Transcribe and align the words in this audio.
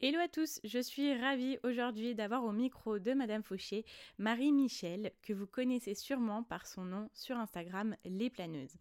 Hello 0.00 0.20
à 0.20 0.28
tous, 0.28 0.60
je 0.62 0.78
suis 0.78 1.12
ravie 1.12 1.58
aujourd'hui 1.64 2.14
d'avoir 2.14 2.44
au 2.44 2.52
micro 2.52 3.00
de 3.00 3.14
Madame 3.14 3.42
Fauché 3.42 3.84
Marie 4.16 4.52
Michel, 4.52 5.10
que 5.22 5.32
vous 5.32 5.48
connaissez 5.48 5.96
sûrement 5.96 6.44
par 6.44 6.68
son 6.68 6.84
nom 6.84 7.10
sur 7.14 7.36
Instagram 7.36 7.96
Les 8.04 8.30
Planeuses. 8.30 8.76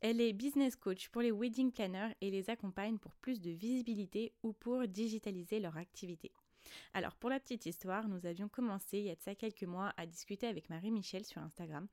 Elle 0.00 0.20
est 0.20 0.32
business 0.32 0.74
coach 0.74 1.08
pour 1.10 1.22
les 1.22 1.30
wedding 1.30 1.70
planners 1.70 2.16
et 2.20 2.32
les 2.32 2.50
accompagne 2.50 2.98
pour 2.98 3.14
plus 3.14 3.40
de 3.40 3.52
visibilité 3.52 4.32
ou 4.42 4.52
pour 4.54 4.88
digitaliser 4.88 5.60
leur 5.60 5.76
activité. 5.76 6.32
Alors 6.94 7.14
pour 7.14 7.30
la 7.30 7.38
petite 7.38 7.66
histoire, 7.66 8.08
nous 8.08 8.26
avions 8.26 8.48
commencé 8.48 8.98
il 8.98 9.04
y 9.04 9.10
a 9.10 9.14
de 9.14 9.22
ça 9.22 9.36
quelques 9.36 9.62
mois 9.62 9.94
à 9.96 10.04
discuter 10.04 10.48
avec 10.48 10.68
Marie-Michel 10.68 11.24
sur 11.24 11.42
Instagram 11.42 11.86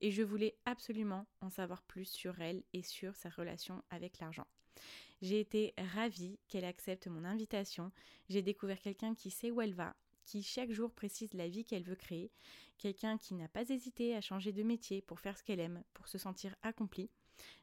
et 0.00 0.12
je 0.12 0.22
voulais 0.22 0.54
absolument 0.66 1.26
en 1.40 1.50
savoir 1.50 1.82
plus 1.82 2.04
sur 2.04 2.40
elle 2.40 2.62
et 2.74 2.84
sur 2.84 3.16
sa 3.16 3.28
relation 3.28 3.82
avec 3.90 4.20
l'argent. 4.20 4.46
J'ai 5.22 5.40
été 5.40 5.74
ravie 5.94 6.38
qu'elle 6.48 6.64
accepte 6.64 7.06
mon 7.06 7.24
invitation. 7.24 7.92
J'ai 8.28 8.42
découvert 8.42 8.80
quelqu'un 8.80 9.14
qui 9.14 9.30
sait 9.30 9.50
où 9.50 9.60
elle 9.60 9.74
va, 9.74 9.94
qui 10.24 10.42
chaque 10.42 10.72
jour 10.72 10.90
précise 10.90 11.34
la 11.34 11.48
vie 11.48 11.64
qu'elle 11.64 11.82
veut 11.82 11.96
créer, 11.96 12.30
quelqu'un 12.78 13.18
qui 13.18 13.34
n'a 13.34 13.48
pas 13.48 13.68
hésité 13.68 14.14
à 14.16 14.20
changer 14.20 14.52
de 14.52 14.62
métier 14.62 15.02
pour 15.02 15.20
faire 15.20 15.36
ce 15.36 15.42
qu'elle 15.42 15.60
aime, 15.60 15.82
pour 15.92 16.08
se 16.08 16.18
sentir 16.18 16.54
accomplie, 16.62 17.10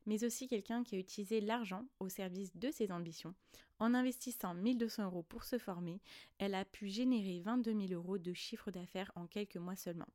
mais 0.05 0.23
aussi 0.23 0.47
quelqu'un 0.47 0.83
qui 0.83 0.95
a 0.95 0.99
utilisé 0.99 1.41
l'argent 1.41 1.86
au 1.99 2.09
service 2.09 2.55
de 2.55 2.69
ses 2.72 2.91
ambitions. 2.91 3.33
En 3.80 3.94
investissant 3.94 4.53
1200 4.53 5.05
euros 5.05 5.23
pour 5.23 5.44
se 5.44 5.58
former, 5.58 5.99
elle 6.39 6.55
a 6.55 6.66
pu 6.66 6.89
générer 6.89 7.42
22 7.42 7.88
000 7.88 7.94
euros 7.94 8.17
de 8.17 8.33
chiffre 8.33 8.71
d'affaires 8.71 9.11
en 9.16 9.27
quelques 9.27 9.58
mois 9.58 9.75
seulement. 9.75 10.08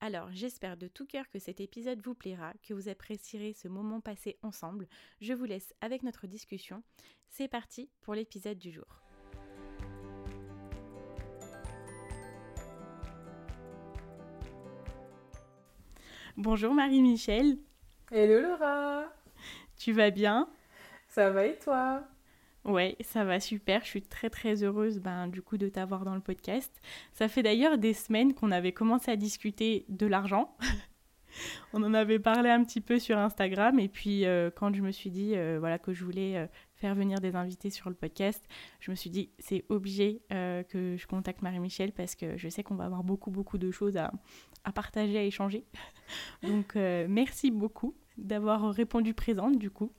Alors 0.00 0.28
j'espère 0.32 0.76
de 0.76 0.88
tout 0.88 1.06
cœur 1.06 1.28
que 1.28 1.38
cet 1.38 1.60
épisode 1.60 2.00
vous 2.00 2.14
plaira, 2.14 2.52
que 2.62 2.74
vous 2.74 2.88
apprécierez 2.88 3.52
ce 3.52 3.68
moment 3.68 4.00
passé 4.00 4.38
ensemble. 4.42 4.88
Je 5.20 5.32
vous 5.32 5.44
laisse 5.44 5.74
avec 5.80 6.02
notre 6.02 6.26
discussion. 6.26 6.82
C'est 7.28 7.48
parti 7.48 7.90
pour 8.00 8.14
l'épisode 8.14 8.58
du 8.58 8.70
jour. 8.70 9.02
Bonjour 16.36 16.72
Marie-Michel. 16.72 17.58
Hello 18.12 18.40
Laura. 18.40 19.12
Tu 19.76 19.92
vas 19.92 20.10
bien? 20.10 20.48
Ça 21.08 21.30
va 21.30 21.46
et 21.46 21.58
toi? 21.58 22.04
Ouais, 22.68 22.96
ça 23.00 23.24
va 23.24 23.40
super. 23.40 23.82
Je 23.82 23.88
suis 23.88 24.02
très 24.02 24.28
très 24.28 24.62
heureuse 24.62 24.98
ben, 24.98 25.26
du 25.26 25.40
coup 25.40 25.56
de 25.56 25.70
t'avoir 25.70 26.04
dans 26.04 26.14
le 26.14 26.20
podcast. 26.20 26.70
Ça 27.12 27.26
fait 27.26 27.42
d'ailleurs 27.42 27.78
des 27.78 27.94
semaines 27.94 28.34
qu'on 28.34 28.50
avait 28.50 28.72
commencé 28.72 29.10
à 29.10 29.16
discuter 29.16 29.86
de 29.88 30.06
l'argent. 30.06 30.54
On 31.72 31.82
en 31.82 31.94
avait 31.94 32.18
parlé 32.18 32.50
un 32.50 32.62
petit 32.64 32.82
peu 32.82 32.98
sur 32.98 33.16
Instagram 33.16 33.78
et 33.78 33.88
puis 33.88 34.26
euh, 34.26 34.50
quand 34.54 34.74
je 34.74 34.82
me 34.82 34.90
suis 34.90 35.10
dit 35.10 35.32
euh, 35.34 35.56
voilà 35.58 35.78
que 35.78 35.94
je 35.94 36.04
voulais 36.04 36.36
euh, 36.36 36.46
faire 36.74 36.94
venir 36.94 37.20
des 37.20 37.36
invités 37.36 37.70
sur 37.70 37.88
le 37.88 37.94
podcast, 37.94 38.44
je 38.80 38.90
me 38.90 38.96
suis 38.96 39.10
dit 39.10 39.30
c'est 39.38 39.64
obligé 39.70 40.20
que 40.30 40.96
je 40.96 41.06
contacte 41.06 41.42
Marie-Michel 41.42 41.92
parce 41.92 42.14
que 42.14 42.36
je 42.36 42.48
sais 42.48 42.62
qu'on 42.62 42.74
va 42.74 42.84
avoir 42.84 43.02
beaucoup 43.02 43.30
beaucoup 43.30 43.58
de 43.58 43.70
choses 43.70 43.96
à, 43.96 44.12
à 44.64 44.72
partager, 44.72 45.18
à 45.18 45.22
échanger. 45.22 45.64
Donc 46.42 46.74
merci 46.74 47.50
beaucoup 47.50 47.94
d'avoir 48.18 48.70
répondu 48.72 49.14
présente 49.14 49.58
du 49.58 49.70
coup. 49.70 49.92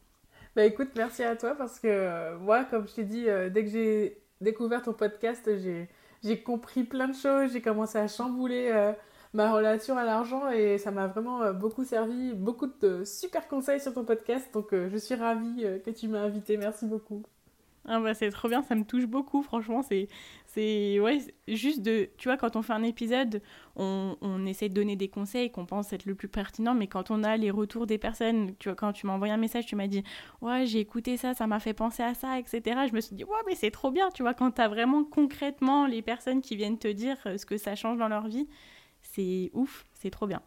Bah 0.59 0.65
écoute, 0.65 0.89
merci 0.97 1.23
à 1.23 1.37
toi 1.37 1.55
parce 1.55 1.79
que 1.79 1.87
euh, 1.87 2.37
moi, 2.37 2.65
comme 2.65 2.85
je 2.85 2.93
t'ai 2.95 3.05
dit, 3.05 3.29
euh, 3.29 3.49
dès 3.49 3.63
que 3.63 3.69
j'ai 3.69 4.21
découvert 4.41 4.81
ton 4.81 4.91
podcast, 4.91 5.49
j'ai 6.21 6.43
compris 6.43 6.83
plein 6.83 7.07
de 7.07 7.15
choses, 7.15 7.53
j'ai 7.53 7.61
commencé 7.61 7.97
à 7.97 8.09
chambouler 8.09 8.69
euh, 8.73 8.91
ma 9.33 9.53
relation 9.53 9.97
à 9.97 10.03
l'argent 10.03 10.49
et 10.49 10.77
ça 10.77 10.91
m'a 10.91 11.07
vraiment 11.07 11.53
beaucoup 11.53 11.85
servi, 11.85 12.33
beaucoup 12.33 12.67
de 12.67 13.05
super 13.05 13.47
conseils 13.47 13.79
sur 13.79 13.93
ton 13.93 14.03
podcast, 14.03 14.53
donc 14.53 14.71
je 14.73 14.97
suis 14.97 15.15
ravie 15.15 15.65
que 15.85 15.91
tu 15.91 16.09
m'as 16.09 16.23
invité, 16.23 16.57
merci 16.57 16.85
beaucoup. 16.85 17.23
Ah 17.85 17.99
bah 17.99 18.13
c'est 18.13 18.29
trop 18.29 18.49
bien, 18.49 18.61
ça 18.61 18.75
me 18.75 18.83
touche 18.83 19.05
beaucoup, 19.05 19.41
franchement, 19.41 19.81
c'est 19.81 20.09
c'est 20.45 20.99
ouais, 20.99 21.19
juste 21.47 21.81
de 21.81 22.09
tu 22.17 22.27
vois 22.27 22.37
quand 22.37 22.55
on 22.55 22.61
fait 22.61 22.73
un 22.73 22.83
épisode, 22.83 23.41
on, 23.77 24.15
on 24.21 24.45
essaie 24.45 24.69
de 24.69 24.73
donner 24.73 24.95
des 24.95 25.07
conseils 25.07 25.49
qu'on 25.49 25.65
pense 25.65 25.91
être 25.93 26.05
le 26.05 26.13
plus 26.13 26.27
pertinent, 26.27 26.73
mais 26.75 26.87
quand 26.87 27.09
on 27.09 27.23
a 27.23 27.37
les 27.37 27.49
retours 27.49 27.87
des 27.87 27.97
personnes, 27.97 28.53
tu 28.59 28.67
vois 28.69 28.75
quand 28.75 28.91
tu 28.93 29.07
m'as 29.07 29.13
envoyé 29.13 29.33
un 29.33 29.37
message, 29.37 29.65
tu 29.65 29.75
m'as 29.75 29.87
dit 29.87 30.03
"Ouais, 30.41 30.65
j'ai 30.67 30.79
écouté 30.79 31.17
ça, 31.17 31.33
ça 31.33 31.47
m'a 31.47 31.59
fait 31.59 31.73
penser 31.73 32.03
à 32.03 32.13
ça, 32.13 32.37
etc." 32.37 32.87
Je 32.87 32.93
me 32.93 33.01
suis 33.01 33.15
dit 33.15 33.23
"Ouais, 33.23 33.39
mais 33.47 33.55
c'est 33.55 33.71
trop 33.71 33.91
bien, 33.91 34.09
tu 34.11 34.23
vois 34.23 34.33
quand 34.33 34.51
tu 34.51 34.61
as 34.61 34.67
vraiment 34.67 35.03
concrètement 35.05 35.85
les 35.87 36.01
personnes 36.01 36.41
qui 36.41 36.55
viennent 36.57 36.77
te 36.79 36.87
dire 36.89 37.17
euh, 37.25 37.37
ce 37.37 37.45
que 37.45 37.57
ça 37.57 37.75
change 37.75 37.97
dans 37.97 38.09
leur 38.09 38.27
vie, 38.27 38.47
c'est 39.01 39.51
ouf, 39.53 39.85
c'est 39.93 40.11
trop 40.11 40.27
bien." 40.27 40.41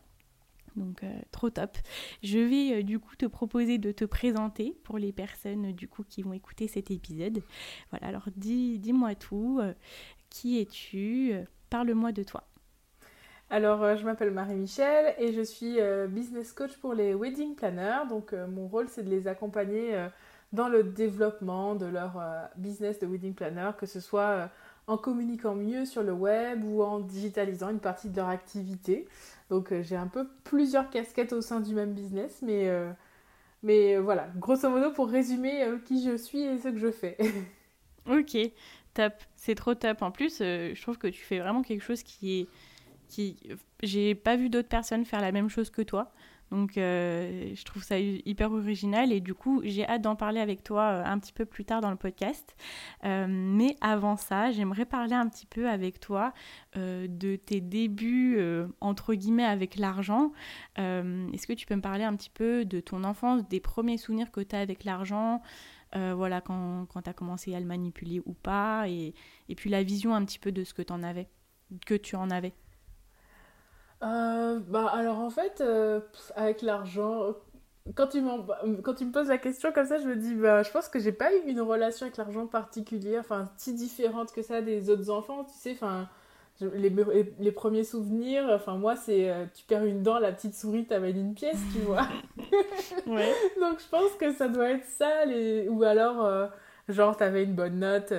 Donc 0.77 1.03
euh, 1.03 1.13
trop 1.31 1.51
top. 1.51 1.77
Je 2.23 2.39
vais 2.39 2.81
euh, 2.81 2.83
du 2.83 2.99
coup 2.99 3.17
te 3.17 3.27
proposer 3.27 3.79
de 3.79 3.93
te 3.93 4.05
présenter 4.05 4.77
pour 4.85 4.99
les 4.99 5.13
personnes 5.13 5.73
du 5.73 5.89
coup 5.89 6.05
qui 6.09 6.23
vont 6.23 6.33
écouter 6.33 6.69
cet 6.69 6.91
épisode. 6.91 7.43
Voilà, 7.91 8.09
alors 8.09 8.29
dis, 8.37 8.79
dis-moi 8.79 9.15
tout. 9.15 9.59
Euh, 9.61 9.73
qui 10.31 10.61
es-tu 10.61 11.35
Parle-moi 11.69 12.13
de 12.13 12.23
toi. 12.23 12.45
Alors 13.51 13.97
je 13.97 14.05
m'appelle 14.07 14.31
Marie-Michel 14.31 15.15
et 15.19 15.35
je 15.35 15.43
suis 15.43 15.77
business 16.09 16.55
coach 16.55 16.75
pour 16.79 16.95
les 16.95 17.15
wedding 17.15 17.55
planners. 17.55 18.09
Donc 18.09 18.33
mon 18.33 18.67
rôle 18.67 18.89
c'est 18.89 19.03
de 19.03 19.11
les 19.11 19.29
accompagner 19.29 20.09
dans 20.55 20.71
le 20.71 20.85
développement 20.85 21.75
de 21.75 21.85
leur 21.85 22.19
business 22.57 22.99
de 22.99 23.07
wedding 23.07 23.35
planner, 23.35 23.73
que 23.77 23.85
ce 23.85 24.01
soit 24.01 24.49
en 24.87 24.97
communiquant 24.97 25.55
mieux 25.55 25.85
sur 25.85 26.03
le 26.03 26.13
web 26.13 26.65
ou 26.65 26.83
en 26.83 27.01
digitalisant 27.01 27.71
une 27.71 27.81
partie 27.81 28.09
de 28.09 28.17
leur 28.17 28.29
activité. 28.29 29.07
Donc 29.53 29.71
euh, 29.71 29.83
j'ai 29.83 29.97
un 29.97 30.07
peu 30.07 30.27
plusieurs 30.45 30.89
casquettes 30.89 31.35
au 31.35 31.43
sein 31.43 31.61
du 31.61 31.75
même 31.75 31.93
business, 31.93 32.41
mais, 32.41 32.71
euh, 32.71 32.91
mais 33.63 33.97
euh, 33.97 34.01
voilà, 34.01 34.31
grosso 34.37 34.67
modo 34.71 34.93
pour 34.93 35.11
résumer 35.11 35.67
qui 35.85 36.03
je 36.03 36.17
suis 36.17 36.41
et 36.41 36.59
ce 36.59 36.69
que 36.69 36.79
je 36.79 36.91
fais. 36.91 37.19
ok, 38.11 38.51
top, 38.95 39.13
c'est 39.37 39.55
trop 39.55 39.75
top. 39.75 40.01
En 40.01 40.11
plus, 40.11 40.39
je 40.39 40.81
trouve 40.81 40.97
que 40.97 41.07
tu 41.07 41.21
fais 41.21 41.39
vraiment 41.39 41.61
quelque 41.61 41.83
chose 41.83 42.03
qui 42.03 42.41
est... 42.41 42.49
Qui... 43.11 43.37
J'ai 43.83 44.15
pas 44.15 44.37
vu 44.37 44.49
d'autres 44.49 44.71
personnes 44.71 45.05
faire 45.05 45.21
la 45.21 45.33
même 45.33 45.51
chose 45.51 45.69
que 45.69 45.83
toi. 45.83 46.11
Donc 46.53 46.77
euh, 46.77 47.51
je 47.55 47.65
trouve 47.65 47.83
ça 47.83 47.99
hyper 47.99 48.53
original 48.53 49.11
et 49.11 49.21
du 49.21 49.33
coup 49.33 49.63
j'ai 49.65 49.89
hâte 49.89 50.03
d'en 50.03 50.17
parler 50.17 50.39
avec 50.39 50.63
toi 50.63 50.83
euh, 50.83 51.05
un 51.05 51.19
petit 51.19 51.33
peu 51.33 51.47
plus 51.47 51.65
tard 51.65 51.81
dans 51.81 51.91
le 51.91 51.97
podcast. 51.97 52.55
Euh, 53.05 53.27
mais 53.27 53.75
avant 53.81 54.17
ça, 54.17 54.51
j'aimerais 54.51 54.85
parler 54.85 55.15
un 55.15 55.27
petit 55.29 55.47
peu 55.47 55.69
avec 55.69 55.99
toi 55.99 56.35
de 56.75 57.37
tes 57.37 57.61
débuts 57.61 58.39
entre 58.81 59.15
guillemets 59.15 59.45
avec 59.45 59.77
l'argent. 59.77 60.33
Est-ce 60.77 61.47
que 61.47 61.53
tu 61.55 61.67
peux 61.67 61.75
me 61.75 61.81
parler 61.81 62.05
un 62.05 62.15
petit 62.17 62.31
peu 62.31 62.65
de 62.65 62.81
ton 62.81 63.05
enfance, 63.05 63.49
des 63.49 63.61
premiers 63.61 63.97
souvenirs 63.97 64.31
que 64.31 64.41
tu 64.41 64.55
as 64.55 64.61
avec 64.61 64.85
l'argent 64.85 65.41
voilà, 65.95 66.41
quand, 66.41 66.87
quand 66.87 67.03
tu 67.03 67.11
as 67.11 67.15
commencé 67.15 67.55
à 67.55 67.61
le 67.61 67.67
manipuler 67.67 68.21
ou 68.25 68.33
pas, 68.35 68.89
et, 68.89 69.15
et 69.49 69.55
puis 69.55 69.71
la 69.71 69.83
vision 69.83 70.15
un 70.15 70.25
petit 70.25 70.39
peu 70.39 70.53
de 70.53 70.65
ce 70.65 70.75
que, 70.75 70.83
tu 70.83 70.93
en 70.93 71.03
avais? 71.03 71.29
Euh, 74.03 74.59
bah 74.69 74.91
alors 74.93 75.21
en 75.21 75.31
fait, 75.31 75.61
euh, 75.61 76.01
avec 76.35 76.63
l'argent, 76.63 77.35
quand 77.95 78.09
tu, 78.09 78.23
quand 78.83 78.95
tu 78.95 79.05
me 79.05 79.13
poses 79.13 79.29
la 79.29 79.39
question 79.39 79.73
comme 79.73 79.87
ça, 79.87 79.99
je 79.99 80.07
me 80.07 80.17
dis, 80.17 80.35
bah, 80.35 80.63
je 80.63 80.71
pense 80.71 80.89
que 80.89 80.99
j'ai 80.99 81.13
pas 81.13 81.33
eu 81.33 81.41
une 81.47 81.61
relation 81.61 82.07
avec 82.07 82.17
l'argent 82.17 82.47
particulière, 82.47 83.21
enfin 83.21 83.49
si 83.57 83.75
différente 83.75 84.33
que 84.33 84.43
ça 84.43 84.61
des 84.61 84.91
autres 84.91 85.11
enfants, 85.11 85.45
tu 85.45 85.55
sais, 85.55 85.73
enfin 85.73 86.09
les, 86.61 86.93
les, 87.41 87.53
premiers 87.53 87.85
souvenirs, 87.85 88.49
enfin 88.51 88.77
moi 88.77 88.95
c'est 88.97 89.31
euh, 89.31 89.47
tu 89.55 89.65
perds 89.65 89.85
une 89.85 90.03
dent, 90.03 90.19
la 90.19 90.33
petite 90.33 90.55
souris 90.55 90.85
t'amène 90.85 91.17
une 91.17 91.35
pièce, 91.35 91.61
tu 91.73 91.81
vois. 91.81 92.09
ouais. 93.07 93.33
Donc 93.61 93.81
je 93.81 93.89
pense 93.89 94.13
que 94.19 94.33
ça 94.33 94.49
doit 94.49 94.71
être 94.71 94.87
ça, 94.87 95.25
les... 95.27 95.69
ou 95.69 95.83
alors 95.85 96.51
genre 96.89 97.17
t'avais 97.17 97.45
une 97.45 97.55
bonne 97.55 97.79
note. 97.79 98.13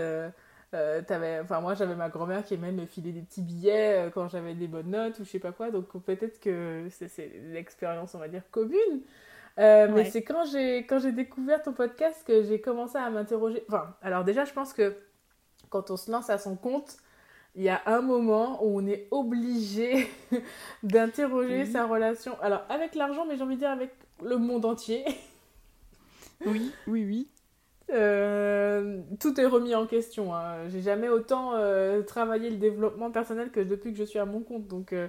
Euh, 0.74 1.02
enfin 1.44 1.62
moi 1.62 1.76
j'avais 1.76 1.96
ma 1.96 2.10
grand-mère 2.10 2.44
qui 2.44 2.56
aimait 2.56 2.72
me 2.72 2.86
filer 2.86 3.12
des 3.12 3.22
petits 3.22 3.44
billets 3.44 4.08
euh, 4.08 4.10
quand 4.10 4.28
j'avais 4.28 4.56
des 4.56 4.68
bonnes 4.68 4.90
notes 4.90 5.20
ou 5.20 5.24
je 5.24 5.30
sais 5.30 5.40
pas 5.40 5.52
quoi. 5.52 5.70
Donc 5.70 5.92
peut-être 6.04 6.40
que 6.40 6.88
c'est 6.90 7.32
l'expérience 7.52 8.16
on 8.16 8.20
va 8.20 8.28
dire 8.28 8.44
commune. 8.50 9.02
Euh, 9.60 9.88
mais 9.94 10.06
c'est 10.06 10.24
quand 10.24 10.46
j'ai 10.46 10.80
quand 10.80 10.98
j'ai 10.98 11.12
découvert 11.12 11.62
ton 11.62 11.74
podcast 11.74 12.24
que 12.26 12.42
j'ai 12.42 12.60
commencé 12.60 12.98
à 12.98 13.10
m'interroger. 13.12 13.64
Enfin 13.68 13.96
alors 14.02 14.24
déjà 14.24 14.46
je 14.46 14.54
pense 14.54 14.74
que 14.74 14.96
quand 15.70 15.92
on 15.92 15.98
se 15.98 16.10
lance 16.12 16.30
à 16.30 16.40
son 16.40 16.56
compte 16.56 16.98
il 17.56 17.62
y 17.62 17.70
a 17.70 17.84
un 17.86 18.02
moment 18.02 18.64
où 18.66 18.80
on 18.80 18.88
est 18.88 19.08
obligé 19.12 20.10
d'interroger 20.84 21.66
sa 21.66 21.86
relation. 21.86 22.36
Alors 22.42 22.64
avec 22.70 22.96
l'argent 22.96 23.26
mais 23.28 23.38
j'ai 23.38 23.44
envie 23.44 23.56
de 23.56 23.60
dire 23.60 23.70
avec 23.70 23.92
le 24.24 24.38
monde 24.38 24.66
entier. 24.66 25.06
Oui 26.46 26.72
oui 26.88 27.06
oui 27.06 27.28
Euh, 27.92 29.02
tout 29.20 29.40
est 29.40 29.46
remis 29.46 29.76
en 29.76 29.86
question. 29.86 30.34
Hein. 30.34 30.70
J'ai 30.70 30.82
jamais 30.82 31.10
autant 31.10 31.54
euh, 31.56 32.02
travaillé 32.02 32.50
le 32.50 32.58
développement 32.58 33.12
personnel 33.12 33.52
que 33.52 33.60
depuis 33.60 33.92
que 33.92 33.98
je 33.98 34.04
suis 34.04 34.20
à 34.20 34.26
mon 34.26 34.42
compte. 34.42 34.68
Donc, 34.68 34.94
euh, 34.94 35.08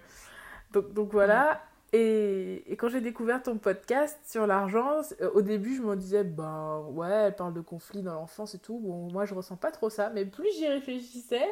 donc, 0.73 0.93
donc, 0.93 1.13
voilà. 1.13 1.63
Et, 1.93 2.65
et, 2.71 2.77
quand 2.77 2.89
j'ai 2.89 3.01
découvert 3.01 3.43
ton 3.43 3.57
podcast 3.57 4.19
sur 4.27 4.47
l'argent, 4.49 5.03
au 5.35 5.43
début, 5.43 5.77
je 5.77 5.83
me 5.83 5.95
disais, 5.95 6.25
ben 6.25 6.85
ouais, 6.91 7.09
elle 7.09 7.37
parle 7.37 7.55
de 7.55 7.61
conflits 7.61 8.03
dans 8.03 8.15
l'enfance 8.15 8.55
et 8.57 8.59
tout. 8.59 8.81
Bon, 8.81 9.09
moi, 9.13 9.25
je 9.25 9.35
ressens 9.35 9.57
pas 9.57 9.71
trop 9.71 9.91
ça. 9.91 10.11
Mais 10.11 10.25
plus 10.25 10.49
j'y 10.57 10.67
réfléchissais, 10.67 11.47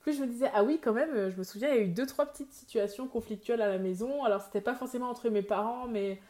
plus 0.00 0.16
je 0.16 0.22
me 0.22 0.26
disais, 0.26 0.50
ah 0.52 0.64
oui, 0.64 0.80
quand 0.82 0.92
même, 0.92 1.30
je 1.30 1.36
me 1.38 1.44
souviens, 1.44 1.68
il 1.68 1.76
y 1.76 1.78
a 1.78 1.82
eu 1.82 1.88
deux, 1.88 2.06
trois 2.06 2.26
petites 2.26 2.52
situations 2.52 3.06
conflictuelles 3.06 3.62
à 3.62 3.68
la 3.68 3.78
maison. 3.78 4.24
Alors, 4.24 4.42
c'était 4.42 4.60
pas 4.60 4.74
forcément 4.74 5.08
entre 5.08 5.30
mes 5.30 5.42
parents, 5.42 5.86
mais 5.86 6.20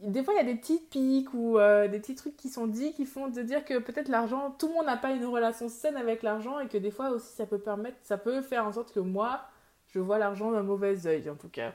des 0.00 0.24
fois, 0.24 0.34
il 0.34 0.36
y 0.38 0.40
a 0.40 0.44
des 0.44 0.58
petites 0.58 0.88
piques 0.88 1.34
ou 1.34 1.58
euh, 1.58 1.88
des 1.88 1.98
petits 2.00 2.14
trucs 2.14 2.36
qui 2.36 2.48
sont 2.48 2.66
dits 2.66 2.92
qui 2.92 3.04
font 3.04 3.28
de 3.28 3.42
dire 3.42 3.64
que 3.64 3.78
peut-être 3.78 4.08
l'argent, 4.08 4.50
tout 4.58 4.68
le 4.68 4.74
monde 4.74 4.86
n'a 4.86 4.96
pas 4.96 5.12
une 5.12 5.24
relation 5.26 5.68
saine 5.68 5.96
avec 5.96 6.22
l'argent 6.22 6.58
et 6.60 6.68
que 6.68 6.78
des 6.78 6.90
fois 6.90 7.10
aussi, 7.10 7.34
ça 7.34 7.46
peut 7.46 7.58
permettre, 7.58 7.98
ça 8.02 8.16
peut 8.16 8.40
faire 8.42 8.66
en 8.66 8.72
sorte 8.72 8.92
que 8.92 9.00
moi, 9.00 9.42
je 9.88 9.98
vois 9.98 10.18
l'argent 10.18 10.52
d'un 10.52 10.62
mauvais 10.62 11.06
œil, 11.06 11.28
en 11.28 11.36
tout 11.36 11.48
cas. 11.48 11.74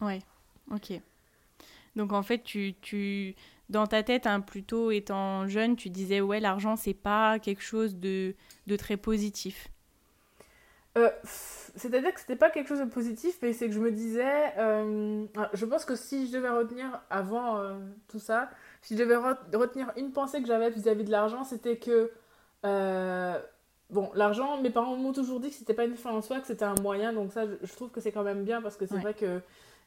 Ouais, 0.00 0.20
ok. 0.70 1.00
Donc 1.96 2.12
en 2.12 2.22
fait, 2.22 2.42
tu, 2.42 2.74
tu 2.82 3.34
dans 3.68 3.86
ta 3.86 4.02
tête, 4.02 4.26
hein, 4.26 4.40
plutôt 4.40 4.90
étant 4.90 5.46
jeune, 5.48 5.76
tu 5.76 5.88
disais 5.88 6.20
ouais, 6.20 6.40
l'argent 6.40 6.76
c'est 6.76 6.94
pas 6.94 7.38
quelque 7.38 7.62
chose 7.62 7.96
de, 7.96 8.34
de 8.66 8.76
très 8.76 8.96
positif. 8.96 9.68
Euh, 10.98 11.10
c'est-à-dire 11.24 12.12
que 12.12 12.20
c'était 12.20 12.36
pas 12.36 12.50
quelque 12.50 12.68
chose 12.68 12.80
de 12.80 12.84
positif, 12.84 13.38
mais 13.40 13.54
c'est 13.54 13.66
que 13.66 13.74
je 13.74 13.80
me 13.80 13.90
disais, 13.90 14.52
euh, 14.58 15.24
ah, 15.38 15.48
je 15.54 15.64
pense 15.64 15.86
que 15.86 15.96
si 15.96 16.26
je 16.26 16.32
devais 16.32 16.50
retenir 16.50 17.00
avant 17.08 17.56
euh, 17.58 17.78
tout 18.08 18.18
ça, 18.18 18.50
si 18.82 18.94
je 18.94 19.02
devais 19.02 19.16
retenir 19.16 19.90
une 19.96 20.12
pensée 20.12 20.42
que 20.42 20.46
j'avais 20.46 20.68
vis-à-vis 20.68 21.04
de 21.04 21.10
l'argent, 21.10 21.44
c'était 21.44 21.78
que, 21.78 22.10
bon, 23.90 24.10
l'argent, 24.14 24.60
mes 24.60 24.68
parents 24.68 24.96
m'ont 24.96 25.14
toujours 25.14 25.40
dit 25.40 25.48
que 25.48 25.54
c'était 25.54 25.72
pas 25.72 25.86
une 25.86 25.96
fin 25.96 26.10
en 26.10 26.20
soi, 26.20 26.40
que 26.40 26.46
c'était 26.46 26.64
un 26.64 26.74
moyen, 26.82 27.14
donc 27.14 27.32
ça, 27.32 27.44
je, 27.46 27.72
trouve 27.72 27.90
que 27.90 28.00
c'est 28.00 28.12
quand 28.12 28.24
même 28.24 28.44
bien 28.44 28.60
parce 28.60 28.76
que 28.76 28.86
c'est 28.86 28.98
vrai 28.98 29.14
que 29.14 29.40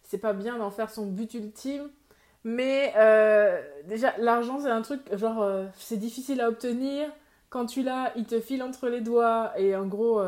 c'est 0.03 0.17
pas 0.17 0.33
bien 0.33 0.57
d'en 0.57 0.71
faire 0.71 0.89
son 0.89 1.05
but 1.05 1.33
ultime. 1.35 1.89
Mais 2.43 2.93
déjà, 3.85 4.15
l'argent, 4.17 4.59
c'est 4.59 4.71
un 4.71 4.81
truc, 4.81 5.01
genre, 5.15 5.67
c'est 5.77 5.97
difficile 5.97 6.41
à 6.41 6.49
obtenir. 6.49 7.09
Quand 7.49 7.67
tu 7.67 7.83
l'as, 7.83 8.11
il 8.15 8.25
te 8.25 8.39
file 8.39 8.63
entre 8.63 8.89
les 8.89 9.01
doigts 9.01 9.53
et 9.55 9.75
en 9.75 9.85
gros 9.85 10.19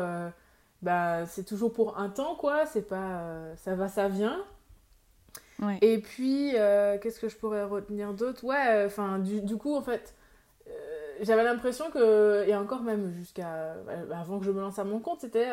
bah, 0.82 1.26
c'est 1.26 1.44
toujours 1.44 1.72
pour 1.72 1.98
un 1.98 2.08
temps, 2.08 2.34
quoi. 2.36 2.66
C'est 2.66 2.86
pas. 2.86 3.20
Euh, 3.20 3.54
ça 3.56 3.74
va, 3.74 3.88
ça 3.88 4.08
vient. 4.08 4.44
Et 5.82 5.98
puis, 5.98 6.52
euh, 6.54 6.98
qu'est-ce 6.98 7.18
que 7.18 7.28
je 7.28 7.36
pourrais 7.36 7.64
retenir 7.64 8.12
d'autre? 8.12 8.44
Ouais, 8.44 8.68
euh, 8.68 8.86
enfin, 8.86 9.18
du, 9.18 9.40
du, 9.40 9.56
coup, 9.56 9.74
en 9.74 9.82
fait, 9.82 10.14
j'avais 11.20 11.42
l'impression 11.42 11.90
que, 11.90 12.44
et 12.46 12.54
encore 12.54 12.82
même 12.82 13.12
jusqu'à 13.18 13.74
avant 14.14 14.38
que 14.38 14.44
je 14.44 14.52
me 14.52 14.60
lance 14.60 14.78
à 14.78 14.84
mon 14.84 15.00
compte, 15.00 15.22
c'était 15.22 15.48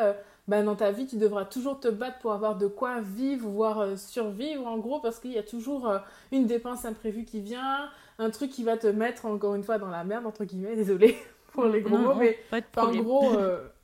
bah, 0.46 0.62
dans 0.62 0.76
ta 0.76 0.92
vie, 0.92 1.08
tu 1.08 1.16
devras 1.16 1.44
toujours 1.44 1.80
te 1.80 1.88
battre 1.88 2.20
pour 2.20 2.32
avoir 2.32 2.54
de 2.54 2.68
quoi 2.68 3.00
vivre, 3.00 3.48
voire 3.48 3.98
survivre, 3.98 4.64
en 4.64 4.78
gros, 4.78 5.00
parce 5.00 5.18
qu'il 5.18 5.32
y 5.32 5.38
a 5.38 5.42
toujours 5.42 5.92
une 6.30 6.46
dépense 6.46 6.84
imprévue 6.84 7.24
qui 7.24 7.40
vient, 7.40 7.90
un 8.20 8.30
truc 8.30 8.52
qui 8.52 8.62
va 8.62 8.76
te 8.76 8.86
mettre, 8.86 9.26
encore 9.26 9.56
une 9.56 9.64
fois, 9.64 9.78
dans 9.78 9.90
la 9.90 10.04
merde, 10.04 10.24
entre 10.24 10.44
guillemets, 10.44 10.76
désolé 10.76 11.16
pour 11.52 11.64
les 11.64 11.80
gros 11.80 11.98
mots, 11.98 12.14
mais 12.14 12.38
en 12.76 12.94
gros 12.94 13.32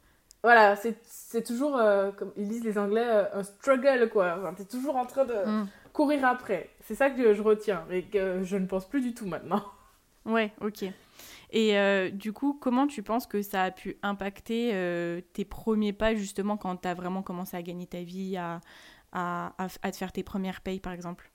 voilà, 0.42 0.74
c'est 0.76 1.44
toujours, 1.44 1.76
euh, 1.76 2.10
comme 2.10 2.32
ils 2.36 2.48
disent 2.48 2.64
les 2.64 2.76
Anglais, 2.76 3.06
euh, 3.06 3.24
un 3.32 3.44
struggle, 3.44 4.08
quoi. 4.08 4.38
Enfin, 4.40 4.54
T'es 4.54 4.64
toujours 4.64 4.96
en 4.96 5.06
train 5.06 5.24
de 5.24 5.34
mm. 5.34 5.68
courir 5.92 6.24
après. 6.24 6.70
C'est 6.80 6.96
ça 6.96 7.10
que 7.10 7.32
je 7.32 7.42
retiens, 7.42 7.84
et 7.90 8.02
que 8.02 8.42
je 8.42 8.56
ne 8.56 8.66
pense 8.66 8.88
plus 8.88 9.00
du 9.00 9.14
tout 9.14 9.26
maintenant. 9.26 9.64
Ouais, 10.24 10.52
ok. 10.60 10.84
Et 11.50 11.76
euh, 11.76 12.08
du 12.08 12.32
coup, 12.32 12.52
comment 12.54 12.86
tu 12.86 13.02
penses 13.02 13.26
que 13.26 13.42
ça 13.42 13.64
a 13.64 13.70
pu 13.72 13.96
impacter 14.04 14.70
tes 15.32 15.44
premiers 15.44 15.92
pas, 15.92 16.14
justement, 16.14 16.56
quand 16.56 16.76
tu 16.76 16.86
as 16.86 16.94
vraiment 16.94 17.22
commencé 17.22 17.56
à 17.56 17.62
gagner 17.62 17.88
ta 17.88 18.02
vie, 18.02 18.36
à, 18.36 18.60
à, 19.10 19.52
à, 19.58 19.90
te 19.90 19.96
faire 19.96 20.12
tes 20.12 20.22
premières 20.22 20.60
payes, 20.60 20.78
par 20.78 20.92
exemple? 20.92 21.32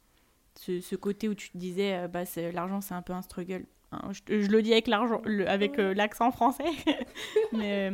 Ce, 0.56 0.80
ce, 0.80 0.96
côté 0.96 1.28
où 1.28 1.36
tu 1.36 1.50
te 1.50 1.58
disais, 1.58 2.08
bah, 2.08 2.22
l'argent, 2.54 2.80
c'est 2.80 2.94
un 2.94 3.02
peu 3.02 3.12
un 3.12 3.22
struggle. 3.22 3.66
Hein, 3.92 4.12
je, 4.14 4.40
je, 4.40 4.50
le 4.50 4.62
dis 4.62 4.74
avec 4.74 4.88
l'accent 5.78 6.32
français, 6.32 6.72
mais... 7.52 7.92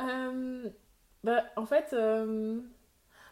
Euh, 0.00 0.68
bah, 1.24 1.44
en 1.56 1.66
fait, 1.66 1.90
euh, 1.92 2.60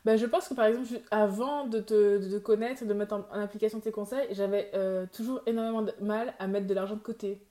bah, 0.04 0.16
je 0.16 0.26
pense 0.26 0.48
que 0.48 0.54
par 0.54 0.66
exemple, 0.66 1.00
avant 1.10 1.66
de 1.66 1.80
te, 1.80 2.18
de 2.30 2.38
connaître, 2.38 2.84
de 2.84 2.94
mettre 2.94 3.14
en, 3.14 3.40
application 3.40 3.80
tes 3.80 3.92
conseils, 3.92 4.28
j'avais 4.32 4.70
euh, 4.74 5.06
toujours 5.12 5.40
énormément 5.46 5.82
de 5.82 5.94
mal 6.00 6.34
à 6.38 6.46
mettre 6.46 6.66
de 6.66 6.74
l'argent 6.74 6.96
de 6.96 7.00
côté. 7.00 7.42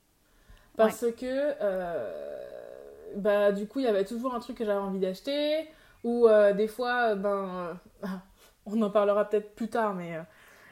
Parce 0.75 1.05
que, 1.17 1.53
bah, 3.15 3.51
du 3.51 3.67
coup, 3.67 3.79
il 3.79 3.85
y 3.85 3.87
avait 3.87 4.05
toujours 4.05 4.35
un 4.35 4.39
truc 4.39 4.57
que 4.57 4.65
j'avais 4.65 4.79
envie 4.79 4.99
d'acheter, 4.99 5.67
ou 6.03 6.27
des 6.55 6.67
fois, 6.67 7.15
ben, 7.15 7.79
on 8.67 8.79
en 8.83 8.91
parlera 8.91 9.25
peut-être 9.25 9.55
plus 9.55 9.69
tard, 9.69 9.95
mais 9.95 10.19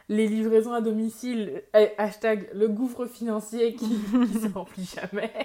les 0.10 0.28
livraisons 0.28 0.74
à 0.74 0.82
domicile, 0.82 1.64
euh, 1.76 1.88
hashtag 1.98 2.50
le 2.54 2.68
gouffre 2.68 3.06
financier 3.06 3.74
qui, 3.76 3.88
qui 4.32 4.40
se 4.40 4.54
remplit 4.54 4.90
jamais. 4.96 5.32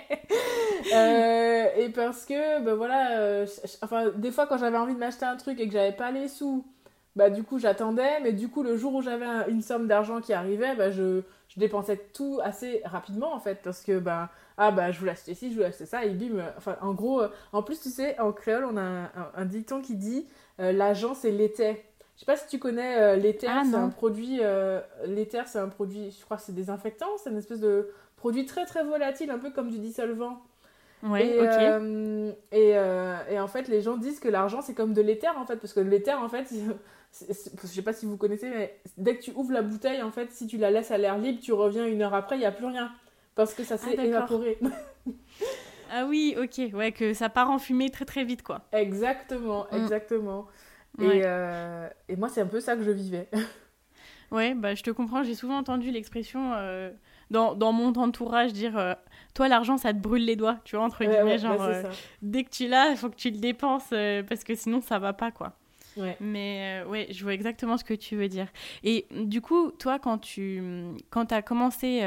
Euh, 0.94 1.29
parce 2.06 2.24
que, 2.24 2.62
ben 2.62 2.74
voilà, 2.74 3.18
euh, 3.20 3.46
enfin, 3.82 4.10
des 4.16 4.30
fois 4.30 4.46
quand 4.46 4.58
j'avais 4.58 4.76
envie 4.76 4.94
de 4.94 4.98
m'acheter 4.98 5.24
un 5.24 5.36
truc 5.36 5.60
et 5.60 5.66
que 5.66 5.72
j'avais 5.72 5.92
pas 5.92 6.10
les 6.10 6.28
sous, 6.28 6.64
bah 7.16 7.30
du 7.30 7.42
coup 7.42 7.58
j'attendais, 7.58 8.20
mais 8.22 8.32
du 8.32 8.48
coup 8.48 8.62
le 8.62 8.76
jour 8.76 8.94
où 8.94 9.02
j'avais 9.02 9.26
une 9.48 9.62
somme 9.62 9.86
d'argent 9.86 10.20
qui 10.20 10.32
arrivait, 10.32 10.74
bah 10.74 10.90
je, 10.90 11.22
je, 11.48 11.60
dépensais 11.60 11.96
tout 12.12 12.40
assez 12.42 12.82
rapidement 12.84 13.34
en 13.34 13.40
fait, 13.40 13.60
parce 13.62 13.82
que 13.82 13.98
bah, 13.98 14.30
ah 14.56 14.70
bah 14.70 14.92
je 14.92 14.98
voulais 14.98 15.12
acheter 15.12 15.34
ci, 15.34 15.50
je 15.50 15.54
voulais 15.54 15.66
acheter 15.66 15.86
ça, 15.86 16.04
et 16.04 16.10
bim, 16.10 16.42
enfin 16.56 16.76
en 16.80 16.94
gros, 16.94 17.22
en 17.52 17.62
plus 17.62 17.80
tu 17.80 17.90
sais, 17.90 18.18
en 18.20 18.32
créole 18.32 18.64
on 18.64 18.76
a 18.76 18.80
un, 18.82 19.10
un, 19.34 19.44
dicton 19.44 19.80
qui 19.80 19.96
dit 19.96 20.26
l'argent 20.58 21.14
c'est 21.14 21.30
l'été. 21.32 21.84
Je 22.20 22.26
sais 22.26 22.32
pas 22.32 22.36
si 22.36 22.48
tu 22.48 22.58
connais 22.58 23.00
euh, 23.00 23.16
l'éther, 23.16 23.50
ah, 23.50 23.62
c'est 23.64 23.76
un 23.76 23.88
produit. 23.88 24.40
Euh, 24.42 24.82
l'éther, 25.06 25.48
c'est 25.48 25.58
un 25.58 25.70
produit, 25.70 26.10
je 26.10 26.22
crois 26.22 26.36
que 26.36 26.42
c'est 26.42 26.54
désinfectant, 26.54 27.06
c'est 27.16 27.30
une 27.30 27.38
espèce 27.38 27.60
de 27.60 27.88
produit 28.18 28.44
très 28.44 28.66
très 28.66 28.84
volatile, 28.84 29.30
un 29.30 29.38
peu 29.38 29.50
comme 29.50 29.70
du 29.70 29.78
dissolvant. 29.78 30.42
Oui, 31.02 31.20
et. 31.20 31.38
Euh, 31.40 32.32
et, 32.52 32.70
et, 33.32 33.40
en 33.40 33.48
fait, 33.48 33.68
les 33.68 33.80
gens 33.80 33.96
disent 33.96 34.20
que 34.20 34.28
l'argent 34.28 34.60
c'est 34.60 34.74
comme 34.74 34.92
de 34.92 35.00
l'éther 35.00 35.36
en 35.38 35.46
fait, 35.46 35.56
parce 35.56 35.72
que 35.72 35.80
l'éther 35.80 36.20
en 36.20 36.28
fait, 36.28 36.52
je 37.30 37.66
sais 37.66 37.82
pas 37.82 37.92
si 37.92 38.06
vous 38.06 38.16
connaissez, 38.16 38.50
mais 38.50 38.78
dès 38.96 39.16
que 39.16 39.22
tu 39.22 39.32
ouvres 39.34 39.52
la 39.52 39.62
bouteille, 39.62 40.02
en 40.02 40.10
fait, 40.10 40.30
si 40.30 40.46
tu 40.46 40.58
la 40.58 40.70
laisses 40.70 40.90
à 40.90 40.98
l'air 40.98 41.18
libre, 41.18 41.40
tu 41.40 41.52
reviens 41.52 41.86
une 41.86 42.02
heure 42.02 42.14
après, 42.14 42.36
il 42.36 42.40
n'y 42.40 42.46
a 42.46 42.52
plus 42.52 42.66
rien. 42.66 42.92
Parce 43.34 43.54
que 43.54 43.64
ça 43.64 43.78
s'est 43.78 43.96
ah, 43.98 44.04
évaporé. 44.04 44.58
ah 45.92 46.04
oui, 46.06 46.36
ok, 46.38 46.74
ouais, 46.74 46.92
que 46.92 47.14
ça 47.14 47.28
part 47.28 47.50
en 47.50 47.58
fumée 47.58 47.90
très 47.90 48.04
très 48.04 48.24
vite 48.24 48.42
quoi. 48.42 48.62
Exactement, 48.72 49.66
mm. 49.72 49.76
exactement. 49.76 50.46
Et, 50.98 51.22
euh, 51.24 51.88
et, 52.08 52.16
moi, 52.16 52.28
c'est 52.28 52.40
un 52.40 52.46
peu 52.46 52.60
ça 52.60 52.76
que 52.76 52.82
je 52.82 52.90
vivais. 52.90 53.28
ouais, 54.30 54.54
bah, 54.54 54.74
je 54.74 54.82
te 54.82 54.90
comprends. 54.90 55.22
J'ai 55.22 55.34
souvent 55.34 55.56
entendu 55.56 55.90
l'expression 55.90 56.52
euh, 56.54 56.90
dans, 57.30 57.54
dans, 57.54 57.72
mon 57.72 57.92
entourage 57.94 58.52
dire 58.52 58.76
euh, 58.76 58.94
Toi, 59.34 59.48
l'argent, 59.48 59.76
ça 59.76 59.92
te 59.92 59.98
brûle 59.98 60.24
les 60.24 60.36
doigts. 60.36 60.58
Tu 60.64 60.76
vois, 60.76 60.84
entre 60.84 61.04
guillemets, 61.04 61.38
genre, 61.38 61.56
bah, 61.56 61.82
dès 62.22 62.44
que 62.44 62.50
tu 62.50 62.68
l'as, 62.68 62.90
il 62.90 62.96
faut 62.96 63.08
que 63.10 63.16
tu 63.16 63.30
le 63.30 63.38
dépenses 63.38 63.90
parce 64.28 64.44
que 64.44 64.54
sinon, 64.54 64.80
ça 64.80 64.98
va 64.98 65.12
pas, 65.12 65.30
quoi. 65.30 65.52
Ouais. 65.96 66.16
Mais 66.20 66.82
ouais, 66.88 67.08
je 67.10 67.22
vois 67.22 67.34
exactement 67.34 67.76
ce 67.76 67.84
que 67.84 67.94
tu 67.94 68.16
veux 68.16 68.28
dire. 68.28 68.46
Et 68.84 69.06
du 69.10 69.40
coup, 69.40 69.70
toi, 69.72 69.98
quand 69.98 70.18
tu 70.18 70.62
quand 71.10 71.32
as 71.32 71.42
commencé 71.42 72.00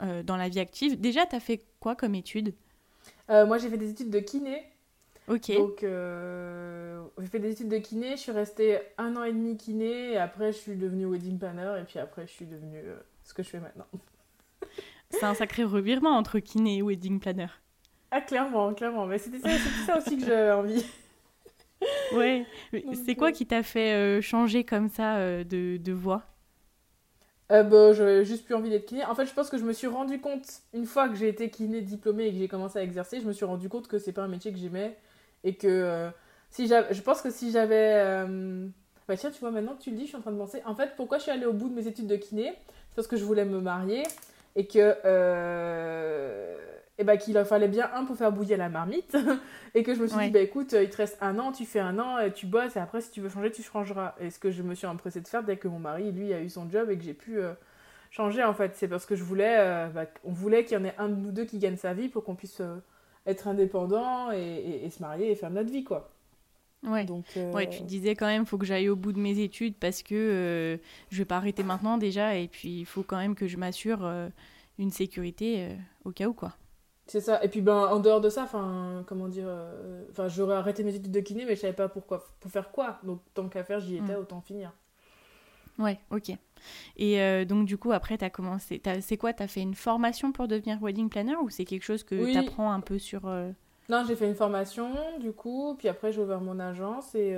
dans 0.00 0.36
la 0.36 0.48
vie 0.48 0.60
active, 0.60 1.00
déjà, 1.00 1.26
tu 1.26 1.36
as 1.36 1.40
fait 1.40 1.64
quoi 1.80 1.94
comme 1.94 2.14
études? 2.14 2.54
Moi, 3.28 3.58
j'ai 3.58 3.68
fait 3.68 3.78
des 3.78 3.90
études 3.90 4.10
de 4.10 4.20
kiné. 4.20 4.64
Ok. 5.28 5.52
Donc, 5.54 5.82
euh, 5.82 7.02
j'ai 7.18 7.26
fait 7.26 7.38
des 7.38 7.52
études 7.52 7.68
de 7.68 7.76
kiné. 7.78 8.12
Je 8.12 8.20
suis 8.22 8.32
restée 8.32 8.78
un 8.96 9.14
an 9.16 9.24
et 9.24 9.32
demi 9.32 9.56
kiné. 9.56 10.12
Et 10.12 10.16
après, 10.16 10.52
je 10.52 10.58
suis 10.58 10.74
devenue 10.74 11.04
wedding 11.04 11.38
planner. 11.38 11.80
Et 11.80 11.84
puis 11.84 11.98
après, 11.98 12.26
je 12.26 12.32
suis 12.32 12.46
devenue 12.46 12.80
euh, 12.82 12.96
ce 13.24 13.34
que 13.34 13.42
je 13.42 13.50
fais 13.50 13.60
maintenant. 13.60 13.86
C'est 15.10 15.24
un 15.24 15.34
sacré 15.34 15.64
revirement 15.64 16.16
entre 16.16 16.38
kiné 16.38 16.78
et 16.78 16.82
wedding 16.82 17.20
planner. 17.20 17.48
Ah, 18.10 18.20
clairement, 18.20 18.72
clairement. 18.74 19.06
Mais 19.06 19.18
c'était 19.18 19.38
ça, 19.38 19.50
ça, 19.86 19.98
aussi 19.98 20.18
que 20.18 20.24
j'avais 20.24 20.52
envie. 20.52 20.84
ouais. 22.14 22.46
C'est 23.06 23.14
quoi 23.14 23.32
qui 23.32 23.46
t'a 23.46 23.62
fait 23.62 23.92
euh, 23.92 24.20
changer 24.20 24.64
comme 24.64 24.88
ça 24.88 25.44
de, 25.44 25.76
de 25.76 25.92
voix? 25.92 26.24
Euh, 27.50 27.62
bah, 27.62 27.92
j'avais 27.94 28.24
juste 28.24 28.44
plus 28.44 28.54
envie 28.54 28.68
d'être 28.70 28.86
kiné. 28.86 29.04
En 29.04 29.14
fait, 29.14 29.26
je 29.26 29.32
pense 29.32 29.48
que 29.48 29.56
je 29.58 29.64
me 29.64 29.72
suis 29.72 29.86
rendu 29.86 30.20
compte, 30.20 30.46
une 30.74 30.84
fois 30.84 31.08
que 31.08 31.14
j'ai 31.14 31.28
été 31.28 31.48
kiné 31.48 31.80
diplômée 31.80 32.26
et 32.26 32.32
que 32.32 32.38
j'ai 32.38 32.48
commencé 32.48 32.78
à 32.78 32.82
exercer, 32.82 33.20
je 33.20 33.26
me 33.26 33.32
suis 33.32 33.46
rendu 33.46 33.68
compte 33.68 33.88
que 33.88 33.98
c'est 33.98 34.12
pas 34.12 34.22
un 34.22 34.28
métier 34.28 34.52
que 34.52 34.58
j'aimais 34.58 34.96
et 35.44 35.54
que 35.54 35.66
euh, 35.66 36.10
si 36.50 36.66
je 36.68 37.00
pense 37.00 37.22
que 37.22 37.30
si 37.30 37.50
j'avais. 37.50 37.94
Euh, 37.96 38.66
bah 39.06 39.16
tiens, 39.16 39.30
tu 39.30 39.40
vois, 39.40 39.50
maintenant 39.50 39.74
que 39.74 39.82
tu 39.82 39.90
le 39.90 39.96
dis, 39.96 40.02
je 40.02 40.08
suis 40.08 40.16
en 40.16 40.20
train 40.20 40.32
de 40.32 40.36
penser. 40.36 40.60
En 40.66 40.74
fait, 40.74 40.92
pourquoi 40.96 41.16
je 41.16 41.22
suis 41.22 41.32
allée 41.32 41.46
au 41.46 41.54
bout 41.54 41.70
de 41.70 41.74
mes 41.74 41.86
études 41.86 42.06
de 42.06 42.16
kiné? 42.16 42.52
C'est 42.90 42.96
parce 42.96 43.08
que 43.08 43.16
je 43.16 43.24
voulais 43.24 43.46
me 43.46 43.60
marier 43.60 44.02
et 44.58 44.66
que. 44.66 44.96
Euh, 45.04 46.56
et 47.00 47.04
bah, 47.04 47.16
qu'il 47.16 47.38
fallait 47.44 47.68
bien 47.68 47.88
un 47.94 48.04
pour 48.04 48.16
faire 48.16 48.32
bouillir 48.32 48.58
la 48.58 48.68
marmite 48.68 49.16
et 49.76 49.84
que 49.84 49.94
je 49.94 50.02
me 50.02 50.08
suis 50.08 50.18
dit 50.18 50.30
bah 50.30 50.40
écoute 50.40 50.72
il 50.72 50.90
te 50.90 50.96
reste 50.96 51.16
un 51.20 51.38
an 51.38 51.52
tu 51.52 51.64
fais 51.64 51.78
un 51.78 51.96
an 52.00 52.18
et 52.18 52.32
tu 52.32 52.46
bosses 52.46 52.74
et 52.74 52.80
après 52.80 53.00
si 53.00 53.12
tu 53.12 53.20
veux 53.20 53.28
changer 53.28 53.52
tu 53.52 53.62
changeras 53.62 54.16
et 54.18 54.30
ce 54.30 54.40
que 54.40 54.50
je 54.50 54.64
me 54.64 54.74
suis 54.74 54.88
empressée 54.88 55.20
de 55.20 55.28
faire 55.28 55.44
dès 55.44 55.58
que 55.58 55.68
mon 55.68 55.78
mari 55.78 56.10
lui 56.10 56.34
a 56.34 56.40
eu 56.40 56.48
son 56.48 56.68
job 56.68 56.90
et 56.90 56.98
que 56.98 57.04
j'ai 57.04 57.14
pu 57.14 57.38
changer 58.10 58.42
en 58.42 58.52
fait. 58.52 58.74
C'est 58.74 58.88
parce 58.88 59.06
que 59.06 59.14
je 59.14 59.22
voulais, 59.22 59.88
bah, 59.94 60.06
on 60.24 60.32
voulait 60.32 60.64
qu'il 60.64 60.76
y 60.76 60.80
en 60.80 60.84
ait 60.84 60.94
un 60.98 61.08
de 61.08 61.14
nous 61.14 61.30
deux 61.30 61.44
qui 61.44 61.58
gagne 61.58 61.76
sa 61.76 61.94
vie 61.94 62.08
pour 62.08 62.24
qu'on 62.24 62.34
puisse 62.34 62.60
être 63.26 63.46
indépendant 63.46 64.32
et, 64.32 64.88
se 64.90 65.00
marier 65.00 65.30
et 65.30 65.36
faire 65.36 65.50
notre 65.50 65.70
vie 65.70 65.84
quoi. 65.84 66.10
Ouais. 66.84 67.04
Donc, 67.04 67.24
ouais, 67.36 67.68
tu 67.68 67.82
disais 67.82 68.14
quand 68.14 68.26
même, 68.26 68.46
faut 68.46 68.58
que 68.58 68.66
j'aille 68.66 68.88
au 68.88 68.96
bout 68.96 69.12
de 69.12 69.18
mes 69.18 69.40
études 69.40 69.74
parce 69.74 70.02
que 70.02 70.78
je 71.10 71.18
vais 71.18 71.24
pas 71.24 71.36
arrêter 71.36 71.62
maintenant 71.62 71.98
déjà 71.98 72.36
et 72.36 72.48
puis 72.48 72.80
il 72.80 72.86
faut 72.86 73.02
quand 73.02 73.16
même 73.16 73.34
que 73.34 73.48
je 73.48 73.56
m'assure 73.56 74.08
une 74.78 74.90
sécurité 74.90 75.70
au 76.04 76.12
cas 76.12 76.28
où 76.28 76.34
quoi. 76.34 76.54
C'est 77.08 77.22
ça. 77.22 77.42
Et 77.42 77.48
puis, 77.48 77.62
ben, 77.62 77.86
en 77.86 78.00
dehors 78.00 78.20
de 78.20 78.28
ça, 78.28 78.42
enfin, 78.42 79.02
comment 79.06 79.28
dire, 79.28 79.46
euh, 79.48 80.04
enfin, 80.10 80.28
j'aurais 80.28 80.56
arrêté 80.56 80.84
mes 80.84 80.94
études 80.94 81.10
de 81.10 81.20
kiné, 81.20 81.46
mais 81.46 81.56
je 81.56 81.62
savais 81.62 81.72
pas 81.72 81.88
pourquoi, 81.88 82.22
pour 82.38 82.50
faire 82.50 82.70
quoi. 82.70 82.98
Donc, 83.02 83.22
tant 83.32 83.48
qu'à 83.48 83.64
faire, 83.64 83.80
j'y 83.80 83.96
étais, 83.96 84.14
mm. 84.14 84.20
autant 84.20 84.42
finir. 84.42 84.72
Ouais, 85.78 85.98
ok. 86.10 86.32
Et 86.96 87.20
euh, 87.22 87.46
donc, 87.46 87.64
du 87.64 87.78
coup, 87.78 87.92
après, 87.92 88.18
tu 88.18 88.26
as 88.26 88.30
commencé. 88.30 88.82
C'est 89.00 89.16
quoi 89.16 89.32
Tu 89.32 89.42
as 89.42 89.48
fait 89.48 89.62
une 89.62 89.74
formation 89.74 90.32
pour 90.32 90.48
devenir 90.48 90.82
wedding 90.82 91.08
planner 91.08 91.36
ou 91.36 91.48
c'est 91.48 91.64
quelque 91.64 91.84
chose 91.84 92.04
que 92.04 92.30
tu 92.30 92.36
apprends 92.36 92.72
un 92.72 92.80
peu 92.80 92.98
sur. 92.98 93.26
Euh, 93.26 93.52
non, 93.88 94.04
j'ai 94.06 94.16
fait 94.16 94.26
une 94.26 94.34
formation, 94.34 95.18
du 95.18 95.32
coup, 95.32 95.74
puis 95.78 95.88
après, 95.88 96.12
j'ai 96.12 96.20
ouvert 96.20 96.40
mon 96.40 96.58
agence 96.58 97.14
et. 97.14 97.36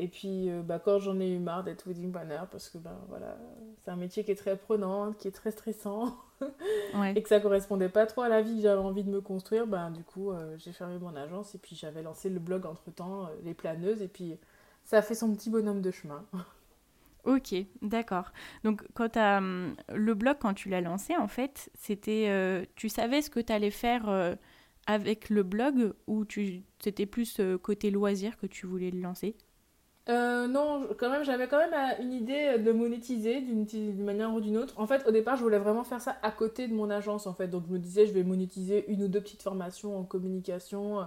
Et 0.00 0.06
puis, 0.06 0.48
bah, 0.62 0.78
quand 0.78 1.00
j'en 1.00 1.18
ai 1.18 1.28
eu 1.28 1.40
marre 1.40 1.64
d'être 1.64 1.88
wedding 1.88 2.12
planner, 2.12 2.42
parce 2.52 2.68
que 2.68 2.78
ben, 2.78 2.96
voilà, 3.08 3.36
c'est 3.82 3.90
un 3.90 3.96
métier 3.96 4.22
qui 4.22 4.30
est 4.30 4.36
très 4.36 4.56
prenant, 4.56 5.12
qui 5.12 5.26
est 5.26 5.32
très 5.32 5.50
stressant, 5.50 6.16
et 7.14 7.22
que 7.22 7.28
ça 7.28 7.40
correspondait 7.40 7.88
pas 7.88 8.06
trop 8.06 8.22
à 8.22 8.28
la 8.28 8.42
vie 8.42 8.56
que 8.56 8.62
j'avais 8.62 8.80
envie 8.80 9.04
de 9.04 9.10
me 9.10 9.20
construire, 9.20 9.66
ben, 9.66 9.90
du 9.90 10.02
coup, 10.02 10.30
euh, 10.30 10.56
j'ai 10.58 10.72
fermé 10.72 10.98
mon 10.98 11.16
agence 11.16 11.54
et 11.54 11.58
puis 11.58 11.76
j'avais 11.76 12.02
lancé 12.02 12.28
le 12.28 12.38
blog 12.38 12.66
entre 12.66 12.90
temps, 12.90 13.24
euh, 13.24 13.28
Les 13.44 13.54
Planeuses, 13.54 14.02
et 14.02 14.08
puis 14.08 14.36
ça 14.84 14.98
a 14.98 15.02
fait 15.02 15.14
son 15.14 15.34
petit 15.34 15.50
bonhomme 15.50 15.82
de 15.82 15.90
chemin. 15.90 16.24
Ok, 17.24 17.52
d'accord. 17.82 18.32
Donc, 18.64 18.82
quand 18.94 19.14
as, 19.18 19.38
hum, 19.38 19.74
le 19.92 20.14
blog, 20.14 20.36
quand 20.40 20.54
tu 20.54 20.70
l'as 20.70 20.80
lancé, 20.80 21.14
en 21.14 21.28
fait, 21.28 21.68
c'était. 21.74 22.26
Euh, 22.28 22.64
tu 22.74 22.88
savais 22.88 23.20
ce 23.20 23.28
que 23.28 23.40
tu 23.40 23.52
allais 23.52 23.72
faire 23.72 24.04
avec 24.88 25.30
le 25.30 25.44
blog 25.44 25.92
ou 26.08 26.24
tu 26.24 26.64
c'était 26.80 27.06
plus 27.06 27.40
côté 27.62 27.92
loisir 27.92 28.36
que 28.38 28.46
tu 28.46 28.66
voulais 28.66 28.90
le 28.90 29.00
lancer? 29.00 29.36
Euh, 30.08 30.46
non, 30.46 30.88
quand 30.98 31.10
même, 31.10 31.22
j'avais 31.22 31.48
quand 31.48 31.58
même 31.58 31.74
euh, 31.74 32.02
une 32.02 32.14
idée 32.14 32.58
de 32.58 32.72
monétiser 32.72 33.42
d'une 33.42 34.04
manière 34.04 34.32
ou 34.32 34.40
d'une 34.40 34.56
autre. 34.56 34.72
En 34.78 34.86
fait, 34.86 35.06
au 35.06 35.10
départ, 35.10 35.36
je 35.36 35.42
voulais 35.42 35.58
vraiment 35.58 35.84
faire 35.84 36.00
ça 36.00 36.16
à 36.22 36.30
côté 36.30 36.66
de 36.66 36.72
mon 36.72 36.88
agence, 36.88 37.26
en 37.26 37.34
fait. 37.34 37.48
Donc, 37.48 37.64
je 37.68 37.72
me 37.72 37.78
disais, 37.78 38.06
je 38.06 38.12
vais 38.12 38.24
monétiser 38.24 38.90
une 38.90 39.02
ou 39.02 39.08
deux 39.08 39.20
petites 39.20 39.42
formations 39.42 39.98
en 39.98 40.04
communication, 40.04 41.00
euh, 41.00 41.04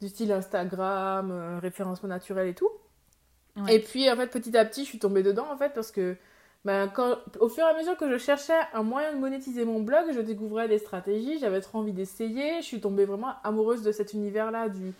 du 0.00 0.08
style 0.08 0.30
Instagram, 0.30 1.58
référencement 1.60 2.08
naturel 2.08 2.48
et 2.48 2.54
tout. 2.54 2.70
Et 3.68 3.80
puis, 3.80 4.08
en 4.10 4.16
fait, 4.16 4.28
petit 4.28 4.56
à 4.56 4.64
petit, 4.64 4.84
je 4.84 4.88
suis 4.88 5.00
tombée 5.00 5.24
dedans, 5.24 5.46
en 5.52 5.58
fait, 5.58 5.74
parce 5.74 5.90
que 5.90 6.16
ben, 6.64 6.92
au 7.40 7.48
fur 7.48 7.64
et 7.64 7.70
à 7.70 7.76
mesure 7.76 7.96
que 7.96 8.10
je 8.10 8.18
cherchais 8.18 8.58
un 8.74 8.82
moyen 8.82 9.14
de 9.14 9.18
monétiser 9.18 9.64
mon 9.64 9.80
blog, 9.80 10.12
je 10.12 10.20
découvrais 10.20 10.68
des 10.68 10.78
stratégies, 10.78 11.38
j'avais 11.38 11.60
trop 11.60 11.78
envie 11.78 11.92
d'essayer. 11.92 12.60
Je 12.60 12.66
suis 12.66 12.80
tombée 12.80 13.06
vraiment 13.06 13.34
amoureuse 13.44 13.82
de 13.82 13.92
cet 13.92 14.12
univers-là, 14.12 14.68
du 14.68 14.92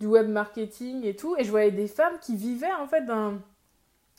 du 0.00 0.06
web 0.06 0.28
marketing 0.28 1.04
et 1.04 1.14
tout. 1.14 1.36
Et 1.38 1.44
je 1.44 1.50
voyais 1.50 1.70
des 1.70 1.86
femmes 1.86 2.18
qui 2.20 2.36
vivaient 2.36 2.72
en 2.80 2.86
fait 2.86 3.02
d'un 3.02 3.40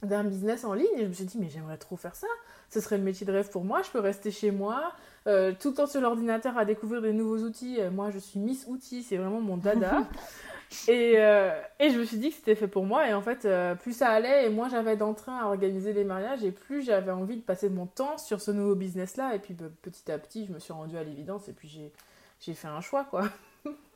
d'un 0.04 0.24
business 0.24 0.66
en 0.66 0.74
ligne 0.74 0.88
et 0.98 1.04
je 1.04 1.08
me 1.08 1.14
suis 1.14 1.24
dit 1.24 1.38
mais 1.40 1.50
j'aimerais 1.50 1.78
trop 1.78 1.96
faire 1.96 2.16
ça 2.16 2.28
ce 2.70 2.82
serait 2.82 2.98
le 2.98 3.04
métier 3.04 3.25
de 3.25 3.32
rêve 3.32 3.50
pour 3.50 3.64
moi 3.64 3.82
je 3.82 3.90
peux 3.90 4.02
rester 4.02 4.30
chez 4.30 4.52
moi 4.52 4.92
euh, 5.25 5.54
tout 5.58 5.70
le 5.70 5.74
temps 5.74 5.88
sur 5.88 6.02
l'ordinateur 6.02 6.58
à 6.58 6.66
découvrir 6.66 7.02
des 7.02 7.14
nouveaux 7.14 7.40
outils 7.40 7.80
moi 7.94 8.12
je 8.12 8.20
suis 8.20 8.38
Miss 8.38 8.66
Outils 8.68 9.04
c'est 9.04 9.16
vraiment 9.16 9.40
mon 9.40 9.56
dada 9.56 10.06
et, 10.88 11.13
euh, 11.17 11.62
et 11.79 11.89
je 11.89 12.00
me 12.00 12.05
suis 12.05 12.17
dit 12.17 12.29
que 12.29 12.36
c'était 12.36 12.55
fait 12.55 12.67
pour 12.67 12.86
moi. 12.86 13.07
Et 13.10 13.13
en 13.13 13.22
fait 13.22 13.48
plus 13.81 13.93
ça 13.93 14.10
allait 14.10 14.45
et 14.45 14.50
moins 14.50 14.69
j'avais 14.69 14.98
d'entrain 14.98 15.38
à 15.39 15.45
organiser 15.45 15.93
les 15.93 16.03
mariages 16.03 16.43
et 16.43 16.51
plus 16.51 16.84
j'avais 16.84 17.12
envie 17.12 17.38
de 17.38 17.41
passer 17.41 17.69
mon 17.69 17.86
temps 17.86 18.17
sur 18.17 18.41
ce 18.41 18.51
nouveau 18.51 18.75
business 18.75 19.17
là 19.17 19.36
et 19.36 19.39
puis 19.39 19.53
bah, 19.53 19.65
petit 19.81 20.12
à 20.12 20.17
petit 20.17 20.45
je 20.45 20.51
me 20.51 20.60
suis 20.60 20.74
rendue 20.74 20.98
à 20.98 21.03
l'évidence 21.03 21.48
et 21.50 21.53
puis 21.53 21.91
j'ai 22.39 22.53
fait 22.53 22.67
un 22.67 22.81
choix 22.81 23.03
quoi. 23.05 23.29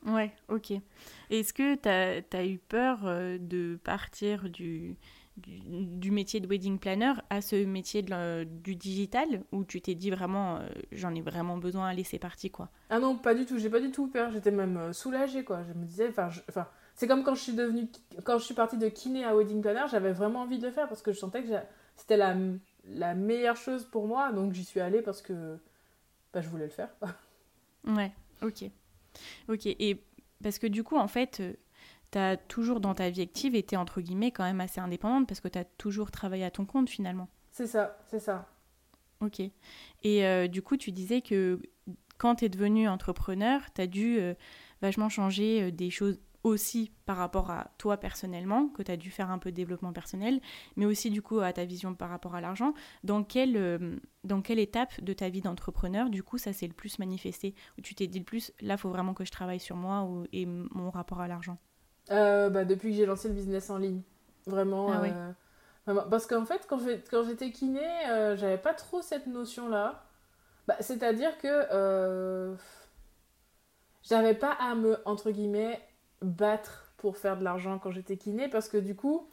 Ouais, 0.06 0.32
ok. 0.48 0.72
Est-ce 1.30 1.52
que 1.52 1.74
tu 1.74 2.36
as, 2.36 2.44
eu 2.44 2.58
peur 2.58 3.00
euh, 3.04 3.38
de 3.38 3.78
partir 3.84 4.48
du, 4.48 4.96
du, 5.36 6.10
métier 6.10 6.40
de 6.40 6.46
wedding 6.46 6.78
planner 6.78 7.12
à 7.30 7.40
ce 7.40 7.64
métier 7.64 8.02
de, 8.02 8.44
du 8.44 8.76
digital 8.76 9.42
où 9.52 9.64
tu 9.64 9.80
t'es 9.80 9.94
dit 9.94 10.10
vraiment 10.10 10.56
euh, 10.56 10.68
j'en 10.92 11.14
ai 11.14 11.20
vraiment 11.20 11.56
besoin, 11.56 11.88
allez 11.88 12.04
c'est 12.04 12.18
parti 12.18 12.50
quoi 12.50 12.68
Ah 12.90 12.98
non, 12.98 13.16
pas 13.16 13.34
du 13.34 13.46
tout, 13.46 13.58
j'ai 13.58 13.70
pas 13.70 13.80
du 13.80 13.90
tout 13.90 14.08
peur, 14.08 14.30
j'étais 14.32 14.50
même 14.50 14.76
euh, 14.76 14.92
soulagée 14.92 15.44
quoi. 15.44 15.62
Je 15.68 15.72
me 15.72 15.84
disais, 15.84 16.08
enfin, 16.08 16.28
c'est 16.94 17.06
comme 17.06 17.22
quand 17.24 17.34
je 17.34 17.42
suis 17.42 17.54
devenue, 17.54 17.88
quand 18.24 18.38
je 18.38 18.44
suis 18.44 18.54
partie 18.54 18.76
de 18.76 18.88
kiné 18.88 19.24
à 19.24 19.34
wedding 19.34 19.62
planner, 19.62 19.84
j'avais 19.90 20.12
vraiment 20.12 20.42
envie 20.42 20.58
de 20.58 20.66
le 20.66 20.72
faire 20.72 20.88
parce 20.88 21.02
que 21.02 21.12
je 21.12 21.18
sentais 21.18 21.42
que 21.42 21.48
c'était 21.96 22.16
la, 22.16 22.36
la 22.86 23.14
meilleure 23.14 23.56
chose 23.56 23.84
pour 23.84 24.06
moi, 24.06 24.32
donc 24.32 24.52
j'y 24.52 24.64
suis 24.64 24.80
allée 24.80 25.02
parce 25.02 25.22
que 25.22 25.58
bah, 26.32 26.40
je 26.40 26.48
voulais 26.48 26.66
le 26.66 26.70
faire. 26.70 26.90
ouais, 27.86 28.12
ok. 28.42 28.64
Ok, 29.48 29.66
et 29.66 30.02
parce 30.42 30.58
que 30.58 30.66
du 30.66 30.84
coup, 30.84 30.96
en 30.96 31.08
fait, 31.08 31.40
euh, 31.40 31.52
tu 32.10 32.18
as 32.18 32.36
toujours 32.36 32.80
dans 32.80 32.94
ta 32.94 33.10
vie 33.10 33.22
active 33.22 33.54
été 33.54 33.76
entre 33.76 34.00
guillemets 34.00 34.30
quand 34.30 34.44
même 34.44 34.60
assez 34.60 34.80
indépendante 34.80 35.26
parce 35.26 35.40
que 35.40 35.48
tu 35.48 35.58
as 35.58 35.64
toujours 35.64 36.10
travaillé 36.10 36.44
à 36.44 36.50
ton 36.50 36.64
compte 36.64 36.88
finalement. 36.88 37.28
C'est 37.50 37.66
ça, 37.66 37.98
c'est 38.06 38.20
ça. 38.20 38.48
Ok. 39.20 39.40
Et 39.40 40.26
euh, 40.26 40.48
du 40.48 40.62
coup, 40.62 40.76
tu 40.76 40.92
disais 40.92 41.20
que 41.20 41.60
quand 42.16 42.36
tu 42.36 42.46
es 42.46 42.48
devenu 42.48 42.88
entrepreneur, 42.88 43.60
tu 43.74 43.80
as 43.82 43.86
dû 43.86 44.18
euh, 44.18 44.34
vachement 44.80 45.08
changer 45.08 45.70
des 45.72 45.90
choses 45.90 46.20
aussi 46.42 46.90
par 47.04 47.16
rapport 47.16 47.50
à 47.50 47.70
toi 47.78 47.96
personnellement, 47.98 48.68
que 48.68 48.82
tu 48.82 48.90
as 48.90 48.96
dû 48.96 49.10
faire 49.10 49.30
un 49.30 49.38
peu 49.38 49.50
de 49.50 49.56
développement 49.56 49.92
personnel, 49.92 50.40
mais 50.76 50.86
aussi 50.86 51.10
du 51.10 51.22
coup 51.22 51.40
à 51.40 51.52
ta 51.52 51.64
vision 51.64 51.94
par 51.94 52.08
rapport 52.08 52.34
à 52.34 52.40
l'argent. 52.40 52.72
Dans 53.04 53.22
quelle, 53.24 53.56
euh, 53.56 53.96
dans 54.24 54.40
quelle 54.40 54.58
étape 54.58 55.02
de 55.02 55.12
ta 55.12 55.28
vie 55.28 55.42
d'entrepreneur, 55.42 56.10
du 56.10 56.22
coup, 56.22 56.38
ça 56.38 56.52
s'est 56.52 56.66
le 56.66 56.72
plus 56.72 56.98
manifesté? 56.98 57.54
Où 57.78 57.82
tu 57.82 57.94
t'es 57.94 58.06
dit 58.06 58.18
le 58.18 58.24
plus, 58.24 58.52
là, 58.60 58.74
il 58.74 58.78
faut 58.78 58.90
vraiment 58.90 59.14
que 59.14 59.24
je 59.24 59.30
travaille 59.30 59.60
sur 59.60 59.76
moi 59.76 60.04
ou, 60.04 60.24
et 60.32 60.46
mon 60.46 60.90
rapport 60.90 61.20
à 61.20 61.28
l'argent? 61.28 61.58
Euh, 62.10 62.50
bah, 62.50 62.64
Depuis 62.64 62.90
que 62.90 62.96
j'ai 62.96 63.06
lancé 63.06 63.28
le 63.28 63.34
business 63.34 63.70
en 63.70 63.78
ligne. 63.78 64.00
Vraiment. 64.46 64.90
Ah 64.92 65.02
euh, 65.88 66.00
parce 66.10 66.26
qu'en 66.26 66.44
fait, 66.44 66.66
quand 66.68 67.24
j'étais 67.24 67.50
kiné, 67.50 67.86
j'avais 68.36 68.58
pas 68.58 68.74
trop 68.74 69.02
cette 69.02 69.26
notion-là. 69.26 70.04
Bah, 70.68 70.76
c'est-à-dire 70.80 71.36
que 71.38 72.56
j'avais 74.02 74.34
pas 74.34 74.52
à 74.52 74.74
me, 74.74 74.98
entre 75.04 75.30
guillemets, 75.30 75.80
battre 76.22 76.90
pour 76.96 77.16
faire 77.16 77.36
de 77.36 77.44
l'argent 77.44 77.78
quand 77.78 77.90
j'étais 77.90 78.16
kiné 78.16 78.48
parce 78.48 78.68
que 78.68 78.76
du 78.76 78.94
coup, 78.94 79.26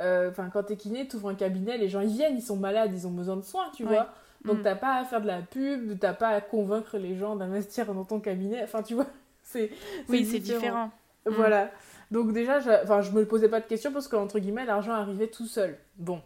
euh, 0.00 0.30
enfin 0.30 0.48
quand 0.50 0.64
t'es 0.64 0.76
kiné, 0.76 1.06
t'ouvres 1.06 1.28
un 1.28 1.34
cabinet, 1.34 1.76
les 1.76 1.88
gens 1.88 2.00
ils 2.00 2.08
viennent, 2.08 2.36
ils 2.36 2.42
sont 2.42 2.56
malades, 2.56 2.92
ils 2.94 3.06
ont 3.06 3.10
besoin 3.10 3.36
de 3.36 3.42
soins, 3.42 3.70
tu 3.74 3.84
vois. 3.84 4.08
Donc 4.44 4.60
mm. 4.60 4.62
t'as 4.62 4.74
pas 4.74 4.96
à 4.96 5.04
faire 5.04 5.20
de 5.20 5.26
la 5.26 5.42
pub, 5.42 5.98
t'as 5.98 6.14
pas 6.14 6.28
à 6.28 6.40
convaincre 6.40 6.96
les 6.96 7.16
gens 7.16 7.36
d'investir 7.36 7.92
dans 7.92 8.04
ton 8.04 8.20
cabinet, 8.20 8.62
enfin 8.62 8.82
tu 8.82 8.94
vois, 8.94 9.06
c'est 9.42 9.70
oui 10.08 10.24
c'est 10.24 10.38
différent. 10.38 10.90
Mm. 11.26 11.30
Voilà. 11.32 11.70
Donc 12.10 12.32
déjà, 12.32 12.58
enfin 12.82 13.02
je 13.02 13.12
me 13.12 13.24
posais 13.24 13.48
pas 13.48 13.60
de 13.60 13.66
questions 13.66 13.92
parce 13.92 14.08
qu'entre 14.08 14.38
guillemets 14.38 14.64
l'argent 14.64 14.92
arrivait 14.92 15.28
tout 15.28 15.46
seul. 15.46 15.78
Bon. 15.96 16.20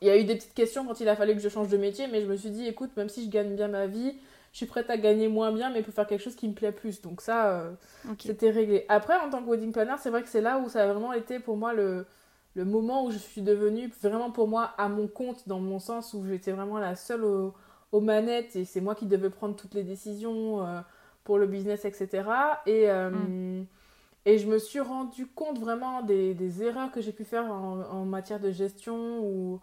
Il 0.00 0.08
y 0.08 0.10
a 0.10 0.16
eu 0.16 0.24
des 0.24 0.36
petites 0.36 0.54
questions 0.54 0.86
quand 0.86 1.00
il 1.00 1.08
a 1.08 1.16
fallu 1.16 1.34
que 1.34 1.40
je 1.40 1.48
change 1.48 1.68
de 1.68 1.76
métier, 1.76 2.06
mais 2.06 2.22
je 2.22 2.26
me 2.26 2.36
suis 2.36 2.50
dit, 2.50 2.66
écoute, 2.66 2.90
même 2.96 3.08
si 3.08 3.24
je 3.24 3.30
gagne 3.30 3.54
bien 3.54 3.68
ma 3.68 3.86
vie, 3.86 4.14
je 4.52 4.58
suis 4.58 4.66
prête 4.66 4.88
à 4.90 4.96
gagner 4.96 5.28
moins 5.28 5.50
bien, 5.52 5.70
mais 5.70 5.82
pour 5.82 5.92
faire 5.92 6.06
quelque 6.06 6.22
chose 6.22 6.36
qui 6.36 6.48
me 6.48 6.54
plaît 6.54 6.72
plus. 6.72 7.02
Donc 7.02 7.20
ça, 7.20 7.50
euh, 7.50 7.72
c'était 8.18 8.50
réglé. 8.50 8.84
Après, 8.88 9.16
en 9.16 9.28
tant 9.28 9.42
que 9.42 9.50
wedding 9.50 9.72
planner, 9.72 9.94
c'est 9.98 10.10
vrai 10.10 10.22
que 10.22 10.28
c'est 10.28 10.40
là 10.40 10.58
où 10.58 10.68
ça 10.68 10.84
a 10.84 10.92
vraiment 10.92 11.12
été 11.12 11.40
pour 11.40 11.56
moi 11.56 11.72
le, 11.72 12.06
le 12.54 12.64
moment 12.64 13.04
où 13.04 13.10
je 13.10 13.18
suis 13.18 13.42
devenue 13.42 13.90
vraiment 14.02 14.30
pour 14.30 14.48
moi 14.48 14.72
à 14.78 14.88
mon 14.88 15.08
compte, 15.08 15.48
dans 15.48 15.58
mon 15.58 15.78
sens 15.78 16.14
où 16.14 16.24
j'étais 16.26 16.52
vraiment 16.52 16.78
la 16.78 16.96
seule 16.96 17.24
aux, 17.24 17.54
manettes 18.00 18.56
et 18.56 18.64
c'est 18.64 18.80
moi 18.80 18.94
qui 18.94 19.04
devais 19.04 19.28
prendre 19.28 19.54
toutes 19.54 19.74
les 19.74 19.82
décisions 19.82 20.66
euh, 20.66 20.80
pour 21.24 21.38
le 21.38 21.46
business, 21.46 21.84
etc. 21.84 22.24
Et, 22.64 22.90
euh, 22.90 23.10
mm. 23.10 23.66
Et 24.24 24.38
je 24.38 24.46
me 24.46 24.58
suis 24.58 24.80
rendu 24.80 25.26
compte 25.26 25.58
vraiment 25.58 26.02
des, 26.02 26.34
des 26.34 26.62
erreurs 26.62 26.92
que 26.92 27.00
j'ai 27.00 27.12
pu 27.12 27.24
faire 27.24 27.44
en, 27.44 27.80
en, 27.80 28.04
matière 28.04 28.38
de 28.38 28.50
gestion 28.50 29.20
ou 29.20 29.60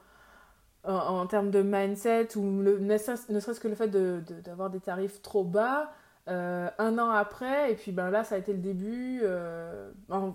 en, 0.83 1.27
termes 1.27 1.51
de 1.51 1.61
mindset 1.61 2.37
ou 2.37 2.61
le, 2.61 2.79
ne 2.79 2.97
serait-ce 2.97 3.59
que 3.59 3.67
le 3.67 3.75
fait 3.75 3.87
d'avoir 3.87 4.69
de, 4.69 4.77
des 4.77 4.81
tarifs 4.81 5.21
trop 5.21 5.43
bas. 5.43 5.91
Euh, 6.27 6.69
un 6.77 6.99
an 6.99 7.09
après, 7.09 7.71
et 7.71 7.75
puis 7.75 7.91
ben 7.91 8.11
là 8.11 8.23
ça 8.23 8.35
a 8.35 8.37
été 8.37 8.53
le 8.53 8.59
début. 8.59 9.21
Euh, 9.23 9.89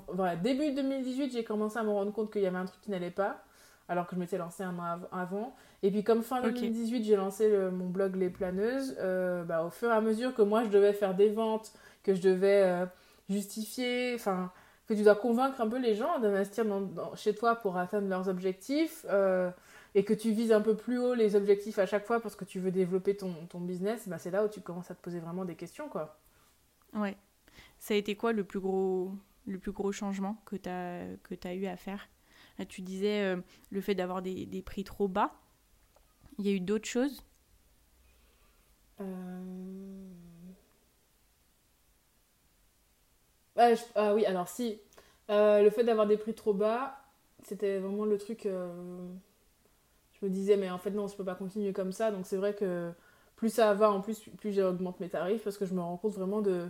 voilà, 0.09 0.35
début 0.35 0.73
2018, 0.73 1.33
j'ai 1.33 1.45
commencé 1.45 1.79
à 1.79 1.85
me 1.85 1.91
rendre 1.91 2.13
compte 2.13 2.33
qu'il 2.33 2.43
y 2.43 2.47
avait 2.47 2.59
un 2.59 2.65
truc 2.65 2.81
qui 2.81 2.91
n'allait 2.91 3.13
pas, 3.13 3.45
alors 3.89 4.09
que 4.09 4.17
je 4.17 4.21
m'étais 4.21 4.39
lancé 4.39 4.65
un 4.65 4.77
an 4.79 4.99
avant. 5.13 5.55
Et 5.85 5.93
puis 5.93 6.03
comme 6.03 6.23
fin 6.23 6.43
2018, 6.43 7.05
j'ai 7.05 7.15
lancé 7.15 7.49
mon 7.71 7.87
blog 7.87 8.17
Les 8.17 8.29
Planeuses, 8.29 8.97
euh, 8.99 9.45
bah, 9.45 9.63
au 9.65 9.71
fur 9.71 9.89
et 9.89 9.93
à 9.93 10.01
mesure 10.01 10.35
que 10.35 10.43
moi 10.43 10.65
je 10.65 10.69
devais 10.69 10.95
faire 10.95 11.15
des 11.15 11.29
ventes, 11.29 11.73
que 12.03 12.13
je 12.15 12.23
devais 12.23 12.89
justifier, 13.29 14.15
enfin 14.15 14.53
que 14.87 14.93
tu 14.93 15.03
dois 15.03 15.15
convaincre 15.15 15.63
un 15.63 15.69
peu 15.69 15.79
les 15.79 15.95
gens 15.95 16.19
d'investir 16.19 16.67
chez 17.15 17.35
toi 17.35 17.57
pour 17.57 17.79
atteindre 17.79 18.07
leurs 18.07 18.29
objectifs 18.29 19.07
et 19.95 20.05
que 20.05 20.13
tu 20.13 20.33
vises 20.33 20.53
un 20.53 20.61
peu 20.61 20.77
plus 20.77 20.99
haut 20.99 21.15
les 21.15 21.37
objectifs 21.37 21.79
à 21.79 21.87
chaque 21.87 22.05
fois 22.05 22.21
parce 22.21 22.37
que 22.37 22.45
tu 22.45 22.59
veux 22.59 22.71
développer 22.71 23.17
ton, 23.17 23.33
ton 23.47 23.61
business, 23.61 24.09
bah 24.09 24.19
c'est 24.19 24.31
là 24.31 24.45
où 24.45 24.49
tu 24.49 24.61
commences 24.61 24.91
à 24.91 24.95
te 24.95 25.01
poser 25.01 25.21
vraiment 25.21 25.45
des 25.45 25.55
questions. 25.55 25.89
quoi. 25.89 26.19
Ouais. 26.93 27.17
Ça 27.79 27.95
a 27.95 27.97
été 27.97 28.17
quoi 28.17 28.33
le 28.33 28.45
plus 28.45 28.61
gros, 28.61 29.13
le 29.47 29.59
plus 29.59 29.73
gros 29.73 29.93
changement 29.93 30.43
que 30.47 30.57
tu 30.57 30.69
as, 30.69 31.05
que 31.23 31.35
as 31.47 31.55
eu 31.55 31.67
à 31.67 31.77
faire? 31.77 32.09
Là, 32.59 32.65
Tu 32.65 32.83
disais 32.83 33.23
euh, 33.23 33.37
le 33.71 33.81
fait 33.81 33.95
d'avoir 33.95 34.23
des, 34.23 34.47
des, 34.47 34.63
prix 34.63 34.85
trop 34.85 35.09
bas. 35.09 35.35
Il 36.39 36.47
y 36.47 36.51
a 36.51 36.53
eu 36.53 36.61
d'autres 36.61 36.89
choses? 36.89 37.25
Ah, 43.57 43.71
ah, 43.95 44.15
oui, 44.15 44.25
alors 44.27 44.49
si. 44.49 44.81
le 45.29 45.69
fait 45.71 45.85
d'avoir 45.85 46.07
des 46.07 46.17
prix 46.17 46.35
trop 46.35 46.53
bas, 46.55 46.99
c'était 47.43 47.79
vraiment 47.79 48.05
le 48.05 48.19
truc. 48.19 48.43
Je 48.45 50.27
me 50.27 50.31
disais, 50.31 50.57
mais 50.57 50.71
en 50.71 50.79
fait, 50.79 50.91
non, 50.91 51.09
je 51.09 51.17
peux 51.17 51.25
pas 51.25 51.35
continuer 51.35 51.73
comme 51.73 51.93
ça. 51.93 52.11
Donc 52.11 52.27
c'est 52.27 52.37
vrai 52.37 52.55
que 52.55 52.93
plus 53.37 53.51
ça 53.51 53.75
va, 53.75 53.91
en 53.91 54.01
plus, 54.01 54.21
plus 54.39 54.53
j'augmente 54.53 55.01
mes 55.01 55.09
tarifs 55.09 55.43
parce 55.43 55.59
que 55.59 55.67
je 55.67 55.75
me 55.75 55.81
rends 55.81 55.97
compte 55.97 56.15
vraiment 56.15 56.41
de, 56.41 56.69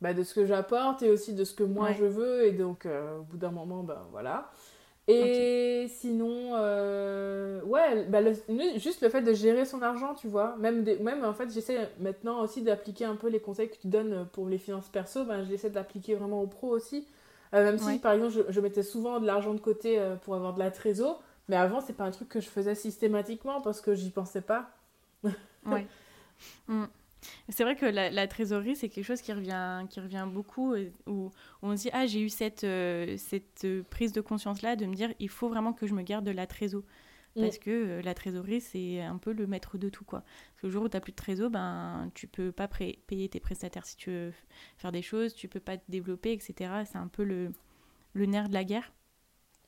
bah, 0.00 0.14
de 0.14 0.22
ce 0.22 0.34
que 0.34 0.46
j'apporte 0.46 1.02
et 1.02 1.10
aussi 1.10 1.34
de 1.34 1.44
ce 1.44 1.54
que 1.54 1.64
moi 1.64 1.92
je 1.92 2.04
veux. 2.04 2.46
Et 2.46 2.52
donc, 2.52 2.86
euh, 2.86 3.18
au 3.18 3.22
bout 3.22 3.36
d'un 3.36 3.50
moment, 3.50 3.82
ben 3.82 4.02
voilà. 4.10 4.50
Et 5.08 5.86
sinon, 5.88 6.52
euh, 6.54 7.60
ouais, 7.62 8.04
bah, 8.04 8.20
juste 8.76 9.00
le 9.00 9.08
fait 9.08 9.22
de 9.22 9.32
gérer 9.32 9.64
son 9.64 9.82
argent, 9.82 10.14
tu 10.14 10.28
vois. 10.28 10.56
Même, 10.58 10.84
même 11.00 11.24
en 11.24 11.32
fait, 11.32 11.52
j'essaie 11.52 11.90
maintenant 11.98 12.40
aussi 12.40 12.62
d'appliquer 12.62 13.04
un 13.04 13.16
peu 13.16 13.28
les 13.28 13.40
conseils 13.40 13.68
que 13.68 13.76
tu 13.76 13.88
donnes 13.88 14.26
pour 14.32 14.48
les 14.48 14.58
finances 14.58 14.88
perso. 14.88 15.24
Ben, 15.24 15.44
j'essaie 15.44 15.70
d'appliquer 15.70 16.14
vraiment 16.14 16.40
au 16.40 16.46
pro 16.46 16.68
aussi. 16.68 17.06
Euh, 17.54 17.64
même 17.64 17.78
si, 17.78 17.98
par 17.98 18.12
exemple, 18.12 18.32
je, 18.32 18.40
je, 18.48 18.60
mettais 18.60 18.82
souvent 18.82 19.20
de 19.20 19.26
l'argent 19.26 19.54
de 19.54 19.60
côté 19.60 20.00
pour 20.22 20.34
avoir 20.34 20.54
de 20.54 20.60
la 20.60 20.70
trésor. 20.70 21.22
Mais 21.48 21.56
avant, 21.56 21.80
c'est 21.80 21.92
pas 21.92 22.04
un 22.04 22.10
truc 22.12 22.28
que 22.28 22.40
je 22.40 22.48
faisais 22.48 22.74
systématiquement 22.74 23.60
parce 23.60 23.80
que 23.80 23.94
j'y 23.94 24.10
pensais 24.10 24.42
pas. 24.42 24.70
ouais. 25.66 25.86
Mm. 26.66 26.86
C'est 27.48 27.64
vrai 27.64 27.76
que 27.76 27.86
la, 27.86 28.26
trésorerie, 28.26 28.76
c'est 28.76 28.88
quelque 28.88 29.04
chose 29.04 29.20
qui 29.20 29.32
revient, 29.32 29.86
qui 29.88 30.00
revient 30.00 30.26
beaucoup, 30.28 30.74
euh, 30.74 30.90
où, 31.06 31.30
on 31.62 31.76
se 31.76 31.82
dit, 31.82 31.90
ah, 31.92 32.06
j'ai 32.06 32.20
eu 32.20 32.28
cette, 32.28 32.64
euh, 32.64 33.16
cette 33.16 33.66
prise 33.90 34.12
de 34.12 34.20
conscience-là, 34.20 34.76
de 34.76 34.86
me 34.86 34.94
dire, 34.94 35.12
il 35.18 35.28
faut 35.28 35.48
vraiment 35.48 35.72
que 35.72 35.86
je 35.86 35.94
me 35.94 36.02
garde 36.02 36.24
de 36.24 36.30
la 36.30 36.46
trésorerie. 36.46 36.86
Mm. 37.36 37.40
Parce 37.40 37.58
que 37.58 37.70
euh, 37.70 38.02
la 38.02 38.14
trésorerie, 38.14 38.60
c'est 38.60 39.00
un 39.00 39.16
peu 39.16 39.32
le 39.32 39.46
maître 39.46 39.78
de 39.78 39.88
tout. 39.88 40.04
Quoi. 40.04 40.20
Parce 40.20 40.62
que 40.62 40.66
le 40.66 40.72
jour 40.72 40.84
où 40.84 40.88
tu 40.88 40.96
n'as 40.96 41.00
plus 41.00 41.12
de 41.12 41.16
trésor, 41.16 41.50
ben, 41.50 42.10
tu 42.14 42.26
peux 42.26 42.52
pas 42.52 42.68
payer 42.68 43.28
tes 43.28 43.40
prestataires 43.40 43.86
si 43.86 43.96
tu 43.96 44.10
veux 44.10 44.32
faire 44.76 44.92
des 44.92 45.02
choses, 45.02 45.34
tu 45.34 45.48
peux 45.48 45.60
pas 45.60 45.78
te 45.78 45.84
développer, 45.88 46.32
etc. 46.32 46.70
C'est 46.84 46.98
un 46.98 47.08
peu 47.08 47.24
le, 47.24 47.52
le 48.12 48.26
nerf 48.26 48.48
de 48.48 48.54
la 48.54 48.64
guerre. 48.64 48.92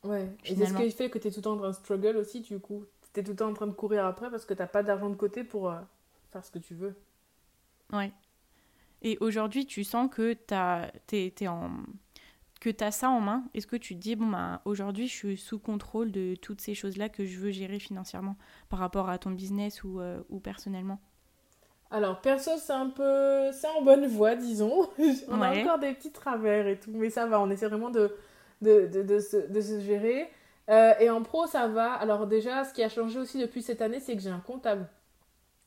Ouais, 0.03 0.29
et 0.43 0.55
c'est 0.55 0.67
ce 0.67 0.73
qui 0.75 0.91
fait 0.91 1.09
que 1.09 1.17
tu 1.17 1.27
es 1.27 1.31
tout 1.31 1.39
le 1.39 1.43
temps 1.43 1.53
en 1.53 1.57
train 1.57 1.69
de 1.69 1.75
struggle 1.75 2.17
aussi, 2.17 2.41
du 2.41 2.59
coup. 2.59 2.85
Tu 3.13 3.21
es 3.21 3.23
tout 3.23 3.31
le 3.31 3.37
temps 3.37 3.49
en 3.49 3.53
train 3.53 3.65
de 3.65 3.71
courir 3.71 4.05
après 4.05 4.29
parce 4.29 4.45
que 4.45 4.53
tu 4.53 4.63
pas 4.67 4.83
d'argent 4.83 5.09
de 5.09 5.15
côté 5.15 5.43
pour 5.43 5.73
faire 6.31 6.45
ce 6.45 6.51
que 6.51 6.59
tu 6.59 6.75
veux. 6.75 6.95
Ouais. 7.93 8.11
Et 9.01 9.17
aujourd'hui, 9.19 9.65
tu 9.65 9.83
sens 9.83 10.09
que 10.11 10.33
tu 10.33 11.47
en 11.47 11.69
que 12.65 12.69
tu 12.71 12.83
as 12.83 12.91
ça 12.91 13.09
en 13.09 13.21
main, 13.21 13.43
est-ce 13.53 13.67
que 13.67 13.75
tu 13.75 13.95
te 13.95 13.99
dis, 13.99 14.15
bon, 14.15 14.25
bah, 14.27 14.61
aujourd'hui, 14.65 15.07
je 15.07 15.13
suis 15.13 15.37
sous 15.37 15.59
contrôle 15.59 16.11
de 16.11 16.35
toutes 16.35 16.61
ces 16.61 16.73
choses-là 16.73 17.09
que 17.09 17.23
je 17.23 17.37
veux 17.37 17.51
gérer 17.51 17.77
financièrement 17.77 18.37
par 18.69 18.79
rapport 18.79 19.09
à 19.09 19.19
ton 19.19 19.29
business 19.29 19.83
ou, 19.83 19.99
euh, 19.99 20.19
ou 20.29 20.39
personnellement? 20.39 20.99
Alors, 21.91 22.21
perso, 22.21 22.51
c'est 22.57 22.73
un 22.73 22.89
peu. 22.89 23.51
C'est 23.51 23.67
en 23.67 23.83
bonne 23.83 24.07
voie, 24.07 24.35
disons. 24.35 24.89
on 25.27 25.41
a 25.41 25.55
encore 25.61 25.77
des 25.77 25.93
petits 25.93 26.11
travers 26.11 26.65
et 26.67 26.79
tout, 26.79 26.91
mais 26.91 27.11
ça 27.11 27.27
va, 27.27 27.39
on 27.39 27.49
essaie 27.51 27.67
vraiment 27.67 27.91
de, 27.91 28.15
de, 28.61 28.87
de, 28.87 29.03
de 29.03 29.19
se, 29.19 29.37
de 29.37 29.61
se 29.61 29.79
gérer. 29.81 30.31
Euh, 30.69 30.93
et 30.99 31.11
en 31.11 31.21
pro, 31.21 31.45
ça 31.45 31.67
va. 31.67 31.93
Alors, 31.93 32.25
déjà, 32.25 32.63
ce 32.63 32.73
qui 32.73 32.81
a 32.81 32.89
changé 32.89 33.19
aussi 33.19 33.39
depuis 33.39 33.61
cette 33.61 33.81
année, 33.81 33.99
c'est 33.99 34.15
que 34.15 34.21
j'ai 34.21 34.31
un 34.31 34.39
comptable. 34.39 34.89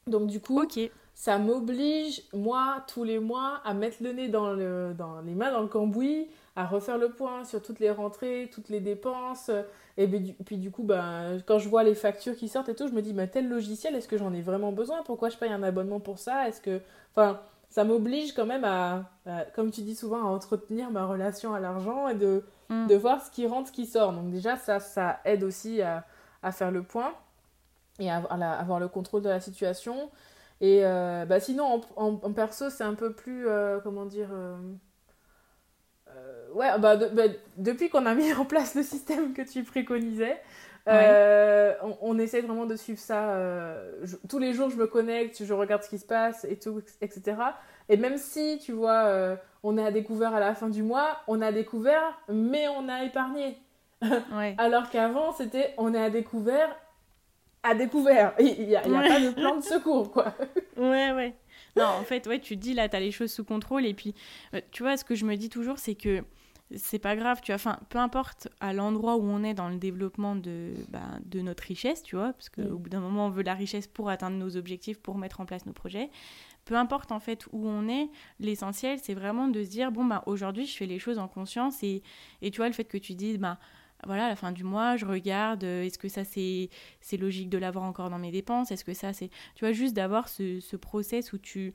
Donc, 0.08 0.26
du 0.26 0.40
coup. 0.40 0.60
Ok 0.60 0.80
ça 1.18 1.37
m'oblige, 1.37 2.22
moi, 2.32 2.84
tous 2.87 3.02
les 3.02 3.18
mois, 3.18 3.60
à 3.64 3.75
mettre 3.75 3.96
le 4.04 4.12
nez 4.12 4.28
dans, 4.28 4.52
le, 4.52 4.95
dans 4.97 5.21
les 5.21 5.34
mains 5.34 5.50
dans 5.50 5.62
le 5.62 5.66
cambouis, 5.66 6.28
à 6.54 6.64
refaire 6.64 6.97
le 6.97 7.08
point 7.08 7.43
sur 7.43 7.60
toutes 7.60 7.80
les 7.80 7.90
rentrées, 7.90 8.49
toutes 8.54 8.69
les 8.69 8.78
dépenses. 8.78 9.50
Et 9.97 10.06
puis, 10.06 10.58
du 10.58 10.71
coup, 10.71 10.84
ben, 10.84 11.43
quand 11.45 11.58
je 11.58 11.69
vois 11.69 11.82
les 11.82 11.97
factures 11.97 12.36
qui 12.36 12.47
sortent 12.47 12.69
et 12.69 12.76
tout, 12.76 12.86
je 12.86 12.93
me 12.93 13.02
dis, 13.02 13.14
mais 13.14 13.26
tel 13.26 13.49
logiciel, 13.49 13.97
est-ce 13.97 14.06
que 14.06 14.16
j'en 14.16 14.32
ai 14.32 14.43
vraiment 14.43 14.71
besoin? 14.71 15.02
Pourquoi 15.02 15.28
je 15.28 15.36
paye 15.36 15.50
un 15.50 15.64
abonnement 15.64 15.99
pour 15.99 16.21
ça? 16.21 16.47
Est-ce 16.49 16.60
que. 16.60 16.80
Enfin, 17.16 17.40
ça 17.69 17.82
m'oblige 17.82 18.32
quand 18.32 18.47
même 18.47 18.64
à, 18.64 19.10
comme 19.56 19.73
tu 19.73 19.80
dis 19.80 19.97
souvent, 19.97 20.21
à 20.21 20.30
entretenir 20.30 20.88
ma 20.93 21.04
relation 21.04 21.52
à 21.52 21.58
l'argent 21.58 22.06
et 22.06 22.14
de, 22.14 22.45
mm. 22.69 22.86
de 22.86 22.95
voir 22.95 23.26
ce 23.26 23.32
qui 23.32 23.45
rentre, 23.49 23.66
ce 23.66 23.73
qui 23.73 23.86
sort. 23.86 24.12
Donc, 24.12 24.30
déjà, 24.30 24.54
ça, 24.54 24.78
ça 24.78 25.19
aide 25.25 25.43
aussi 25.43 25.82
à, 25.82 26.04
à 26.45 26.52
faire 26.52 26.71
le 26.71 26.84
point 26.84 27.12
et 27.99 28.08
à, 28.08 28.19
à 28.19 28.52
avoir 28.52 28.78
le 28.78 28.86
contrôle 28.86 29.23
de 29.23 29.28
la 29.28 29.40
situation. 29.40 30.10
Et 30.60 30.80
euh, 30.82 31.25
bah 31.25 31.40
sinon, 31.40 31.82
en, 31.97 32.12
en, 32.23 32.32
perso, 32.32 32.71
c'est 32.71 32.84
un 32.84 32.94
peu 32.94 33.12
plus. 33.12 33.47
Euh, 33.49 33.78
comment 33.80 34.06
dire 34.06 34.30
euh, 34.32 34.56
Ouais, 36.52 36.78
bah, 36.78 36.97
bah, 36.97 37.25
depuis 37.56 37.90
qu'on 37.90 38.06
a 38.06 38.14
mis 38.14 38.32
en 38.32 38.44
place 38.44 38.75
le 38.75 38.82
système 38.82 39.34
que 39.34 39.42
tu 39.42 39.62
préconisais, 39.62 40.40
on, 40.86 41.99
on, 42.00 42.18
essaie 42.18 42.40
vraiment 42.40 42.66
de 42.66 42.75
suivre 42.76 42.99
ça. 42.99 43.38
tous 44.28 44.38
les 44.38 44.52
jours, 44.52 44.71
je 44.71 44.76
me 44.76 44.86
connecte, 44.86 45.44
je 45.44 45.52
regarde 45.52 45.82
ce 45.82 45.90
qui 45.90 45.99
se 45.99 46.06
passe 46.06 46.44
et 46.44 46.58
tout, 46.58 46.80
etc. 47.02 47.36
Et 47.88 47.97
même 47.97 48.16
si, 48.16 48.58
tu 48.58 48.73
vois, 48.73 49.36
on 49.62 49.76
est 49.78 49.84
à 49.84 49.92
découvert 49.92 50.34
à 50.34 50.40
la 50.40 50.54
fin 50.54 50.71
du 50.71 50.82
mois, 50.82 51.18
on 51.28 51.40
a 51.42 51.52
découvert, 51.52 52.18
mais 52.28 52.66
on 52.68 52.88
a 52.88 53.04
épargné. 53.04 53.58
Alors 54.58 54.90
qu'avant, 54.90 55.32
c'était 55.32 55.75
on 55.76 55.92
est 55.94 56.02
à 56.02 56.10
découvert 56.10 56.75
à 57.62 57.75
découvert. 57.75 58.34
Il 58.38 58.66
n'y 58.66 58.76
a, 58.76 58.80
pas 58.80 59.21
de 59.21 59.30
plan 59.30 59.56
de 59.56 59.62
secours, 59.62 60.10
quoi. 60.10 60.34
ouais, 60.76 61.12
ouais. 61.12 61.34
Non, 61.76 61.86
en 61.86 62.02
fait, 62.02 62.26
ouais, 62.26 62.40
tu 62.40 62.56
te 62.56 62.62
dis 62.62 62.75
là, 62.75 62.88
tu 62.88 62.97
as 62.97 63.00
les 63.00 63.12
choses 63.12 63.32
sous 63.32 63.44
contrôle. 63.44 63.86
Et 63.86 63.94
puis, 63.94 64.14
euh, 64.54 64.60
tu 64.71 64.82
vois, 64.82 64.97
ce 64.97 65.04
que 65.04 65.14
je 65.14 65.25
me 65.25 65.36
dis 65.36 65.49
toujours, 65.49 65.78
c'est 65.78 65.94
que 65.94 66.25
c'est 66.76 66.99
pas 66.99 67.16
grave, 67.16 67.40
tu 67.42 67.52
vois. 67.52 67.56
Enfin, 67.56 67.78
peu 67.88 67.99
importe 67.99 68.49
à 68.60 68.73
l'endroit 68.73 69.16
où 69.16 69.23
on 69.23 69.42
est 69.42 69.54
dans 69.54 69.68
le 69.68 69.76
développement 69.76 70.34
de, 70.34 70.73
bah, 70.88 71.00
de 71.25 71.40
notre 71.40 71.62
richesse, 71.64 72.02
tu 72.02 72.16
vois, 72.16 72.32
parce 72.32 72.49
qu'au 72.50 72.62
mm. 72.62 72.78
bout 72.78 72.88
d'un 72.90 73.00
moment, 73.00 73.26
on 73.26 73.30
veut 73.30 73.42
la 73.42 73.54
richesse 73.54 73.86
pour 73.86 74.10
atteindre 74.10 74.36
nos 74.36 74.56
objectifs, 74.56 74.99
pour 74.99 75.16
mettre 75.16 75.40
en 75.40 75.47
place 75.47 75.66
nos 75.66 75.73
projets. 75.73 76.10
Peu 76.64 76.75
importe 76.75 77.12
en 77.12 77.21
fait 77.21 77.47
où 77.52 77.66
on 77.66 77.88
est, 77.88 78.10
l'essentiel, 78.40 78.99
c'est 79.02 79.14
vraiment 79.14 79.49
de 79.49 79.64
se 79.64 79.71
dire, 79.71 79.90
bon, 79.90 80.04
bah, 80.04 80.23
aujourd'hui, 80.26 80.66
je 80.66 80.76
fais 80.76 80.86
les 80.86 80.99
choses 80.99 81.18
en 81.18 81.28
conscience. 81.28 81.82
Et, 81.82 82.02
et 82.42 82.50
tu 82.50 82.58
vois, 82.58 82.66
le 82.66 82.75
fait 82.75 82.84
que 82.84 82.99
tu 82.99 83.14
dises, 83.14 83.38
bah, 83.38 83.58
voilà, 84.06 84.26
à 84.26 84.28
la 84.28 84.37
fin 84.37 84.52
du 84.52 84.65
mois, 84.65 84.97
je 84.97 85.04
regarde, 85.04 85.65
euh, 85.65 85.82
est-ce 85.82 85.99
que 85.99 86.08
ça 86.08 86.25
c'est, 86.25 86.71
c'est 87.00 87.17
logique 87.17 87.50
de 87.50 87.58
l'avoir 87.58 87.84
encore 87.84 88.11
dans 88.11 88.19
mes 88.19 88.30
dépenses? 88.30 88.71
Est-ce 88.71 88.84
que 88.84 88.95
ça 88.95 89.13
c'est. 89.13 89.28
Tu 89.54 89.65
vois, 89.65 89.73
juste 89.73 89.95
d'avoir 89.95 90.28
ce, 90.28 90.61
ce 90.61 90.76
process 90.76 91.32
où 91.32 91.39
tu, 91.39 91.75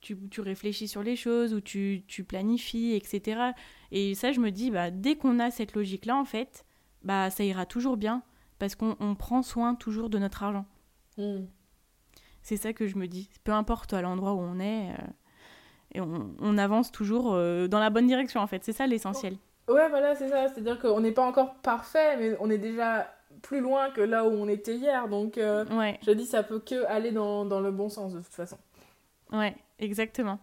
tu, 0.00 0.18
tu, 0.28 0.40
réfléchis 0.40 0.88
sur 0.88 1.02
les 1.02 1.16
choses, 1.16 1.54
où 1.54 1.60
tu, 1.60 2.02
tu, 2.08 2.24
planifies, 2.24 2.94
etc. 2.94 3.52
Et 3.90 4.14
ça, 4.14 4.32
je 4.32 4.40
me 4.40 4.50
dis, 4.50 4.70
bah, 4.70 4.90
dès 4.90 5.16
qu'on 5.16 5.38
a 5.38 5.50
cette 5.50 5.74
logique-là, 5.74 6.16
en 6.16 6.24
fait, 6.24 6.66
bah, 7.02 7.30
ça 7.30 7.44
ira 7.44 7.64
toujours 7.64 7.96
bien 7.96 8.22
parce 8.58 8.74
qu'on 8.74 9.14
prend 9.14 9.42
soin 9.42 9.74
toujours 9.74 10.10
de 10.10 10.18
notre 10.18 10.42
argent. 10.42 10.66
Hmm. 11.16 11.46
C'est 12.42 12.56
ça 12.56 12.72
que 12.72 12.86
je 12.86 12.98
me 12.98 13.08
dis. 13.08 13.30
Peu 13.44 13.52
importe 13.52 13.94
à 13.94 14.02
l'endroit 14.02 14.34
où 14.34 14.40
on 14.40 14.60
est, 14.60 14.90
euh, 14.90 15.06
et 15.92 16.00
on, 16.00 16.34
on, 16.38 16.58
avance 16.58 16.92
toujours 16.92 17.32
euh, 17.32 17.68
dans 17.68 17.78
la 17.78 17.88
bonne 17.88 18.06
direction, 18.06 18.40
en 18.40 18.46
fait. 18.46 18.62
C'est 18.64 18.72
ça 18.72 18.86
l'essentiel. 18.86 19.38
Ouais, 19.68 19.88
voilà, 19.88 20.14
c'est 20.14 20.28
ça. 20.28 20.48
C'est-à-dire 20.48 20.78
qu'on 20.78 21.00
n'est 21.00 21.12
pas 21.12 21.24
encore 21.24 21.54
parfait, 21.56 22.16
mais 22.16 22.36
on 22.40 22.50
est 22.50 22.58
déjà 22.58 23.10
plus 23.42 23.60
loin 23.60 23.90
que 23.90 24.00
là 24.00 24.24
où 24.24 24.30
on 24.30 24.48
était 24.48 24.76
hier. 24.76 25.08
Donc, 25.08 25.38
euh, 25.38 25.64
je 26.06 26.10
dis, 26.12 26.26
ça 26.26 26.42
peut 26.42 26.60
que 26.60 26.84
aller 26.86 27.12
dans, 27.12 27.44
dans, 27.44 27.60
le 27.60 27.70
bon 27.70 27.88
sens 27.88 28.12
de 28.12 28.20
toute 28.20 28.34
façon. 28.34 28.58
Ouais, 29.32 29.54
exactement. 29.78 30.38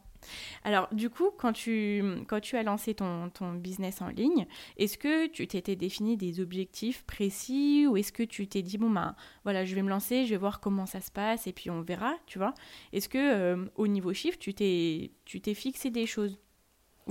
Alors, 0.64 0.88
du 0.92 1.10
coup, 1.10 1.32
quand 1.36 1.54
tu, 1.54 2.04
quand 2.28 2.40
tu 2.40 2.56
as 2.56 2.62
lancé 2.62 2.94
ton, 2.94 3.30
ton 3.30 3.54
business 3.54 4.02
en 4.02 4.10
ligne, 4.10 4.46
est-ce 4.78 4.98
que 4.98 5.28
tu 5.28 5.48
t'étais 5.48 5.76
défini 5.76 6.16
des 6.16 6.40
objectifs 6.40 7.04
précis 7.06 7.88
ou 7.88 7.98
est-ce 7.98 8.12
que 8.12 8.22
tu 8.22 8.48
t'es 8.48 8.62
dit, 8.62 8.78
bon, 8.78 8.90
ben 8.90 9.16
voilà, 9.44 9.66
je 9.66 9.74
vais 9.74 9.82
me 9.82 9.90
lancer, 9.90 10.26
je 10.26 10.32
vais 10.32 10.38
voir 10.38 10.60
comment 10.60 10.86
ça 10.86 11.02
se 11.02 11.10
passe 11.10 11.48
et 11.48 11.54
puis 11.54 11.72
on 11.72 11.82
verra, 11.82 12.14
tu 12.28 12.38
vois 12.38 12.54
Est-ce 12.94 13.10
que 13.10 13.18
euh, 13.18 13.66
au 13.76 13.88
niveau 13.88 14.14
chiffre, 14.14 14.38
tu 14.38 14.54
t'es 14.54 15.54
fixé 15.56 15.90
des 15.90 16.06
choses? 16.06 16.38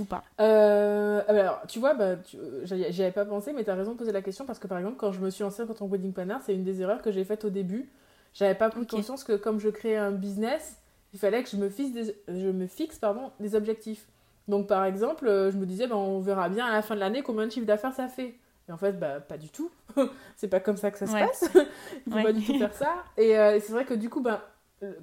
Ou 0.01 0.05
pas? 0.05 0.23
Euh, 0.39 1.21
Alors, 1.27 1.61
tu 1.67 1.79
vois, 1.79 1.93
bah, 1.93 2.15
j'y 2.63 3.01
avais 3.01 3.11
pas 3.11 3.25
pensé, 3.25 3.53
mais 3.53 3.63
tu 3.63 3.69
as 3.69 3.75
raison 3.75 3.93
de 3.93 3.97
poser 3.97 4.11
la 4.11 4.21
question 4.21 4.45
parce 4.45 4.59
que 4.59 4.67
par 4.67 4.77
exemple, 4.77 4.97
quand 4.97 5.11
je 5.11 5.19
me 5.19 5.29
suis 5.29 5.43
lancée 5.43 5.63
en 5.63 5.67
tant 5.67 5.87
que 5.87 5.91
wedding 5.91 6.13
planner, 6.13 6.37
c'est 6.45 6.53
une 6.53 6.63
des 6.63 6.81
erreurs 6.81 7.01
que 7.01 7.11
j'ai 7.11 7.23
faites 7.23 7.45
au 7.45 7.49
début. 7.49 7.89
J'avais 8.33 8.55
pas 8.55 8.69
pris 8.69 8.85
conscience 8.85 9.23
que 9.23 9.33
comme 9.33 9.59
je 9.59 9.69
créais 9.69 9.97
un 9.97 10.11
business, 10.11 10.77
il 11.13 11.19
fallait 11.19 11.43
que 11.43 11.49
je 11.49 11.57
me 11.57 11.69
fixe 11.69 11.91
des, 11.91 12.15
je 12.27 12.47
me 12.47 12.67
fixe, 12.67 12.97
pardon, 12.97 13.31
des 13.39 13.55
objectifs. 13.55 14.07
Donc 14.47 14.67
par 14.67 14.85
exemple, 14.85 15.27
euh, 15.27 15.51
je 15.51 15.57
me 15.57 15.65
disais, 15.65 15.87
bah, 15.87 15.97
on 15.97 16.19
verra 16.19 16.49
bien 16.49 16.65
à 16.65 16.71
la 16.71 16.81
fin 16.81 16.95
de 16.95 16.99
l'année 16.99 17.21
combien 17.21 17.45
de 17.45 17.51
chiffre 17.51 17.65
d'affaires 17.65 17.93
ça 17.93 18.07
fait. 18.07 18.35
Et 18.69 18.71
en 18.71 18.77
fait, 18.77 18.93
bah, 18.93 19.19
pas 19.19 19.37
du 19.37 19.49
tout. 19.49 19.71
c'est 20.35 20.47
pas 20.47 20.59
comme 20.59 20.77
ça 20.77 20.91
que 20.91 20.97
ça 20.97 21.07
se 21.07 21.13
passe. 21.13 21.49
il 22.07 22.13
faut 22.13 22.21
pas 22.21 22.33
du 22.33 22.45
tout 22.45 22.57
faire 22.57 22.73
ça. 22.73 23.03
Et 23.17 23.37
euh, 23.37 23.59
c'est 23.59 23.73
vrai 23.73 23.85
que 23.85 23.93
du 23.93 24.09
coup, 24.09 24.21
bah, 24.21 24.47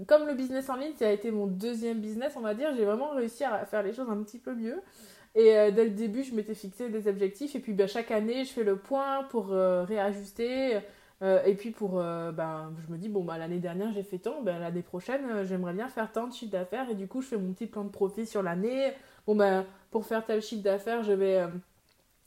comme 0.07 0.27
le 0.27 0.35
business 0.35 0.69
en 0.69 0.77
ligne, 0.77 0.93
ça 0.97 1.09
a 1.09 1.11
été 1.11 1.31
mon 1.31 1.47
deuxième 1.47 2.01
business, 2.01 2.35
on 2.37 2.41
va 2.41 2.55
dire, 2.55 2.75
j'ai 2.77 2.85
vraiment 2.85 3.11
réussi 3.11 3.45
à 3.45 3.65
faire 3.65 3.83
les 3.83 3.93
choses 3.93 4.09
un 4.11 4.23
petit 4.23 4.39
peu 4.39 4.55
mieux. 4.55 4.81
Et 5.35 5.57
euh, 5.57 5.71
dès 5.71 5.85
le 5.85 5.91
début, 5.91 6.25
je 6.25 6.35
m'étais 6.35 6.55
fixé 6.55 6.89
des 6.89 7.07
objectifs. 7.07 7.55
Et 7.55 7.61
puis 7.61 7.73
bah, 7.73 7.87
chaque 7.87 8.11
année, 8.11 8.45
je 8.45 8.53
fais 8.53 8.65
le 8.65 8.77
point 8.77 9.25
pour 9.25 9.53
euh, 9.53 9.85
réajuster. 9.85 10.81
Euh, 11.23 11.43
et 11.45 11.55
puis 11.55 11.71
pour, 11.71 11.97
ben, 11.97 12.73
je 12.87 12.93
me 12.93 12.99
dis, 12.99 13.09
bon, 13.09 13.25
bah, 13.25 13.39
l'année 13.39 13.59
dernière, 13.59 13.93
j'ai 13.93 14.03
fait 14.03 14.19
tant. 14.19 14.43
Ben, 14.43 14.59
l'année 14.59 14.83
prochaine, 14.83 15.45
j'aimerais 15.45 15.75
bien 15.75 15.89
faire 15.89 16.11
tant 16.11 16.27
de 16.27 16.33
chiffre 16.33 16.53
d'affaires. 16.53 16.91
Et 16.91 16.95
du 16.95 17.07
coup, 17.07 17.23
je 17.23 17.29
fais 17.29 17.37
mon 17.37 17.53
petit 17.53 17.67
plan 17.67 17.85
de 17.85 17.91
profit 17.91 18.27
sur 18.27 18.43
l'année. 18.43 18.93
Bon, 19.27 19.37
ben, 19.37 19.65
pour 19.91 20.07
faire 20.07 20.25
tel 20.25 20.43
chiffre 20.43 20.63
d'affaires, 20.63 21.03
je 21.03 21.13
vais 21.13 21.45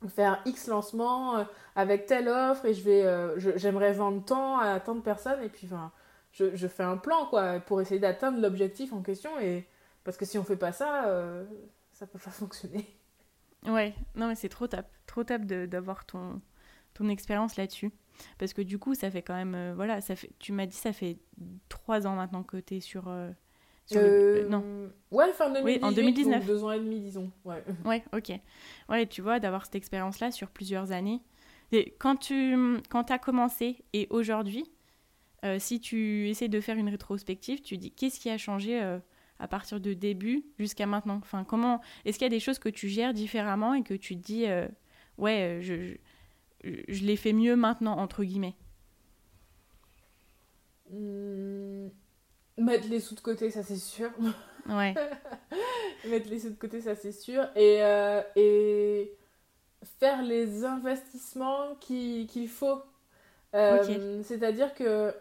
faire 0.09 0.41
X 0.45 0.67
lancement 0.67 1.37
euh, 1.37 1.43
avec 1.75 2.05
telle 2.05 2.27
offre 2.27 2.65
et 2.65 2.73
je 2.73 2.83
vais 2.83 3.03
euh, 3.03 3.37
j'aimerais 3.57 3.93
vendre 3.93 4.23
tant 4.23 4.57
à 4.57 4.79
tant 4.79 4.95
de 4.95 5.01
personnes 5.01 5.41
et 5.43 5.49
puis 5.49 5.67
enfin 5.71 5.91
je, 6.31 6.55
je, 6.55 6.67
fais 6.67 6.83
un 6.83 6.97
plan 6.97 7.25
quoi 7.25 7.59
pour 7.59 7.81
essayer 7.81 7.99
d'atteindre 7.99 8.39
l'objectif 8.39 8.93
en 8.93 9.01
question 9.01 9.39
et 9.39 9.67
parce 10.03 10.17
que 10.17 10.25
si 10.25 10.37
on 10.37 10.43
fait 10.43 10.57
pas 10.57 10.71
ça 10.71 11.05
euh, 11.07 11.45
ça 11.91 12.07
peut 12.07 12.19
pas 12.19 12.29
fonctionner 12.31 12.85
ouais 13.67 13.93
non 14.15 14.27
mais 14.27 14.35
c'est 14.35 14.49
trop 14.49 14.67
top 14.67 14.85
trop 15.07 15.23
top 15.23 15.43
d'avoir 15.43 16.05
ton 16.05 16.41
ton 16.93 17.09
expérience 17.09 17.55
là-dessus 17.57 17.91
parce 18.37 18.53
que 18.53 18.61
du 18.61 18.79
coup 18.79 18.95
ça 18.95 19.11
fait 19.11 19.21
quand 19.21 19.35
même 19.35 19.73
voilà 19.75 20.01
ça 20.01 20.15
fait 20.15 20.29
tu 20.39 20.51
m'as 20.51 20.65
dit 20.65 20.75
ça 20.75 20.93
fait 20.93 21.17
trois 21.69 22.07
ans 22.07 22.15
maintenant 22.15 22.43
que 22.43 22.57
tu 22.57 22.77
es 22.77 22.79
sur 22.79 23.09
euh, 23.95 24.47
non. 24.47 24.63
Ouais, 25.11 25.31
fin 25.33 25.49
2018, 25.49 25.79
oui, 25.79 25.79
en 25.83 25.91
2019. 25.91 26.45
deux 26.45 26.63
ans 26.63 26.71
et 26.71 26.79
demi, 26.79 26.99
disons. 26.99 27.31
Ouais, 27.43 27.63
ouais 27.85 28.03
ok. 28.13 28.31
Ouais, 28.89 29.05
tu 29.05 29.21
vois, 29.21 29.39
d'avoir 29.39 29.65
cette 29.65 29.75
expérience-là 29.75 30.31
sur 30.31 30.49
plusieurs 30.49 30.91
années. 30.91 31.21
Et 31.71 31.95
quand 31.99 32.17
tu 32.17 32.55
quand 32.89 33.11
as 33.11 33.19
commencé 33.19 33.83
et 33.93 34.07
aujourd'hui, 34.09 34.69
euh, 35.43 35.57
si 35.59 35.79
tu 35.79 36.29
essaies 36.29 36.49
de 36.49 36.61
faire 36.61 36.77
une 36.77 36.89
rétrospective, 36.89 37.61
tu 37.61 37.77
dis 37.77 37.91
qu'est-ce 37.91 38.19
qui 38.19 38.29
a 38.29 38.37
changé 38.37 38.81
euh, 38.81 38.99
à 39.39 39.47
partir 39.47 39.79
de 39.79 39.93
début 39.93 40.45
jusqu'à 40.59 40.85
maintenant? 40.85 41.19
Enfin, 41.21 41.43
comment 41.43 41.81
Est-ce 42.05 42.17
qu'il 42.17 42.25
y 42.25 42.27
a 42.27 42.29
des 42.29 42.39
choses 42.39 42.59
que 42.59 42.69
tu 42.69 42.89
gères 42.89 43.13
différemment 43.13 43.73
et 43.73 43.83
que 43.83 43.93
tu 43.93 44.15
te 44.15 44.21
dis, 44.21 44.45
ouais, 45.17 45.59
je, 45.61 45.95
je, 46.63 46.75
je 46.87 47.03
l'ai 47.03 47.15
fait 47.15 47.33
mieux 47.33 47.55
maintenant, 47.55 47.97
entre 47.97 48.23
guillemets? 48.23 48.55
Mmh. 50.91 51.87
Mettre 52.57 52.87
les 52.89 52.99
sous 52.99 53.15
de 53.15 53.21
côté, 53.21 53.49
ça 53.49 53.63
c'est 53.63 53.77
sûr. 53.77 54.11
Ouais. 54.69 54.93
Mettre 56.07 56.29
les 56.29 56.39
sous 56.39 56.49
de 56.49 56.55
côté, 56.55 56.81
ça 56.81 56.95
c'est 56.95 57.11
sûr. 57.11 57.43
Et, 57.55 57.81
euh, 57.81 58.21
et 58.35 59.15
faire 59.99 60.21
les 60.21 60.63
investissements 60.63 61.75
qu'il 61.79 62.49
faut. 62.49 62.81
Euh, 63.53 64.21
c'est-à-dire 64.23 64.73
que 64.73 65.13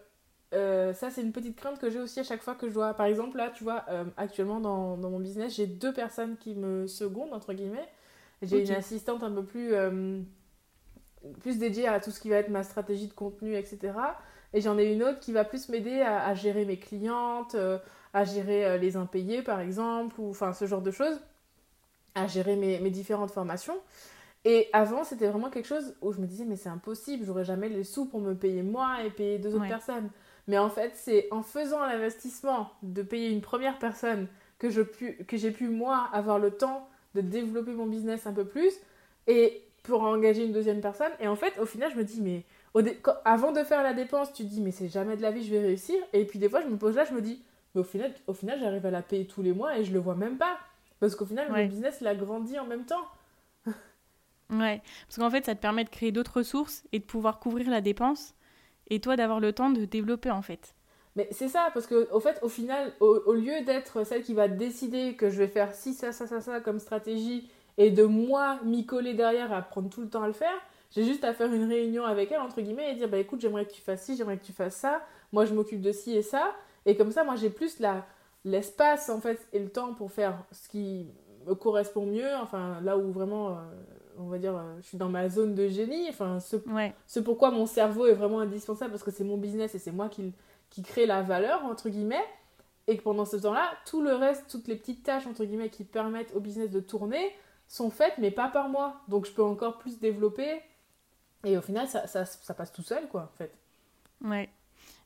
euh, 0.53 0.93
ça, 0.95 1.11
c'est 1.11 1.23
une 1.23 1.33
petite 1.33 1.57
crainte 1.57 1.79
que 1.79 1.91
j'ai 1.91 2.01
aussi 2.01 2.21
à 2.21 2.25
chaque 2.25 2.43
fois 2.43 2.55
que 2.55 2.69
je 2.69 2.75
dois. 2.75 2.95
Par 2.95 3.07
exemple, 3.07 3.37
là, 3.37 3.51
tu 3.55 3.65
vois, 3.65 3.85
actuellement 4.17 4.61
dans, 4.61 4.97
dans, 4.97 5.11
mon 5.11 5.21
business, 5.21 5.55
j'ai 5.55 5.67
deux 5.67 5.93
personnes 5.93 6.37
qui 6.37 6.55
me 6.55 6.87
secondent, 6.87 7.33
entre 7.33 7.53
guillemets. 7.53 7.89
J'ai 8.43 8.65
une 8.65 8.75
assistante 8.75 9.23
un 9.23 9.31
peu 9.31 9.45
plus, 9.45 9.75
plus 11.41 11.59
dédiée 11.59 11.87
à 11.87 12.01
tout 12.01 12.11
ce 12.11 12.21
qui 12.21 12.29
va 12.31 12.37
être 12.37 12.49
ma 12.49 12.63
stratégie 12.63 13.07
de 13.07 13.13
contenu, 13.13 13.55
etc. 13.55 13.93
Et 14.53 14.61
j'en 14.61 14.79
ai 14.79 14.93
une 14.93 15.03
autre 15.03 15.21
qui 15.21 15.33
va 15.33 15.45
plus 15.45 15.69
m'aider 15.69 16.01
à, 16.01 16.35
gérer 16.35 16.65
mes 16.65 16.79
clientes, 16.79 17.55
euh, 17.55 17.79
à 18.13 18.25
gérer 18.25 18.65
euh, 18.65 18.77
les 18.79 18.97
impayés 18.97 19.43
par 19.43 19.61
exemple, 19.61 20.21
ou 20.21 20.31
enfin 20.31 20.53
ce 20.53 20.67
genre 20.67 20.83
de 20.83 20.91
choses, 20.91 21.21
à 22.15 22.27
gérer 22.27 22.57
mes, 22.57 22.81
mes 22.81 22.91
différentes 22.91 23.31
formations. 23.31 23.79
Et 24.45 24.69
avant, 24.73 25.05
c'était 25.05 25.29
vraiment 25.29 25.51
quelque 25.51 25.69
chose 25.69 25.95
où 26.01 26.13
je 26.13 26.21
me 26.21 26.27
disais, 26.27 26.47
mais 26.47 26.57
c'est 26.57 26.71
impossible, 26.71 27.27
j'aurais 27.27 27.45
jamais 27.45 27.69
les 27.69 27.85
sous 27.85 28.07
pour 28.07 28.21
me 28.21 28.35
payer 28.35 28.63
moi 28.63 29.05
et 29.05 29.11
payer 29.11 29.39
deux 29.39 29.55
autres 29.55 29.69
personnes. 29.69 30.09
Mais 30.51 30.59
en 30.59 30.69
fait, 30.69 30.91
c'est 30.97 31.29
en 31.31 31.45
faisant 31.45 31.79
l'investissement 31.79 32.73
de 32.83 33.03
payer 33.03 33.31
une 33.31 33.41
première 33.41 33.79
personne 33.79 34.27
que, 34.59 34.67
pu, 34.83 35.25
j'ai 35.33 35.53
pu, 35.53 35.69
moi, 35.69 36.09
avoir 36.13 36.41
le 36.41 36.51
temps 36.51 36.89
de 37.15 37.21
développer 37.21 37.71
mon 37.71 37.87
business 37.87 38.27
un 38.27 38.33
peu 38.33 38.45
plus 38.45 38.73
et 39.29 39.63
pour 39.85 40.03
engager 40.03 40.45
une 40.45 40.53
deuxième 40.53 40.81
personne. 40.81 41.13
Et 41.21 41.29
en 41.29 41.37
fait, 41.37 41.57
au 41.61 41.67
final, 41.67 41.93
je 41.93 41.97
me 41.97 42.03
dis, 42.03 42.21
mais 42.21 42.45
avant 43.25 43.53
de 43.53 43.63
faire 43.63 43.85
la 43.85 43.95
dépense, 43.95 44.33
tu 44.33 44.43
te 44.43 44.49
dis, 44.49 44.61
mais 44.61 44.73
c'est 44.73 44.89
jamais 44.89 45.17
de 45.17 45.23
la 45.23 45.31
vie, 45.31 45.45
je 45.45 45.53
vais 45.53 45.61
réussir. 45.61 45.95
Et 46.13 46.25
puis 46.25 46.41
des 46.41 46.49
fois, 46.49 46.63
je 46.63 46.67
me 46.67 46.77
pose 46.77 46.97
là, 46.97 47.05
je 47.05 47.15
me 47.15 47.23
dis, 47.23 47.45
mais 47.77 47.83
au 47.83 47.85
final, 47.85 48.13
au 48.27 48.35
final 48.35 48.59
j'arrive 48.59 48.85
à 48.85 48.91
la 48.91 49.03
payer 49.03 49.29
tous 49.29 49.43
les 49.43 49.53
mois 49.53 49.79
et 49.79 49.85
je 49.85 49.93
le 49.93 50.01
vois 50.01 50.17
même 50.17 50.37
pas. 50.37 50.59
Parce 50.99 51.15
qu'au 51.15 51.27
final, 51.27 51.49
mon 51.49 51.65
business, 51.69 51.99
il 52.01 52.09
a 52.09 52.17
grandi 52.17 52.59
en 52.59 52.67
même 52.67 52.87
temps. 52.87 53.07
ouais, 54.51 54.83
parce 55.07 55.17
qu'en 55.17 55.31
fait, 55.31 55.45
ça 55.45 55.55
te 55.55 55.61
permet 55.61 55.85
de 55.85 55.91
créer 55.91 56.11
d'autres 56.11 56.39
ressources 56.39 56.83
et 56.91 56.99
de 56.99 57.05
pouvoir 57.05 57.39
couvrir 57.39 57.71
la 57.71 57.81
dépense. 57.81 58.35
Et 58.91 59.01
toi, 59.01 59.17
d'avoir 59.17 59.41
le 59.41 59.53
temps 59.53 59.71
de 59.71 59.85
développer, 59.85 60.31
en 60.31 60.43
fait. 60.43 60.75
Mais 61.17 61.29
c'est 61.33 61.49
ça, 61.49 61.71
parce 61.75 61.87
que 61.87 62.09
au 62.13 62.21
fait, 62.21 62.39
au 62.43 62.49
final, 62.49 62.93
au, 63.01 63.33
lieu 63.33 63.65
d'être 63.65 64.05
celle 64.05 64.23
qui 64.23 64.35
va 64.35 64.49
décider 64.49 65.15
que 65.17 65.29
je 65.29 65.39
vais 65.39 65.49
faire 65.49 65.75
ci, 65.75 65.93
ça, 65.93 66.13
ça, 66.13 66.27
ça, 66.27 66.41
ça 66.41 66.61
comme 66.61 66.79
stratégie, 66.79 67.51
et 67.79 67.91
de 67.91 68.05
moi 68.05 68.59
m'y 68.65 68.87
coller 68.87 69.15
derrière 69.15 69.53
à 69.53 69.63
prendre 69.63 69.91
tout 69.91 70.03
le 70.03 70.09
temps 70.09 70.23
à 70.23 70.29
le 70.29 70.33
faire, 70.33 70.55
j'ai 70.93 71.05
juste 71.05 71.25
à 71.25 71.33
faire 71.33 71.53
une 71.53 71.69
réunion 71.69 72.05
avec 72.05 72.31
elle, 72.31 72.41
entre 72.41 72.61
guillemets, 72.61 72.93
et 72.93 72.95
dire, 72.95 73.09
bah 73.09 73.19
écoute, 73.19 73.41
j'aimerais 73.41 73.65
que 73.65 73.73
tu 73.73 73.81
fasses 73.81 74.03
ci, 74.03 74.17
j'aimerais 74.17 74.39
que 74.39 74.45
tu 74.45 74.53
fasses 74.53 74.77
ça, 74.77 75.03
moi 75.33 75.45
je 75.47 75.55
m'occupe 75.55 75.81
de 75.81 75.93
ci 75.93 76.17
et 76.17 76.23
ça, 76.23 76.53
et 76.87 76.97
comme 76.97 77.11
ça, 77.11 77.25
moi 77.25 77.37
j'ai 77.37 77.51
plus 77.51 77.81
la, 77.81 78.07
l'espace, 78.45 79.09
en 79.09 79.21
fait, 79.21 79.49
et 79.53 79.59
le 79.59 79.69
temps 79.69 79.95
pour 79.95 80.13
faire 80.13 80.45
ce 80.53 80.69
qui 80.69 81.07
me 81.47 81.55
correspond 81.55 82.07
mieux, 82.07 82.35
enfin, 82.41 82.81
là 82.83 82.97
où 82.97 83.11
vraiment, 83.11 83.51
euh, 83.51 83.53
on 84.21 84.29
va 84.29 84.39
dire, 84.39 84.57
euh, 84.57 84.77
je 84.81 84.87
suis 84.87 84.99
dans 84.99 85.09
ma 85.09 85.29
zone 85.29 85.55
de 85.55 85.69
génie, 85.69 86.09
enfin, 86.09 86.41
ce, 86.41 86.57
ce 87.07 87.21
pourquoi 87.21 87.51
mon 87.51 87.67
cerveau 87.67 88.07
est 88.07 88.15
vraiment 88.15 88.41
indispensable, 88.41 88.91
parce 88.91 89.03
que 89.03 89.11
c'est 89.11 89.25
mon 89.25 89.37
business 89.37 89.75
et 89.75 89.79
c'est 89.79 89.93
moi 89.93 90.09
qui, 90.09 90.33
qui 90.71 90.83
crée 90.83 91.07
la 91.07 91.23
valeur, 91.23 91.65
entre 91.65 91.89
guillemets, 91.89 92.25
et 92.87 92.97
que 92.97 93.03
pendant 93.03 93.25
ce 93.25 93.37
temps-là, 93.37 93.71
tout 93.87 94.03
le 94.03 94.15
reste, 94.15 94.51
toutes 94.51 94.69
les 94.69 94.77
petites 94.77 95.03
tâches, 95.03 95.27
entre 95.27 95.45
guillemets, 95.45 95.71
qui 95.71 95.85
permettent 95.85 96.35
au 96.35 96.41
business 96.41 96.71
de 96.71 96.81
tourner, 96.81 97.33
sont 97.69 97.91
faites, 97.91 98.15
mais 98.19 98.31
pas 98.31 98.49
par 98.49 98.69
moi. 98.69 99.01
Donc 99.09 99.27
je 99.27 99.33
peux 99.33 99.45
encore 99.45 99.79
plus 99.79 99.99
développer 99.99 100.61
et 101.45 101.57
au 101.57 101.63
final, 101.63 101.89
ça, 101.89 102.07
ça, 102.07 102.25
ça, 102.25 102.55
passe 102.55 102.73
tout 102.73 102.83
seul, 102.83 103.09
quoi, 103.09 103.31
en 103.33 103.37
fait. 103.39 103.53
Ouais. 104.23 104.51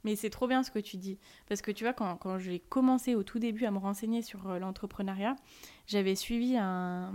Mais 0.03 0.17
c'est 0.17 0.31
trop 0.31 0.47
bien 0.47 0.63
ce 0.63 0.71
que 0.71 0.79
tu 0.79 0.97
dis. 0.97 1.19
Parce 1.49 1.63
que 1.63 1.71
tu 1.71 1.85
vois, 1.85 1.93
quand, 1.93 2.17
quand 2.17 2.39
j'ai 2.39 2.59
commencé 2.59 3.15
au 3.15 3.23
tout 3.23 3.39
début 3.39 3.65
à 3.65 3.71
me 3.71 3.79
renseigner 3.79 4.21
sur 4.21 4.49
euh, 4.49 4.59
l'entrepreneuriat, 4.59 5.37
j'avais 5.87 6.15
suivi 6.15 6.57
un, 6.57 7.13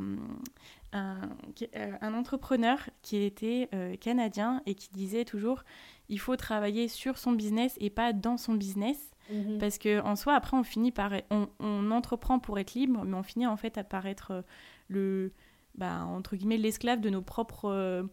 un, 0.94 1.30
euh, 1.76 1.92
un, 2.02 2.14
entrepreneur 2.14 2.78
qui 3.02 3.18
était 3.18 3.70
euh, 3.74 3.96
canadien 3.96 4.62
et 4.66 4.76
qui 4.76 4.90
disait 4.90 5.26
toujours 5.26 5.64
il 6.08 6.20
faut 6.20 6.36
travailler 6.36 6.88
sur 6.88 7.18
son 7.18 7.34
business 7.34 7.76
et 7.80 7.90
pas 7.90 8.14
dans 8.14 8.38
son 8.38 8.56
business. 8.56 9.12
Mhm. 9.32 9.60
Parce 9.60 9.78
que 9.78 10.02
en 10.02 10.16
soi, 10.16 10.34
après, 10.34 10.58
on 10.58 10.64
finit 10.64 10.92
par. 10.92 11.14
On, 11.30 11.48
on, 11.60 11.92
entreprend 11.92 12.40
pour 12.40 12.58
être 12.58 12.74
libre, 12.74 13.04
mais 13.06 13.16
on 13.16 13.22
finit 13.22 13.46
en 13.46 13.58
fait 13.58 13.80
par 13.88 14.08
être 14.08 14.44
le. 14.88 15.32
Bah, 15.76 16.04
entre 16.06 16.36
guillemets, 16.36 16.58
l'esclave 16.58 17.00
de 17.00 17.12
nos 17.12 17.22
propres 17.22 18.10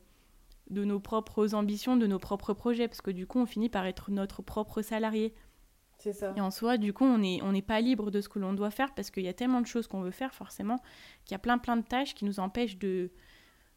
de 0.71 0.85
nos 0.85 0.99
propres 0.99 1.55
ambitions, 1.55 1.97
de 1.97 2.07
nos 2.07 2.19
propres 2.19 2.53
projets, 2.53 2.89
parce 2.89 3.01
que 3.01 3.11
du 3.11 3.27
coup, 3.27 3.39
on 3.39 3.47
finit 3.47 3.69
par 3.69 3.87
être 3.87 4.11
notre 4.11 4.43
propre 4.43 4.83
salarié. 4.83 5.35
C'est 6.07 6.13
ça. 6.13 6.33
Et 6.37 6.41
en 6.41 6.53
soi, 6.53 6.79
du 6.79 6.93
coup, 6.93 7.05
on 7.05 7.19
n'est 7.19 7.41
on 7.43 7.53
pas 7.61 7.81
libre 7.81 8.13
de 8.13 8.21
ce 8.21 8.29
que 8.29 8.39
l'on 8.39 8.53
doit 8.53 8.71
faire, 8.71 8.95
parce 8.95 9.11
qu'il 9.11 9.25
y 9.25 9.29
a 9.29 9.35
tellement 9.35 9.61
de 9.61 9.67
choses 9.67 9.89
qu'on 9.89 10.03
veut 10.03 10.13
faire, 10.13 10.35
forcément, 10.35 10.77
qu'il 11.25 11.33
y 11.33 11.35
a 11.35 11.41
plein 11.41 11.59
plein 11.59 11.77
de 11.77 11.85
tâches 11.85 12.15
qui 12.15 12.25
nous 12.25 12.39
empêchent 12.39 12.79
de, 12.79 13.11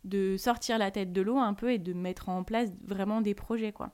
de 0.03 0.37
sortir 0.37 0.77
la 0.77 0.91
tête 0.91 1.11
de 1.11 1.21
l'eau 1.21 1.37
un 1.37 1.55
peu 1.55 1.71
et 1.71 1.79
de 1.79 1.91
mettre 1.93 2.29
en 2.29 2.43
place 2.43 2.69
vraiment 2.83 3.21
des 3.21 3.33
projets, 3.33 3.71
quoi. 3.71 3.91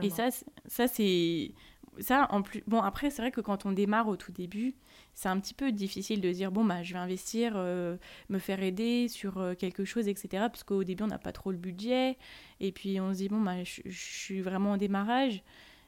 et 0.00 0.10
ça, 0.10 0.30
ça 0.66 0.88
c'est 0.88 1.52
ça, 2.00 2.26
en 2.30 2.42
plus, 2.42 2.62
bon, 2.66 2.80
après, 2.80 3.10
c'est 3.10 3.22
vrai 3.22 3.30
que 3.30 3.40
quand 3.40 3.66
on 3.66 3.72
démarre 3.72 4.08
au 4.08 4.16
tout 4.16 4.32
début, 4.32 4.74
c'est 5.14 5.28
un 5.28 5.38
petit 5.38 5.54
peu 5.54 5.72
difficile 5.72 6.20
de 6.20 6.32
dire, 6.32 6.50
bon, 6.50 6.64
bah, 6.64 6.82
je 6.82 6.92
vais 6.92 6.98
investir, 6.98 7.52
euh, 7.56 7.96
me 8.28 8.38
faire 8.38 8.62
aider 8.62 9.08
sur 9.08 9.38
euh, 9.38 9.54
quelque 9.54 9.84
chose, 9.84 10.08
etc. 10.08 10.28
Parce 10.48 10.64
qu'au 10.64 10.84
début, 10.84 11.04
on 11.04 11.08
n'a 11.08 11.18
pas 11.18 11.32
trop 11.32 11.52
le 11.52 11.58
budget. 11.58 12.16
Et 12.60 12.72
puis, 12.72 13.00
on 13.00 13.12
se 13.12 13.18
dit, 13.18 13.28
bon, 13.28 13.40
bah, 13.40 13.62
je, 13.62 13.82
suis 13.90 14.40
vraiment 14.40 14.72
au 14.72 14.76
démarrage. 14.76 15.42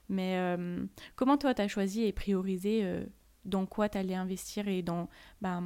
Mais 0.08 0.38
euh, 0.38 0.84
comment 1.16 1.36
toi, 1.36 1.54
tu 1.54 1.62
as 1.62 1.68
choisi 1.68 2.04
et 2.04 2.12
priorisé 2.12 3.04
dans 3.44 3.66
quoi 3.66 3.88
tu 3.88 3.98
allais 3.98 4.14
investir 4.14 4.68
et 4.68 4.82
dans 4.82 5.08
bah, 5.40 5.60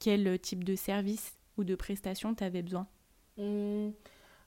quel 0.00 0.38
type 0.38 0.64
de 0.64 0.74
service 0.74 1.38
ou 1.56 1.64
de 1.64 1.74
prestation 1.74 2.34
tu 2.34 2.44
avais 2.44 2.62
besoin? 2.62 2.86
Mmh. 3.38 3.90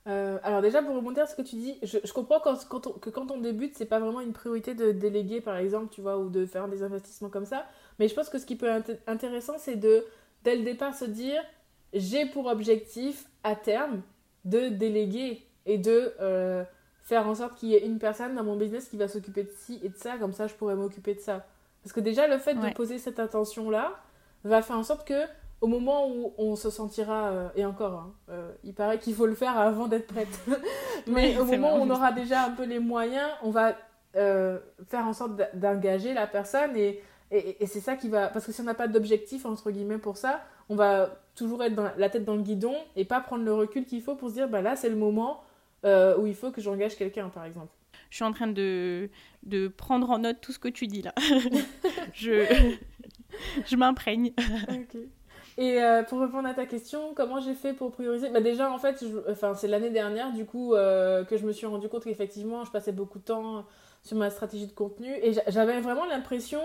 Euh, 0.07 0.37
alors 0.43 0.61
déjà 0.61 0.83
pour 0.83 0.95
rebondir 0.95 1.23
à 1.23 1.25
ce 1.25 1.35
que 1.35 1.41
tu 1.41 1.55
dis, 1.55 1.79
je, 1.81 1.97
comprends 2.13 2.39
que 2.39 3.09
quand 3.09 3.31
on 3.31 3.39
débute, 3.39 3.75
c'est 3.75 3.87
pas 3.87 3.99
vraiment 3.99 4.21
une 4.21 4.33
priorité 4.33 4.75
de 4.75 4.91
déléguer 4.91 5.41
par 5.41 5.57
exemple, 5.57 5.91
tu 5.91 6.01
vois, 6.01 6.19
ou 6.19 6.29
de 6.29 6.45
faire 6.45 6.67
des 6.67 6.83
investissements 6.83 7.29
comme 7.29 7.45
ça. 7.45 7.65
Mais 7.97 8.07
je 8.07 8.13
pense 8.13 8.29
que 8.29 8.37
ce 8.37 8.45
qui 8.45 8.55
peut 8.55 8.67
être 8.67 8.91
intéressant, 9.07 9.57
c'est 9.57 9.77
de 9.77 10.05
dès 10.43 10.55
le 10.55 10.63
départ 10.63 10.93
se 10.93 11.05
dire 11.05 11.41
j'ai 11.93 12.27
pour 12.27 12.45
objectif 12.47 13.25
à 13.43 13.55
terme 13.55 14.03
de 14.43 14.69
déléguer 14.69 15.43
et 15.65 15.79
de 15.79 16.13
euh, 16.21 16.63
faire 17.05 17.27
en 17.27 17.35
sorte 17.35 17.55
qu'il 17.55 17.69
y 17.69 17.75
ait 17.75 17.85
une 17.85 17.99
personne 17.99 18.35
dans 18.35 18.43
mon 18.43 18.57
business 18.57 18.89
qui 18.89 18.97
va 18.97 19.07
s'occuper 19.07 19.43
de 19.43 19.51
ci 19.55 19.79
et 19.83 19.89
de 19.89 19.95
ça, 19.95 20.17
comme 20.17 20.33
ça 20.33 20.47
je 20.47 20.55
pourrais 20.55 20.75
m'occuper 20.75 21.13
de 21.13 21.19
ça. 21.19 21.45
Parce 21.83 21.93
que 21.93 21.99
déjà 21.99 22.27
le 22.27 22.39
fait 22.39 22.55
de 22.55 22.73
poser 22.73 22.97
cette 22.97 23.19
intention 23.19 23.69
là 23.69 23.93
va 24.43 24.61
faire 24.61 24.77
en 24.77 24.83
sorte 24.83 25.07
que 25.07 25.23
au 25.61 25.67
moment 25.67 26.09
où 26.09 26.33
on 26.37 26.55
se 26.55 26.69
sentira, 26.69 27.27
euh, 27.29 27.47
et 27.55 27.65
encore, 27.65 27.93
hein, 27.93 28.13
euh, 28.29 28.51
il 28.63 28.73
paraît 28.73 28.99
qu'il 28.99 29.15
faut 29.15 29.25
le 29.25 29.35
faire 29.35 29.57
avant 29.57 29.87
d'être 29.87 30.07
prête, 30.07 30.39
mais 31.07 31.37
au 31.37 31.45
moment 31.45 31.77
où 31.77 31.81
on 31.81 31.89
aura 31.89 32.11
déjà 32.11 32.43
un 32.43 32.51
peu 32.51 32.65
les 32.65 32.79
moyens, 32.79 33.29
on 33.41 33.51
va 33.51 33.75
euh, 34.15 34.59
faire 34.89 35.05
en 35.07 35.13
sorte 35.13 35.39
d'engager 35.53 36.13
la 36.13 36.27
personne 36.27 36.75
et, 36.75 37.01
et, 37.31 37.65
c'est 37.65 37.79
ça 37.79 37.95
qui 37.95 38.09
va... 38.09 38.27
Parce 38.27 38.45
que 38.45 38.51
si 38.51 38.61
on 38.61 38.65
n'a 38.65 38.75
pas 38.75 38.87
d'objectif, 38.87 39.45
entre 39.45 39.71
guillemets, 39.71 39.97
pour 39.97 40.17
ça, 40.17 40.41
on 40.69 40.75
va 40.75 41.09
toujours 41.35 41.63
être 41.63 41.73
dans 41.73 41.89
la 41.97 42.09
tête 42.09 42.23
dans 42.23 42.35
le 42.35 42.43
guidon 42.43 42.75
et 42.95 43.03
pas 43.03 43.19
prendre 43.19 43.43
le 43.43 43.53
recul 43.53 43.85
qu'il 43.85 44.01
faut 44.01 44.15
pour 44.15 44.29
se 44.29 44.35
dire, 44.35 44.47
bah 44.47 44.61
là, 44.61 44.75
c'est 44.75 44.89
le 44.89 44.95
moment 44.95 45.41
où 45.85 46.25
il 46.27 46.35
faut 46.35 46.51
que 46.51 46.61
j'engage 46.61 46.95
quelqu'un, 46.95 47.29
par 47.29 47.45
exemple. 47.45 47.73
Je 48.09 48.15
suis 48.15 48.25
en 48.25 48.31
train 48.31 48.47
de, 48.47 49.09
de 49.43 49.67
prendre 49.67 50.09
en 50.09 50.19
note 50.19 50.41
tout 50.41 50.51
ce 50.51 50.59
que 50.59 50.67
tu 50.67 50.87
dis 50.87 51.01
là. 51.01 51.13
je 52.13 52.45
je 53.65 53.75
m'imprègne. 53.75 54.33
Et 55.57 55.81
euh, 55.81 56.03
pour 56.03 56.19
répondre 56.19 56.47
à 56.47 56.53
ta 56.53 56.65
question, 56.65 57.13
comment 57.15 57.39
j'ai 57.39 57.53
fait 57.53 57.73
pour 57.73 57.91
prioriser? 57.91 58.29
Bah 58.29 58.41
Déjà, 58.41 58.69
en 58.71 58.77
fait, 58.77 59.03
enfin, 59.29 59.53
c'est 59.53 59.67
l'année 59.67 59.89
dernière, 59.89 60.33
du 60.33 60.45
coup, 60.45 60.73
euh, 60.73 61.23
que 61.23 61.37
je 61.37 61.45
me 61.45 61.53
suis 61.53 61.65
rendu 61.65 61.87
compte 61.87 62.03
qu'effectivement, 62.03 62.65
je 62.65 62.71
passais 62.71 62.91
beaucoup 62.91 63.19
de 63.19 63.23
temps 63.23 63.65
sur 64.03 64.17
ma 64.17 64.29
stratégie 64.29 64.67
de 64.67 64.73
contenu. 64.73 65.09
Et 65.21 65.33
j'avais 65.47 65.79
vraiment 65.79 66.05
l'impression 66.05 66.59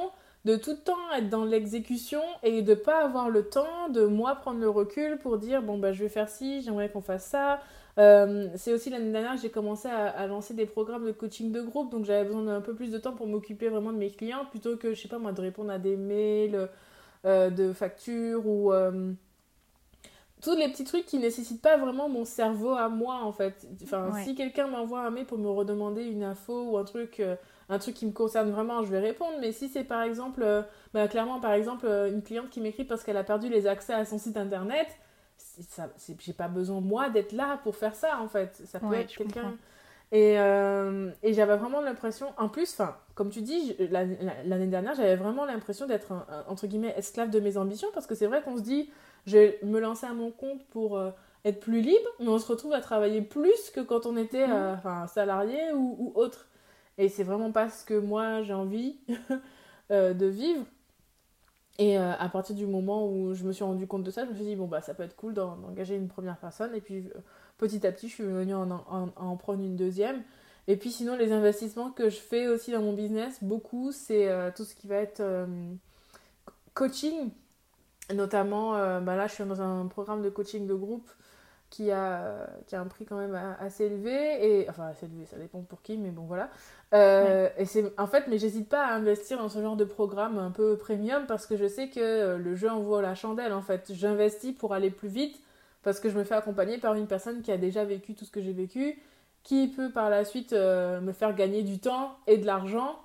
de 0.44 0.56
tout 0.56 0.70
le 0.70 0.78
temps 0.78 1.12
être 1.16 1.28
dans 1.28 1.44
l'exécution 1.44 2.22
et 2.42 2.62
de 2.62 2.74
pas 2.74 3.04
avoir 3.04 3.28
le 3.28 3.48
temps 3.48 3.88
de 3.90 4.06
moi 4.06 4.34
prendre 4.36 4.58
le 4.58 4.70
recul 4.70 5.18
pour 5.18 5.36
dire 5.36 5.62
bon 5.62 5.76
bah 5.76 5.92
je 5.92 6.02
vais 6.02 6.08
faire 6.08 6.30
ci, 6.30 6.62
j'aimerais 6.62 6.88
qu'on 6.88 7.02
fasse 7.02 7.26
ça. 7.26 7.60
Euh, 8.00 8.48
c'est 8.54 8.72
aussi 8.72 8.88
l'année 8.88 9.12
dernière 9.12 9.34
que 9.34 9.42
j'ai 9.42 9.50
commencé 9.50 9.86
à, 9.86 10.26
lancer 10.26 10.54
des 10.54 10.64
programmes 10.64 11.04
de 11.04 11.12
coaching 11.12 11.52
de 11.52 11.60
groupe 11.60 11.90
donc 11.90 12.06
j'avais 12.06 12.24
besoin 12.24 12.44
d'un 12.44 12.62
peu 12.62 12.74
plus 12.74 12.90
de 12.90 12.96
temps 12.96 13.12
pour 13.12 13.26
m'occuper 13.26 13.68
vraiment 13.68 13.92
de 13.92 13.98
mes 13.98 14.10
clients 14.10 14.46
plutôt 14.46 14.78
que 14.78 14.94
je 14.94 15.02
sais 15.02 15.08
pas 15.08 15.18
moi 15.18 15.32
de 15.32 15.40
répondre 15.42 15.70
à 15.70 15.78
des 15.78 15.96
mails 15.96 16.70
euh, 17.26 17.50
de 17.50 17.74
factures 17.74 18.46
ou 18.46 18.72
euh, 18.72 19.12
tous 20.40 20.56
les 20.56 20.68
petits 20.68 20.84
trucs 20.84 21.04
qui 21.04 21.18
nécessitent 21.18 21.60
pas 21.60 21.76
vraiment 21.76 22.08
mon 22.08 22.24
cerveau 22.24 22.70
à 22.70 22.88
moi 22.88 23.16
en 23.22 23.32
fait. 23.32 23.66
Enfin, 23.82 24.12
si 24.24 24.34
quelqu'un 24.34 24.68
m'envoie 24.68 25.00
un 25.00 25.10
mail 25.10 25.26
pour 25.26 25.36
me 25.36 25.50
redemander 25.50 26.04
une 26.04 26.22
info 26.22 26.70
ou 26.70 26.78
un 26.78 26.84
truc, 26.84 27.22
un 27.68 27.78
truc 27.78 27.94
qui 27.94 28.06
me 28.06 28.12
concerne 28.12 28.50
vraiment, 28.50 28.82
je 28.82 28.90
vais 28.90 29.00
répondre. 29.00 29.34
Mais 29.38 29.52
si 29.52 29.68
c'est 29.68 29.84
par 29.84 30.00
exemple, 30.00 30.64
bah, 30.94 31.08
clairement 31.08 31.40
par 31.40 31.52
exemple 31.52 31.86
une 31.86 32.22
cliente 32.22 32.48
qui 32.48 32.62
m'écrit 32.62 32.84
parce 32.84 33.04
qu'elle 33.04 33.18
a 33.18 33.24
perdu 33.24 33.50
les 33.50 33.66
accès 33.66 33.92
à 33.92 34.06
son 34.06 34.16
site 34.16 34.38
internet, 34.38 34.86
j'ai 36.18 36.32
pas 36.32 36.48
besoin 36.48 36.80
moi 36.80 37.10
d'être 37.10 37.32
là 37.32 37.58
pour 37.62 37.76
faire 37.76 37.94
ça 37.94 38.20
en 38.20 38.28
fait. 38.28 38.62
Ça 38.66 38.80
peut 38.80 38.94
être 38.94 39.14
quelqu'un. 39.14 39.54
Et, 40.12 40.38
euh, 40.38 41.10
et 41.22 41.34
j'avais 41.34 41.56
vraiment 41.56 41.80
l'impression, 41.80 42.32
en 42.36 42.48
plus, 42.48 42.72
enfin, 42.72 42.96
comme 43.14 43.30
tu 43.30 43.42
dis, 43.42 43.76
l'année 43.90 44.66
dernière, 44.66 44.94
j'avais 44.94 45.14
vraiment 45.14 45.44
l'impression 45.44 45.86
d'être, 45.86 46.12
entre 46.48 46.66
guillemets, 46.66 46.94
esclave 46.96 47.30
de 47.30 47.38
mes 47.38 47.56
ambitions, 47.56 47.88
parce 47.94 48.06
que 48.06 48.16
c'est 48.16 48.26
vrai 48.26 48.42
qu'on 48.42 48.56
se 48.56 48.62
dit, 48.62 48.90
je 49.26 49.38
vais 49.38 49.60
me 49.62 49.78
lancer 49.78 50.06
à 50.06 50.12
mon 50.12 50.32
compte 50.32 50.64
pour 50.70 50.98
euh, 50.98 51.10
être 51.44 51.60
plus 51.60 51.80
libre, 51.80 52.08
mais 52.18 52.26
on 52.28 52.38
se 52.38 52.48
retrouve 52.48 52.72
à 52.72 52.80
travailler 52.80 53.22
plus 53.22 53.70
que 53.70 53.80
quand 53.80 54.04
on 54.04 54.16
était 54.16 54.48
mmh. 54.48 54.80
euh, 54.84 55.06
salarié 55.06 55.72
ou, 55.72 55.96
ou, 56.00 56.12
autre. 56.16 56.48
Et 56.98 57.08
c'est 57.08 57.22
vraiment 57.22 57.52
pas 57.52 57.70
ce 57.70 57.84
que 57.84 57.94
moi 57.94 58.42
j'ai 58.42 58.52
envie 58.52 58.96
de 59.90 60.26
vivre. 60.26 60.64
Et 61.82 61.96
à 61.96 62.28
partir 62.28 62.54
du 62.54 62.66
moment 62.66 63.10
où 63.10 63.32
je 63.32 63.42
me 63.42 63.52
suis 63.52 63.64
rendu 63.64 63.86
compte 63.86 64.02
de 64.04 64.10
ça, 64.10 64.26
je 64.26 64.30
me 64.30 64.34
suis 64.34 64.44
dit, 64.44 64.54
bon, 64.54 64.68
bah, 64.68 64.82
ça 64.82 64.92
peut 64.92 65.02
être 65.02 65.16
cool 65.16 65.32
d'engager 65.32 65.96
une 65.96 66.08
première 66.08 66.36
personne. 66.36 66.74
Et 66.74 66.82
puis, 66.82 67.08
petit 67.56 67.86
à 67.86 67.90
petit, 67.90 68.08
je 68.08 68.14
suis 68.14 68.24
venue 68.24 68.54
en, 68.54 68.70
en, 68.70 69.36
prendre 69.36 69.62
une 69.62 69.76
deuxième. 69.76 70.22
Et 70.68 70.76
puis 70.76 70.90
sinon, 70.90 71.16
les 71.16 71.32
investissements 71.32 71.90
que 71.90 72.10
je 72.10 72.18
fais 72.18 72.46
aussi 72.46 72.70
dans 72.70 72.82
mon 72.82 72.92
business, 72.92 73.42
beaucoup, 73.42 73.92
c'est 73.92 74.28
euh, 74.28 74.50
tout 74.54 74.64
ce 74.64 74.74
qui 74.74 74.86
va 74.86 74.96
être 74.96 75.20
euh, 75.20 75.46
coaching. 76.74 77.30
Notamment, 78.14 78.76
euh, 78.76 79.00
bah 79.00 79.16
là, 79.16 79.26
je 79.26 79.34
suis 79.34 79.44
dans 79.44 79.60
un 79.60 79.86
programme 79.86 80.22
de 80.22 80.30
coaching 80.30 80.66
de 80.66 80.74
groupe 80.74 81.10
qui 81.70 81.90
a, 81.90 82.46
qui 82.66 82.74
a 82.76 82.80
un 82.80 82.86
prix 82.86 83.04
quand 83.06 83.16
même 83.16 83.38
assez 83.60 83.84
élevé. 83.84 84.60
Et, 84.60 84.68
enfin, 84.68 84.88
assez 84.88 85.06
élevé, 85.06 85.24
ça 85.26 85.36
dépend 85.38 85.60
pour 85.60 85.82
qui, 85.82 85.96
mais 85.96 86.10
bon, 86.10 86.22
voilà. 86.22 86.50
Et 86.92 87.64
c'est 87.64 87.92
en 87.98 88.06
fait, 88.06 88.24
mais 88.28 88.38
j'hésite 88.38 88.68
pas 88.68 88.84
à 88.84 88.94
investir 88.94 89.38
dans 89.38 89.48
ce 89.48 89.60
genre 89.62 89.76
de 89.76 89.84
programme 89.84 90.38
un 90.38 90.50
peu 90.50 90.76
premium 90.76 91.26
parce 91.26 91.46
que 91.46 91.56
je 91.56 91.68
sais 91.68 91.88
que 91.88 92.36
le 92.36 92.56
jeu 92.56 92.68
envoie 92.68 93.00
la 93.00 93.14
chandelle. 93.14 93.52
En 93.52 93.62
fait, 93.62 93.92
j'investis 93.94 94.52
pour 94.52 94.74
aller 94.74 94.90
plus 94.90 95.08
vite 95.08 95.40
parce 95.82 96.00
que 96.00 96.08
je 96.10 96.18
me 96.18 96.24
fais 96.24 96.34
accompagner 96.34 96.78
par 96.78 96.94
une 96.94 97.06
personne 97.06 97.42
qui 97.42 97.52
a 97.52 97.56
déjà 97.56 97.84
vécu 97.84 98.14
tout 98.14 98.24
ce 98.24 98.30
que 98.30 98.40
j'ai 98.40 98.52
vécu, 98.52 98.98
qui 99.42 99.68
peut 99.68 99.90
par 99.90 100.10
la 100.10 100.24
suite 100.24 100.52
euh, 100.52 101.00
me 101.00 101.12
faire 101.12 101.34
gagner 101.34 101.62
du 101.62 101.78
temps 101.78 102.16
et 102.26 102.36
de 102.36 102.46
l'argent 102.46 102.98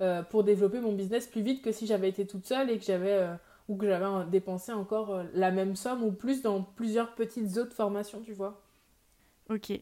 euh, 0.00 0.22
pour 0.22 0.44
développer 0.44 0.80
mon 0.80 0.92
business 0.92 1.26
plus 1.26 1.42
vite 1.42 1.62
que 1.62 1.72
si 1.72 1.86
j'avais 1.86 2.08
été 2.08 2.26
toute 2.26 2.46
seule 2.46 2.70
et 2.70 2.78
que 2.78 2.84
j'avais 2.84 3.12
euh, 3.12 3.34
ou 3.72 3.76
que 3.76 3.86
j'avais 3.86 4.30
dépensé 4.30 4.72
encore 4.72 5.22
la 5.32 5.50
même 5.50 5.74
somme 5.74 6.04
ou 6.04 6.12
plus 6.12 6.42
dans 6.42 6.62
plusieurs 6.62 7.14
petites 7.14 7.56
autres 7.56 7.74
formations, 7.74 8.20
tu 8.20 8.32
vois. 8.32 8.62
Ok. 9.48 9.72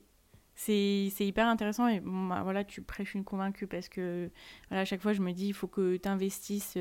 C'est 0.54 1.10
hyper 1.20 1.46
intéressant 1.46 1.88
et 1.88 2.00
bah, 2.00 2.42
voilà, 2.42 2.64
tu 2.64 2.82
prêches 2.82 3.14
une 3.14 3.24
convaincue 3.24 3.66
parce 3.66 3.88
que 3.88 4.30
voilà, 4.68 4.82
à 4.82 4.84
chaque 4.84 5.00
fois 5.00 5.14
je 5.14 5.22
me 5.22 5.32
dis 5.32 5.48
il 5.48 5.54
faut 5.54 5.68
que 5.68 5.96
tu 5.96 6.08
investisses 6.08 6.76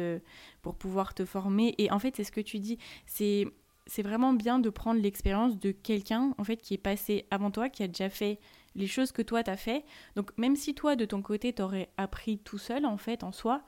pour 0.61 0.75
pouvoir 0.75 1.13
te 1.13 1.23
former 1.23 1.75
et 1.77 1.89
en 1.89 1.97
fait 1.97 2.15
c'est 2.17 2.25
ce 2.25 2.31
que 2.31 2.41
tu 2.41 2.59
dis, 2.59 2.77
c'est 3.05 3.47
c'est 3.87 4.03
vraiment 4.03 4.33
bien 4.33 4.59
de 4.59 4.69
prendre 4.69 5.01
l'expérience 5.01 5.57
de 5.57 5.71
quelqu'un 5.71 6.33
en 6.37 6.43
fait 6.43 6.57
qui 6.57 6.73
est 6.73 6.77
passé 6.77 7.25
avant 7.31 7.51
toi, 7.51 7.69
qui 7.69 7.81
a 7.83 7.87
déjà 7.87 8.09
fait 8.09 8.39
les 8.75 8.85
choses 8.85 9.13
que 9.13 9.21
toi 9.21 9.43
t'as 9.43 9.55
fait. 9.55 9.85
Donc 10.15 10.37
même 10.37 10.57
si 10.57 10.75
toi 10.75 10.97
de 10.97 11.05
ton 11.05 11.21
côté 11.21 11.53
t'aurais 11.53 11.89
appris 11.95 12.37
tout 12.37 12.57
seul 12.57 12.85
en 12.85 12.97
fait 12.97 13.23
en 13.23 13.31
soi, 13.31 13.63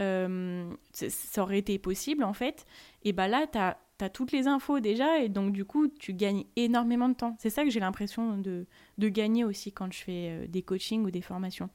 euh, 0.00 0.70
ça 0.92 1.42
aurait 1.42 1.58
été 1.58 1.78
possible 1.78 2.24
en 2.24 2.32
fait. 2.32 2.64
Et 3.04 3.12
bah 3.12 3.28
là 3.28 3.46
t'as 3.50 3.76
as 4.00 4.10
toutes 4.10 4.30
les 4.30 4.46
infos 4.46 4.78
déjà 4.78 5.18
et 5.18 5.28
donc 5.28 5.52
du 5.52 5.64
coup 5.64 5.88
tu 5.88 6.12
gagnes 6.12 6.44
énormément 6.56 7.08
de 7.08 7.14
temps. 7.14 7.36
C'est 7.38 7.50
ça 7.50 7.64
que 7.64 7.70
j'ai 7.70 7.80
l'impression 7.80 8.38
de, 8.38 8.66
de, 8.98 9.08
gagner 9.08 9.44
aussi 9.44 9.72
quand 9.72 9.92
je 9.92 9.98
fais 9.98 10.30
euh, 10.30 10.46
des 10.46 10.62
coachings 10.62 11.04
ou 11.04 11.10
des 11.10 11.22
formations. 11.22 11.68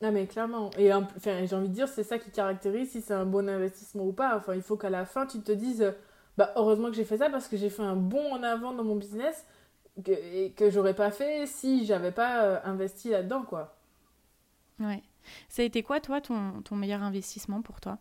Non 0.00 0.10
mais 0.10 0.26
clairement. 0.26 0.70
Et 0.76 0.92
enfin, 0.92 1.44
j'ai 1.44 1.54
envie 1.54 1.68
de 1.68 1.74
dire 1.74 1.86
c'est 1.86 2.02
ça 2.02 2.18
qui 2.18 2.30
caractérise 2.30 2.90
si 2.90 3.00
c'est 3.00 3.14
un 3.14 3.26
bon 3.26 3.48
investissement 3.48 4.04
ou 4.04 4.12
pas. 4.12 4.36
Enfin 4.36 4.54
il 4.54 4.62
faut 4.62 4.76
qu'à 4.76 4.90
la 4.90 5.04
fin 5.04 5.26
tu 5.26 5.40
te 5.40 5.52
dises 5.52 5.92
bah, 6.36 6.52
heureusement 6.56 6.88
que 6.88 6.94
j'ai 6.94 7.04
fait 7.04 7.18
ça 7.18 7.30
parce 7.30 7.46
que 7.46 7.56
j'ai 7.56 7.70
fait 7.70 7.82
un 7.82 7.96
bond 7.96 8.32
en 8.32 8.42
avant 8.42 8.72
dans 8.72 8.84
mon 8.84 8.96
business 8.96 9.46
que, 10.04 10.12
et 10.12 10.52
que 10.52 10.70
j'aurais 10.70 10.94
pas 10.94 11.10
fait 11.10 11.46
si 11.46 11.84
j'avais 11.84 12.12
pas 12.12 12.44
euh, 12.44 12.60
investi 12.64 13.10
là-dedans, 13.10 13.42
quoi. 13.42 13.76
Ouais. 14.80 15.02
Ça 15.48 15.62
a 15.62 15.64
été 15.64 15.82
quoi, 15.82 16.00
toi, 16.00 16.20
ton, 16.20 16.62
ton 16.62 16.76
meilleur 16.76 17.02
investissement 17.02 17.62
pour 17.62 17.80
toi? 17.80 17.98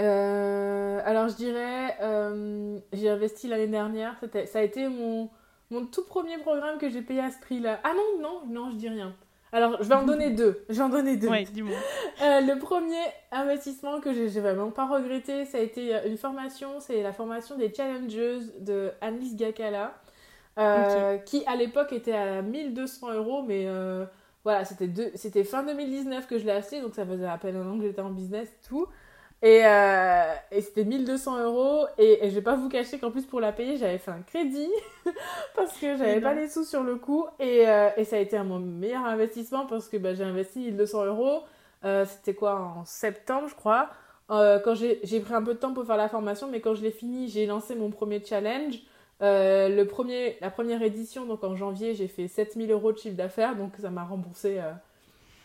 Euh, 0.00 1.00
Alors, 1.04 1.28
je 1.28 1.34
dirais, 1.36 1.96
euh, 2.00 2.78
j'ai 2.92 3.10
investi 3.10 3.48
l'année 3.48 3.66
dernière. 3.66 4.16
Ça 4.46 4.60
a 4.60 4.62
été 4.62 4.88
mon, 4.88 5.28
mon 5.70 5.84
tout 5.86 6.04
premier 6.04 6.38
programme 6.38 6.78
que 6.78 6.88
j'ai 6.88 7.02
payé 7.02 7.20
à 7.20 7.30
ce 7.30 7.38
prix-là. 7.40 7.80
Ah 7.84 7.92
non, 7.94 8.22
non, 8.22 8.42
non, 8.46 8.70
je 8.70 8.76
dis 8.76 8.88
rien. 8.88 9.14
Alors, 9.52 9.82
je 9.82 9.88
vais 9.88 9.96
en 9.96 10.04
donner 10.04 10.30
deux. 10.30 10.64
Je 10.68 10.76
vais 10.76 10.82
en 10.82 10.88
donner 10.88 11.16
deux. 11.16 11.28
Ouais, 11.28 11.44
dis-moi. 11.44 11.76
Euh, 12.22 12.40
le 12.40 12.58
premier 12.58 13.02
investissement 13.32 14.00
que 14.00 14.12
j'ai 14.12 14.28
vraiment 14.40 14.70
pas 14.70 14.86
regretté, 14.86 15.44
ça 15.44 15.58
a 15.58 15.60
été 15.60 15.92
une 16.06 16.16
formation. 16.16 16.78
C'est 16.78 17.02
la 17.02 17.12
formation 17.12 17.56
des 17.56 17.72
Challengers 17.74 18.40
de 18.60 18.92
Annelise 19.00 19.36
Gakala. 19.36 19.94
Euh, 20.58 21.16
qui 21.18 21.44
à 21.46 21.56
l'époque 21.56 21.92
était 21.92 22.12
à 22.12 22.42
1200 22.42 23.14
euros, 23.14 23.42
mais 23.42 23.66
voilà, 24.44 24.64
c'était 24.64 25.44
fin 25.44 25.62
2019 25.62 26.26
que 26.26 26.38
je 26.38 26.44
l'ai 26.44 26.52
acheté, 26.52 26.80
donc 26.80 26.94
ça 26.94 27.04
faisait 27.04 27.26
à 27.26 27.36
peine 27.36 27.56
un 27.56 27.70
an 27.70 27.78
que 27.78 27.84
j'étais 27.84 28.00
en 28.00 28.10
business, 28.10 28.48
tout. 28.66 28.86
Et, 29.42 29.62
euh, 29.64 30.34
et 30.50 30.60
c'était 30.60 30.84
1200 30.84 31.42
euros. 31.44 31.86
Et, 31.98 32.26
et 32.26 32.30
je 32.30 32.34
vais 32.34 32.42
pas 32.42 32.56
vous 32.56 32.68
cacher 32.68 32.98
qu'en 32.98 33.10
plus, 33.10 33.24
pour 33.24 33.40
la 33.40 33.52
payer, 33.52 33.76
j'avais 33.76 33.98
fait 33.98 34.10
un 34.10 34.22
crédit 34.22 34.70
parce 35.56 35.78
que 35.78 35.96
j'avais 35.96 36.20
pas 36.20 36.34
les 36.34 36.48
sous 36.48 36.64
sur 36.64 36.82
le 36.82 36.96
coup. 36.96 37.26
Et, 37.38 37.66
euh, 37.68 37.88
et 37.96 38.04
ça 38.04 38.16
a 38.16 38.18
été 38.18 38.38
mon 38.42 38.58
meilleur 38.58 39.04
investissement 39.04 39.66
parce 39.66 39.88
que 39.88 39.96
bah, 39.96 40.14
j'ai 40.14 40.24
investi 40.24 40.60
1200 40.60 41.06
euros. 41.06 41.42
Euh, 41.84 42.04
c'était 42.04 42.34
quoi 42.34 42.60
En 42.60 42.84
septembre, 42.84 43.48
je 43.48 43.54
crois. 43.54 43.88
quand 44.28 44.74
j'ai 44.74 45.20
pris 45.20 45.34
un 45.34 45.42
peu 45.42 45.54
de 45.54 45.58
temps 45.58 45.72
pour 45.72 45.86
faire 45.86 45.96
la 45.96 46.08
formation, 46.08 46.48
mais 46.48 46.60
quand 46.60 46.74
je 46.74 46.82
l'ai 46.82 46.90
fini, 46.90 47.28
j'ai 47.28 47.46
lancé 47.46 47.74
mon 47.74 47.90
premier 47.90 48.22
challenge. 48.22 48.80
Le 49.20 49.84
premier, 49.84 50.36
la 50.40 50.50
première 50.50 50.82
édition, 50.82 51.26
donc 51.26 51.44
en 51.44 51.56
janvier, 51.56 51.94
j'ai 51.94 52.08
fait 52.08 52.28
7000 52.28 52.70
euros 52.70 52.92
de 52.92 52.98
chiffre 52.98 53.16
d'affaires, 53.16 53.56
donc 53.56 53.72
ça 53.78 53.90
m'a 53.90 54.04
remboursé 54.04 54.60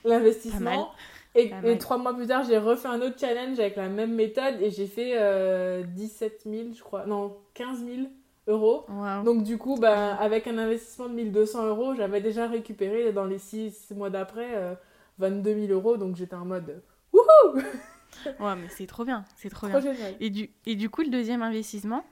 l'investissement. 0.04 0.92
Et, 1.36 1.78
trois 1.78 1.98
mois 1.98 2.14
plus 2.14 2.28
tard, 2.28 2.44
j'ai 2.46 2.58
refait 2.58 2.88
un 2.88 3.02
autre 3.02 3.20
challenge 3.20 3.60
avec 3.60 3.76
la 3.76 3.90
même 3.90 4.14
méthode 4.14 4.56
et 4.62 4.72
j'ai 4.72 4.88
fait 4.88 5.14
euh, 5.16 5.84
17 5.84 6.44
000, 6.46 6.64
je 6.74 6.82
crois, 6.82 7.06
non, 7.06 7.36
15 7.56 7.84
000 7.84 8.08
euros. 8.48 8.86
Donc 9.26 9.44
du 9.44 9.58
coup, 9.58 9.78
bah, 9.78 10.16
avec 10.16 10.48
un 10.48 10.58
investissement 10.58 11.10
de 11.10 11.14
1200 11.14 11.68
euros, 11.68 11.94
j'avais 11.94 12.22
déjà 12.22 12.48
récupéré 12.48 13.12
dans 13.12 13.26
les 13.26 13.38
six 13.40 13.92
mois 13.92 14.10
d'après 14.10 14.78
22 15.18 15.50
euh, 15.50 15.68
000 15.68 15.74
euros. 15.74 15.98
Donc 15.98 16.16
j'étais 16.16 16.36
en 16.36 16.46
mode 16.46 16.82
wouhou 17.12 17.60
Ouais, 18.40 18.56
mais 18.56 18.70
c'est 18.70 18.88
trop 18.88 19.04
bien, 19.04 19.26
c'est 19.36 19.50
trop, 19.50 19.68
bien. 19.68 19.82
Et 20.22 20.30
du, 20.30 20.50
et 20.66 20.76
du 20.76 20.90
coup, 20.90 21.02
le 21.02 21.10
deuxième 21.10 21.42
investissement? 21.42 22.06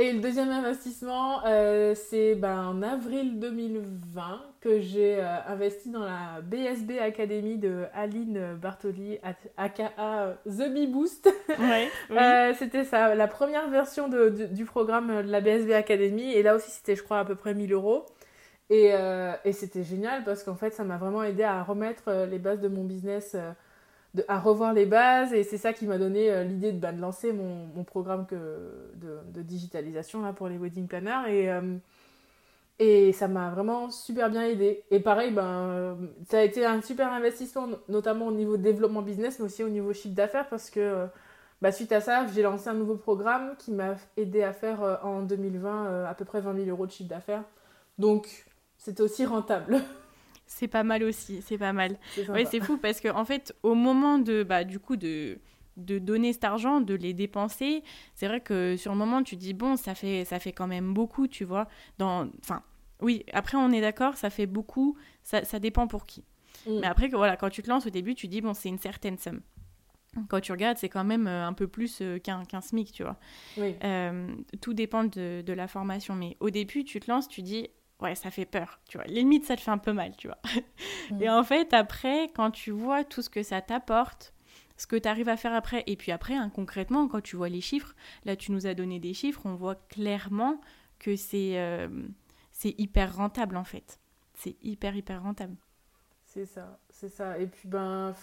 Et 0.00 0.12
le 0.14 0.20
deuxième 0.20 0.48
investissement, 0.48 1.44
euh, 1.44 1.94
c'est 1.94 2.34
ben, 2.34 2.68
en 2.68 2.82
avril 2.82 3.38
2020 3.38 4.40
que 4.62 4.80
j'ai 4.80 5.18
euh, 5.20 5.36
investi 5.46 5.90
dans 5.90 6.02
la 6.02 6.40
BSB 6.42 6.98
Academy 6.98 7.58
de 7.58 7.84
Aline 7.92 8.56
Bartoli, 8.60 9.18
aka 9.58 10.38
The 10.46 10.72
Bee 10.72 10.86
Boost. 10.86 11.28
Ouais, 11.50 11.90
euh, 12.12 12.54
c'était 12.58 12.84
ça, 12.84 13.14
la 13.14 13.28
première 13.28 13.68
version 13.68 14.08
de, 14.08 14.30
du 14.30 14.64
programme 14.64 15.22
de 15.22 15.30
la 15.30 15.42
BSB 15.42 15.72
Academy. 15.72 16.32
Et 16.32 16.42
là 16.42 16.56
aussi, 16.56 16.70
c'était, 16.70 16.96
je 16.96 17.02
crois, 17.02 17.18
à 17.18 17.26
peu 17.26 17.34
près 17.34 17.52
1000 17.52 17.70
euros. 17.74 18.06
Et, 18.70 18.92
et 19.44 19.52
c'était 19.52 19.82
génial 19.82 20.22
parce 20.22 20.44
qu'en 20.44 20.54
fait, 20.54 20.72
ça 20.72 20.84
m'a 20.84 20.96
vraiment 20.96 21.24
aidé 21.24 21.42
à 21.42 21.60
remettre 21.62 22.26
les 22.30 22.38
bases 22.38 22.60
de 22.60 22.68
mon 22.68 22.84
business 22.84 23.36
à 24.28 24.40
revoir 24.40 24.72
les 24.72 24.86
bases 24.86 25.32
et 25.32 25.42
c'est 25.44 25.58
ça 25.58 25.72
qui 25.72 25.86
m'a 25.86 25.98
donné 25.98 26.30
euh, 26.30 26.44
l'idée 26.44 26.72
de, 26.72 26.78
bah, 26.78 26.92
de, 26.92 27.00
lancer 27.00 27.32
mon, 27.32 27.84
programme 27.84 28.26
de, 28.30 29.42
digitalisation 29.42 30.22
là, 30.22 30.32
pour 30.32 30.48
les 30.48 30.58
wedding 30.58 30.86
planners 30.86 31.28
et, 31.28 31.50
euh, 31.50 31.76
et 32.78 33.12
ça 33.12 33.28
m'a 33.28 33.50
vraiment 33.50 33.90
super 33.90 34.30
bien 34.30 34.42
aidé. 34.42 34.82
Et 34.90 35.00
pareil, 35.00 35.32
ben, 35.32 35.96
ça 36.28 36.38
a 36.38 36.42
été 36.42 36.64
un 36.64 36.80
super 36.82 37.12
investissement, 37.12 37.68
notamment 37.88 38.26
au 38.28 38.32
niveau 38.32 38.56
développement 38.56 39.02
business, 39.02 39.38
mais 39.38 39.44
aussi 39.44 39.62
au 39.62 39.68
niveau 39.68 39.92
chiffre 39.92 40.14
d'affaires 40.14 40.48
parce 40.48 40.70
que 40.70 41.08
bah, 41.60 41.72
suite 41.72 41.92
à 41.92 42.00
ça, 42.00 42.26
j'ai 42.26 42.42
lancé 42.42 42.68
un 42.68 42.74
nouveau 42.74 42.96
programme 42.96 43.54
qui 43.58 43.70
m'a 43.70 43.96
aidé 44.16 44.42
à 44.42 44.52
faire 44.52 44.82
euh, 44.82 44.96
en 45.02 45.22
2020 45.22 45.86
euh, 45.86 46.06
à 46.06 46.14
peu 46.14 46.24
près 46.24 46.40
20 46.40 46.54
000 46.54 46.68
euros 46.68 46.86
de 46.86 46.90
chiffre 46.90 47.10
d'affaires. 47.10 47.44
Donc, 47.98 48.46
c'était 48.78 49.02
aussi 49.02 49.26
rentable. 49.26 49.80
C'est 50.52 50.66
pas 50.66 50.82
mal 50.82 51.04
aussi, 51.04 51.40
c'est 51.42 51.58
pas 51.58 51.72
mal. 51.72 51.96
Oui, 52.28 52.44
c'est 52.50 52.60
fou 52.60 52.76
parce 52.76 53.00
que 53.00 53.08
en 53.08 53.24
fait, 53.24 53.54
au 53.62 53.74
moment 53.76 54.18
de, 54.18 54.42
bah, 54.42 54.64
du 54.64 54.80
coup, 54.80 54.96
de, 54.96 55.38
de 55.76 56.00
donner 56.00 56.32
cet 56.32 56.42
argent, 56.42 56.80
de 56.80 56.94
les 56.94 57.14
dépenser, 57.14 57.84
c'est 58.14 58.26
vrai 58.26 58.40
que 58.40 58.76
sur 58.76 58.90
le 58.90 58.98
moment, 58.98 59.22
tu 59.22 59.36
dis 59.36 59.54
bon, 59.54 59.76
ça 59.76 59.94
fait, 59.94 60.24
ça 60.24 60.40
fait 60.40 60.52
quand 60.52 60.66
même 60.66 60.92
beaucoup, 60.92 61.28
tu 61.28 61.44
vois. 61.44 61.68
Dans, 61.98 62.28
enfin, 62.40 62.64
oui. 63.00 63.24
Après, 63.32 63.56
on 63.56 63.70
est 63.70 63.80
d'accord, 63.80 64.16
ça 64.16 64.28
fait 64.28 64.46
beaucoup. 64.46 64.96
Ça, 65.22 65.44
ça 65.44 65.60
dépend 65.60 65.86
pour 65.86 66.04
qui. 66.04 66.24
Mm. 66.66 66.80
Mais 66.80 66.86
après, 66.88 67.08
voilà, 67.08 67.36
quand 67.36 67.48
tu 67.48 67.62
te 67.62 67.70
lances 67.70 67.86
au 67.86 67.90
début, 67.90 68.16
tu 68.16 68.26
dis 68.26 68.40
bon, 68.40 68.52
c'est 68.52 68.68
une 68.68 68.80
certaine 68.80 69.18
somme 69.18 69.42
quand 70.28 70.40
tu 70.40 70.52
regardes, 70.52 70.78
c'est 70.78 70.88
quand 70.88 71.04
même 71.04 71.26
euh, 71.26 71.46
un 71.46 71.52
peu 71.52 71.68
plus 71.68 71.98
euh, 72.00 72.18
qu'un 72.18 72.60
SMIC, 72.60 72.92
tu 72.92 73.02
vois. 73.02 73.16
Euh, 73.58 74.34
tout 74.60 74.74
dépend 74.74 75.04
de, 75.04 75.42
de, 75.42 75.52
la 75.52 75.68
formation. 75.68 76.14
Mais 76.14 76.36
au 76.40 76.50
début, 76.50 76.84
tu 76.84 77.00
te 77.00 77.10
lances, 77.10 77.28
tu 77.28 77.42
dis, 77.42 77.68
ouais, 78.00 78.14
ça 78.14 78.30
fait 78.30 78.46
peur, 78.46 78.80
tu 78.88 78.98
vois. 78.98 79.06
Limite, 79.06 79.44
ça 79.44 79.56
te 79.56 79.60
fait 79.60 79.70
un 79.70 79.78
peu 79.78 79.92
mal, 79.92 80.16
tu 80.16 80.28
vois. 80.28 80.38
Et 81.20 81.28
en 81.28 81.44
fait, 81.44 81.72
après, 81.72 82.30
quand 82.34 82.50
tu 82.50 82.70
vois 82.70 83.04
tout 83.04 83.22
ce 83.22 83.30
que 83.30 83.42
ça 83.42 83.60
t'apporte, 83.60 84.34
ce 84.76 84.86
que 84.86 84.96
tu 84.96 85.08
arrives 85.08 85.28
à 85.28 85.36
faire 85.36 85.52
après, 85.52 85.84
et 85.86 85.96
puis 85.96 86.10
après, 86.10 86.34
hein, 86.34 86.50
concrètement, 86.54 87.06
quand 87.06 87.20
tu 87.20 87.36
vois 87.36 87.50
les 87.50 87.60
chiffres, 87.60 87.94
là, 88.24 88.34
tu 88.34 88.50
nous 88.50 88.66
as 88.66 88.72
donné 88.72 88.98
des 88.98 89.12
chiffres, 89.12 89.42
on 89.44 89.54
voit 89.54 89.74
clairement 89.74 90.58
que 90.98 91.16
c'est 91.16 91.58
c'est 92.50 92.74
hyper 92.78 93.16
rentable, 93.16 93.56
en 93.56 93.64
fait. 93.64 93.98
C'est 94.34 94.56
hyper, 94.62 94.94
hyper 94.94 95.22
rentable. 95.22 95.56
C'est 96.26 96.46
ça, 96.46 96.78
c'est 96.90 97.08
ça. 97.08 97.38
Et 97.38 97.46
puis, 97.46 97.68
ben 97.68 98.14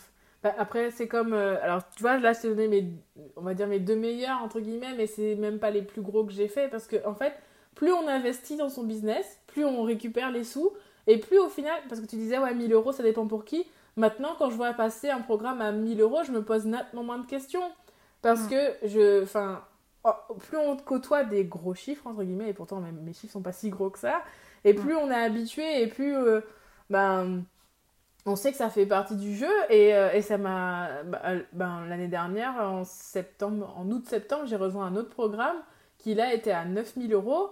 bah, 0.44 0.54
après, 0.58 0.92
c'est 0.92 1.08
comme. 1.08 1.34
Euh, 1.34 1.62
alors, 1.64 1.90
tu 1.90 2.02
vois, 2.04 2.18
là, 2.20 2.34
je 2.34 2.42
t'ai 2.42 2.50
donné 2.50 2.68
mes, 2.68 2.94
on 3.36 3.42
va 3.42 3.54
dire 3.54 3.68
mes 3.68 3.80
deux 3.80 3.96
meilleurs, 3.96 4.42
entre 4.42 4.60
guillemets, 4.60 4.94
mais 4.96 5.08
c'est 5.08 5.36
même 5.36 5.60
pas 5.60 5.72
les 5.72 5.82
plus 5.82 6.02
gros 6.02 6.24
que 6.24 6.32
j'ai 6.32 6.48
fait 6.48 6.70
parce 6.70 6.88
que, 6.88 7.06
en 7.06 7.16
fait, 7.16 7.34
plus 7.78 7.94
on 7.94 8.08
investit 8.08 8.58
dans 8.58 8.70
son 8.70 8.84
business, 8.84 9.40
plus 9.46 9.64
on 9.64 9.84
récupère 9.84 10.32
les 10.32 10.44
sous 10.44 10.74
et 11.06 11.20
plus 11.20 11.38
au 11.38 11.48
final, 11.48 11.80
parce 11.88 12.02
que 12.02 12.08
tu 12.08 12.16
disais, 12.16 12.40
ouais, 12.40 12.54
1000 12.56 12.74
euros, 12.74 12.92
ça 12.92 13.04
dépend 13.04 13.28
pour 13.28 13.46
qui. 13.46 13.68
Maintenant, 13.98 14.36
quand 14.40 14.50
je 14.50 14.56
vois 14.56 14.74
passer 14.74 15.12
un 15.12 15.22
programme 15.22 15.62
à 15.62 15.72
1000 15.72 16.02
euros, 16.02 16.24
je 16.26 16.32
me 16.32 16.44
pose 16.44 16.66
nettement 16.66 17.04
moins 17.04 17.20
de 17.20 17.28
questions 17.28 17.62
parce 18.24 18.46
mm. 18.46 18.50
que 18.50 18.88
je. 18.88 19.24
Enfin, 19.24 19.64
oh, 20.04 20.12
plus 20.50 20.58
on 20.58 20.76
côtoie 20.76 21.24
des 21.24 21.46
gros 21.46 21.76
chiffres, 21.76 22.08
entre 22.08 22.24
guillemets, 22.24 22.50
et 22.50 22.54
pourtant, 22.54 22.80
même 22.80 23.00
mes 23.04 23.14
chiffres 23.14 23.34
sont 23.34 23.44
pas 23.44 23.52
si 23.52 23.70
gros 23.70 23.92
que 23.92 24.00
ça, 24.00 24.24
et 24.66 24.74
mm. 24.74 24.78
plus 24.78 24.96
on 24.96 25.12
est 25.12 25.24
habitué 25.24 25.84
et 25.84 25.88
plus. 25.88 26.16
Euh, 26.16 26.42
ben 26.90 27.44
on 28.26 28.36
sait 28.36 28.52
que 28.52 28.58
ça 28.58 28.70
fait 28.70 28.86
partie 28.86 29.16
du 29.16 29.36
jeu 29.36 29.52
et, 29.70 29.94
euh, 29.94 30.12
et 30.12 30.22
ça 30.22 30.38
m'a 30.38 31.04
bah, 31.04 31.22
euh, 31.26 31.42
ben, 31.54 31.86
l'année 31.88 32.08
dernière 32.10 32.56
en 32.56 32.84
septembre 32.84 33.74
en 33.78 33.90
août 33.90 34.06
septembre 34.06 34.46
j'ai 34.48 34.56
rejoint 34.56 34.86
un 34.86 34.96
autre 34.96 35.10
programme 35.10 35.58
qui 35.98 36.14
là 36.14 36.34
était 36.34 36.52
à 36.52 36.66
9000 36.66 37.14
euros 37.14 37.52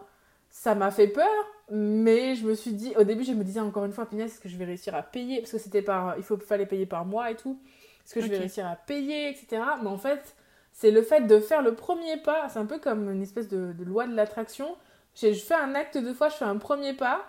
ça 0.55 0.73
m'a 0.73 0.89
fait 0.89 1.09
peur 1.09 1.27
mais 1.69 2.35
je 2.35 2.47
me 2.47 2.53
suis 2.53 2.71
dit 2.71 2.93
au 2.97 3.03
début 3.03 3.23
je 3.23 3.33
me 3.33 3.43
disais 3.43 3.59
encore 3.59 3.83
une 3.83 3.91
fois 3.91 4.07
est-ce 4.17 4.39
que 4.39 4.47
je 4.47 4.55
vais 4.55 4.65
réussir 4.65 4.95
à 4.95 5.03
payer? 5.03 5.41
Parce 5.41 5.51
que 5.51 5.57
c'était 5.57 5.81
par 5.81 6.15
il 6.17 6.23
faut 6.23 6.37
fallait 6.37 6.65
payer 6.65 6.85
par 6.85 7.05
mois 7.05 7.29
et 7.29 7.35
tout. 7.35 7.59
Est-ce 8.05 8.13
que 8.13 8.21
je 8.21 8.27
vais 8.27 8.37
réussir 8.37 8.65
à 8.65 8.75
payer 8.75 9.29
etc 9.29 9.61
mais 9.81 9.89
en 9.89 9.97
fait 9.97 10.35
c'est 10.71 10.91
le 10.91 11.01
fait 11.01 11.21
de 11.21 11.39
faire 11.39 11.61
le 11.61 11.75
premier 11.75 12.17
pas. 12.17 12.47
C'est 12.49 12.59
un 12.59 12.65
peu 12.65 12.79
comme 12.79 13.11
une 13.11 13.21
espèce 13.21 13.47
de, 13.47 13.73
de 13.73 13.83
loi 13.83 14.07
de 14.07 14.15
l'attraction. 14.15 14.75
Je 15.15 15.31
fais 15.33 15.55
un 15.55 15.75
acte 15.75 15.97
deux 15.97 16.13
fois 16.13 16.29
je 16.29 16.35
fais 16.35 16.45
un 16.45 16.57
premier 16.57 16.93
pas. 16.93 17.25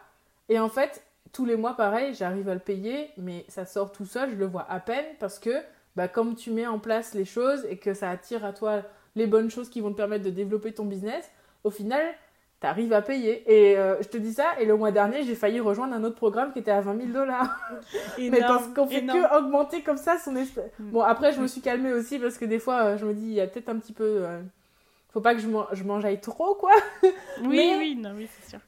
Et 0.48 0.60
en 0.60 0.68
fait 0.68 1.02
tous 1.32 1.44
les 1.44 1.56
mois, 1.56 1.74
pareil, 1.74 2.14
j'arrive 2.14 2.48
à 2.48 2.54
le 2.54 2.60
payer, 2.60 3.10
mais 3.18 3.44
ça 3.48 3.66
sort 3.66 3.92
tout 3.92 4.06
seul, 4.06 4.30
je 4.30 4.36
le 4.36 4.46
vois 4.46 4.66
à 4.70 4.80
peine 4.80 5.04
parce 5.18 5.38
que, 5.38 5.50
bah, 5.94 6.08
comme 6.08 6.34
tu 6.34 6.50
mets 6.50 6.66
en 6.66 6.78
place 6.78 7.12
les 7.12 7.26
choses 7.26 7.66
et 7.68 7.76
que 7.76 7.92
ça 7.92 8.08
attire 8.08 8.44
à 8.44 8.52
toi 8.52 8.82
les 9.16 9.26
bonnes 9.26 9.50
choses 9.50 9.68
qui 9.68 9.80
vont 9.80 9.90
te 9.90 9.96
permettre 9.96 10.24
de 10.24 10.30
développer 10.30 10.72
ton 10.72 10.84
business, 10.86 11.30
au 11.64 11.70
final, 11.70 12.02
tu 12.60 12.66
arrives 12.66 12.92
à 12.92 13.02
payer. 13.02 13.42
Et 13.46 13.76
euh, 13.76 14.02
je 14.02 14.08
te 14.08 14.16
dis 14.16 14.32
ça, 14.32 14.58
et 14.60 14.64
le 14.64 14.76
mois 14.76 14.90
dernier, 14.90 15.22
j'ai 15.22 15.34
failli 15.34 15.60
rejoindre 15.60 15.94
un 15.94 16.04
autre 16.04 16.16
programme 16.16 16.52
qui 16.52 16.58
était 16.58 16.70
à 16.70 16.80
20 16.80 16.96
000 16.96 17.08
dollars. 17.12 17.58
mais 18.18 18.40
parce 18.40 18.68
qu'on 18.68 18.86
fait 18.86 19.04
que 19.04 19.38
augmenter 19.38 19.82
comme 19.82 19.98
ça 19.98 20.18
son 20.18 20.36
espèce. 20.36 20.70
Mm. 20.78 20.90
Bon, 20.90 21.02
après, 21.02 21.32
je 21.32 21.40
me 21.40 21.46
suis 21.46 21.60
calmée 21.60 21.92
aussi 21.92 22.18
parce 22.18 22.38
que 22.38 22.44
des 22.44 22.58
fois, 22.58 22.82
euh, 22.82 22.98
je 22.98 23.04
me 23.04 23.14
dis, 23.14 23.26
il 23.26 23.34
y 23.34 23.40
a 23.40 23.46
peut-être 23.46 23.68
un 23.68 23.78
petit 23.78 23.92
peu. 23.92 24.24
Euh, 24.24 24.40
faut 25.10 25.20
pas 25.20 25.34
que 25.34 25.40
je, 25.40 25.48
je 25.72 25.84
mangeaille 25.84 26.20
trop, 26.20 26.54
quoi. 26.54 26.72
Oui, 27.42 27.74
oui, 27.78 27.96
non, 27.96 28.12
oui, 28.14 28.28
c'est 28.40 28.50
sûr 28.50 28.60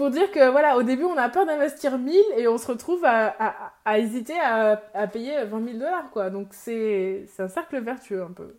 pour 0.00 0.08
dire 0.08 0.30
que 0.30 0.50
voilà, 0.50 0.78
au 0.78 0.82
début, 0.82 1.04
on 1.04 1.18
a 1.18 1.28
peur 1.28 1.44
d'investir 1.44 1.98
1000 1.98 2.14
et 2.38 2.48
on 2.48 2.56
se 2.56 2.66
retrouve 2.66 3.04
à, 3.04 3.74
à, 3.84 3.98
hésiter 3.98 4.32
à, 4.40 4.78
payer 5.12 5.44
20 5.44 5.62
000 5.62 5.78
dollars, 5.78 6.10
quoi. 6.10 6.30
Donc, 6.30 6.48
c'est 6.52 7.26
un 7.38 7.48
cercle 7.48 7.78
vertueux 7.80 8.22
un 8.22 8.32
peu. 8.32 8.56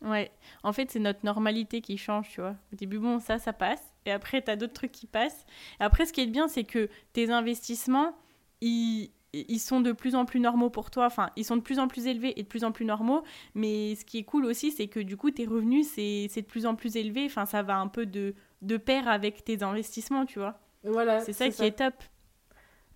Ouais, 0.00 0.30
en 0.62 0.72
fait, 0.72 0.88
c'est 0.88 1.00
notre 1.00 1.24
normalité 1.24 1.80
qui 1.80 1.98
change, 1.98 2.28
tu 2.30 2.40
vois. 2.40 2.54
Au 2.72 2.76
début, 2.76 3.00
bon, 3.00 3.18
ça, 3.18 3.40
ça 3.40 3.52
passe. 3.52 3.82
Et 4.06 4.12
après, 4.12 4.42
tu 4.42 4.50
as 4.50 4.56
d'autres 4.56 4.72
trucs 4.72 4.92
qui 4.92 5.06
passent. 5.06 5.46
Et 5.80 5.84
après, 5.84 6.06
ce 6.06 6.12
qui 6.12 6.20
est 6.20 6.26
bien, 6.26 6.48
c'est 6.48 6.64
que 6.64 6.88
tes 7.12 7.30
investissements, 7.30 8.16
ils, 8.60 9.10
ils 9.32 9.60
sont 9.60 9.80
de 9.80 9.92
plus 9.92 10.14
en 10.14 10.24
plus 10.24 10.40
normaux 10.40 10.70
pour 10.70 10.90
toi. 10.90 11.06
Enfin, 11.06 11.30
ils 11.36 11.44
sont 11.44 11.56
de 11.56 11.62
plus 11.62 11.78
en 11.78 11.88
plus 11.88 12.06
élevés 12.06 12.38
et 12.38 12.42
de 12.42 12.48
plus 12.48 12.64
en 12.64 12.72
plus 12.72 12.84
normaux. 12.84 13.22
Mais 13.54 13.94
ce 13.94 14.04
qui 14.04 14.18
est 14.18 14.24
cool 14.24 14.46
aussi, 14.46 14.70
c'est 14.70 14.88
que 14.88 15.00
du 15.00 15.16
coup, 15.16 15.30
tes 15.30 15.46
revenus, 15.46 15.88
c'est 15.88 16.28
de 16.34 16.46
plus 16.46 16.66
en 16.66 16.74
plus 16.74 16.96
élevé. 16.96 17.24
Enfin, 17.26 17.46
ça 17.46 17.62
va 17.62 17.76
un 17.76 17.88
peu 17.88 18.06
de 18.06 18.34
de 18.62 18.76
pair 18.76 19.08
avec 19.08 19.44
tes 19.44 19.62
investissements, 19.62 20.26
tu 20.26 20.38
vois. 20.38 20.58
Voilà. 20.84 21.20
C'est 21.20 21.32
ça 21.32 21.48
qui 21.48 21.64
est 21.64 21.78
top. 21.78 21.94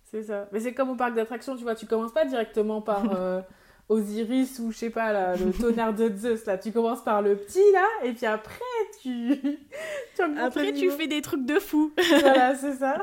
C'est 0.03 0.23
ça. 0.23 0.47
Mais 0.51 0.59
c'est 0.59 0.73
comme 0.73 0.89
au 0.89 0.95
parc 0.95 1.15
d'attractions, 1.15 1.55
tu 1.55 1.63
vois, 1.63 1.75
tu 1.75 1.87
commences 1.87 2.13
pas 2.13 2.25
directement 2.25 2.81
par 2.81 3.03
euh, 3.15 3.41
Osiris 3.87 4.59
ou 4.59 4.71
je 4.71 4.77
sais 4.77 4.89
pas, 4.89 5.13
là, 5.13 5.35
le 5.35 5.51
tonnerre 5.59 5.93
de 5.93 6.09
Zeus, 6.15 6.45
là. 6.45 6.57
Tu 6.57 6.71
commences 6.71 7.03
par 7.03 7.21
le 7.21 7.35
petit, 7.35 7.71
là, 7.73 7.85
et 8.03 8.13
puis 8.13 8.25
après, 8.25 8.59
tu. 9.01 9.35
tu 10.15 10.21
après, 10.39 10.73
tu 10.73 10.89
fais 10.91 11.07
des 11.07 11.21
trucs 11.21 11.45
de 11.45 11.59
fou. 11.59 11.91
voilà, 12.21 12.55
c'est 12.55 12.75
ça. 12.75 13.01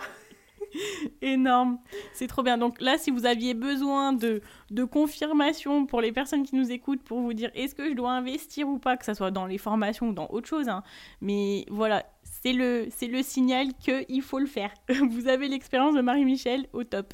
Énorme. 1.20 1.78
C'est 2.14 2.26
trop 2.26 2.42
bien. 2.42 2.56
Donc 2.56 2.80
là, 2.80 2.96
si 2.96 3.10
vous 3.10 3.26
aviez 3.26 3.52
besoin 3.52 4.12
de, 4.12 4.40
de 4.70 4.84
confirmation 4.84 5.86
pour 5.86 6.00
les 6.00 6.12
personnes 6.12 6.44
qui 6.44 6.56
nous 6.56 6.70
écoutent, 6.70 7.02
pour 7.02 7.20
vous 7.20 7.34
dire 7.34 7.50
est-ce 7.54 7.74
que 7.74 7.88
je 7.88 7.94
dois 7.94 8.12
investir 8.12 8.68
ou 8.68 8.78
pas, 8.78 8.96
que 8.96 9.04
ce 9.04 9.12
soit 9.12 9.30
dans 9.30 9.46
les 9.46 9.58
formations 9.58 10.08
ou 10.08 10.12
dans 10.12 10.28
autre 10.28 10.48
chose, 10.48 10.68
hein. 10.68 10.82
mais 11.20 11.66
voilà, 11.68 12.06
c'est 12.22 12.54
le, 12.54 12.86
c'est 12.90 13.06
le 13.06 13.22
signal 13.22 13.68
qu'il 13.74 14.22
faut 14.22 14.38
le 14.38 14.46
faire. 14.46 14.72
Vous 15.10 15.28
avez 15.28 15.48
l'expérience 15.48 15.94
de 15.94 16.00
Marie-Michel 16.00 16.66
au 16.72 16.84
top. 16.84 17.12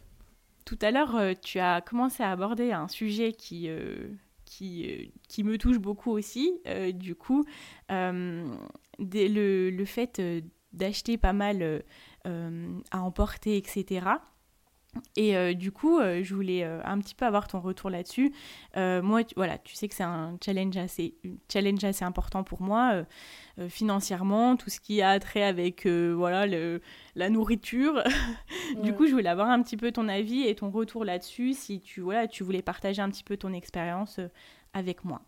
Tout 0.69 0.79
à 0.83 0.91
l'heure, 0.91 1.17
euh, 1.17 1.33
tu 1.41 1.59
as 1.61 1.81
commencé 1.81 2.23
à 2.23 2.31
aborder 2.31 2.73
un 2.73 2.89
sujet 2.89 3.33
qui, 3.33 3.71
euh, 3.71 4.11
euh, 4.61 5.07
me 5.43 5.57
touche 5.57 5.79
beaucoup 5.79 6.11
aussi. 6.11 6.61
du 6.93 7.15
coup, 7.15 7.47
le, 7.89 9.85
fait 9.87 10.21
d'acheter 10.75 11.17
pas 11.17 11.33
mal 11.33 11.83
à 12.27 13.01
emporter, 13.01 13.57
etc. 13.57 14.09
Et 15.17 15.37
euh, 15.37 15.55
du 15.55 15.73
coup, 15.73 15.99
euh, 15.99 16.23
je 16.23 16.35
voulais 16.35 16.65
euh, 16.65 16.81
un 16.85 16.99
petit 16.99 17.15
peu 17.15 17.25
avoir 17.25 17.49
ton 17.49 17.61
retour 17.61 17.91
là-dessus. 17.91 18.33
moi, 18.77 19.25
tu, 19.25 19.35
voilà, 19.37 19.59
tu 19.59 19.75
sais 19.75 19.89
que 19.89 19.95
c'est 19.95 20.05
un 20.05 20.37
challenge 20.45 20.77
assez, 20.77 21.15
challenge 21.53 21.83
assez 21.85 22.05
important 22.05 22.45
pour 22.45 22.63
moi 22.63 23.05
financièrement, 23.69 24.57
tout 24.57 24.71
ce 24.71 24.79
qui 24.79 25.03
a 25.03 25.19
trait 25.19 25.43
avec 25.43 25.87
voilà 25.87 26.47
le, 26.47 26.81
la 27.17 27.29
nourriture. 27.29 28.03
du 28.83 28.95
coup, 28.95 29.07
je 29.07 29.13
voulais 29.13 29.29
avoir 29.29 29.49
un 29.49 29.63
petit 29.63 29.77
peu 29.77 29.91
ton 29.91 30.09
avis 30.09 30.47
et 30.47 30.55
ton 30.55 30.71
retour 30.71 31.05
là-dessus, 31.05 31.55
si 31.55 31.81
tu 31.81 32.01
voilà, 32.01 32.29
tu 32.29 32.45
voulais 32.45 32.63
partager 32.63 33.03
un 33.03 33.11
petit 33.11 33.25
peu 33.25 33.37
ton 33.37 33.53
expérience 33.53 34.21
avec 34.75 35.05
moi. 35.05 35.23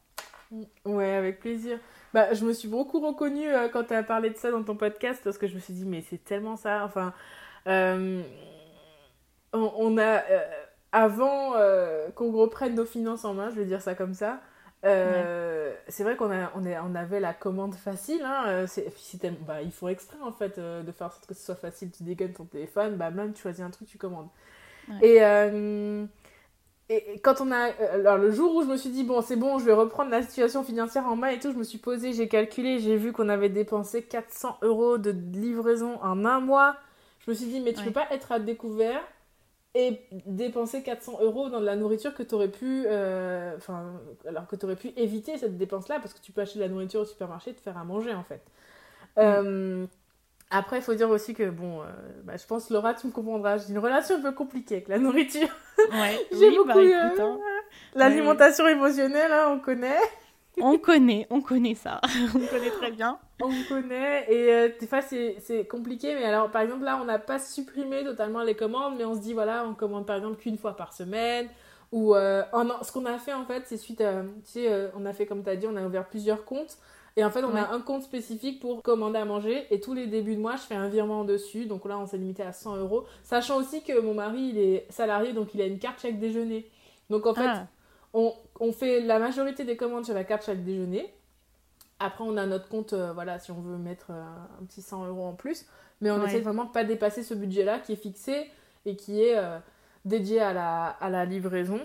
Ouais, 0.85 1.14
avec 1.14 1.40
plaisir. 1.40 1.78
Bah, 2.14 2.33
je 2.35 2.44
me 2.44 2.52
suis 2.52 2.68
beaucoup 2.68 3.00
reconnue 3.00 3.48
quand 3.72 3.85
tu 3.85 3.94
as 3.94 4.02
parlé 4.02 4.30
de 4.30 4.37
ça 4.37 4.50
dans 4.50 4.62
ton 4.62 4.76
podcast 4.76 5.20
parce 5.24 5.38
que 5.38 5.46
je 5.48 5.54
me 5.54 5.61
suis 5.61 5.74
dit 5.74 5.87
mais 5.87 6.02
c'est 6.02 6.22
tellement 6.22 6.56
ça. 6.56 6.85
Enfin 6.85 7.12
on, 9.53 9.98
a, 9.98 10.22
euh, 10.30 10.40
avant 10.92 11.55
euh, 11.57 12.11
qu'on 12.11 12.32
reprenne 12.32 12.74
nos 12.74 12.84
finances 12.84 13.24
en 13.24 13.34
main, 13.34 13.51
je 13.51 13.57
vais 13.57 13.64
dire 13.64 13.82
ça 13.82 13.94
comme 13.94 14.14
ça, 14.14 14.40
euh, 14.84 15.74
c'est 15.88 16.05
vrai 16.05 16.16
qu'on 16.16 16.30
a, 16.30 16.51
on, 16.55 16.64
on 16.64 16.94
avait 16.94 17.20
la 17.20 17.34
commande 17.34 17.74
facile. 17.74 18.22
Hein, 18.24 18.64
bah, 19.46 19.62
il 19.62 19.72
faut 19.72 19.88
exprès 19.88 20.18
en 20.22 20.32
fait 20.32 20.59
de 20.59 20.92
faire 20.92 21.09
en 21.09 21.11
sorte 21.11 21.26
que 21.26 21.34
ce 21.34 21.44
soit 21.44 21.57
facile. 21.57 21.90
Tu 21.90 22.03
dégaines 22.03 22.32
ton 22.32 22.44
téléphone, 22.44 22.96
bah, 22.96 23.11
même 23.11 23.32
tu 23.32 23.42
choisis 23.42 23.62
un 23.62 23.70
truc, 23.70 23.88
tu 23.88 23.98
commandes. 23.98 24.28
Et, 25.03 25.16
et, 26.88 27.20
quand 27.22 27.40
on 27.40 27.53
a. 27.53 27.70
Alors 27.92 28.16
le 28.16 28.30
jour 28.30 28.55
où 28.57 28.62
je 28.62 28.68
me 28.68 28.76
suis 28.76 28.90
dit, 28.90 29.05
bon, 29.05 29.20
c'est 29.20 29.36
bon, 29.36 29.59
je 29.59 29.64
vais 29.64 29.72
reprendre 29.74 30.11
la 30.11 30.22
situation 30.22 30.64
financière 30.64 31.07
en 31.07 31.14
main 31.14 31.28
et 31.28 31.38
tout, 31.38 31.53
je 31.53 31.59
me 31.59 31.62
suis 31.62 31.78
posée, 31.78 32.12
j'ai 32.14 32.26
calculé, 32.26 32.78
j'ai 32.78 32.96
vu 32.96 33.12
qu'on 33.12 33.28
avait 33.28 33.51
dépensé 33.51 34.03
400 34.03 34.59
euros 34.62 34.98
de 34.98 35.11
livraison 35.11 36.01
en 36.03 36.24
un 36.24 36.40
mois. 36.40 36.76
Je 37.20 37.30
me 37.30 37.36
suis 37.36 37.46
dit, 37.46 37.61
mais 37.61 37.74
tu 37.74 37.84
peux 37.84 37.92
pas 37.92 38.07
être 38.11 38.32
à 38.32 38.38
découvert 38.38 39.03
et 39.75 40.01
dépenser 40.27 40.83
400 40.83 41.18
euros 41.21 41.49
dans 41.49 41.61
de 41.61 41.64
la 41.64 41.77
nourriture 41.77 42.12
que 42.14 42.25
tu 42.25 42.35
aurais 42.35 42.49
pu 42.49 42.85
euh, 42.87 43.57
enfin 43.57 43.93
alors 44.27 44.49
que 44.49 44.57
tu 44.57 44.64
aurais 44.66 44.75
pu 44.75 44.89
éviter 44.97 45.39
cette 45.39 45.59
dépense 45.59 45.89
là 45.89 46.01
parce 46.01 46.12
que 46.12 46.21
tu 46.21 46.33
peux 46.33 46.41
acheter 46.41 46.59
de 46.59 46.64
la 46.64 46.71
nourriture 46.71 47.03
au 47.03 47.05
supermarché 47.05 47.51
et 47.51 47.55
te 47.55 47.61
faire 47.61 47.79
à 47.79 47.85
manger 47.85 48.12
en 48.12 48.25
fait 48.25 48.43
mm. 49.16 49.21
euh, 49.21 49.87
après 50.51 50.79
il 50.79 50.83
faut 50.83 50.95
dire 50.95 51.09
aussi 51.09 51.35
que 51.35 51.49
bon 51.51 51.83
euh, 51.83 51.85
bah, 52.25 52.37
je 52.37 52.45
pense 52.47 52.68
Laura 52.71 52.95
tu 52.95 53.07
me 53.07 53.12
comprendras 53.12 53.59
j'ai 53.59 53.71
une 53.71 53.79
relation 53.79 54.16
un 54.16 54.21
peu 54.21 54.33
compliquée 54.33 54.77
avec 54.77 54.89
la 54.89 54.99
nourriture 54.99 55.49
ouais, 55.79 56.27
j'ai 56.33 56.51
beaucoup 56.51 56.66
bah, 56.66 56.75
hein. 57.21 57.39
l'alimentation 57.95 58.66
émotionnelle 58.66 59.31
hein, 59.31 59.53
on 59.53 59.61
connaît 59.61 60.01
on 60.61 60.78
connaît, 60.78 61.26
on 61.30 61.40
connaît 61.40 61.74
ça. 61.74 62.01
on 62.34 62.46
connaît 62.46 62.70
très 62.70 62.90
bien. 62.90 63.18
On 63.40 63.53
connaît. 63.68 64.26
Et 64.32 64.53
euh, 64.53 64.68
des 64.78 64.86
fois, 64.86 65.01
c'est 65.03 65.66
compliqué. 65.68 66.14
Mais 66.14 66.24
alors, 66.24 66.51
par 66.51 66.62
exemple, 66.62 66.84
là, 66.84 66.98
on 67.01 67.05
n'a 67.05 67.18
pas 67.18 67.38
supprimé 67.38 68.05
totalement 68.05 68.42
les 68.42 68.55
commandes. 68.55 68.94
Mais 68.98 69.05
on 69.05 69.14
se 69.14 69.20
dit, 69.20 69.32
voilà, 69.32 69.64
on 69.66 69.74
commande 69.74 70.07
par 70.07 70.16
exemple 70.16 70.36
qu'une 70.36 70.59
fois 70.59 70.76
par 70.76 70.92
semaine. 70.92 71.48
Ou 71.92 72.14
euh, 72.14 72.42
ce 72.82 72.92
qu'on 72.92 73.07
a 73.07 73.18
fait, 73.18 73.32
en 73.32 73.44
fait, 73.44 73.64
c'est 73.66 73.76
suite 73.76 74.01
à. 74.01 74.22
Tu 74.44 74.53
sais, 74.53 74.90
on 74.96 75.07
a 75.07 75.12
fait, 75.12 75.26
comme 75.26 75.42
tu 75.42 75.51
as 75.51 75.57
dit, 75.57 75.66
on 75.66 75.76
a 75.76 75.84
ouvert 75.84 76.07
plusieurs 76.09 76.44
comptes. 76.44 76.78
Et 77.16 77.24
en 77.24 77.30
fait, 77.30 77.42
on 77.42 77.55
a 77.55 77.72
un 77.72 77.80
compte 77.80 78.03
spécifique 78.03 78.61
pour 78.61 78.82
commander 78.82 79.18
à 79.18 79.24
manger. 79.24 79.66
Et 79.70 79.80
tous 79.80 79.94
les 79.94 80.07
débuts 80.07 80.36
de 80.36 80.40
mois, 80.40 80.57
je 80.57 80.62
fais 80.62 80.74
un 80.74 80.88
virement 80.88 81.24
dessus. 81.24 81.66
Donc 81.66 81.84
là, 81.84 81.98
on 81.98 82.07
s'est 82.07 82.18
limité 82.18 82.42
à 82.42 82.53
100 82.53 82.76
euros. 82.76 83.05
Sachant 83.24 83.59
aussi 83.59 83.82
que 83.82 84.01
mon 84.01 84.14
mari, 84.14 84.51
il 84.55 84.59
est 84.59 84.86
salarié, 84.90 85.32
donc 85.32 85.55
il 85.55 85.61
a 85.61 85.66
une 85.66 85.78
carte 85.78 86.01
chaque 86.01 86.18
déjeuner. 86.18 86.70
Donc 87.09 87.26
en 87.26 87.34
fait, 87.34 87.46
ah. 87.46 87.66
On, 88.12 88.34
on, 88.58 88.72
fait 88.72 89.00
la 89.00 89.18
majorité 89.18 89.64
des 89.64 89.76
commandes 89.76 90.04
sur 90.04 90.14
la 90.14 90.24
carte 90.24 90.44
chaque 90.44 90.64
déjeuner. 90.64 91.12
Après, 91.98 92.24
on 92.24 92.36
a 92.36 92.46
notre 92.46 92.68
compte, 92.68 92.94
euh, 92.94 93.12
voilà, 93.12 93.38
si 93.38 93.50
on 93.50 93.61
veut 93.61 93.76
mettre 93.76 94.06
euh, 94.11 94.24
un 94.61 94.64
petit 94.64 94.82
100 94.82 95.06
euros 95.06 95.26
en 95.26 95.34
plus. 95.34 95.66
Mais 96.00 96.11
on 96.11 96.24
essaie 96.24 96.40
vraiment 96.40 96.64
de 96.64 96.70
pas 96.70 96.82
dépasser 96.82 97.22
ce 97.22 97.34
budget-là 97.34 97.78
qui 97.78 97.92
est 97.92 97.96
fixé 97.96 98.50
et 98.86 98.96
qui 98.96 99.22
est 99.22 99.36
euh, 99.36 99.58
dédié 100.06 100.40
à 100.40 100.54
la, 100.54 100.86
à 100.86 101.11
la 101.11 101.26
livraison. 101.26 101.80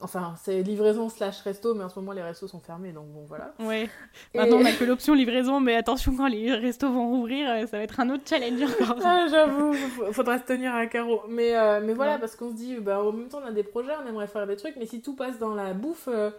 Enfin, 0.00 0.36
c'est 0.40 0.62
livraison 0.62 1.08
slash 1.08 1.40
resto, 1.40 1.74
mais 1.74 1.82
en 1.82 1.88
ce 1.88 1.98
moment 1.98 2.12
les 2.12 2.22
restos 2.22 2.46
sont 2.46 2.60
fermés, 2.60 2.92
donc 2.92 3.08
bon 3.08 3.24
voilà. 3.26 3.52
Ouais. 3.58 3.90
Maintenant 4.32 4.58
on 4.58 4.64
a 4.64 4.70
que 4.70 4.84
l'option 4.84 5.12
livraison, 5.12 5.58
mais 5.58 5.74
attention 5.74 6.14
quand 6.16 6.28
les 6.28 6.54
restos 6.54 6.92
vont 6.92 7.08
rouvrir, 7.08 7.50
euh, 7.50 7.66
ça 7.66 7.78
va 7.78 7.82
être 7.82 7.98
un 7.98 8.08
autre 8.10 8.22
challenge 8.24 8.62
encore. 8.62 8.96
ah, 9.04 9.26
j'avoue, 9.28 9.74
faudra 10.12 10.38
se 10.38 10.44
tenir 10.44 10.72
à 10.72 10.86
carreau. 10.86 11.22
Mais, 11.28 11.56
euh, 11.56 11.80
mais 11.82 11.94
voilà, 11.94 12.18
parce 12.18 12.36
qu'on 12.36 12.50
se 12.50 12.54
dit, 12.54 12.76
bah, 12.76 13.02
en 13.02 13.10
même 13.10 13.28
temps 13.28 13.40
on 13.42 13.46
a 13.48 13.50
des 13.50 13.64
projets, 13.64 13.90
on 14.00 14.08
aimerait 14.08 14.28
faire 14.28 14.46
des 14.46 14.54
trucs, 14.54 14.76
mais 14.76 14.86
si 14.86 15.02
tout 15.02 15.16
passe 15.16 15.40
dans 15.40 15.54
la 15.54 15.74
bouffe. 15.74 16.06
Euh, 16.06 16.30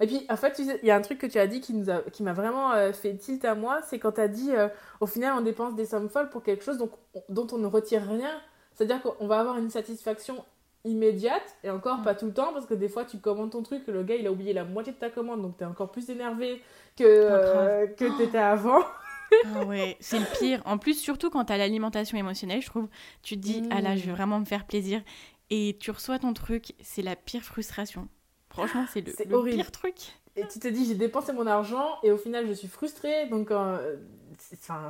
et 0.00 0.06
puis, 0.06 0.24
en 0.30 0.36
fait, 0.36 0.60
il 0.60 0.86
y 0.86 0.92
a 0.92 0.94
un 0.94 1.00
truc 1.00 1.18
que 1.18 1.26
tu 1.26 1.40
as 1.40 1.48
dit 1.48 1.60
qui 1.60 1.74
m'a 1.74 2.02
qui 2.12 2.22
vraiment 2.22 2.70
fait 2.92 3.16
tilt 3.16 3.44
à 3.44 3.56
moi, 3.56 3.80
c'est 3.84 3.98
quand 3.98 4.12
tu 4.12 4.20
as 4.20 4.28
dit, 4.28 4.52
au 5.00 5.06
final, 5.06 5.34
on 5.36 5.40
dépense 5.40 5.74
des 5.74 5.86
sommes 5.86 6.08
folles 6.08 6.30
pour 6.30 6.44
quelque 6.44 6.62
chose 6.62 6.78
donc, 6.78 6.92
dont 7.28 7.48
on 7.50 7.58
ne 7.58 7.66
retire 7.66 8.06
rien. 8.08 8.30
C'est-à-dire 8.76 9.02
qu'on 9.02 9.26
va 9.26 9.40
avoir 9.40 9.58
une 9.58 9.70
satisfaction 9.70 10.44
immédiate 10.84 11.56
et 11.64 11.70
encore 11.70 12.02
pas 12.02 12.14
mm. 12.14 12.16
tout 12.16 12.26
le 12.26 12.34
temps 12.34 12.52
parce 12.52 12.66
que 12.66 12.74
des 12.74 12.88
fois 12.88 13.04
tu 13.04 13.18
commandes 13.18 13.50
ton 13.50 13.62
truc 13.62 13.86
le 13.88 14.02
gars 14.02 14.14
il 14.14 14.26
a 14.26 14.32
oublié 14.32 14.52
la 14.52 14.64
moitié 14.64 14.92
de 14.92 14.98
ta 14.98 15.10
commande 15.10 15.42
donc 15.42 15.56
t'es 15.56 15.64
encore 15.64 15.90
plus 15.90 16.08
énervé 16.08 16.62
que, 16.96 17.04
euh, 17.04 17.86
que 17.86 18.16
t'étais 18.18 18.38
avant. 18.38 18.82
ah 19.54 19.64
ouais, 19.64 19.96
c'est 20.00 20.18
le 20.18 20.26
pire. 20.38 20.62
En 20.64 20.78
plus, 20.78 20.98
surtout 20.98 21.30
quand 21.30 21.44
t'as 21.44 21.56
l'alimentation 21.56 22.18
émotionnelle, 22.18 22.60
je 22.60 22.66
trouve, 22.66 22.88
tu 23.22 23.36
te 23.36 23.40
dis, 23.40 23.62
ah 23.70 23.80
là, 23.80 23.96
je 23.96 24.04
vais 24.04 24.12
mm. 24.12 24.14
vraiment 24.14 24.40
me 24.40 24.44
faire 24.44 24.66
plaisir. 24.66 25.02
Et 25.50 25.76
tu 25.80 25.90
reçois 25.90 26.18
ton 26.18 26.32
truc, 26.32 26.74
c'est 26.80 27.02
la 27.02 27.16
pire 27.16 27.42
frustration. 27.42 28.08
Franchement, 28.50 28.86
c'est 28.92 29.06
le, 29.06 29.12
le 29.26 29.50
pire 29.50 29.70
truc. 29.70 29.96
Et 30.36 30.46
tu 30.46 30.58
te 30.58 30.68
dis, 30.68 30.86
j'ai 30.86 30.94
dépensé 30.94 31.32
mon 31.32 31.46
argent 31.46 31.86
et 32.02 32.12
au 32.12 32.16
final, 32.16 32.46
je 32.46 32.52
suis 32.52 32.68
frustrée. 32.68 33.26
Donc, 33.28 33.50
euh, 33.50 33.96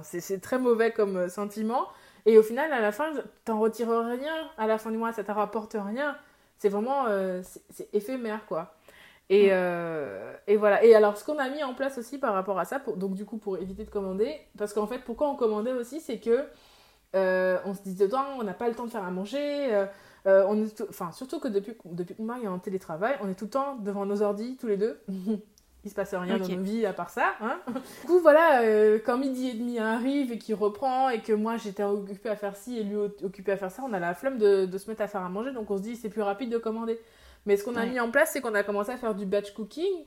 c'est 0.03 0.41
très 0.41 0.59
mauvais 0.59 0.93
comme 0.93 1.17
euh, 1.17 1.29
sentiment. 1.29 1.89
Et 2.27 2.39
au 2.39 2.43
final, 2.43 2.73
à 2.73 2.81
la 2.81 2.93
fin, 2.93 3.13
t'en 3.45 3.59
retires 3.59 3.91
rien. 3.91 4.51
À 4.57 4.67
la 4.67 4.79
fin 4.79 4.91
du 4.91 4.97
mois, 4.97 5.13
ça 5.13 5.25
te 5.25 5.33
rapporte 5.33 5.77
rien. 5.79 6.17
C'est 6.59 6.69
vraiment 6.69 7.07
euh, 7.07 7.43
c'est 7.71 7.89
éphémère, 7.95 8.45
quoi. 8.47 8.75
Et, 9.31 9.49
euh, 9.51 10.33
et, 10.47 10.57
voilà. 10.57 10.85
Et 10.85 10.95
alors, 10.95 11.17
ce 11.17 11.25
qu'on 11.25 11.39
a 11.39 11.49
mis 11.49 11.63
en 11.63 11.75
place 11.75 11.99
aussi 11.99 12.19
par 12.19 12.35
rapport 12.35 12.59
à 12.59 12.65
ça, 12.65 12.79
pour, 12.79 12.97
donc 12.97 13.15
du 13.15 13.25
coup, 13.25 13.39
pour 13.39 13.59
éviter 13.59 13.85
de 13.85 13.91
commander, 13.91 14.35
parce 14.57 14.73
qu'en 14.73 14.87
fait, 14.87 14.99
pourquoi 15.01 15.29
on 15.31 15.37
commandait 15.37 15.73
aussi, 15.73 16.01
c'est 16.01 16.19
que 16.19 16.45
euh, 17.15 17.59
on 17.65 17.75
se 17.75 17.83
disait, 17.83 18.09
on 18.39 18.43
n'a 18.43 18.55
pas 18.55 18.69
le 18.69 18.75
temps 18.75 18.87
de 18.87 18.91
faire 18.91 19.05
à 19.05 19.11
manger. 19.11 19.87
on 20.25 20.65
est 20.65 20.83
enfin, 20.89 21.13
surtout 21.13 21.41
que 21.41 21.49
depuis, 21.49 21.75
depuis 21.85 22.15
qu'on 22.15 22.43
est 22.43 22.49
en 22.49 22.59
télétravail, 22.59 23.17
on 23.23 23.29
est 23.29 23.35
tout 23.35 23.47
le 23.47 23.51
temps 23.51 23.77
devant 23.77 24.07
nos 24.07 24.23
ordis, 24.23 24.57
tous 24.59 24.67
les 24.67 24.77
deux. 24.77 25.01
il 25.85 25.91
se 25.91 25.95
passe 25.95 26.15
rien 26.15 26.39
dans 26.39 26.49
nos 26.49 26.63
vies 26.63 26.87
à 26.87 26.93
part 26.93 27.11
ça. 27.11 27.35
Hein 27.41 27.61
du 27.67 28.07
coup, 28.07 28.19
voilà, 28.21 28.63
euh, 28.63 28.99
quand 29.05 29.17
midi 29.17 29.51
et 29.51 29.55
demi 29.55 29.79
arrive 29.79 30.33
et 30.33 30.39
qu'il 30.39 30.55
reprend 30.55 31.09
et 31.09 31.21
que 31.21 31.33
moi 31.33 31.57
j'étais 31.57 31.85
occupée 31.85 32.29
à 32.29 32.37
faire 32.37 32.57
ci 32.57 32.79
et 32.79 32.83
lui 32.83 32.97
occupé 32.97 33.53
à 33.53 33.57
faire 33.57 33.71
ça, 33.71 33.83
on 33.87 33.93
a 33.93 34.01
la 34.01 34.15
flemme 34.15 34.39
de, 34.39 34.67
de, 34.67 34.79
se 34.79 34.91
mettre 34.91 35.03
à 35.03 35.09
faire 35.09 35.23
à 35.23 35.29
manger, 35.29 35.53
donc 35.53 35.71
on 35.71 35.77
se 35.77 35.83
dit 35.83 35.97
c'est 35.97 36.09
plus 36.09 36.23
rapide 36.23 36.51
de 36.51 36.59
commander. 36.59 36.99
Mais 37.47 37.57
ce 37.57 37.65
qu'on 37.65 37.77
a 37.77 37.87
mis 37.87 38.01
en 38.01 38.11
place, 38.11 38.31
c'est 38.33 38.41
qu'on 38.41 38.55
a 38.55 38.63
commencé 38.63 38.91
à 38.91 38.97
faire 38.97 39.15
du 39.15 39.25
batch 39.25 39.53
cooking. 39.53 40.05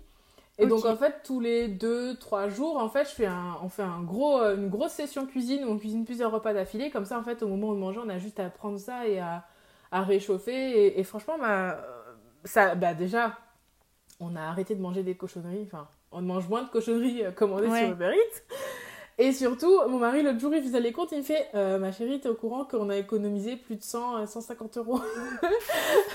Et 0.60 0.68
donc 0.68 0.86
en 0.86 0.96
fait, 0.96 1.22
tous 1.24 1.40
les 1.40 1.68
2-3 1.70 2.50
jours, 2.50 2.78
en 2.78 2.90
fait, 2.90 3.06
je 3.06 3.16
fais 3.16 3.26
un, 3.26 3.58
on 3.64 3.70
fait 3.70 3.82
un 3.82 4.02
gros, 4.02 4.40
euh, 4.40 4.56
une 4.56 4.70
grosse 4.70 4.92
session 4.92 5.26
cuisine 5.26 5.64
où 5.66 5.70
on 5.70 5.78
cuisine 5.78 6.06
plusieurs 6.06 6.32
repas 6.32 6.54
d'affilée. 6.54 6.92
Comme 6.92 7.06
ça, 7.06 7.18
en 7.18 7.24
fait, 7.24 7.42
au 7.42 7.48
moment 7.48 7.70
où 7.70 7.72
on 7.72 7.76
mange, 7.76 7.98
on 7.98 8.10
a 8.10 8.20
juste 8.20 8.40
à 8.40 8.50
prendre 8.50 8.78
ça 8.78 9.08
et 9.08 9.20
à, 9.20 9.46
à 9.92 10.04
réchauffer. 10.04 11.00
Et, 11.00 11.04
franchement, 11.04 11.38
bah, 11.40 11.84
ça, 12.44 12.76
bah 12.76 12.94
déjà, 12.94 13.38
on 14.22 14.36
a 14.36 14.42
arrêté 14.42 14.76
de 14.76 14.82
manger 14.82 15.04
des 15.04 15.16
cochonneries. 15.16 15.64
Enfin, 15.66 15.88
on 16.12 16.22
mange 16.22 16.48
moins 16.48 16.64
de 16.64 16.70
cochonneries 16.70 17.26
euh, 17.26 17.32
commandées 17.32 17.68
sur 17.68 17.92
Uber 17.92 18.12
Eats. 18.14 18.56
Et 19.18 19.34
surtout, 19.34 19.82
mon 19.88 20.00
mari, 20.00 20.24
l'autre 20.24 20.40
jour, 20.40 20.54
il 20.54 20.64
faisait 20.64 20.80
les 20.80 20.94
comptes, 20.94 21.12
il 21.12 21.20
me 21.20 21.24
fait 21.24 21.50
euh, 21.54 21.78
Ma 21.78 21.92
chérie, 21.92 22.20
t'es 22.22 22.30
au 22.30 22.34
courant 22.34 22.64
qu'on 22.64 22.90
a 22.90 22.96
économisé 22.96 23.56
plus 23.56 23.76
de 23.76 23.84
100, 23.84 24.26
150 24.26 24.78
euh, 24.78 24.80
euros 24.80 25.02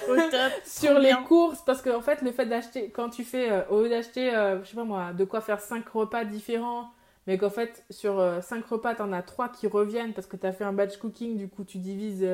sur 0.64 0.98
les 0.98 1.14
courses? 1.26 1.62
Parce 1.64 1.82
qu'en 1.82 1.98
en 1.98 2.00
fait, 2.00 2.22
le 2.22 2.32
fait 2.32 2.46
d'acheter, 2.46 2.90
quand 2.90 3.10
tu 3.10 3.22
fais, 3.22 3.66
au 3.68 3.82
lieu 3.82 3.90
d'acheter, 3.90 4.30
je 4.62 4.68
sais 4.68 4.76
pas 4.76 4.84
moi, 4.84 5.12
de 5.12 5.24
quoi 5.24 5.40
faire 5.40 5.60
5 5.60 5.86
repas 5.88 6.24
différents, 6.24 6.90
mais 7.26 7.38
qu'en 7.38 7.50
fait, 7.50 7.84
sur 7.90 8.20
5 8.42 8.64
repas, 8.66 8.94
t'en 8.94 9.12
as 9.12 9.22
3 9.22 9.50
qui 9.50 9.66
reviennent 9.66 10.14
parce 10.14 10.26
que 10.26 10.36
t'as 10.36 10.52
fait 10.52 10.64
un 10.64 10.72
batch 10.72 10.96
cooking, 10.96 11.36
du 11.36 11.48
coup, 11.48 11.64
tu 11.64 11.78
divises 11.78 12.26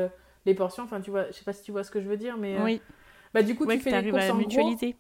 les 0.46 0.54
portions. 0.54 0.84
Enfin, 0.84 1.00
tu 1.00 1.10
vois, 1.10 1.26
je 1.26 1.32
sais 1.32 1.44
pas 1.44 1.52
si 1.52 1.62
tu 1.62 1.72
vois 1.72 1.84
ce 1.84 1.90
que 1.90 2.00
je 2.00 2.08
veux 2.08 2.16
dire, 2.16 2.36
mais. 2.38 2.56
Oui. 2.62 2.80
Bah, 3.34 3.42
du 3.42 3.54
coup, 3.56 3.66
tu 3.66 3.78
fais 3.78 4.00
les 4.00 4.10
courses 4.10 4.30
en 4.30 4.36
mutualiser. 4.36 4.92
Gros. 4.92 4.98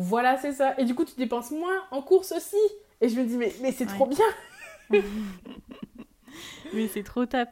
Voilà, 0.00 0.36
c'est 0.36 0.52
ça. 0.52 0.78
Et 0.78 0.84
du 0.84 0.94
coup, 0.94 1.04
tu 1.04 1.16
dépenses 1.16 1.50
moins 1.50 1.84
en 1.90 2.02
course 2.02 2.30
aussi. 2.30 2.56
Et 3.00 3.08
je 3.08 3.18
me 3.18 3.26
dis, 3.26 3.36
mais, 3.36 3.52
mais 3.60 3.72
c'est 3.72 3.86
trop 3.86 4.06
bien. 4.06 4.24
mais 6.72 6.86
c'est 6.86 7.02
trop 7.02 7.26
top. 7.26 7.48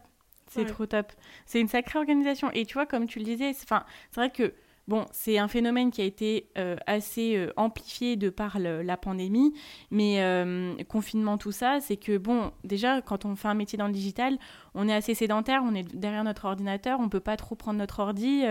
C'est 0.49 0.65
trop 0.65 0.87
top. 0.87 1.13
C'est 1.45 1.61
une 1.61 1.67
sacrée 1.67 1.99
organisation. 1.99 2.53
Et 2.53 2.65
tu 2.65 2.75
vois, 2.75 2.87
comme 2.87 3.07
tu 3.07 3.19
le 3.19 3.25
disais, 3.25 3.53
c'est 3.53 3.69
vrai 4.15 4.31
que 4.31 4.55
Bon, 4.89 5.05
c'est 5.11 5.37
un 5.39 5.49
phénomène 5.49 5.91
qui 5.91 6.01
a 6.01 6.05
été 6.05 6.49
euh, 6.57 6.77
assez 6.87 7.37
euh, 7.37 7.53
amplifié 7.57 8.15
de 8.15 8.31
par 8.31 8.61
la 8.61 8.97
pandémie, 8.97 9.53
mais 9.91 10.23
euh, 10.23 10.77
confinement, 10.89 11.39
tout 11.39 11.51
ça, 11.51 11.81
c'est 11.81 11.97
que, 11.97 12.17
bon, 12.19 12.53
déjà, 12.63 13.03
quand 13.03 13.25
on 13.25 13.35
fait 13.35 13.49
un 13.49 13.55
métier 13.55 13.77
dans 13.77 13.89
le 13.89 13.93
digital, 13.93 14.39
on 14.75 14.89
est 14.89 14.95
assez 14.95 15.15
sédentaire, 15.15 15.63
on 15.65 15.75
est 15.75 15.83
derrière 15.83 16.23
notre 16.23 16.45
ordinateur, 16.45 17.01
on 17.01 17.09
peut 17.09 17.19
pas 17.19 17.37
trop 17.37 17.57
prendre 17.57 17.81
notre 17.81 17.99
ordi 17.99 18.45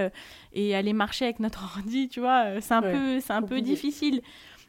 et 0.51 0.75
aller 0.75 0.91
marcher 0.91 1.23
avec 1.23 1.39
notre 1.39 1.63
ordi, 1.77 2.09
tu 2.09 2.19
vois, 2.19 2.59
c'est 2.59 2.73
un, 2.73 2.81
peu, 2.81 3.21
c'est 3.21 3.33
un 3.33 3.41
peu 3.41 3.61
difficile. 3.61 4.21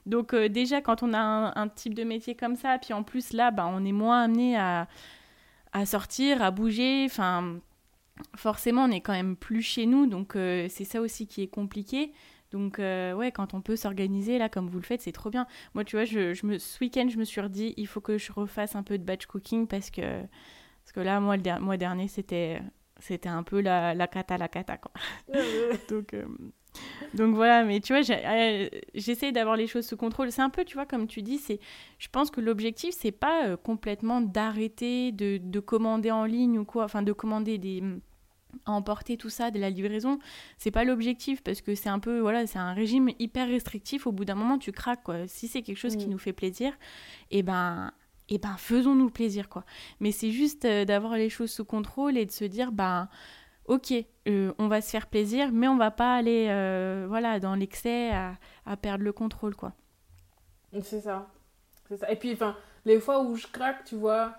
Donc 0.07 0.37
déjà, 0.37 0.81
quand 0.81 1.03
on 1.03 1.13
a 1.15 1.53
un, 1.59 1.69
type 1.69 1.95
de 1.95 2.05
métier 2.05 2.37
comme 2.37 2.55
ça, 2.55 2.79
puis 2.79 2.95
en 2.95 3.03
plus 3.03 3.33
là, 3.33 3.51
bah, 3.51 3.69
on 3.69 3.85
est 3.85 3.93
moins 3.93 4.23
amené 4.23 4.57
à, 4.57 4.87
à 5.73 5.85
sortir, 5.85 6.43
à 6.43 6.53
bouger, 6.53 7.07
enfin 7.07 7.59
forcément, 8.37 8.85
on 8.85 8.91
est 8.91 9.01
quand 9.01 9.13
même 9.13 9.37
plus 9.37 9.63
chez 9.63 9.87
nous, 9.87 10.07
donc 10.07 10.37
euh, 10.37 10.67
c'est 10.69 10.85
ça 10.85 11.01
aussi 11.01 11.27
qui 11.27 11.43
est 11.43 11.49
compliqué. 11.49 12.13
Donc, 12.53 12.79
euh, 12.79 13.13
ouais, 13.13 13.33
quand 13.33 13.55
on 13.55 13.61
peut 13.61 13.77
s'organiser, 13.77 14.39
là, 14.39 14.49
comme 14.49 14.69
vous 14.69 14.79
le 14.79 14.85
faites, 14.85 15.03
c'est 15.03 15.13
trop 15.13 15.31
bien. 15.31 15.47
Moi, 15.75 15.85
tu 15.85 15.97
vois, 15.97 16.05
je, 16.05 16.47
me, 16.47 16.59
ce 16.59 16.79
week-end, 16.81 17.09
je 17.11 17.19
me 17.19 17.25
suis 17.25 17.41
redit, 17.41 17.75
il 17.77 17.87
faut 17.87 18.01
que 18.01 18.19
je 18.19 18.33
refasse 18.33 18.77
un 18.77 18.83
peu 18.83 18.99
de 18.99 19.05
batch 19.05 19.27
cooking 19.27 19.67
parce 19.67 19.91
que, 19.91 20.21
parce 20.21 20.93
que 20.95 21.01
là, 21.01 21.21
moi, 21.21 21.37
le 21.37 21.61
mois 21.61 21.77
dernier, 21.77 22.09
c'était, 22.09 22.63
c'était 23.01 23.29
un 23.29 23.43
peu 23.43 23.61
la, 23.61 23.95
la 23.95 24.07
cata, 24.07 24.39
la 24.39 24.49
cata, 24.49 24.79
quoi. 24.79 24.93
donc, 25.91 26.15
euh, 26.15 26.25
donc 27.15 27.35
voilà, 27.35 27.65
mais 27.65 27.81
tu 27.81 27.93
vois, 27.93 28.03
j'essaie 28.95 29.33
d'avoir 29.33 29.57
les 29.57 29.67
choses 29.67 29.87
sous 29.87 29.97
contrôle. 29.97 30.31
C'est 30.31 30.43
un 30.43 30.51
peu, 30.51 30.65
tu 30.65 30.75
vois, 30.75 30.87
comme 30.87 31.07
tu 31.07 31.23
dis, 31.23 31.39
c'est, 31.39 31.59
je 31.99 32.09
pense 32.09 32.31
que 32.31 32.41
l'objectif, 32.41 32.95
c'est 32.99 33.13
pas 33.13 33.57
complètement 33.57 34.21
d'arrêter 34.21 35.13
de, 35.13 35.39
de, 35.39 35.61
commander 35.61 36.11
en 36.11 36.25
ligne 36.25 36.59
ou 36.59 36.65
quoi, 36.65 36.85
enfin, 36.85 37.03
de 37.03 37.13
commander 37.13 37.59
des 37.59 37.83
emporter 38.65 39.17
tout 39.17 39.29
ça 39.29 39.51
de 39.51 39.59
la 39.59 39.71
livraison 39.71 40.19
c'est 40.57 40.71
pas 40.71 40.85
l'objectif 40.85 41.43
parce 41.43 41.61
que 41.61 41.75
c'est 41.75 41.89
un 41.89 41.99
peu 41.99 42.21
voilà 42.21 42.47
c'est 42.47 42.59
un 42.59 42.73
régime 42.73 43.11
hyper 43.19 43.49
restrictif 43.49 44.07
au 44.07 44.13
bout 44.13 44.25
d'un 44.25 44.35
moment 44.35 44.57
tu 44.57 44.73
craques 44.73 45.03
quoi 45.03 45.27
si 45.27 45.47
c'est 45.47 45.63
quelque 45.63 45.77
chose 45.77 45.97
qui 45.97 46.07
mm. 46.07 46.11
nous 46.11 46.19
fait 46.19 46.33
plaisir 46.33 46.73
et 47.31 47.39
eh 47.39 47.43
ben 47.43 47.93
et 48.29 48.37
eh 48.37 48.39
ben 48.39 48.57
faisons-nous 48.57 49.11
plaisir 49.11 49.49
quoi 49.49 49.65
mais 50.01 50.11
c'est 50.11 50.31
juste 50.31 50.65
euh, 50.65 50.85
d'avoir 50.85 51.17
les 51.17 51.29
choses 51.29 51.51
sous 51.51 51.65
contrôle 51.65 52.17
et 52.17 52.27
de 52.27 52.33
se 52.33 52.45
dire 52.45 52.73
ben 52.73 53.09
ok 53.69 53.93
euh, 54.29 54.53
on 54.59 54.69
va 54.69 54.81
se 54.81 54.91
faire 54.91 55.07
plaisir 55.07 55.51
mais 55.53 55.69
on 55.69 55.77
va 55.77 55.91
pas 55.91 56.15
aller 56.15 56.47
euh, 56.49 57.07
voilà 57.09 57.41
dans 57.41 57.55
l'excès 57.55 58.11
à, 58.11 58.35
à, 58.65 58.77
perdre 58.77 59.05
le 59.05 59.13
contrôle 59.13 59.55
quoi. 59.55 59.73
C'est 60.83 61.01
ça. 61.01 61.29
C'est 61.89 61.97
ça. 61.97 62.11
Et 62.11 62.17
puis 62.17 62.33
enfin 62.33 62.57
les 62.85 63.01
fois 63.01 63.23
où 63.23 63.37
je 63.37 63.47
craque 63.47 63.85
tu 63.85 63.97
vois 63.97 64.35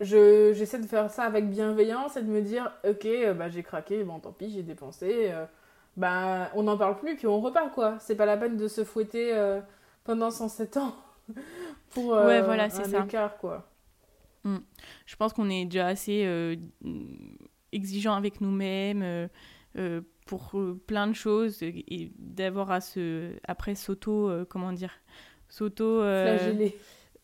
j'essaie 0.00 0.80
de 0.80 0.86
faire 0.86 1.10
ça 1.10 1.24
avec 1.24 1.48
bienveillance 1.48 2.16
et 2.16 2.22
de 2.22 2.28
me 2.28 2.42
dire 2.42 2.72
ok 2.88 3.04
euh, 3.06 3.34
bah 3.34 3.48
j'ai 3.48 3.62
craqué 3.62 4.02
bon 4.04 4.18
tant 4.18 4.32
pis 4.32 4.50
j'ai 4.50 4.62
dépensé 4.62 5.30
euh, 5.30 5.44
bah 5.96 6.50
on 6.54 6.64
n'en 6.64 6.76
parle 6.76 6.98
plus 6.98 7.16
puis 7.16 7.26
on 7.26 7.40
repart 7.40 7.72
quoi. 7.72 7.96
C'est 8.00 8.16
pas 8.16 8.26
la 8.26 8.36
peine 8.36 8.56
de 8.56 8.68
se 8.68 8.84
fouetter 8.84 9.60
pendant 10.04 10.30
107 10.30 10.76
ans 10.78 10.94
pour 11.90 12.10
ouais, 12.12 12.42
voilà, 12.42 12.64
un 12.64 12.70
ça. 12.70 13.04
écart 13.04 13.36
quoi. 13.38 13.68
Mm. 14.44 14.58
je 15.06 15.16
pense 15.16 15.32
qu'on 15.32 15.48
est 15.48 15.66
déjà 15.66 15.86
assez 15.86 16.24
exigeant 17.72 18.14
avec 18.14 18.40
nous-mêmes 18.40 19.28
pour 20.26 20.54
plein 20.86 21.06
de 21.06 21.14
choses 21.14 21.62
et 21.62 22.12
d'avoir 22.18 22.70
à 22.70 22.80
se 22.80 23.32
après 23.46 23.74
s'auto 23.74 24.30
comment 24.48 24.72
dire 24.72 24.92
s'auto. 25.48 26.00
Flageller. 26.00 26.76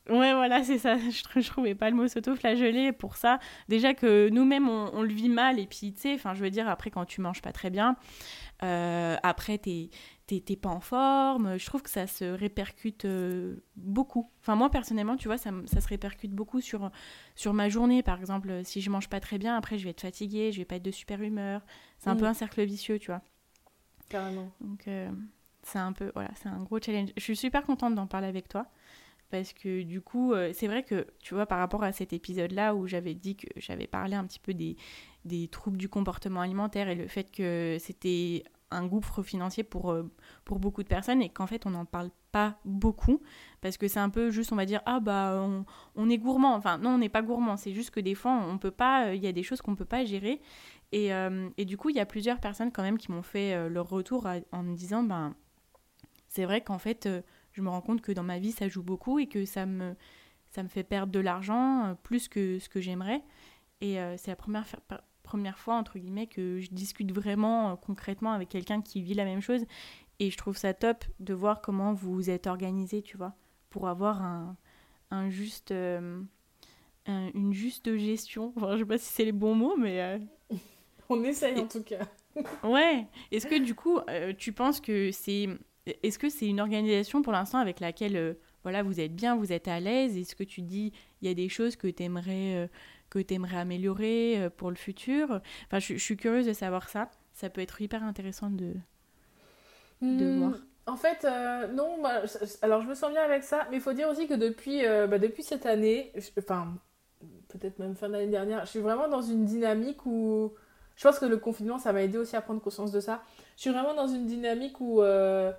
Ouais, 0.08 0.32
voilà, 0.32 0.64
c'est 0.64 0.78
ça. 0.78 0.96
Je, 1.10 1.40
je 1.40 1.48
trouvais 1.48 1.74
pas 1.74 1.90
le 1.90 1.96
mot 1.96 2.08
s'auto-flageller 2.08 2.92
pour 2.92 3.16
ça. 3.16 3.38
Déjà 3.68 3.94
que 3.94 4.28
nous-mêmes, 4.30 4.68
on, 4.68 5.02
le 5.02 5.12
vit 5.12 5.28
mal. 5.28 5.58
Et 5.58 5.66
puis, 5.66 5.92
tu 5.92 6.00
sais, 6.00 6.14
enfin, 6.14 6.34
je 6.34 6.42
veux 6.42 6.50
dire, 6.50 6.68
après, 6.68 6.90
quand 6.90 7.04
tu 7.04 7.20
manges 7.20 7.42
pas 7.42 7.52
très 7.52 7.70
bien, 7.70 7.96
euh, 8.62 9.16
après, 9.22 9.58
t'es 9.58 9.90
t'es 10.28 10.56
pas 10.56 10.68
en 10.68 10.80
forme. 10.80 11.58
Je 11.58 11.66
trouve 11.66 11.82
que 11.82 11.90
ça 11.90 12.06
se 12.06 12.24
répercute 12.24 13.06
euh, 13.06 13.56
beaucoup. 13.76 14.30
Enfin, 14.40 14.54
moi, 14.56 14.70
personnellement, 14.70 15.16
tu 15.16 15.26
vois, 15.28 15.38
ça, 15.38 15.50
ça, 15.66 15.80
se 15.80 15.88
répercute 15.88 16.32
beaucoup 16.32 16.60
sur, 16.60 16.90
sur 17.34 17.54
ma 17.54 17.68
journée. 17.68 18.02
Par 18.02 18.20
exemple, 18.20 18.62
si 18.64 18.80
je 18.80 18.90
mange 18.90 19.08
pas 19.08 19.20
très 19.20 19.38
bien, 19.38 19.56
après, 19.56 19.78
je 19.78 19.84
vais 19.84 19.90
être 19.90 20.02
fatiguée, 20.02 20.52
je 20.52 20.58
vais 20.58 20.64
pas 20.66 20.76
être 20.76 20.82
de 20.82 20.90
super 20.90 21.22
humeur. 21.22 21.62
C'est 21.98 22.10
un 22.10 22.16
peu 22.16 22.26
mm. 22.26 22.28
un 22.28 22.34
cercle 22.34 22.62
vicieux, 22.64 22.98
tu 22.98 23.06
vois. 23.06 23.22
Carrément. 24.08 24.50
Donc, 24.60 24.86
euh, 24.86 25.10
c'est 25.62 25.78
un 25.78 25.92
peu, 25.92 26.10
voilà, 26.14 26.30
c'est 26.34 26.48
un 26.48 26.62
gros 26.62 26.78
challenge. 26.80 27.10
Je 27.16 27.22
suis 27.22 27.36
super 27.36 27.64
contente 27.64 27.94
d'en 27.94 28.06
parler 28.06 28.26
avec 28.26 28.48
toi 28.48 28.66
parce 29.30 29.52
que 29.52 29.82
du 29.82 30.00
coup, 30.00 30.32
euh, 30.32 30.52
c'est 30.54 30.66
vrai 30.66 30.82
que, 30.82 31.06
tu 31.20 31.34
vois, 31.34 31.46
par 31.46 31.58
rapport 31.58 31.82
à 31.82 31.92
cet 31.92 32.12
épisode-là 32.12 32.74
où 32.74 32.86
j'avais 32.86 33.14
dit 33.14 33.36
que 33.36 33.46
j'avais 33.56 33.86
parlé 33.86 34.14
un 34.14 34.24
petit 34.24 34.40
peu 34.40 34.54
des, 34.54 34.76
des 35.24 35.48
troubles 35.48 35.76
du 35.76 35.88
comportement 35.88 36.40
alimentaire 36.40 36.88
et 36.88 36.94
le 36.94 37.08
fait 37.08 37.30
que 37.30 37.76
c'était 37.78 38.44
un 38.70 38.86
gouffre 38.86 39.22
financier 39.22 39.64
pour, 39.64 39.90
euh, 39.90 40.10
pour 40.44 40.58
beaucoup 40.58 40.82
de 40.82 40.88
personnes 40.88 41.22
et 41.22 41.28
qu'en 41.28 41.46
fait 41.46 41.66
on 41.66 41.70
n'en 41.70 41.84
parle 41.84 42.10
pas 42.32 42.58
beaucoup 42.64 43.22
parce 43.60 43.78
que 43.78 43.88
c'est 43.88 44.00
un 44.00 44.10
peu 44.10 44.30
juste 44.30 44.52
on 44.52 44.56
va 44.56 44.66
dire 44.66 44.82
ah 44.84 45.00
bah 45.00 45.42
on, 45.94 46.10
est 46.10 46.18
gourmand. 46.18 46.54
Enfin 46.54 46.78
non 46.78 46.90
on 46.90 46.98
n'est 46.98 47.08
pas 47.08 47.22
gourmand. 47.22 47.56
C'est 47.56 47.72
juste 47.72 47.90
que 47.90 48.00
des 48.00 48.14
fois 48.14 48.32
on 48.32 48.58
peut 48.58 48.70
pas 48.70 49.06
euh, 49.06 49.14
il 49.14 49.22
y 49.22 49.26
a 49.26 49.32
des 49.32 49.42
choses 49.42 49.62
qu'on 49.62 49.74
peut 49.74 49.84
pas 49.84 50.04
gérer. 50.04 50.40
Et, 50.92 51.10
et, 51.58 51.64
du 51.66 51.76
coup 51.76 51.90
il 51.90 51.96
y 51.96 52.00
a 52.00 52.06
plusieurs 52.06 52.40
personnes 52.40 52.72
quand 52.72 52.82
même 52.82 52.96
qui 52.96 53.12
m'ont 53.12 53.22
fait 53.22 53.68
leur 53.68 53.90
retour 53.90 54.26
en 54.52 54.62
me 54.62 54.74
disant 54.74 55.02
ben 55.02 55.34
c'est 56.28 56.46
vrai 56.46 56.62
qu'en 56.62 56.78
fait 56.78 57.06
je 57.58 57.62
me 57.62 57.68
rends 57.68 57.80
compte 57.80 58.00
que 58.00 58.12
dans 58.12 58.22
ma 58.22 58.38
vie, 58.38 58.52
ça 58.52 58.68
joue 58.68 58.84
beaucoup 58.84 59.18
et 59.18 59.26
que 59.26 59.44
ça 59.44 59.66
me, 59.66 59.96
ça 60.50 60.62
me 60.62 60.68
fait 60.68 60.84
perdre 60.84 61.12
de 61.12 61.18
l'argent 61.18 61.86
euh, 61.86 61.94
plus 61.94 62.28
que 62.28 62.58
ce 62.60 62.68
que 62.68 62.80
j'aimerais. 62.80 63.22
Et 63.80 64.00
euh, 64.00 64.16
c'est 64.16 64.30
la 64.30 64.36
première, 64.36 64.64
première 65.28 65.58
fois, 65.58 65.74
entre 65.74 65.98
guillemets, 65.98 66.26
que 66.26 66.58
je 66.60 66.68
discute 66.70 67.12
vraiment 67.12 67.70
euh, 67.70 67.76
concrètement 67.76 68.32
avec 68.32 68.48
quelqu'un 68.48 68.80
qui 68.80 69.02
vit 69.02 69.14
la 69.14 69.24
même 69.24 69.40
chose. 69.40 69.64
Et 70.20 70.30
je 70.30 70.36
trouve 70.36 70.56
ça 70.56 70.74
top 70.74 71.04
de 71.20 71.34
voir 71.34 71.60
comment 71.60 71.92
vous 71.92 72.30
êtes 72.30 72.46
organisé, 72.46 73.02
tu 73.02 73.16
vois, 73.16 73.34
pour 73.70 73.88
avoir 73.88 74.22
un, 74.22 74.56
un 75.10 75.30
juste, 75.30 75.70
une 75.70 77.52
juste 77.52 77.96
gestion. 77.96 78.52
Enfin, 78.56 78.72
je 78.72 78.78
sais 78.78 78.84
pas 78.84 78.98
si 78.98 79.12
c'est 79.12 79.24
les 79.24 79.32
bons 79.32 79.54
mots, 79.54 79.76
mais... 79.76 80.20
On 81.08 81.22
essaye 81.22 81.58
en 81.60 81.68
tout 81.68 81.84
cas. 81.84 82.04
ouais. 82.64 83.06
Est-ce 83.30 83.46
que 83.46 83.58
du 83.58 83.76
coup, 83.76 84.00
tu 84.38 84.52
penses 84.52 84.80
que 84.80 85.12
c'est 85.12 85.48
est-ce 86.02 86.18
que 86.18 86.28
c'est 86.28 86.46
une 86.46 86.60
organisation 86.60 87.22
pour 87.22 87.32
l'instant 87.32 87.58
avec 87.58 87.80
laquelle 87.80 88.16
euh, 88.16 88.34
voilà, 88.62 88.82
vous 88.82 89.00
êtes 89.00 89.14
bien, 89.14 89.36
vous 89.36 89.52
êtes 89.52 89.68
à 89.68 89.80
l'aise? 89.80 90.16
Est-ce 90.16 90.34
que 90.34 90.44
tu 90.44 90.62
dis 90.62 90.92
il 91.20 91.28
y 91.28 91.30
a 91.30 91.34
des 91.34 91.48
choses 91.48 91.76
que 91.76 91.88
tu 91.88 92.02
aimerais, 92.02 92.68
euh, 93.16 93.22
que 93.22 93.34
aimerais 93.34 93.58
améliorer 93.58 94.38
euh, 94.38 94.50
pour 94.50 94.70
le 94.70 94.76
futur 94.76 95.40
Enfin, 95.66 95.78
je, 95.78 95.96
suis 95.96 96.16
curieuse 96.16 96.46
de 96.46 96.52
savoir 96.52 96.88
ça. 96.88 97.10
Ça 97.34 97.50
peut 97.50 97.60
être 97.60 97.80
hyper 97.80 98.02
intéressant 98.02 98.50
de, 98.50 98.74
de 100.02 100.24
hmm, 100.24 100.38
voir. 100.38 100.52
En 100.86 100.96
fait, 100.96 101.26
non, 101.74 102.02
bah, 102.02 102.22
alors 102.62 102.80
je 102.80 102.88
me 102.88 102.94
sens 102.94 103.12
bien 103.12 103.22
avec 103.22 103.44
ça, 103.44 103.66
mais 103.70 103.76
il 103.76 103.82
faut 103.82 103.92
dire 103.92 104.08
aussi 104.08 104.26
que 104.26 104.34
depuis, 104.34 104.82
bah, 104.82 105.18
depuis 105.18 105.42
cette 105.42 105.66
année, 105.66 106.12
enfin, 106.38 106.74
peut-être 107.48 107.78
même 107.78 107.94
fin 107.94 108.08
d'année 108.08 108.26
dernière, 108.26 108.64
je 108.64 108.70
suis 108.70 108.80
vraiment 108.80 109.06
dans 109.06 109.22
une 109.22 109.44
dynamique 109.44 110.06
où 110.06 110.54
je 110.98 111.04
pense 111.06 111.20
que 111.20 111.26
le 111.26 111.36
confinement, 111.36 111.78
ça 111.78 111.92
m'a 111.92 112.02
aidé 112.02 112.18
aussi 112.18 112.34
à 112.34 112.40
prendre 112.40 112.60
conscience 112.60 112.90
de 112.90 112.98
ça. 112.98 113.22
Je 113.56 113.62
suis 113.62 113.70
vraiment 113.70 113.94
dans 113.94 114.08
une 114.08 114.26
dynamique 114.26 114.80
où 114.80 115.00
euh, 115.00 115.52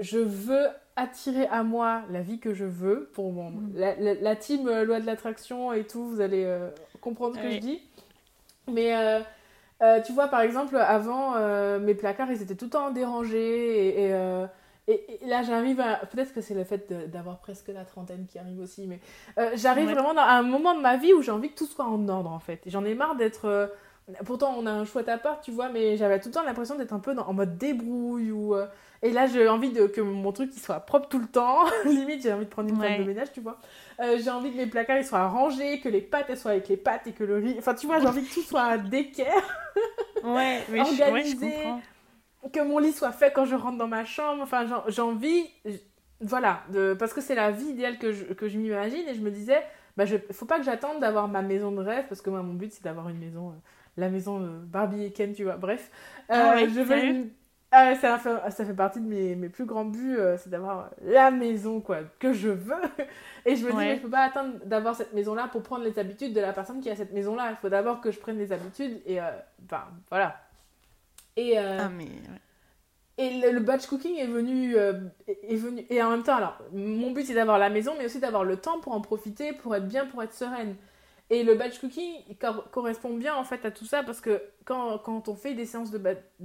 je 0.00 0.18
veux 0.18 0.66
attirer 0.96 1.46
à 1.46 1.62
moi 1.62 2.02
la 2.10 2.22
vie 2.22 2.38
que 2.38 2.54
je 2.54 2.64
veux 2.64 3.10
pour 3.12 3.32
mon 3.32 3.50
mm. 3.50 3.72
la, 4.20 4.36
team 4.36 4.66
euh, 4.68 4.84
loi 4.84 5.00
de 5.00 5.06
l'attraction 5.06 5.72
et 5.72 5.84
tout 5.84 6.06
vous 6.06 6.20
allez 6.20 6.44
euh, 6.44 6.70
comprendre 7.00 7.36
ce 7.36 7.42
que 7.42 7.50
je 7.50 7.58
dis. 7.58 7.82
Mais 8.72 8.92
tu 10.04 10.12
vois 10.12 10.28
par 10.28 10.40
exemple 10.40 10.76
avant 10.76 11.38
mes 11.78 11.94
placards 11.94 12.30
ils 12.30 12.42
étaient 12.42 12.54
tout 12.54 12.66
le 12.66 12.70
temps 12.70 12.90
dérangés 12.90 14.06
et, 14.06 14.12
et, 14.88 15.26
là 15.26 15.42
j'arrive 15.42 15.80
à 15.80 15.96
peut-être 16.06 16.32
que 16.32 16.40
c'est 16.40 16.54
le 16.54 16.64
fait 16.64 16.92
d'avoir 17.10 17.38
presque 17.38 17.68
la 17.68 17.84
trentaine 17.84 18.26
qui 18.26 18.38
arrive 18.38 18.58
aussi 18.60 18.86
mais 18.86 19.00
j'arrive 19.54 19.90
vraiment 19.90 20.16
à 20.16 20.32
un 20.32 20.42
moment 20.42 20.74
de 20.74 20.80
ma 20.80 20.96
vie 20.96 21.12
où 21.12 21.22
j'ai 21.22 21.30
envie 21.30 21.50
que 21.50 21.58
tout 21.58 21.66
soit 21.66 21.84
en 21.84 22.08
ordre 22.08 22.30
en 22.30 22.40
fait. 22.40 22.60
J'en 22.66 22.84
ai 22.84 22.94
marre 22.94 23.16
d'être 23.16 23.70
Pourtant, 24.24 24.54
on 24.56 24.66
a 24.66 24.70
un 24.70 24.84
chouette 24.84 25.08
appart, 25.08 25.42
tu 25.42 25.50
vois, 25.50 25.68
mais 25.68 25.96
j'avais 25.96 26.20
tout 26.20 26.28
le 26.28 26.34
temps 26.34 26.44
l'impression 26.44 26.76
d'être 26.76 26.92
un 26.92 27.00
peu 27.00 27.16
en 27.18 27.32
mode 27.32 27.58
débrouille 27.58 28.30
ou, 28.30 28.54
et 29.02 29.12
là, 29.12 29.26
j'ai 29.26 29.48
envie 29.48 29.70
de, 29.70 29.86
que 29.86 30.00
mon 30.00 30.32
truc 30.32 30.50
il 30.54 30.60
soit 30.60 30.80
propre 30.80 31.08
tout 31.08 31.18
le 31.18 31.26
temps. 31.26 31.64
Limite, 31.84 32.22
j'ai 32.22 32.32
envie 32.32 32.44
de 32.44 32.50
prendre 32.50 32.70
une 32.70 32.80
femme 32.80 32.98
de 32.98 33.04
ménage, 33.04 33.32
tu 33.32 33.40
vois. 33.40 33.58
Euh, 34.00 34.18
j'ai 34.22 34.30
envie 34.30 34.50
que 34.50 34.56
mes 34.56 34.66
placards 34.66 34.98
ils 34.98 35.04
soient 35.04 35.28
rangés, 35.28 35.80
que 35.80 35.88
les 35.88 36.00
pâtes 36.00 36.26
elles 36.28 36.38
soient 36.38 36.52
avec 36.52 36.68
les 36.68 36.76
pâtes 36.76 37.06
et 37.06 37.12
que 37.12 37.24
le 37.24 37.36
riz. 37.36 37.56
Enfin, 37.58 37.74
tu 37.74 37.86
vois, 37.86 37.98
j'ai 37.98 38.06
envie 38.06 38.24
que 38.24 38.32
tout 38.32 38.42
soit 38.42 38.78
d'équerre. 38.78 39.42
ouais, 40.24 40.62
mais 40.70 40.80
organisé. 40.80 41.54
Je, 42.42 42.48
que 42.48 42.60
mon 42.60 42.78
lit 42.78 42.92
soit 42.92 43.12
fait 43.12 43.32
quand 43.32 43.44
je 43.44 43.54
rentre 43.54 43.76
dans 43.76 43.88
ma 43.88 44.04
chambre. 44.04 44.42
Enfin, 44.42 44.66
j'ai 44.88 45.02
envie. 45.02 45.46
Voilà, 46.20 46.62
de, 46.72 46.94
parce 46.98 47.12
que 47.12 47.20
c'est 47.20 47.34
la 47.34 47.50
vie 47.50 47.66
idéale 47.66 47.98
que 47.98 48.10
je, 48.10 48.24
que 48.24 48.48
je 48.48 48.56
m'imagine 48.56 49.06
et 49.06 49.14
je 49.14 49.20
me 49.20 49.30
disais, 49.30 49.62
bah, 49.98 50.06
je, 50.06 50.16
faut 50.32 50.46
pas 50.46 50.58
que 50.58 50.64
j'attende 50.64 50.98
d'avoir 50.98 51.28
ma 51.28 51.42
maison 51.42 51.70
de 51.72 51.82
rêve 51.82 52.06
parce 52.08 52.22
que 52.22 52.30
moi, 52.30 52.42
mon 52.42 52.54
but 52.54 52.72
c'est 52.72 52.82
d'avoir 52.82 53.10
une 53.10 53.18
maison, 53.18 53.50
euh, 53.50 53.52
la 53.96 54.08
maison 54.08 54.40
euh, 54.40 54.58
Barbie 54.64 55.04
et 55.04 55.12
Ken, 55.12 55.32
tu 55.32 55.44
vois. 55.44 55.56
Bref, 55.56 55.90
ah 56.28 56.56
je 56.66 56.80
veux 56.80 57.04
une, 57.04 57.30
ah, 57.72 57.94
ça, 57.96 58.16
fait, 58.18 58.50
ça 58.50 58.64
fait 58.64 58.74
partie 58.74 59.00
de 59.00 59.06
mes, 59.06 59.34
mes 59.34 59.48
plus 59.48 59.66
grands 59.66 59.84
buts, 59.84 60.16
euh, 60.18 60.38
c'est 60.38 60.48
d'avoir 60.48 60.90
la 61.02 61.30
maison 61.30 61.80
quoi, 61.80 61.98
que 62.18 62.32
je 62.32 62.48
veux. 62.48 62.74
Et 63.44 63.56
je 63.56 63.66
me 63.66 63.70
dis, 63.70 63.76
mais 63.76 63.96
je 63.96 64.02
peux 64.02 64.08
pas 64.08 64.22
attendre 64.22 64.54
d'avoir 64.64 64.94
cette 64.94 65.12
maison-là 65.12 65.48
pour 65.48 65.62
prendre 65.62 65.84
les 65.84 65.98
habitudes 65.98 66.32
de 66.32 66.40
la 66.40 66.52
personne 66.52 66.80
qui 66.80 66.88
a 66.88 66.96
cette 66.96 67.12
maison-là. 67.12 67.50
Il 67.50 67.56
faut 67.56 67.68
d'abord 67.68 68.00
que 68.00 68.10
je 68.10 68.18
prenne 68.18 68.38
les 68.38 68.52
habitudes 68.52 69.02
et 69.04 69.20
euh, 69.20 69.30
enfin 69.64 69.84
voilà. 70.08 70.40
Et, 71.36 71.58
euh, 71.58 71.78
ah, 71.80 71.88
mais, 71.88 72.08
et 73.18 73.50
le, 73.50 73.60
batch 73.60 73.86
cooking 73.86 74.16
est 74.16 74.26
venu, 74.26 74.76
est 74.76 75.56
venu. 75.56 75.84
Et 75.90 76.02
en 76.02 76.10
même 76.10 76.22
temps, 76.22 76.36
alors, 76.36 76.58
mon 76.72 77.10
but 77.10 77.26
c'est 77.26 77.34
d'avoir 77.34 77.58
la 77.58 77.68
maison, 77.68 77.92
mais 77.98 78.06
aussi 78.06 78.20
d'avoir 78.20 78.44
le 78.44 78.56
temps 78.56 78.80
pour 78.80 78.92
en 78.94 79.00
profiter, 79.00 79.52
pour 79.52 79.74
être 79.74 79.86
bien, 79.86 80.06
pour 80.06 80.22
être 80.22 80.34
sereine. 80.34 80.76
Et 81.28 81.42
le 81.42 81.54
batch 81.54 81.80
cooking 81.80 82.22
correspond 82.70 83.14
bien 83.14 83.34
en 83.34 83.42
fait 83.42 83.64
à 83.64 83.72
tout 83.72 83.84
ça 83.84 84.04
parce 84.04 84.20
que 84.20 84.40
quand, 84.64 84.98
quand 84.98 85.28
on 85.28 85.34
fait 85.34 85.54
des 85.54 85.66
séances 85.66 85.90
de, 85.90 85.98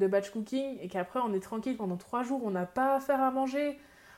batch 0.08 0.32
cooking 0.32 0.80
et 0.82 0.88
qu'après 0.88 1.20
on 1.24 1.34
est 1.34 1.40
tranquille 1.40 1.78
pendant 1.78 1.98
trois 1.98 2.24
jours, 2.24 2.42
on 2.44 2.50
n'a 2.50 2.66
pas 2.66 2.96
à 2.96 3.00
faire 3.00 3.22
à 3.22 3.30
manger, 3.30 3.78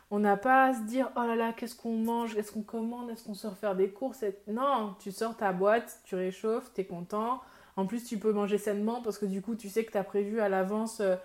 on 0.09 0.19
n'a 0.19 0.37
pas 0.37 0.67
à 0.67 0.73
se 0.73 0.81
dire 0.83 1.11
oh 1.17 1.21
là 1.21 1.35
là, 1.35 1.51
qu'est-ce 1.51 1.75
qu'on 1.75 1.97
mange, 1.97 2.37
est-ce 2.37 2.53
qu'on 2.53 2.61
commande, 2.61 3.09
est-ce 3.09 3.25
qu'on 3.25 3.33
sort 3.33 3.57
faire 3.57 3.75
des 3.75 3.89
courses? 3.89 4.23
Non, 4.47 4.95
tu 4.99 5.11
sors 5.11 5.35
ta 5.35 5.51
boîte, 5.51 5.99
tu 6.05 6.15
réchauffes, 6.15 6.71
t'es 6.73 6.85
content. 6.85 7.41
En 7.75 7.85
plus, 7.85 8.05
tu 8.05 8.17
peux 8.17 8.31
manger 8.31 8.57
sainement 8.57 9.01
parce 9.01 9.17
que 9.17 9.25
du 9.25 9.41
coup, 9.41 9.55
tu 9.55 9.67
sais 9.67 9.83
que 9.83 9.91
tu 9.91 9.97
as 9.97 10.03
prévu 10.03 10.39
à 10.39 10.47
l'avance 10.47 10.99
euh, 11.01 11.15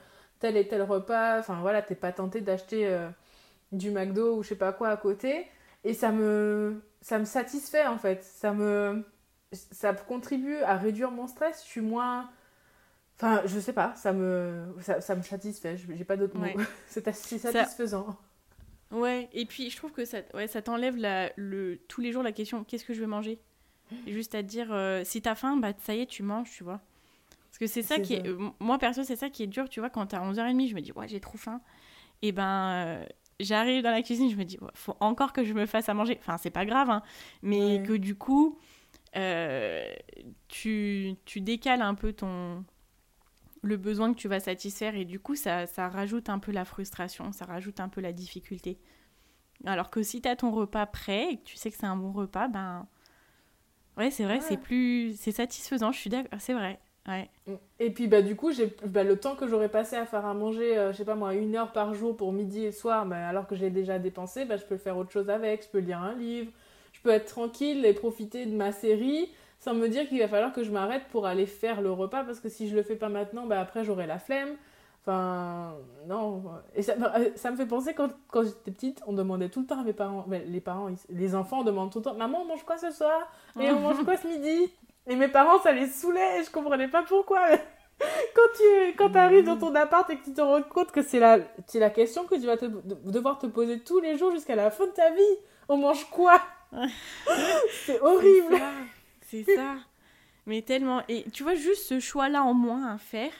tel 0.41 0.57
et 0.57 0.67
tel 0.67 0.83
repas. 0.83 1.39
Enfin 1.39 1.59
voilà, 1.61 1.83
t'es 1.83 1.95
pas 1.95 2.13
tenté 2.13 2.41
d'acheter 2.41 2.87
euh, 2.87 3.09
du 3.73 3.91
McDo 3.91 4.37
ou 4.37 4.43
je 4.43 4.49
sais 4.49 4.57
pas 4.57 4.73
quoi 4.73 4.89
à 4.89 4.97
côté. 4.97 5.47
Et 5.85 5.95
ça 5.95 6.11
me, 6.11 6.83
ça 7.03 7.19
me 7.19 7.25
satisfait 7.25 7.87
en 7.87 7.99
fait. 7.99 8.25
Ça 8.25 8.53
me 8.53 9.05
ça 9.53 9.93
contribue 9.95 10.57
à 10.57 10.77
réduire 10.77 11.11
mon 11.11 11.27
stress. 11.27 11.63
Je 11.65 11.69
suis 11.69 11.81
moins. 11.81 12.31
Enfin, 13.17 13.43
je 13.47 13.59
sais 13.59 13.73
pas, 13.73 13.95
ça 13.97 14.13
me, 14.13 14.77
ça, 14.81 15.17
me 15.17 15.23
satisfait. 15.23 15.77
J'ai 15.77 16.05
pas 16.05 16.17
d'autres 16.17 16.39
mots. 16.39 16.47
c'est 16.87 17.09
assez 17.09 17.39
satisfaisant. 17.39 18.17
Ouais, 18.91 19.29
et 19.33 19.45
puis 19.45 19.71
je 19.71 19.77
trouve 19.77 19.93
que 19.93 20.05
ça, 20.05 20.19
ouais, 20.35 20.47
ça 20.47 20.63
t'enlève 20.63 20.97
le, 20.97 21.77
tous 21.89 22.01
les 22.01 22.13
jours 22.13 22.23
la 22.23 22.33
question 22.33 22.65
qu'est-ce 22.65 22.85
que 22.85 22.95
je 22.95 23.01
veux 23.01 23.07
manger? 23.07 23.39
Juste 24.07 24.35
à 24.35 24.43
dire 24.43 24.69
euh, 24.71 25.03
si 25.05 25.21
t'as 25.21 25.35
faim, 25.35 25.57
bah 25.57 25.73
ça 25.83 25.95
y 25.95 26.01
est, 26.01 26.07
tu 26.07 26.23
manges, 26.23 26.51
tu 26.51 26.63
vois. 26.63 26.81
Parce 27.49 27.59
que 27.59 27.67
c'est 27.67 27.83
ça 27.83 27.99
qui 27.99 28.15
est. 28.15 28.27
Euh, 28.27 28.51
moi 28.61 28.79
perso, 28.79 29.03
c'est 29.03 29.17
ça 29.17 29.31
qui 29.31 29.43
est 29.43 29.47
dur, 29.47 29.69
tu 29.69 29.81
vois. 29.81 29.91
Quand 29.91 30.07
t'as 30.07 30.21
11h30, 30.21 30.69
je 30.69 30.75
me 30.75 30.81
dis 30.81 30.93
ouais, 30.93 31.09
j'ai 31.09 31.21
trop 31.21 31.39
faim. 31.39 31.61
Et 32.23 32.33
ben. 32.33 32.71
Euh, 32.71 33.07
j'arrive 33.41 33.83
dans 33.83 33.91
la 33.91 34.03
cuisine, 34.03 34.31
je 34.31 34.37
me 34.37 34.45
dis, 34.45 34.59
faut 34.75 34.97
encore 35.01 35.33
que 35.33 35.45
je 35.45 35.53
me 35.53 35.67
fasse 35.67 35.89
à 35.89 35.95
manger. 35.95 36.19
Enfin, 36.21 36.37
c'est 36.39 36.51
pas 36.51 36.67
grave, 36.67 36.91
hein, 36.91 37.03
mais 37.43 37.83
que 37.83 37.93
du 37.93 38.15
coup, 38.15 38.59
euh, 39.19 39.95
tu, 40.47 41.15
tu, 41.25 41.41
décales 41.41 41.83
un 41.83 41.95
peu 41.95 42.13
ton 42.13 42.65
le 43.63 43.77
besoin 43.77 44.15
que 44.15 44.19
tu 44.19 44.29
vas 44.29 44.39
satisfaire 44.39 44.95
et 44.95 45.05
du 45.05 45.19
coup 45.19 45.35
ça, 45.35 45.67
ça 45.67 45.89
rajoute 45.89 46.29
un 46.29 46.39
peu 46.39 46.53
la 46.53 46.65
frustration, 46.65 47.33
ça 47.33 47.45
rajoute 47.45 47.81
un 47.81 47.89
peu 47.89 48.01
la 48.01 48.13
difficulté. 48.13 48.79
Alors 49.67 49.91
que 49.91 50.03
si 50.03 50.23
tu 50.23 50.29
as 50.29 50.37
ton 50.37 50.53
repas 50.53 50.87
prêt 50.87 51.33
et 51.33 51.37
que 51.39 51.43
tu 51.43 51.57
sais 51.57 51.71
que 51.71 51.77
c'est 51.77 51.87
un 51.87 51.97
bon 51.97 52.13
repas, 52.13 52.47
ben 52.47 52.87
ouais 53.97 54.13
c'est 54.13 54.25
vrai, 54.25 54.41
c'est 54.41 54.57
plus 54.57 55.15
c'est 55.19 55.33
satisfaisant, 55.33 55.91
je 55.91 55.99
suis 55.99 56.11
d'accord, 56.11 56.41
c'est 56.41 56.55
vrai. 56.55 56.79
Ouais. 57.09 57.31
Et 57.81 57.91
puis 57.91 58.07
bah 58.07 58.21
du 58.21 58.37
coup 58.37 58.53
j'ai 58.53 58.77
bah, 58.85 59.03
le 59.03 59.19
temps 59.19 59.35
que 59.35 59.49
j'aurais 59.49 59.71
passé 59.71 59.97
à 59.97 60.05
faire 60.05 60.27
à 60.27 60.35
manger, 60.35 60.77
euh, 60.77 60.93
je 60.93 60.99
sais 60.99 61.05
pas 61.07 61.15
moi, 61.15 61.35
une 61.35 61.57
heure 61.57 61.73
par 61.73 61.95
jour 61.95 62.17
pour 62.17 62.33
midi 62.33 62.65
et 62.65 62.73
soir, 62.73 63.07
bah, 63.07 63.27
alors 63.27 63.47
que 63.47 63.57
j'ai 63.57 63.71
déjà 63.71 63.99
dépensé, 63.99 64.45
bah, 64.45 64.59
je 64.59 64.65
peux 64.65 64.77
faire 64.77 64.97
autre 64.97 65.11
chose 65.11 65.31
avec, 65.31 65.65
je 65.65 65.69
peux 65.69 65.79
lire 65.79 65.99
un 65.99 66.15
livre, 66.15 66.53
je 66.99 67.03
peux 67.03 67.11
être 67.11 67.27
tranquille 67.27 67.85
et 67.85 67.93
profiter 67.93 68.45
de 68.45 68.55
ma 68.55 68.73
série 68.73 69.31
sans 69.61 69.75
me 69.75 69.89
dire 69.89 70.09
qu'il 70.09 70.19
va 70.19 70.29
falloir 70.29 70.53
que 70.53 70.65
je 70.65 70.71
m'arrête 70.71 71.03
pour 71.11 71.27
aller 71.27 71.47
faire 71.47 71.81
le 71.81 71.93
repas 71.93 72.25
parce 72.25 72.41
que 72.41 72.49
si 72.49 72.69
je 72.69 72.75
le 72.75 72.83
fais 72.83 72.97
pas 72.97 73.09
maintenant, 73.09 73.47
bah 73.47 73.61
après 73.61 73.85
j'aurai 73.85 74.07
la 74.07 74.19
flemme. 74.19 74.57
Enfin, 75.03 75.75
non. 76.07 76.43
Et 76.75 76.83
ça, 76.83 76.95
euh, 77.17 77.31
ça 77.35 77.51
me 77.51 77.57
fait 77.57 77.67
penser 77.67 77.95
quand, 77.95 78.11
quand 78.31 78.43
j'étais 78.43 78.71
petite, 78.71 79.01
on 79.07 79.13
demandait 79.13 79.49
tout 79.49 79.61
le 79.61 79.67
temps 79.67 79.81
à 79.81 79.85
mes 79.85 79.93
parents, 79.93 80.27
les 80.29 80.61
parents, 80.61 80.89
les 81.09 81.35
enfants, 81.35 81.63
demandent 81.63 81.91
tout 81.91 82.01
le 82.01 82.05
temps 82.05 82.15
Maman, 82.15 82.43
on 82.43 82.45
mange 82.45 82.65
quoi 82.65 82.77
ce 82.77 82.91
soir 82.91 83.33
Et 83.61 83.71
on 83.71 83.81
mange 83.81 84.05
quoi 84.05 84.17
ce 84.17 84.27
midi? 84.27 84.73
Et 85.07 85.17
mes 85.17 85.29
parents, 85.29 85.61
ça 85.61 85.73
les 85.73 85.87
saoulait 85.87 86.41
et 86.41 86.45
je 86.45 86.51
comprenais 86.51 86.89
pas 86.89 87.03
pourquoi. 87.03 87.41
quand 88.35 88.43
tu 88.57 88.95
quand 88.97 89.17
arrives 89.17 89.45
dans 89.45 89.57
ton 89.57 89.75
appart 89.75 90.09
et 90.11 90.17
que 90.17 90.25
tu 90.25 90.33
te 90.33 90.41
rends 90.41 90.63
compte 90.63 90.93
que 90.93 91.03
c'est 91.03 91.19
la, 91.21 91.39
la 91.75 91.91
question 91.91 92.25
que 92.25 92.35
tu 92.35 92.47
vas 92.47 92.57
te, 92.57 92.67
devoir 92.67 93.39
te 93.39 93.47
poser 93.47 93.81
tous 93.81 94.01
les 94.01 94.19
jours 94.19 94.31
jusqu'à 94.31 94.57
la 94.57 94.71
fin 94.71 94.87
de 94.87 94.93
ta 94.93 95.11
vie 95.11 95.39
on 95.69 95.77
mange 95.77 96.05
quoi? 96.11 96.41
C'est 97.87 98.01
horrible 98.01 98.61
C'est 99.23 99.45
ça. 99.45 99.77
Mais 100.47 100.63
tellement. 100.63 101.03
Et 101.09 101.25
tu 101.31 101.43
vois, 101.43 101.55
juste 101.55 101.85
ce 101.85 102.01
choix-là 102.01 102.43
en 102.43 102.55
moins 102.55 102.95
à 102.95 102.99
faire, 102.99 103.33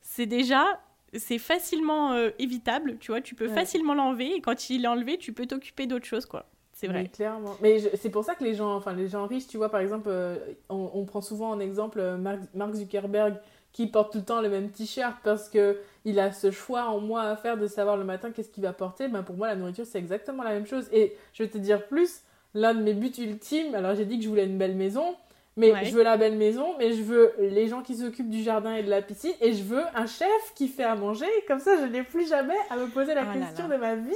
c'est 0.00 0.26
déjà. 0.26 0.80
C'est 1.14 1.38
facilement 1.38 2.12
euh, 2.12 2.30
évitable, 2.38 2.98
tu 2.98 3.12
vois. 3.12 3.22
Tu 3.22 3.34
peux 3.34 3.48
facilement 3.48 3.94
l'enlever 3.94 4.34
et 4.34 4.40
quand 4.42 4.68
il 4.68 4.84
est 4.84 4.88
enlevé, 4.88 5.16
tu 5.16 5.32
peux 5.32 5.46
t'occuper 5.46 5.86
d'autre 5.86 6.04
chose, 6.04 6.26
quoi. 6.26 6.44
C'est 6.78 6.86
vrai. 6.86 7.02
Mais 7.02 7.08
clairement. 7.08 7.56
Mais 7.60 7.80
c'est 7.96 8.08
pour 8.08 8.24
ça 8.24 8.36
que 8.36 8.44
les 8.44 8.54
gens, 8.54 8.76
enfin 8.76 8.92
les 8.92 9.08
gens 9.08 9.26
riches, 9.26 9.48
tu 9.48 9.56
vois, 9.56 9.68
par 9.68 9.80
exemple, 9.80 10.08
euh, 10.08 10.36
on, 10.68 11.04
prend 11.06 11.20
souvent 11.20 11.50
en 11.50 11.58
exemple 11.58 11.98
euh, 11.98 12.16
Mark, 12.16 12.74
Zuckerberg 12.74 13.34
qui 13.72 13.88
porte 13.88 14.12
tout 14.12 14.18
le 14.18 14.24
temps 14.24 14.40
le 14.40 14.48
même 14.48 14.70
t-shirt 14.70 15.16
parce 15.24 15.48
que 15.48 15.78
il 16.04 16.20
a 16.20 16.30
ce 16.30 16.52
choix 16.52 16.84
en 16.84 17.00
moi 17.00 17.22
à 17.22 17.36
faire 17.36 17.56
de 17.56 17.66
savoir 17.66 17.96
le 17.96 18.04
matin 18.04 18.30
qu'est-ce 18.30 18.50
qu'il 18.50 18.62
va 18.62 18.72
porter. 18.72 19.08
Ben 19.08 19.24
pour 19.24 19.36
moi, 19.36 19.48
la 19.48 19.56
nourriture 19.56 19.86
c'est 19.86 19.98
exactement 19.98 20.44
la 20.44 20.50
même 20.50 20.66
chose. 20.66 20.88
Et 20.92 21.16
je 21.32 21.42
vais 21.42 21.48
te 21.48 21.58
dire 21.58 21.84
plus, 21.88 22.20
l'un 22.54 22.74
de 22.74 22.82
mes 22.82 22.94
buts 22.94 23.12
ultimes. 23.18 23.74
Alors 23.74 23.94
j'ai 23.94 24.04
dit 24.04 24.18
que 24.18 24.24
je 24.24 24.28
voulais 24.28 24.46
une 24.46 24.58
belle 24.58 24.76
maison. 24.76 25.16
Mais 25.58 25.84
je 25.86 25.92
veux 25.92 26.04
la 26.04 26.16
belle 26.16 26.36
maison, 26.36 26.76
mais 26.78 26.92
je 26.92 27.02
veux 27.02 27.34
les 27.40 27.66
gens 27.66 27.82
qui 27.82 27.96
s'occupent 27.96 28.30
du 28.30 28.44
jardin 28.44 28.76
et 28.76 28.84
de 28.84 28.88
la 28.88 29.02
piscine, 29.02 29.32
et 29.40 29.52
je 29.52 29.64
veux 29.64 29.82
un 29.92 30.06
chef 30.06 30.54
qui 30.54 30.68
fait 30.68 30.84
à 30.84 30.94
manger. 30.94 31.26
Comme 31.48 31.58
ça, 31.58 31.72
je 31.80 31.86
n'ai 31.86 32.04
plus 32.04 32.28
jamais 32.28 32.54
à 32.70 32.76
me 32.76 32.86
poser 32.86 33.12
la 33.12 33.24
oh 33.28 33.36
question 33.36 33.66
de 33.66 33.74
ma 33.74 33.96
vie. 33.96 34.12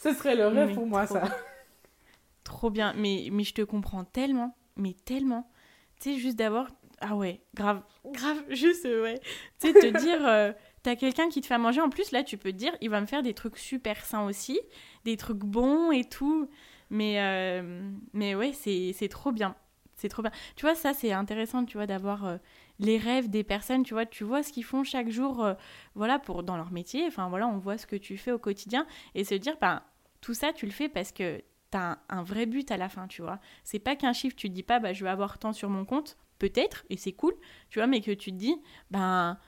Ce 0.00 0.12
serait 0.12 0.34
le 0.34 0.48
rêve 0.48 0.74
pour 0.74 0.86
moi, 0.86 1.06
ça. 1.06 1.22
Trop 2.42 2.68
bien. 2.68 2.94
Mais, 2.96 3.28
mais 3.30 3.44
je 3.44 3.54
te 3.54 3.62
comprends 3.62 4.02
tellement, 4.02 4.56
mais 4.76 4.96
tellement. 5.04 5.48
Tu 6.00 6.14
sais, 6.14 6.18
juste 6.18 6.36
d'avoir. 6.36 6.68
Ah 7.00 7.14
ouais, 7.14 7.40
grave, 7.54 7.82
grave, 8.04 8.42
juste, 8.48 8.84
ouais. 8.84 9.20
Tu 9.60 9.72
sais, 9.72 9.72
te 9.72 9.98
dire. 10.02 10.26
Euh, 10.26 10.52
t'as 10.82 10.96
quelqu'un 10.96 11.28
qui 11.28 11.40
te 11.40 11.46
fait 11.46 11.54
à 11.54 11.58
manger. 11.58 11.80
En 11.80 11.90
plus, 11.90 12.10
là, 12.10 12.24
tu 12.24 12.36
peux 12.36 12.50
te 12.50 12.56
dire, 12.56 12.72
il 12.80 12.90
va 12.90 13.00
me 13.00 13.06
faire 13.06 13.22
des 13.22 13.34
trucs 13.34 13.56
super 13.56 14.04
sains 14.04 14.24
aussi, 14.26 14.60
des 15.04 15.16
trucs 15.16 15.38
bons 15.38 15.92
et 15.92 16.04
tout. 16.04 16.48
Mais, 16.92 17.18
euh, 17.20 17.90
mais 18.12 18.34
ouais, 18.34 18.52
c'est 18.52 19.08
trop 19.08 19.32
bien. 19.32 19.56
C'est 19.94 20.08
trop 20.08 20.20
bien. 20.20 20.30
Tu 20.56 20.66
vois, 20.66 20.74
ça, 20.74 20.92
c'est 20.92 21.12
intéressant, 21.12 21.64
tu 21.64 21.78
vois, 21.78 21.86
d'avoir 21.86 22.26
euh, 22.26 22.36
les 22.78 22.98
rêves 22.98 23.30
des 23.30 23.44
personnes, 23.44 23.82
tu 23.82 23.94
vois, 23.94 24.04
tu 24.04 24.24
vois 24.24 24.42
ce 24.42 24.52
qu'ils 24.52 24.64
font 24.64 24.84
chaque 24.84 25.08
jour, 25.08 25.42
euh, 25.42 25.54
voilà, 25.94 26.18
pour, 26.18 26.42
dans 26.42 26.56
leur 26.56 26.70
métier. 26.70 27.06
Enfin, 27.06 27.30
voilà, 27.30 27.48
on 27.48 27.56
voit 27.56 27.78
ce 27.78 27.86
que 27.86 27.96
tu 27.96 28.18
fais 28.18 28.30
au 28.30 28.38
quotidien 28.38 28.86
et 29.14 29.24
se 29.24 29.34
dire, 29.34 29.56
ben, 29.58 29.82
tout 30.20 30.34
ça, 30.34 30.52
tu 30.52 30.66
le 30.66 30.72
fais 30.72 30.90
parce 30.90 31.12
que 31.12 31.38
tu 31.70 31.78
as 31.78 31.98
un, 32.10 32.22
vrai 32.22 32.44
but 32.44 32.70
à 32.70 32.76
la 32.76 32.90
fin, 32.90 33.06
tu 33.08 33.22
vois. 33.22 33.40
C'est 33.64 33.78
pas 33.78 33.96
qu'un 33.96 34.12
chiffre, 34.12 34.36
tu 34.36 34.50
te 34.50 34.54
dis 34.54 34.62
pas, 34.62 34.78
bah, 34.78 34.92
je 34.92 35.02
vais 35.02 35.10
avoir 35.10 35.38
tant 35.38 35.54
sur 35.54 35.70
mon 35.70 35.86
compte, 35.86 36.18
peut-être, 36.38 36.84
et 36.90 36.98
c'est 36.98 37.12
cool, 37.12 37.34
tu 37.70 37.78
vois, 37.78 37.86
mais 37.86 38.02
que 38.02 38.10
tu 38.10 38.32
te 38.32 38.36
dis, 38.36 38.56
ben, 38.90 39.38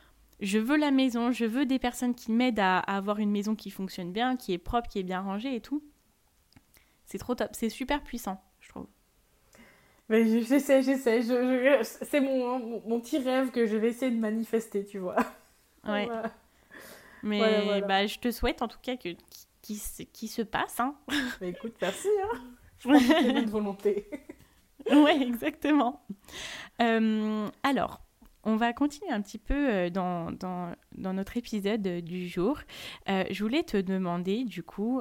je 0.41 0.59
veux 0.59 0.79
la 0.79 0.93
maison, 0.93 1.31
je 1.31 1.45
veux 1.45 1.67
des 1.67 1.79
personnes 1.79 2.15
qui 2.15 2.33
m'aident 2.33 2.61
à, 2.61 2.79
à, 2.79 2.97
avoir 2.97 3.19
une 3.19 3.31
maison 3.31 3.55
qui 3.55 3.71
fonctionne 3.71 4.13
bien, 4.13 4.37
qui 4.37 4.55
est 4.55 4.59
propre, 4.59 4.89
qui 4.89 4.99
est 5.01 5.03
bien 5.03 5.21
rangée 5.21 5.55
et 5.55 5.61
tout. 5.61 5.83
C'est 7.05 7.19
trop 7.19 7.35
top, 7.35 7.51
c'est 7.53 7.69
super 7.69 8.03
puissant, 8.03 8.43
je 8.61 8.69
trouve. 8.69 8.87
Mais 10.09 10.43
j'essaie, 10.43 10.83
j'essaie. 10.83 11.23
Je, 11.23 11.79
c'est 12.03 12.21
mon, 12.21 12.81
mon, 12.87 13.01
petit 13.01 13.19
rêve 13.19 13.51
que 13.51 13.67
je 13.67 13.77
vais 13.77 13.89
essayer 13.89 14.11
de 14.11 14.21
manifester, 14.21 14.85
tu 14.85 14.99
vois. 14.99 15.17
Ouais. 15.87 16.09
Mais 17.23 17.81
Bah, 17.83 18.07
je 18.07 18.19
te 18.19 18.31
souhaite 18.31 18.61
en 18.61 18.69
tout 18.69 18.79
cas 18.83 18.97
que 18.97 19.11
qui, 19.65 19.81
qui 20.13 20.29
se 20.29 20.43
passe. 20.43 20.81
Hein. 20.81 20.95
Bah, 21.41 21.47
écoute, 21.47 21.75
merci. 21.81 22.09
Hein. 22.23 22.39
Je 22.79 22.89
pense 22.89 23.03
que 23.03 23.41
une 23.41 23.49
volonté. 23.49 24.11
ouais, 24.91 25.23
exactement. 25.23 26.05
Euh, 26.83 27.49
alors, 27.63 28.03
on 28.43 28.57
va 28.57 28.75
continuer 28.75 29.11
un 29.11 29.23
petit 29.23 29.39
peu 29.39 29.55
euh, 29.55 29.91
dans, 29.91 30.33
dans, 30.33 30.75
dans 30.93 31.15
notre 31.15 31.39
épisode 31.39 31.81
du 31.81 32.29
jour. 32.29 32.59
Euh, 33.09 33.25
je 33.31 33.43
voulais 33.43 33.63
te 33.63 33.79
demander, 33.79 34.45
du 34.45 34.63
coup, 34.63 35.01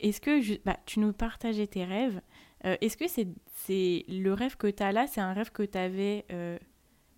est-ce 0.00 0.20
que 0.20 0.40
je, 0.40 0.54
bah, 0.64 0.76
tu 0.86 1.00
nous 1.00 1.12
partageais 1.12 1.66
tes 1.66 1.84
rêves 1.84 2.20
euh, 2.64 2.76
est-ce 2.80 2.96
que 2.96 3.06
c'est, 3.06 3.28
c'est 3.54 4.04
le 4.08 4.32
rêve 4.32 4.56
que 4.56 4.66
tu 4.66 4.82
as 4.82 4.92
là, 4.92 5.06
c'est 5.06 5.20
un 5.20 5.32
rêve 5.32 5.52
que 5.52 5.62
tu 5.62 5.78
avais, 5.78 6.24
euh, 6.32 6.58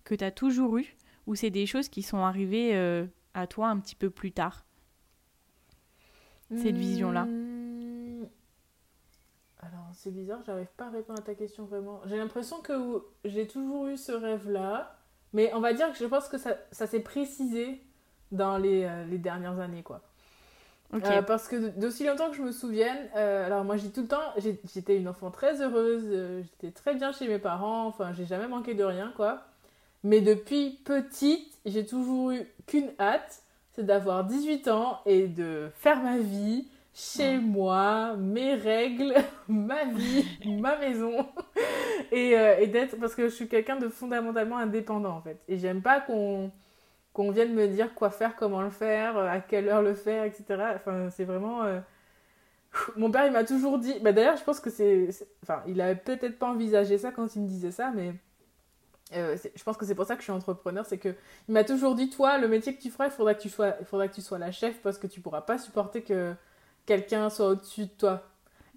que 0.03 0.13
tu 0.13 0.23
as 0.23 0.31
toujours 0.31 0.77
eu, 0.77 0.95
ou 1.25 1.35
c'est 1.35 1.49
des 1.49 1.65
choses 1.65 1.89
qui 1.89 2.03
sont 2.03 2.19
arrivées 2.19 2.75
euh, 2.75 3.07
à 3.33 3.47
toi 3.47 3.69
un 3.69 3.79
petit 3.79 3.95
peu 3.95 4.09
plus 4.09 4.31
tard 4.31 4.65
Cette 6.49 6.77
vision-là? 6.77 7.25
Hmm. 7.25 8.27
Alors, 9.59 9.89
c'est 9.93 10.11
bizarre, 10.11 10.41
j'arrive 10.45 10.71
pas 10.75 10.87
à 10.87 10.89
répondre 10.89 11.19
à 11.19 11.23
ta 11.23 11.35
question 11.35 11.65
vraiment. 11.65 12.01
J'ai 12.05 12.17
l'impression 12.17 12.61
que 12.61 13.03
j'ai 13.25 13.47
toujours 13.47 13.87
eu 13.87 13.97
ce 13.97 14.11
rêve-là, 14.11 14.99
mais 15.33 15.53
on 15.53 15.59
va 15.59 15.73
dire 15.73 15.91
que 15.91 15.97
je 15.97 16.05
pense 16.05 16.27
que 16.27 16.37
ça, 16.37 16.57
ça 16.71 16.87
s'est 16.87 17.01
précisé 17.01 17.83
dans 18.31 18.57
les, 18.57 19.05
les 19.07 19.17
dernières 19.17 19.59
années, 19.59 19.83
quoi. 19.83 20.01
Euh, 20.93 21.21
parce 21.21 21.47
que 21.47 21.55
d'aussi 21.79 22.05
longtemps 22.05 22.29
que 22.29 22.35
je 22.35 22.41
me 22.41 22.51
souvienne, 22.51 22.97
euh, 23.15 23.45
alors 23.45 23.63
moi 23.63 23.77
dis 23.77 23.91
tout 23.91 24.01
le 24.01 24.07
temps, 24.07 24.33
j'étais 24.73 24.97
une 24.97 25.07
enfant 25.07 25.31
très 25.31 25.61
heureuse, 25.61 26.03
euh, 26.07 26.41
j'étais 26.43 26.71
très 26.71 26.95
bien 26.95 27.11
chez 27.11 27.27
mes 27.27 27.39
parents, 27.39 27.85
enfin 27.85 28.11
j'ai 28.13 28.25
jamais 28.25 28.47
manqué 28.47 28.73
de 28.73 28.83
rien 28.83 29.13
quoi. 29.15 29.41
Mais 30.03 30.19
depuis 30.19 30.81
petite, 30.83 31.59
j'ai 31.65 31.85
toujours 31.85 32.31
eu 32.31 32.41
qu'une 32.67 32.91
hâte, 32.99 33.43
c'est 33.73 33.85
d'avoir 33.85 34.25
18 34.25 34.67
ans 34.67 34.99
et 35.05 35.27
de 35.27 35.69
faire 35.75 36.01
ma 36.01 36.17
vie 36.17 36.67
chez 36.93 37.37
moi, 37.37 38.15
mes 38.17 38.55
règles, 38.55 39.13
ma 39.47 39.85
vie, 39.85 40.25
ma 40.59 40.77
maison. 40.77 41.25
et, 42.11 42.31
et 42.31 42.67
d'être, 42.67 42.99
parce 42.99 43.15
que 43.15 43.29
je 43.29 43.33
suis 43.33 43.47
quelqu'un 43.47 43.77
de 43.77 43.87
fondamentalement 43.87 44.57
indépendant 44.57 45.15
en 45.15 45.21
fait. 45.21 45.37
Et 45.47 45.57
j'aime 45.57 45.81
pas 45.81 46.01
qu'on 46.01 46.51
qu'on 47.13 47.31
vienne 47.31 47.53
me 47.53 47.67
dire 47.67 47.93
quoi 47.93 48.09
faire, 48.09 48.35
comment 48.35 48.61
le 48.61 48.69
faire, 48.69 49.17
euh, 49.17 49.27
à 49.27 49.39
quelle 49.39 49.67
heure 49.69 49.81
le 49.81 49.93
faire, 49.93 50.23
etc. 50.23 50.45
Enfin, 50.75 51.09
c'est 51.09 51.25
vraiment. 51.25 51.63
Euh, 51.63 51.79
mon 52.97 53.11
père, 53.11 53.25
il 53.25 53.33
m'a 53.33 53.43
toujours 53.43 53.79
dit. 53.79 53.99
Bah, 54.01 54.13
D'ailleurs, 54.13 54.37
je 54.37 54.43
pense 54.43 54.59
que 54.59 54.69
c'est. 54.69 55.09
Enfin, 55.43 55.61
il 55.67 55.81
avait 55.81 55.95
peut-être 55.95 56.39
pas 56.39 56.47
envisagé 56.47 56.97
ça 56.97 57.11
quand 57.11 57.35
il 57.35 57.43
me 57.43 57.47
disait 57.47 57.71
ça, 57.71 57.91
mais. 57.93 58.13
Euh, 59.13 59.35
je 59.55 59.63
pense 59.63 59.75
que 59.75 59.85
c'est 59.85 59.95
pour 59.95 60.05
ça 60.05 60.15
que 60.15 60.21
je 60.21 60.23
suis 60.23 60.31
entrepreneur, 60.31 60.85
c'est 60.85 60.97
que 60.97 61.13
il 61.49 61.53
m'a 61.53 61.65
toujours 61.65 61.95
dit 61.95 62.09
toi 62.09 62.37
le 62.37 62.47
métier 62.47 62.73
que 62.73 62.81
tu 62.81 62.89
feras 62.89 63.07
il 63.07 63.11
faudra 63.11 63.33
que 63.33 63.41
tu 63.41 63.49
sois 63.49 63.75
il 63.81 63.85
faudra 63.85 64.07
que 64.07 64.15
tu 64.15 64.21
sois 64.21 64.39
la 64.39 64.53
chef 64.53 64.81
parce 64.81 64.97
que 64.97 65.05
tu 65.05 65.19
pourras 65.19 65.41
pas 65.41 65.57
supporter 65.57 66.01
que 66.01 66.33
quelqu'un 66.85 67.29
soit 67.29 67.47
au-dessus 67.47 67.87
de 67.87 67.91
toi. 67.97 68.23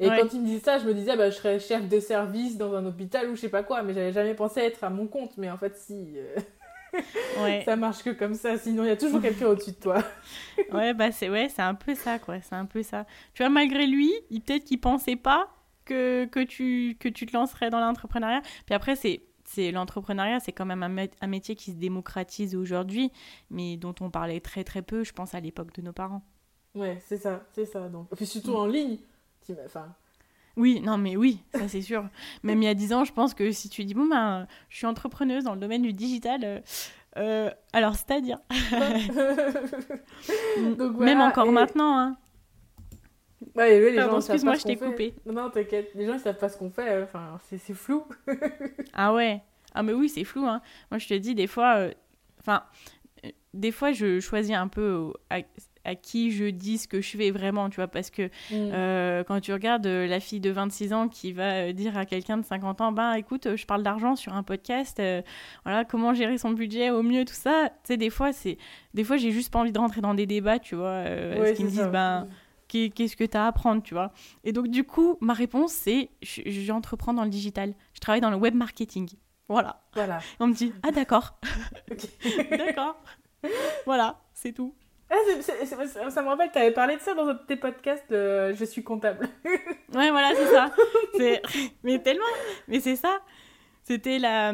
Et 0.00 0.08
quand 0.08 0.32
il 0.32 0.40
me 0.40 0.46
disait 0.46 0.58
ça, 0.58 0.78
je 0.78 0.86
me 0.86 0.92
disais 0.92 1.16
bah 1.16 1.30
je 1.30 1.36
serais 1.36 1.60
chef 1.60 1.88
de 1.88 2.00
service 2.00 2.58
dans 2.58 2.74
un 2.74 2.84
hôpital 2.84 3.30
ou 3.30 3.36
je 3.36 3.42
sais 3.42 3.48
pas 3.48 3.62
quoi, 3.62 3.84
mais 3.84 3.94
j'avais 3.94 4.10
jamais 4.10 4.34
pensé 4.34 4.58
être 4.58 4.82
à 4.82 4.90
mon 4.90 5.06
compte, 5.06 5.36
mais 5.36 5.52
en 5.52 5.56
fait 5.56 5.76
si. 5.76 6.16
ouais. 7.42 7.62
ça 7.64 7.76
marche 7.76 8.02
que 8.02 8.10
comme 8.10 8.34
ça, 8.34 8.58
sinon 8.58 8.84
il 8.84 8.88
y 8.88 8.90
a 8.90 8.96
toujours 8.96 9.20
quelqu'un 9.20 9.46
au-dessus 9.46 9.72
de 9.72 9.76
toi. 9.76 10.02
ouais, 10.72 10.94
bah 10.94 11.12
c'est 11.12 11.30
ouais, 11.30 11.48
c'est 11.48 11.62
un 11.62 11.74
peu 11.74 11.94
ça 11.94 12.18
quoi, 12.18 12.40
c'est 12.40 12.54
un 12.54 12.66
peu 12.66 12.82
ça. 12.82 13.06
Tu 13.34 13.42
vois 13.42 13.50
malgré 13.50 13.86
lui, 13.86 14.12
il 14.30 14.40
peut-être 14.40 14.64
qu'il 14.64 14.80
pensait 14.80 15.16
pas 15.16 15.48
que, 15.84 16.24
que 16.26 16.40
tu 16.40 16.96
que 16.98 17.08
tu 17.08 17.26
te 17.26 17.36
lancerais 17.36 17.70
dans 17.70 17.80
l'entrepreneuriat. 17.80 18.42
Puis 18.66 18.74
après 18.74 18.96
c'est 18.96 19.22
c'est 19.44 19.70
l'entrepreneuriat, 19.70 20.40
c'est 20.40 20.52
quand 20.52 20.64
même 20.64 20.82
un, 20.82 21.06
un, 21.20 21.26
métier 21.26 21.54
qui 21.54 21.70
se 21.70 21.76
démocratise 21.76 22.56
aujourd'hui, 22.56 23.12
mais 23.50 23.76
dont 23.76 23.94
on 24.00 24.10
parlait 24.10 24.40
très 24.40 24.64
très 24.64 24.80
peu, 24.80 25.04
je 25.04 25.12
pense 25.12 25.34
à 25.34 25.40
l'époque 25.40 25.72
de 25.74 25.82
nos 25.82 25.92
parents. 25.92 26.22
Ouais, 26.74 26.98
c'est 27.06 27.18
ça, 27.18 27.44
c'est 27.52 27.66
ça. 27.66 27.88
Donc, 27.88 28.08
puis 28.16 28.26
surtout 28.26 28.54
en 28.54 28.66
ligne. 28.66 28.98
Enfin, 29.64 29.94
oui, 30.56 30.80
non, 30.80 30.98
mais 30.98 31.16
oui, 31.16 31.42
ça 31.52 31.68
c'est 31.68 31.82
sûr. 31.82 32.08
Même 32.42 32.62
il 32.62 32.66
y 32.66 32.68
a 32.68 32.74
10 32.74 32.92
ans, 32.92 33.04
je 33.04 33.12
pense 33.12 33.34
que 33.34 33.50
si 33.50 33.68
tu 33.68 33.84
dis, 33.84 33.94
bon, 33.94 34.06
ben, 34.06 34.46
je 34.68 34.76
suis 34.76 34.86
entrepreneuse 34.86 35.44
dans 35.44 35.54
le 35.54 35.60
domaine 35.60 35.82
du 35.82 35.92
digital, 35.92 36.40
euh, 36.44 36.60
euh, 37.16 37.50
alors 37.72 37.96
c'est-à-dire. 37.96 38.38
Même 40.98 41.20
encore 41.20 41.50
maintenant, 41.50 41.98
hein. 41.98 42.16
Ouais, 43.56 43.78
les 43.78 43.96
Pardon, 43.96 44.18
excuse-moi, 44.18 44.54
je 44.54 44.62
t'ai 44.62 44.76
coupé. 44.76 45.14
Non, 45.26 45.34
non, 45.34 45.50
t'inquiète. 45.50 45.90
Les 45.94 46.06
gens, 46.06 46.14
ils 46.14 46.20
savent 46.20 46.38
pas 46.38 46.48
ce 46.48 46.56
qu'on 46.56 46.70
fait. 46.70 46.88
Euh, 46.88 47.04
enfin, 47.04 47.38
c'est 47.48 47.74
flou. 47.74 48.04
ah 48.92 49.12
ouais. 49.12 49.42
Ah, 49.74 49.82
mais 49.82 49.92
oui, 49.92 50.08
c'est 50.08 50.24
flou. 50.24 50.46
Hein. 50.46 50.62
Moi, 50.90 50.98
je 50.98 51.06
te 51.06 51.14
dis, 51.14 51.34
des 51.34 51.46
fois. 51.46 51.88
Enfin, 52.40 52.64
des 53.52 53.70
fois, 53.70 53.92
je 53.92 54.18
choisis 54.18 54.54
un 54.54 54.68
peu 54.68 55.12
à 55.84 55.94
qui 55.94 56.30
je 56.30 56.46
dis 56.46 56.78
ce 56.78 56.88
que 56.88 57.00
je 57.00 57.16
fais 57.16 57.30
vraiment, 57.30 57.68
tu 57.68 57.76
vois, 57.76 57.88
parce 57.88 58.10
que 58.10 58.22
mm. 58.22 58.30
euh, 58.52 59.24
quand 59.24 59.40
tu 59.40 59.52
regardes 59.52 59.86
euh, 59.86 60.06
la 60.06 60.20
fille 60.20 60.40
de 60.40 60.50
26 60.50 60.92
ans 60.92 61.08
qui 61.08 61.32
va 61.32 61.52
euh, 61.52 61.72
dire 61.72 61.96
à 61.96 62.06
quelqu'un 62.06 62.38
de 62.38 62.44
50 62.44 62.80
ans, 62.80 62.92
ben 62.92 63.14
écoute, 63.14 63.56
je 63.56 63.66
parle 63.66 63.82
d'argent 63.82 64.16
sur 64.16 64.32
un 64.34 64.42
podcast, 64.42 65.02
voilà, 65.64 65.84
comment 65.84 66.14
gérer 66.14 66.38
son 66.38 66.52
budget 66.52 66.90
au 66.90 67.02
mieux, 67.02 67.24
tout 67.24 67.34
ça, 67.34 67.68
tu 67.68 67.88
sais, 67.88 67.96
des 67.96 68.10
fois, 68.10 68.32
c'est, 68.32 68.58
des 68.94 69.04
fois, 69.04 69.16
j'ai 69.16 69.30
juste 69.30 69.52
pas 69.52 69.58
envie 69.58 69.72
de 69.72 69.78
rentrer 69.78 70.00
dans 70.00 70.14
des 70.14 70.26
débats, 70.26 70.58
tu 70.58 70.74
vois, 70.74 71.02
ouais, 71.04 71.54
qui 71.56 71.64
me 71.64 71.70
disent, 71.70 71.90
ben, 71.92 72.28
qu'est-ce 72.68 73.16
que 73.16 73.24
tu 73.24 73.36
as 73.36 73.44
à 73.44 73.48
apprendre, 73.48 73.82
tu 73.82 73.94
vois. 73.94 74.12
Et 74.42 74.52
donc, 74.52 74.68
du 74.68 74.84
coup, 74.84 75.16
ma 75.20 75.34
réponse, 75.34 75.72
c'est, 75.72 76.10
j'entreprends 76.22 77.14
dans 77.14 77.24
le 77.24 77.30
digital, 77.30 77.74
je 77.92 78.00
travaille 78.00 78.20
dans 78.20 78.30
le 78.30 78.36
web 78.36 78.54
marketing. 78.54 79.08
Voilà. 79.48 79.82
Voilà. 79.92 80.20
On 80.40 80.46
me 80.46 80.54
dit, 80.54 80.72
ah 80.82 80.90
d'accord. 80.90 81.38
d'accord. 82.50 82.96
voilà. 83.84 84.20
c'est 84.32 84.52
tout. 84.52 84.74
Ah, 85.10 86.10
ça 86.10 86.22
me 86.22 86.28
rappelle, 86.28 86.50
tu 86.52 86.58
avais 86.58 86.72
parlé 86.72 86.96
de 86.96 87.00
ça 87.00 87.14
dans 87.14 87.34
tes 87.34 87.56
podcasts, 87.56 88.10
je 88.10 88.64
suis 88.64 88.82
comptable. 88.82 89.28
ouais, 89.94 90.10
voilà, 90.10 90.32
c'est 90.34 90.46
ça. 90.46 90.70
mais 91.82 91.98
tellement, 92.00 92.24
mais 92.68 92.80
c'est 92.80 92.96
ça. 92.96 93.18
C'était 93.84 94.18
la, 94.18 94.52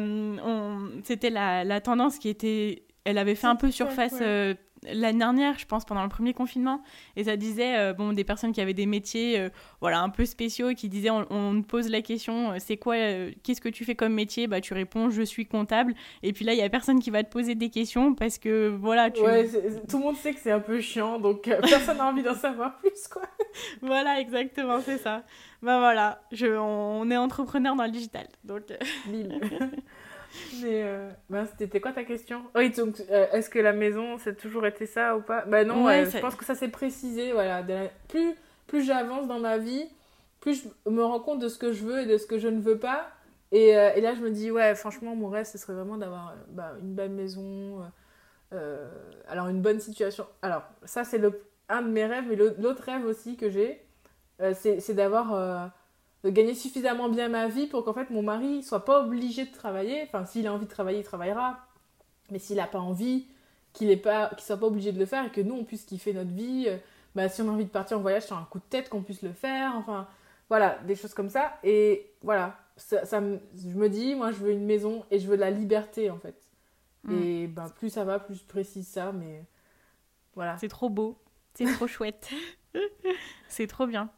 c'était 1.03 1.29
la, 1.29 1.63
la, 1.63 1.79
tendance 1.79 2.19
qui 2.19 2.27
était, 2.27 2.83
elle 3.05 3.17
avait 3.17 3.35
fait 3.35 3.47
un 3.47 3.55
peu 3.55 3.71
surface 3.71 4.19
euh, 4.21 4.53
l'année 4.83 5.19
dernière, 5.19 5.57
je 5.59 5.65
pense, 5.65 5.85
pendant 5.85 6.03
le 6.03 6.09
premier 6.09 6.33
confinement. 6.33 6.81
Et 7.15 7.25
ça 7.25 7.37
disait, 7.37 7.77
euh, 7.77 7.93
bon, 7.93 8.13
des 8.13 8.23
personnes 8.23 8.51
qui 8.51 8.61
avaient 8.61 8.73
des 8.73 8.85
métiers 8.85 9.39
euh, 9.39 9.49
voilà, 9.79 10.01
un 10.01 10.09
peu 10.09 10.25
spéciaux 10.25 10.73
qui 10.73 10.89
disaient, 10.89 11.09
on, 11.09 11.25
on 11.29 11.61
pose 11.61 11.89
la 11.89 12.01
question, 12.01 12.51
euh, 12.51 12.55
c'est 12.59 12.77
quoi, 12.77 12.95
qu'est-ce 13.43 13.61
que 13.61 13.69
tu 13.69 13.85
fais 13.85 13.95
comme 13.95 14.13
métier? 14.13 14.47
Bah, 14.47 14.61
tu 14.61 14.73
réponds, 14.73 15.09
je 15.09 15.21
suis 15.21 15.45
comptable. 15.45 15.93
Et 16.23 16.33
puis 16.33 16.45
là, 16.45 16.53
il 16.53 16.59
y 16.59 16.63
a 16.63 16.69
personne 16.69 16.99
qui 16.99 17.11
va 17.11 17.23
te 17.23 17.31
poser 17.31 17.55
des 17.55 17.69
questions 17.69 18.15
parce 18.15 18.37
que, 18.37 18.67
voilà, 18.69 19.11
tu... 19.11 19.21
Ouais, 19.21 19.47
tout 19.87 19.97
le 19.97 20.03
monde 20.03 20.17
sait 20.17 20.33
que 20.33 20.39
c'est 20.39 20.51
un 20.51 20.59
peu 20.59 20.81
chiant, 20.81 21.19
donc 21.19 21.43
personne 21.43 21.97
n'a 21.97 22.07
envie 22.07 22.23
d'en 22.23 22.35
savoir 22.35 22.77
plus, 22.77 23.07
quoi. 23.07 23.23
voilà, 23.81 24.19
exactement, 24.19 24.79
c'est 24.81 24.97
ça. 24.97 25.23
Bah 25.61 25.77
voilà, 25.79 26.21
je, 26.31 26.47
on, 26.47 27.09
est 27.11 27.17
entrepreneur 27.17 27.75
dans 27.75 27.85
le 27.85 27.91
digital, 27.91 28.27
donc... 28.43 28.63
Mais 30.61 30.83
euh, 30.83 31.09
ben, 31.29 31.45
c'était 31.57 31.79
quoi 31.81 31.91
ta 31.91 32.03
question? 32.03 32.43
Oui, 32.55 32.69
donc 32.69 33.01
euh, 33.09 33.27
est-ce 33.31 33.49
que 33.49 33.59
la 33.59 33.73
maison, 33.73 34.17
c'est 34.17 34.35
toujours 34.35 34.65
été 34.65 34.85
ça 34.85 35.17
ou 35.17 35.21
pas? 35.21 35.45
Bah 35.45 35.63
non, 35.63 35.87
je 35.89 36.19
pense 36.19 36.35
que 36.35 36.45
ça 36.45 36.55
s'est 36.55 36.69
précisé. 36.69 37.31
Voilà, 37.33 37.63
plus 38.07 38.35
plus 38.67 38.83
j'avance 38.83 39.27
dans 39.27 39.39
ma 39.39 39.57
vie, 39.57 39.89
plus 40.39 40.63
je 40.85 40.89
me 40.89 41.03
rends 41.03 41.19
compte 41.19 41.39
de 41.39 41.49
ce 41.49 41.57
que 41.57 41.73
je 41.73 41.83
veux 41.83 42.01
et 42.01 42.05
de 42.05 42.17
ce 42.17 42.25
que 42.25 42.37
je 42.37 42.47
ne 42.47 42.61
veux 42.61 42.77
pas. 42.77 43.09
Et, 43.51 43.77
euh, 43.77 43.91
et 43.95 44.01
là, 44.01 44.15
je 44.15 44.21
me 44.21 44.29
dis, 44.29 44.49
ouais, 44.49 44.75
franchement, 44.75 45.13
mon 45.15 45.27
rêve, 45.27 45.45
ce 45.45 45.57
serait 45.57 45.73
vraiment 45.73 45.97
d'avoir 45.97 46.35
bah, 46.47 46.73
une 46.81 46.93
belle 46.93 47.11
maison, 47.11 47.81
alors 49.27 49.47
une 49.49 49.61
bonne 49.61 49.79
situation. 49.79 50.25
Alors, 50.41 50.63
ça, 50.85 51.03
c'est 51.03 51.21
un 51.67 51.81
de 51.81 51.89
mes 51.89 52.05
rêves, 52.05 52.25
mais 52.29 52.35
l'autre 52.35 52.83
rêve 52.83 53.05
aussi 53.05 53.35
que 53.35 53.49
j'ai, 53.49 53.83
c'est 54.53 54.93
d'avoir 54.93 55.71
de 56.23 56.29
gagner 56.29 56.53
suffisamment 56.53 57.09
bien 57.09 57.29
ma 57.29 57.47
vie 57.47 57.67
pour 57.67 57.83
qu'en 57.83 57.93
fait 57.93 58.09
mon 58.09 58.21
mari 58.21 58.63
soit 58.63 58.85
pas 58.85 59.03
obligé 59.03 59.45
de 59.45 59.51
travailler. 59.51 60.03
Enfin, 60.03 60.25
s'il 60.25 60.47
a 60.47 60.53
envie 60.53 60.65
de 60.65 60.71
travailler, 60.71 60.99
il 60.99 61.03
travaillera. 61.03 61.59
Mais 62.29 62.39
s'il 62.39 62.57
n'a 62.57 62.67
pas 62.67 62.79
envie, 62.79 63.27
qu'il 63.73 63.87
ne 63.87 63.95
qu'il 63.95 64.43
soit 64.43 64.57
pas 64.57 64.67
obligé 64.67 64.91
de 64.91 64.99
le 64.99 65.05
faire 65.05 65.25
et 65.25 65.31
que 65.31 65.41
nous 65.41 65.55
on 65.55 65.63
puisse 65.63 65.85
kiffer 65.85 66.13
notre 66.13 66.31
vie. 66.31 66.65
Euh, 66.67 66.77
bah, 67.15 67.27
si 67.27 67.41
on 67.41 67.49
a 67.49 67.51
envie 67.51 67.65
de 67.65 67.69
partir 67.69 67.97
en 67.97 68.01
voyage 68.01 68.25
sur 68.25 68.37
un 68.37 68.47
coup 68.49 68.59
de 68.59 68.65
tête, 68.69 68.89
qu'on 68.89 69.01
puisse 69.01 69.21
le 69.21 69.33
faire. 69.33 69.75
Enfin, 69.75 70.07
voilà, 70.49 70.77
des 70.85 70.95
choses 70.95 71.13
comme 71.13 71.29
ça. 71.29 71.57
Et 71.63 72.11
voilà, 72.21 72.57
ça, 72.77 73.05
ça 73.05 73.19
je 73.21 73.77
me 73.77 73.89
dis, 73.89 74.15
moi 74.15 74.31
je 74.31 74.37
veux 74.37 74.51
une 74.51 74.65
maison 74.65 75.05
et 75.11 75.19
je 75.19 75.27
veux 75.27 75.35
la 75.35 75.51
liberté 75.51 76.09
en 76.09 76.17
fait. 76.17 76.35
Mm. 77.03 77.13
Et 77.13 77.47
ben, 77.47 77.69
plus 77.69 77.89
ça 77.89 78.03
va, 78.03 78.19
plus 78.19 78.35
je 78.35 78.43
précise 78.43 78.87
ça. 78.87 79.11
Mais 79.11 79.43
voilà. 80.35 80.57
C'est 80.57 80.67
trop 80.67 80.89
beau. 80.89 81.17
C'est 81.53 81.65
trop 81.65 81.87
chouette. 81.87 82.29
C'est 83.49 83.67
trop 83.67 83.87
bien. 83.87 84.09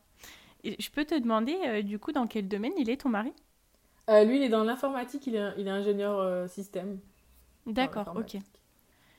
Je 0.64 0.90
peux 0.90 1.06
te 1.06 1.16
demander, 1.16 1.56
euh, 1.66 1.82
du 1.82 2.00
coup, 2.00 2.12
dans 2.12 2.28
quel 2.28 2.48
domaine 2.48 2.74
il 2.78 2.90
est 2.90 3.02
ton 3.02 3.10
mari? 3.10 3.34
Euh, 4.10 4.24
Lui, 4.24 4.38
il 4.38 4.44
est 4.44 4.50
dans 4.50 4.64
l'informatique, 4.64 5.28
il, 5.28 5.36
est, 5.36 5.54
il 5.58 5.68
est 5.68 5.72
ingénieur 5.72 6.20
euh, 6.20 6.48
système. 6.48 7.00
D'accord, 7.66 8.14
ok. 8.16 8.38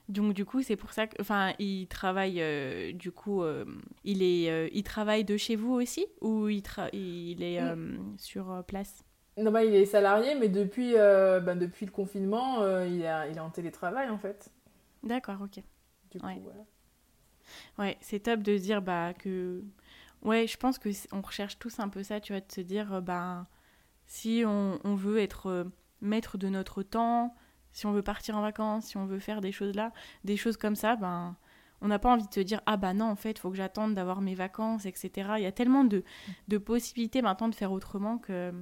Donc 0.09 0.35
du 0.35 0.45
coup, 0.45 0.63
c'est 0.63 0.77
pour 0.77 0.93
ça 0.93 1.07
que, 1.07 1.21
enfin, 1.21 1.55
il 1.59 1.87
travaille, 1.87 2.93
du 2.95 3.11
coup, 3.11 3.43
il 4.05 4.23
est, 4.23 4.71
il 4.73 4.83
travaille 4.83 5.25
de 5.25 5.39
chez 5.39 5.57
vous 5.57 5.73
aussi 5.73 6.07
ou 6.21 6.49
il, 6.49 6.63
il 6.93 7.43
est 7.43 7.61
sur 8.19 8.63
place? 8.67 9.03
Non, 9.39 9.51
bah, 9.51 9.65
il 9.65 9.75
est 9.75 9.87
salarié, 9.87 10.35
mais 10.35 10.49
depuis, 10.49 10.93
bah, 10.93 11.55
depuis 11.55 11.87
le 11.87 11.93
confinement, 11.93 12.59
il, 12.85 13.03
est, 13.03 13.31
il 13.31 13.37
est 13.37 13.41
en 13.41 13.51
télétravail 13.51 14.11
en 14.11 14.19
fait. 14.19 14.51
D'accord, 15.03 15.41
ok. 15.43 15.63
Du 16.11 16.21
coup, 16.21 16.27
ouais. 16.27 16.41
Ouais, 17.79 17.97
c'est 18.01 18.21
top 18.21 18.41
de 18.41 18.57
se 18.57 18.63
dire 18.63 18.81
bah 18.83 19.13
que 19.15 19.63
Ouais, 20.25 20.47
je 20.47 20.57
pense 20.57 20.79
que 20.79 20.89
on 21.13 21.21
recherche 21.21 21.59
tous 21.59 21.79
un 21.79 21.89
peu 21.89 22.03
ça, 22.03 22.21
tu 22.21 22.33
vois, 22.33 22.41
de 22.41 22.51
se 22.51 22.61
dire, 22.63 23.03
ben, 23.03 23.47
si 24.07 24.43
on, 24.47 24.81
on 24.85 24.95
veut 24.95 25.19
être 25.19 25.47
euh, 25.47 25.65
maître 26.01 26.39
de 26.39 26.49
notre 26.49 26.83
temps, 26.83 27.35
si 27.73 27.87
on 27.87 27.93
veut 27.93 28.03
partir 28.03 28.37
en 28.37 28.43
vacances, 28.43 28.87
si 28.87 28.97
on 28.97 29.07
veut 29.07 29.19
faire 29.19 29.41
des 29.41 29.53
choses 29.53 29.75
là, 29.75 29.93
des 30.25 30.37
choses 30.37 30.57
comme 30.57 30.77
ça, 30.77 30.97
ben, 30.97 31.37
on 31.81 31.89
n'a 31.89 31.99
pas 31.99 32.11
envie 32.11 32.27
de 32.27 32.33
se 32.33 32.41
dire, 32.41 32.61
ah 32.67 32.77
bah 32.77 32.95
non, 32.95 33.07
en 33.07 33.17
fait, 33.17 33.33
il 33.33 33.39
faut 33.39 33.51
que 33.51 33.57
j'attende 33.57 33.95
d'avoir 33.95 34.21
mes 34.21 34.35
vacances, 34.35 34.87
etc. 34.87 35.33
Il 35.37 35.43
y 35.43 35.47
a 35.47 35.53
tellement 35.53 35.85
de, 35.85 36.05
de 36.49 36.59
possibilités 36.59 37.21
maintenant 37.21 37.49
de 37.49 37.55
faire 37.55 37.73
autrement 37.73 38.19
que, 38.19 38.53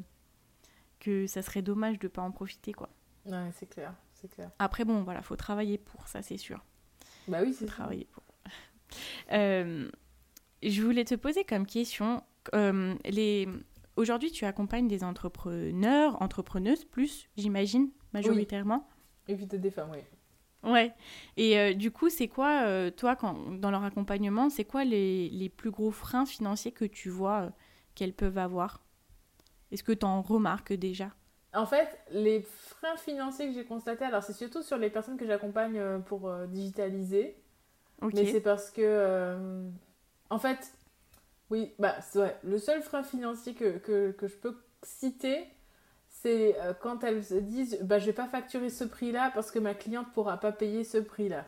que 0.98 1.26
ça 1.26 1.42
serait 1.42 1.62
dommage 1.62 1.98
de 1.98 2.06
ne 2.06 2.10
pas 2.10 2.22
en 2.22 2.32
profiter, 2.32 2.72
quoi. 2.72 2.88
Ouais, 3.26 3.50
c'est 3.54 3.68
clair, 3.68 3.94
c'est 4.14 4.28
clair. 4.28 4.50
Après, 4.58 4.84
bon, 4.84 5.02
voilà, 5.02 5.22
faut 5.22 5.36
travailler 5.36 5.78
pour, 5.78 6.08
ça, 6.08 6.22
c'est 6.22 6.36
sûr. 6.36 6.64
Bah 7.28 7.38
oui, 7.42 7.54
c'est 7.54 7.66
travailler 7.66 8.08
pour. 8.10 8.24
euh, 9.32 9.88
je 10.62 10.82
voulais 10.82 11.04
te 11.04 11.14
poser 11.14 11.44
comme 11.44 11.66
question, 11.66 12.22
euh, 12.54 12.94
les... 13.04 13.48
aujourd'hui 13.96 14.30
tu 14.30 14.44
accompagnes 14.44 14.88
des 14.88 15.04
entrepreneurs, 15.04 16.20
entrepreneuses 16.22 16.84
plus, 16.84 17.28
j'imagine, 17.36 17.90
majoritairement. 18.12 18.88
Oui. 19.28 19.34
Et 19.34 19.36
des 19.36 19.70
femmes, 19.70 19.90
oui. 19.92 20.00
Ouais. 20.70 20.92
Et 21.36 21.58
euh, 21.58 21.74
du 21.74 21.90
coup, 21.90 22.08
c'est 22.08 22.28
quoi, 22.28 22.62
euh, 22.64 22.90
toi, 22.90 23.16
quand, 23.16 23.34
dans 23.58 23.70
leur 23.70 23.82
accompagnement, 23.84 24.50
c'est 24.50 24.64
quoi 24.64 24.84
les, 24.84 25.28
les, 25.30 25.48
plus 25.48 25.70
gros 25.70 25.90
freins 25.90 26.26
financiers 26.26 26.72
que 26.72 26.84
tu 26.84 27.08
vois 27.08 27.50
qu'elles 27.94 28.12
peuvent 28.12 28.38
avoir? 28.38 28.84
Est-ce 29.70 29.82
que 29.82 29.92
tu 29.92 30.04
en 30.04 30.22
remarques 30.22 30.72
déjà? 30.72 31.10
En 31.54 31.66
fait, 31.66 31.98
les 32.10 32.42
freins 32.42 32.96
financiers 32.96 33.46
que 33.48 33.54
j'ai 33.54 33.64
constatés, 33.64 34.04
alors 34.04 34.22
c'est 34.22 34.32
surtout 34.32 34.62
sur 34.62 34.78
les 34.78 34.90
personnes 34.90 35.16
que 35.16 35.26
j'accompagne 35.26 36.00
pour 36.06 36.32
digitaliser. 36.48 37.36
Mais 38.02 38.26
c'est 38.26 38.40
parce 38.40 38.70
que 38.70 39.70
en 40.33 40.39
fait, 40.39 40.72
oui, 41.51 41.74
bah, 41.78 41.97
ouais. 42.14 42.35
le 42.43 42.59
seul 42.59 42.83
frein 42.83 43.03
financier 43.03 43.55
que, 43.55 43.76
que, 43.78 44.12
que 44.12 44.26
je 44.26 44.35
peux 44.37 44.57
citer, 44.83 45.47
c'est 46.09 46.59
euh, 46.61 46.72
quand 46.72 47.05
elles 47.05 47.22
se 47.22 47.35
disent 47.35 47.78
bah, 47.83 47.99
je 47.99 48.07
vais 48.07 48.14
pas 48.14 48.26
facturer 48.28 48.70
ce 48.70 48.85
prix-là 48.85 49.30
parce 49.35 49.51
que 49.51 49.59
ma 49.59 49.74
cliente 49.74 50.11
pourra 50.14 50.39
pas 50.39 50.51
payer 50.53 50.85
ce 50.85 50.97
prix-là. 50.99 51.45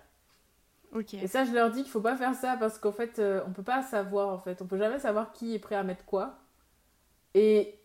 Et 1.22 1.26
ça, 1.26 1.45
je 1.45 1.53
leur 1.53 1.70
dis 1.70 1.82
qu'il 1.82 1.91
faut 1.91 2.01
pas 2.01 2.16
faire 2.16 2.35
ça 2.35 2.57
parce 2.59 2.78
qu'en 2.78 2.93
fait, 2.93 3.18
euh, 3.18 3.43
on 3.47 3.53
peut 3.53 3.62
pas 3.62 3.82
savoir, 3.82 4.28
en 4.28 4.39
fait, 4.39 4.61
on 4.62 4.66
peut 4.66 4.78
jamais 4.78 4.99
savoir 4.99 5.32
qui 5.32 5.55
est 5.55 5.59
prêt 5.59 5.76
à 5.76 5.82
mettre 5.82 6.05
quoi. 6.05 6.39
Et 7.35 7.80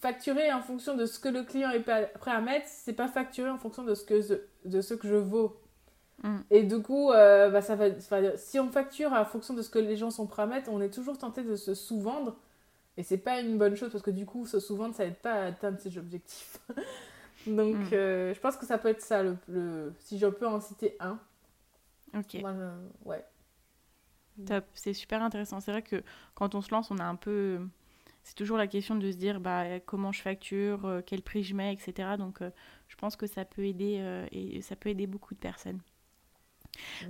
facturer 0.00 0.52
en 0.52 0.62
fonction 0.62 0.96
de 0.96 1.04
ce 1.06 1.18
que 1.18 1.28
le 1.28 1.44
client 1.44 1.70
est 1.70 1.80
prêt 1.80 2.30
à 2.30 2.40
mettre, 2.40 2.66
c'est 2.68 2.94
pas 2.94 3.08
facturer 3.08 3.50
en 3.50 3.58
fonction 3.58 3.84
de 3.84 3.94
ce 3.94 4.04
que, 4.04 4.42
de 4.64 4.80
ce 4.80 4.94
que 4.94 5.06
je 5.06 5.14
vaux. 5.16 5.60
Mm. 6.22 6.38
Et 6.50 6.62
du 6.64 6.82
coup, 6.82 7.12
euh, 7.12 7.50
bah, 7.50 7.62
ça 7.62 7.76
va, 7.76 7.90
si 8.36 8.58
on 8.58 8.70
facture 8.70 9.12
en 9.12 9.24
fonction 9.24 9.54
de 9.54 9.62
ce 9.62 9.70
que 9.70 9.78
les 9.78 9.96
gens 9.96 10.10
sont 10.10 10.26
prêts 10.26 10.42
à 10.42 10.46
mettre, 10.46 10.70
on 10.70 10.80
est 10.80 10.90
toujours 10.90 11.18
tenté 11.18 11.42
de 11.42 11.56
se 11.56 11.74
sous-vendre. 11.74 12.36
Et 12.96 13.04
c'est 13.04 13.18
pas 13.18 13.40
une 13.40 13.58
bonne 13.58 13.76
chose 13.76 13.92
parce 13.92 14.02
que 14.02 14.10
du 14.10 14.26
coup, 14.26 14.46
se 14.46 14.58
sous-vendre, 14.58 14.94
ça 14.94 15.04
aide 15.04 15.16
pas 15.16 15.34
à 15.34 15.44
atteindre 15.46 15.78
ses 15.78 15.96
objectifs. 15.98 16.58
Donc, 17.46 17.76
mm. 17.76 17.90
euh, 17.92 18.34
je 18.34 18.40
pense 18.40 18.56
que 18.56 18.66
ça 18.66 18.78
peut 18.78 18.88
être 18.88 19.00
ça, 19.00 19.22
le, 19.22 19.92
si 20.00 20.18
je 20.18 20.26
peux 20.26 20.46
en 20.46 20.60
citer 20.60 20.96
un. 20.98 21.18
Ok. 22.16 22.42
ouais. 23.04 23.24
Top, 24.46 24.64
c'est 24.74 24.94
super 24.94 25.22
intéressant. 25.22 25.60
C'est 25.60 25.72
vrai 25.72 25.82
que 25.82 26.02
quand 26.34 26.54
on 26.54 26.60
se 26.60 26.70
lance, 26.70 26.90
on 26.90 26.98
a 26.98 27.04
un 27.04 27.16
peu. 27.16 27.60
C'est 28.22 28.34
toujours 28.34 28.56
la 28.56 28.66
question 28.66 28.96
de 28.96 29.10
se 29.10 29.16
dire 29.16 29.40
bah, 29.40 29.80
comment 29.80 30.12
je 30.12 30.20
facture, 30.20 30.84
euh, 30.84 31.00
quel 31.04 31.22
prix 31.22 31.42
je 31.42 31.54
mets, 31.54 31.72
etc. 31.72 32.10
Donc, 32.18 32.40
je 32.88 32.96
pense 32.96 33.16
que 33.16 33.26
ça 33.26 33.44
peut 33.44 33.64
aider 33.64 34.26
et 34.32 34.60
ça 34.62 34.74
peut 34.74 34.88
aider 34.88 35.06
beaucoup 35.06 35.34
de 35.34 35.38
personnes. 35.38 35.80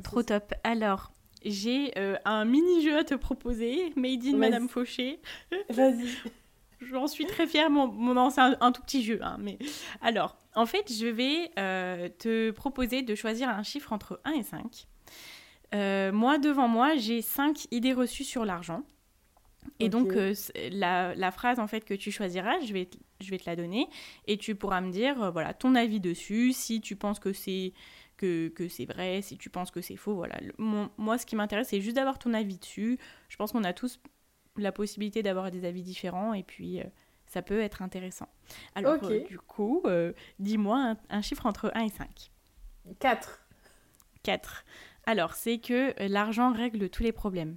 Trop 0.02 0.22
top. 0.22 0.54
Alors, 0.64 1.12
j'ai 1.44 1.96
euh, 1.98 2.16
un 2.24 2.44
mini-jeu 2.44 2.98
à 2.98 3.04
te 3.04 3.14
proposer, 3.14 3.92
Made 3.96 4.24
in 4.24 4.36
Madame 4.36 4.68
Fauché. 4.68 5.20
Vas-y. 5.70 6.08
J'en 6.80 7.06
suis 7.06 7.26
très 7.26 7.46
fière. 7.46 7.70
Mon, 7.70 7.88
mon 7.88 8.30
c'est 8.30 8.40
un, 8.40 8.72
tout 8.72 8.82
petit 8.82 9.02
jeu. 9.02 9.18
Hein, 9.22 9.36
mais... 9.40 9.58
Alors, 10.00 10.36
en 10.54 10.66
fait, 10.66 10.92
je 10.92 11.06
vais 11.06 11.50
euh, 11.58 12.08
te 12.18 12.50
proposer 12.50 13.02
de 13.02 13.14
choisir 13.14 13.48
un 13.48 13.62
chiffre 13.62 13.92
entre 13.92 14.20
1 14.24 14.32
et 14.32 14.42
5. 14.42 14.86
Euh, 15.74 16.12
moi, 16.12 16.38
devant 16.38 16.68
moi, 16.68 16.96
j'ai 16.96 17.20
5 17.20 17.66
idées 17.72 17.92
reçues 17.92 18.24
sur 18.24 18.44
l'argent. 18.44 18.82
Et 19.80 19.88
donc, 19.90 20.14
la, 20.70 21.14
la, 21.14 21.30
phrase 21.30 21.58
en 21.58 21.66
fait 21.66 21.84
que 21.84 21.92
tu 21.92 22.10
choisiras, 22.10 22.58
je 22.64 22.72
vais, 22.72 22.88
je 23.20 23.30
vais 23.30 23.38
te 23.38 23.48
la 23.50 23.54
donner. 23.54 23.86
Et 24.26 24.38
tu 24.38 24.54
pourras 24.54 24.80
me 24.80 24.90
dire, 24.90 25.30
voilà, 25.30 25.52
ton 25.52 25.74
avis 25.74 26.00
dessus, 26.00 26.52
si 26.52 26.80
tu 26.80 26.96
penses 26.96 27.18
que 27.18 27.34
c'est 27.34 27.74
que, 28.18 28.52
c'est 28.68 28.84
vrai, 28.84 29.22
si 29.22 29.38
tu 29.38 29.48
penses 29.48 29.70
que 29.70 29.80
c'est 29.80 29.96
faux, 29.96 30.14
voilà. 30.14 30.38
moi, 30.58 31.16
ce 31.16 31.24
qui 31.24 31.36
m'intéresse, 31.36 31.68
c'est 31.68 31.80
juste 31.80 31.96
d'avoir 31.96 32.18
ton 32.18 32.34
avis 32.34 32.58
dessus. 32.58 32.98
Je 33.28 33.36
pense 33.36 33.52
qu'on 33.52 33.64
a 33.64 33.72
tous 33.72 34.00
la 34.56 34.72
possibilité 34.72 35.22
d'avoir 35.22 35.50
des 35.50 35.64
avis 35.64 35.82
différents 35.82 36.34
et 36.34 36.42
puis 36.42 36.80
euh, 36.80 36.84
ça 37.26 37.42
peut 37.42 37.60
être 37.60 37.80
intéressant. 37.80 38.28
Alors, 38.74 38.98
euh, 39.04 39.20
du 39.20 39.38
coup, 39.38 39.82
euh, 39.86 40.12
dis-moi 40.38 40.96
un, 41.08 41.22
chiffre 41.22 41.46
entre 41.46 41.70
1 41.74 41.84
et 41.84 41.88
5. 41.88 42.30
4. 42.98 43.46
4. 44.22 44.64
Alors, 45.06 45.34
c'est 45.34 45.58
que 45.58 45.94
l'argent 46.08 46.52
règle 46.52 46.90
tous 46.90 47.02
les 47.02 47.12
problèmes. 47.12 47.56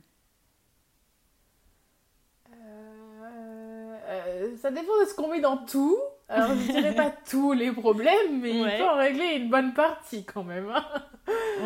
ça 4.58 4.70
dépend 4.70 5.00
de 5.02 5.06
ce 5.08 5.16
qu'on 5.16 5.32
met 5.32 5.42
dans 5.42 5.58
tout. 5.66 5.98
Alors, 6.32 6.56
je 6.56 6.72
dirais 6.72 6.96
pas 6.96 7.12
tous 7.30 7.54
les 7.54 7.72
problèmes, 7.72 8.42
mais 8.42 8.52
il 8.52 8.72
faut 8.72 8.86
en 8.86 8.98
régler 8.98 9.36
une 9.38 9.50
bonne 9.50 9.74
partie 9.74 10.24
quand 10.24 10.44
même. 10.44 10.70
Hein. 10.74 10.86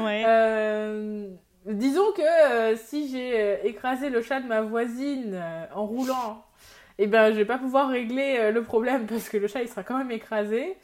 Ouais. 0.04 0.24
Euh, 0.28 1.28
disons 1.66 2.12
que 2.12 2.76
si 2.76 3.10
j'ai 3.10 3.66
écrasé 3.66 4.10
le 4.10 4.22
chat 4.22 4.42
de 4.42 4.48
ma 4.48 4.62
voisine 4.62 5.42
en 5.74 5.86
roulant, 5.86 6.44
eh 7.00 7.08
ben, 7.08 7.32
je 7.32 7.38
vais 7.38 7.46
pas 7.46 7.58
pouvoir 7.58 7.90
régler 7.90 8.52
le 8.52 8.64
problème 8.64 9.06
parce 9.08 9.30
que 9.30 9.38
le 9.38 9.48
chat, 9.48 9.62
il 9.62 9.70
sera 9.70 9.84
quand 9.84 9.98
même 9.98 10.12
écrasé. 10.12 10.78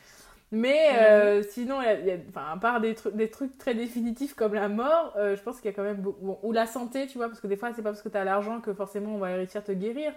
Mais 0.52 0.90
euh, 1.00 1.44
sinon, 1.50 1.82
y 1.82 1.86
y 1.86 2.12
a, 2.12 2.52
à 2.52 2.58
part 2.58 2.82
des, 2.82 2.94
trucs, 2.94 3.16
des 3.16 3.30
trucs 3.30 3.58
très 3.58 3.74
définitifs 3.74 4.34
comme 4.34 4.54
la 4.54 4.68
mort, 4.68 5.14
euh, 5.18 5.38
je 5.38 5.42
pense 5.42 5.62
qu'il 5.62 5.72
y 5.72 5.74
a 5.74 5.76
quand 5.76 5.84
même 5.84 6.02
beaucoup... 6.02 6.38
ou 6.44 6.52
la 6.52 6.66
santé, 6.66 7.08
tu 7.08 7.18
vois, 7.18 7.30
parce 7.30 7.40
que 7.40 7.48
des 7.48 7.56
fois, 7.56 7.72
c'est 7.74 7.82
pas 7.82 7.92
parce 7.92 8.02
que 8.02 8.10
tu 8.10 8.18
as 8.18 8.26
l'argent 8.26 8.60
que 8.60 8.74
forcément 8.74 9.16
on 9.16 9.18
va 9.18 9.28
réussir 9.28 9.60
à 9.60 9.64
te 9.64 9.72
guérir. 9.72 10.12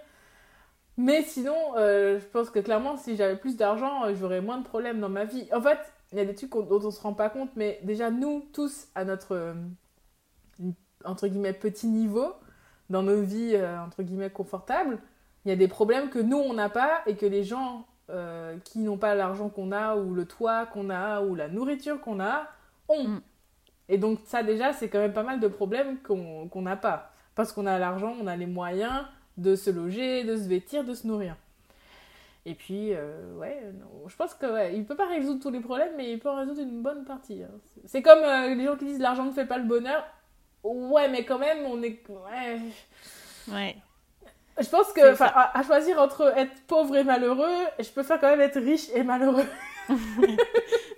Mais 0.96 1.22
sinon, 1.22 1.56
euh, 1.76 2.20
je 2.20 2.24
pense 2.26 2.50
que 2.50 2.60
clairement, 2.60 2.96
si 2.96 3.16
j'avais 3.16 3.36
plus 3.36 3.56
d'argent, 3.56 4.02
j'aurais 4.14 4.40
moins 4.40 4.58
de 4.58 4.64
problèmes 4.64 5.00
dans 5.00 5.08
ma 5.08 5.24
vie. 5.24 5.48
En 5.52 5.60
fait, 5.60 5.78
il 6.12 6.18
y 6.18 6.20
a 6.20 6.24
des 6.24 6.34
trucs 6.34 6.52
dont 6.52 6.80
on 6.82 6.90
se 6.90 7.00
rend 7.00 7.14
pas 7.14 7.30
compte, 7.30 7.50
mais 7.56 7.80
déjà, 7.82 8.10
nous, 8.10 8.46
tous, 8.52 8.86
à 8.94 9.04
notre, 9.04 9.54
entre 11.04 11.26
guillemets, 11.26 11.52
petit 11.52 11.88
niveau, 11.88 12.34
dans 12.90 13.02
nos 13.02 13.22
vies, 13.22 13.58
entre 13.84 14.02
guillemets, 14.02 14.30
confortables, 14.30 14.98
il 15.44 15.48
y 15.48 15.52
a 15.52 15.56
des 15.56 15.68
problèmes 15.68 16.10
que 16.10 16.18
nous, 16.18 16.38
on 16.38 16.54
n'a 16.54 16.68
pas 16.68 17.02
et 17.06 17.16
que 17.16 17.26
les 17.26 17.44
gens 17.44 17.86
euh, 18.10 18.58
qui 18.64 18.80
n'ont 18.80 18.96
pas 18.96 19.14
l'argent 19.14 19.48
qu'on 19.48 19.72
a, 19.72 19.96
ou 19.96 20.14
le 20.14 20.26
toit 20.26 20.66
qu'on 20.66 20.90
a, 20.90 21.22
ou 21.22 21.34
la 21.34 21.48
nourriture 21.48 22.00
qu'on 22.00 22.20
a, 22.20 22.48
ont. 22.88 23.08
Mm. 23.08 23.20
Et 23.88 23.98
donc 23.98 24.20
ça 24.24 24.42
déjà, 24.42 24.72
c'est 24.72 24.88
quand 24.88 24.98
même 24.98 25.12
pas 25.12 25.22
mal 25.22 25.40
de 25.40 25.48
problèmes 25.48 25.98
qu'on 26.02 26.62
n'a 26.62 26.76
pas. 26.76 27.12
Parce 27.34 27.52
qu'on 27.52 27.66
a 27.66 27.78
l'argent, 27.78 28.14
on 28.20 28.26
a 28.26 28.36
les 28.36 28.46
moyens 28.46 29.04
de 29.36 29.56
se 29.56 29.70
loger, 29.70 30.24
de 30.24 30.36
se 30.36 30.48
vêtir, 30.48 30.84
de 30.84 30.94
se 30.94 31.06
nourrir. 31.06 31.36
Et 32.46 32.54
puis, 32.54 32.92
euh, 32.92 33.34
ouais, 33.36 33.58
je 34.06 34.16
pense 34.16 34.34
que 34.34 34.46
ouais, 34.46 34.76
il 34.76 34.84
peut 34.84 34.96
pas 34.96 35.06
résoudre 35.06 35.42
tous 35.42 35.50
les 35.50 35.60
problèmes, 35.60 35.92
mais 35.96 36.12
il 36.12 36.18
peut 36.18 36.28
en 36.28 36.36
résoudre 36.36 36.60
une 36.60 36.82
bonne 36.82 37.04
partie. 37.04 37.42
Hein. 37.42 37.50
C'est 37.86 38.02
comme 38.02 38.22
euh, 38.22 38.54
les 38.54 38.64
gens 38.64 38.76
qui 38.76 38.84
disent 38.84 39.00
l'argent 39.00 39.24
ne 39.24 39.32
fait 39.32 39.46
pas 39.46 39.56
le 39.56 39.64
bonheur. 39.64 40.04
Ouais, 40.62 41.08
mais 41.08 41.24
quand 41.24 41.38
même, 41.38 41.64
on 41.66 41.82
est. 41.82 42.02
Ouais. 42.08 42.60
ouais. 43.50 43.76
Je 44.60 44.68
pense 44.68 44.92
que, 44.92 45.00
à, 45.22 45.62
choisir 45.64 46.00
entre 46.00 46.32
être 46.36 46.54
pauvre 46.66 46.96
et 46.96 47.04
malheureux, 47.04 47.64
je 47.78 47.90
préfère 47.90 48.20
quand 48.20 48.28
même 48.28 48.40
être 48.40 48.60
riche 48.60 48.88
et 48.94 49.02
malheureux. 49.02 49.46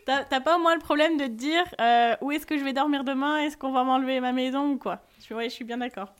T'as 0.04 0.40
pas 0.40 0.56
au 0.56 0.60
moins 0.60 0.74
le 0.74 0.80
problème 0.80 1.16
de 1.16 1.24
te 1.24 1.30
dire 1.30 1.64
euh, 1.80 2.14
où 2.20 2.30
est-ce 2.32 2.46
que 2.46 2.58
je 2.58 2.64
vais 2.64 2.72
dormir 2.72 3.02
demain? 3.02 3.38
Est-ce 3.38 3.56
qu'on 3.56 3.72
va 3.72 3.82
m'enlever 3.82 4.20
ma 4.20 4.32
maison 4.32 4.72
ou 4.72 4.78
quoi? 4.78 5.00
Je, 5.26 5.34
ouais, 5.34 5.44
je 5.44 5.54
suis 5.54 5.64
bien 5.64 5.78
d'accord. 5.78 6.12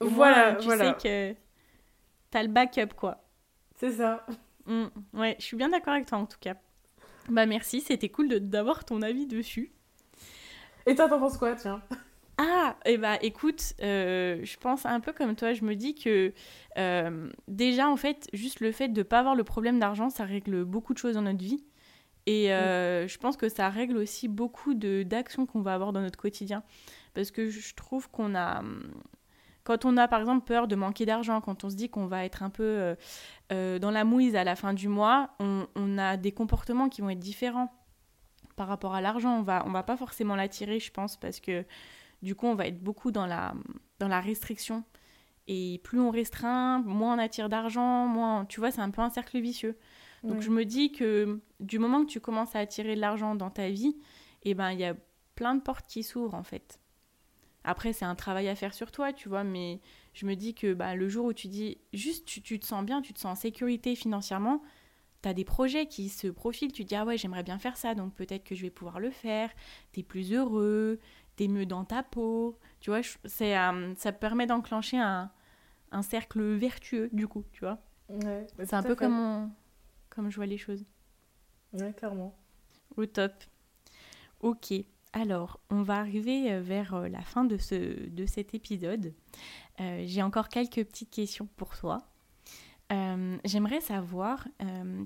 Voilà, 0.00 0.54
tu 0.56 0.68
sais 0.68 0.94
que 1.02 1.34
t'as 2.30 2.42
le 2.42 2.48
backup 2.48 2.94
quoi. 2.96 3.22
C'est 3.76 3.92
ça. 3.92 4.26
Mmh, 4.66 4.86
ouais, 5.14 5.36
je 5.38 5.44
suis 5.44 5.56
bien 5.56 5.70
d'accord 5.70 5.94
avec 5.94 6.06
toi 6.06 6.18
en 6.18 6.26
tout 6.26 6.38
cas. 6.40 6.54
Bah 7.28 7.46
merci, 7.46 7.80
c'était 7.80 8.08
cool 8.08 8.28
d'avoir 8.28 8.84
ton 8.84 9.02
avis 9.02 9.26
dessus. 9.26 9.72
Et 10.86 10.94
toi, 10.94 11.08
t'en 11.08 11.20
penses 11.20 11.38
quoi, 11.38 11.54
tiens? 11.54 11.82
Ah, 12.38 12.76
et 12.86 12.94
eh 12.94 12.96
bah 12.96 13.18
écoute, 13.20 13.74
euh, 13.82 14.40
je 14.42 14.56
pense 14.56 14.86
un 14.86 15.00
peu 15.00 15.12
comme 15.12 15.36
toi, 15.36 15.52
je 15.52 15.62
me 15.62 15.74
dis 15.76 15.94
que 15.94 16.32
euh, 16.78 17.30
déjà 17.48 17.86
en 17.86 17.96
fait, 17.96 18.28
juste 18.32 18.60
le 18.60 18.72
fait 18.72 18.88
de 18.88 19.00
ne 19.00 19.02
pas 19.02 19.18
avoir 19.18 19.34
le 19.34 19.44
problème 19.44 19.78
d'argent, 19.78 20.08
ça 20.08 20.24
règle 20.24 20.64
beaucoup 20.64 20.94
de 20.94 20.98
choses 20.98 21.16
dans 21.16 21.22
notre 21.22 21.44
vie. 21.44 21.62
Et 22.24 22.52
euh, 22.54 23.06
je 23.06 23.18
pense 23.18 23.36
que 23.36 23.50
ça 23.50 23.68
règle 23.68 23.98
aussi 23.98 24.26
beaucoup 24.26 24.72
d'actions 24.74 25.44
qu'on 25.44 25.60
va 25.60 25.74
avoir 25.74 25.92
dans 25.92 26.00
notre 26.00 26.18
quotidien. 26.18 26.62
Parce 27.12 27.30
que 27.30 27.50
je 27.50 27.74
trouve 27.74 28.08
qu'on 28.10 28.34
a... 28.34 28.62
Quand 29.70 29.84
on 29.84 29.96
a 29.98 30.08
par 30.08 30.18
exemple 30.18 30.44
peur 30.44 30.66
de 30.66 30.74
manquer 30.74 31.06
d'argent, 31.06 31.40
quand 31.40 31.62
on 31.62 31.70
se 31.70 31.76
dit 31.76 31.88
qu'on 31.88 32.06
va 32.06 32.24
être 32.24 32.42
un 32.42 32.50
peu 32.50 32.96
dans 33.50 33.92
la 33.92 34.02
mouise 34.02 34.34
à 34.34 34.42
la 34.42 34.56
fin 34.56 34.74
du 34.74 34.88
mois, 34.88 35.30
on, 35.38 35.68
on, 35.76 35.96
a 35.96 36.16
des 36.16 36.32
comportements 36.32 36.88
qui 36.88 37.02
vont 37.02 37.10
être 37.10 37.20
différents 37.20 37.72
par 38.56 38.66
rapport 38.66 38.96
à 38.96 39.00
l'argent. 39.00 39.38
On 39.38 39.42
va, 39.42 39.62
on 39.68 39.70
va 39.70 39.84
pas 39.84 39.96
forcément 39.96 40.34
l'attirer, 40.34 40.80
je 40.80 40.90
pense, 40.90 41.16
parce 41.16 41.38
que 41.38 41.64
du 42.20 42.34
coup, 42.34 42.46
on 42.46 42.56
va 42.56 42.66
être 42.66 42.82
beaucoup 42.82 43.12
dans 43.12 43.26
la, 43.26 43.54
dans 44.00 44.08
la 44.08 44.20
restriction. 44.20 44.82
Et 45.46 45.80
plus 45.84 46.00
on 46.00 46.10
restreint, 46.10 46.80
moins 46.80 47.14
on 47.14 47.18
attire 47.20 47.48
d'argent, 47.48 48.08
moins. 48.08 48.46
Tu 48.46 48.58
vois, 48.58 48.72
c'est 48.72 48.80
un 48.80 48.90
peu 48.90 49.02
un 49.02 49.10
cercle 49.10 49.38
vicieux. 49.38 49.78
Donc 50.24 50.40
je 50.40 50.50
me 50.50 50.64
dis 50.64 50.90
que 50.90 51.38
du 51.60 51.78
moment 51.78 52.04
que 52.04 52.10
tu 52.10 52.18
commences 52.18 52.56
à 52.56 52.58
attirer 52.58 52.96
de 52.96 53.00
l'argent 53.00 53.36
dans 53.36 53.50
ta 53.50 53.68
vie, 53.68 53.96
eh 54.42 54.54
ben 54.54 54.72
il 54.72 54.80
y 54.80 54.84
a 54.84 54.96
plein 55.36 55.54
de 55.54 55.60
portes 55.60 55.86
qui 55.86 56.02
s'ouvrent 56.02 56.34
en 56.34 56.42
fait. 56.42 56.80
Après, 57.64 57.92
c'est 57.92 58.04
un 58.04 58.14
travail 58.14 58.48
à 58.48 58.54
faire 58.54 58.72
sur 58.72 58.90
toi, 58.90 59.12
tu 59.12 59.28
vois, 59.28 59.44
mais 59.44 59.80
je 60.14 60.26
me 60.26 60.34
dis 60.34 60.54
que 60.54 60.72
bah, 60.72 60.94
le 60.94 61.08
jour 61.08 61.26
où 61.26 61.32
tu 61.32 61.48
dis 61.48 61.78
juste 61.92 62.26
tu, 62.26 62.40
tu, 62.40 62.58
te 62.58 62.66
sens 62.66 62.84
bien, 62.84 63.02
tu 63.02 63.12
te 63.12 63.18
sens 63.18 63.38
en 63.38 63.40
sécurité 63.40 63.94
financièrement, 63.94 64.62
tu 65.22 65.28
as 65.28 65.34
des 65.34 65.44
projets 65.44 65.86
qui 65.86 66.08
se 66.08 66.28
profilent, 66.28 66.72
tu 66.72 66.84
te 66.84 66.88
dis 66.88 66.96
ah 66.96 67.04
ouais, 67.04 67.18
j'aimerais 67.18 67.42
bien 67.42 67.58
faire 67.58 67.76
ça, 67.76 67.94
donc 67.94 68.14
peut-être 68.14 68.44
que 68.44 68.54
je 68.54 68.62
vais 68.62 68.70
pouvoir 68.70 68.98
le 68.98 69.10
faire, 69.10 69.50
tu 69.92 70.00
es 70.00 70.02
plus 70.02 70.32
heureux, 70.32 70.98
t'es 71.36 71.48
mieux 71.48 71.66
dans 71.66 71.84
ta 71.84 72.02
peau. 72.02 72.58
Tu 72.80 72.90
vois, 72.90 73.00
c'est, 73.24 73.56
euh, 73.58 73.94
ça 73.96 74.12
permet 74.12 74.46
d'enclencher 74.46 74.98
un, 74.98 75.30
un, 75.90 76.02
cercle 76.02 76.42
vertueux, 76.42 77.08
du 77.12 77.28
coup, 77.28 77.44
tu 77.52 77.60
vois. 77.60 77.78
Ouais, 78.08 78.46
c'est 78.58 78.74
un 78.74 78.82
peu 78.82 78.94
comme, 78.94 79.50
comme 80.08 80.30
je 80.30 80.36
vois 80.36 80.46
les 80.46 80.58
choses. 80.58 80.84
Ouais, 81.72 81.92
clairement. 81.92 82.36
Au 82.96 83.06
top. 83.06 83.32
Ok. 84.40 84.72
Alors, 85.12 85.60
on 85.70 85.82
va 85.82 85.98
arriver 85.98 86.52
euh, 86.52 86.60
vers 86.60 86.94
euh, 86.94 87.08
la 87.08 87.22
fin 87.22 87.44
de, 87.44 87.56
ce, 87.56 88.08
de 88.08 88.26
cet 88.26 88.54
épisode. 88.54 89.12
j'ai 89.78 90.22
encore 90.22 90.48
quelques 90.48 90.84
petites 90.84 91.10
questions 91.10 91.48
pour 91.56 91.76
toi. 91.76 91.98
J'aimerais 93.44 93.80
savoir 93.80 94.46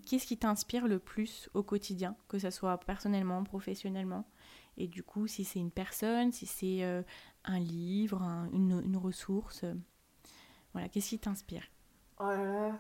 qu'est-ce 0.07 0.27
qui 0.27 0.39
t'inspire 0.39 0.89
le 0.89 0.99
plus 0.99 1.49
au 1.55 1.63
quotidien, 1.63 2.17
que 2.29 2.39
ce 2.39 2.51
soit 2.51 2.79
personnellement, 2.79 3.45
professionnellement? 3.45 4.25
Et 4.77 4.89
du 4.89 5.03
coup, 5.03 5.27
si 5.27 5.45
c'est 5.45 5.61
une 5.61 5.71
personne, 5.71 6.33
si 6.33 6.47
c'est 6.47 6.83
euh, 6.83 7.03
un 7.45 7.59
livre, 7.59 8.23
une, 8.53 8.97
ressource, 8.97 9.63
euh, 9.65 9.75
voilà, 10.73 10.89
qu'est-ce 10.89 11.11
qui 11.11 11.19
t'inspire? 11.19 11.65
Oh. 12.19 12.73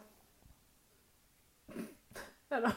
Alors, 2.50 2.74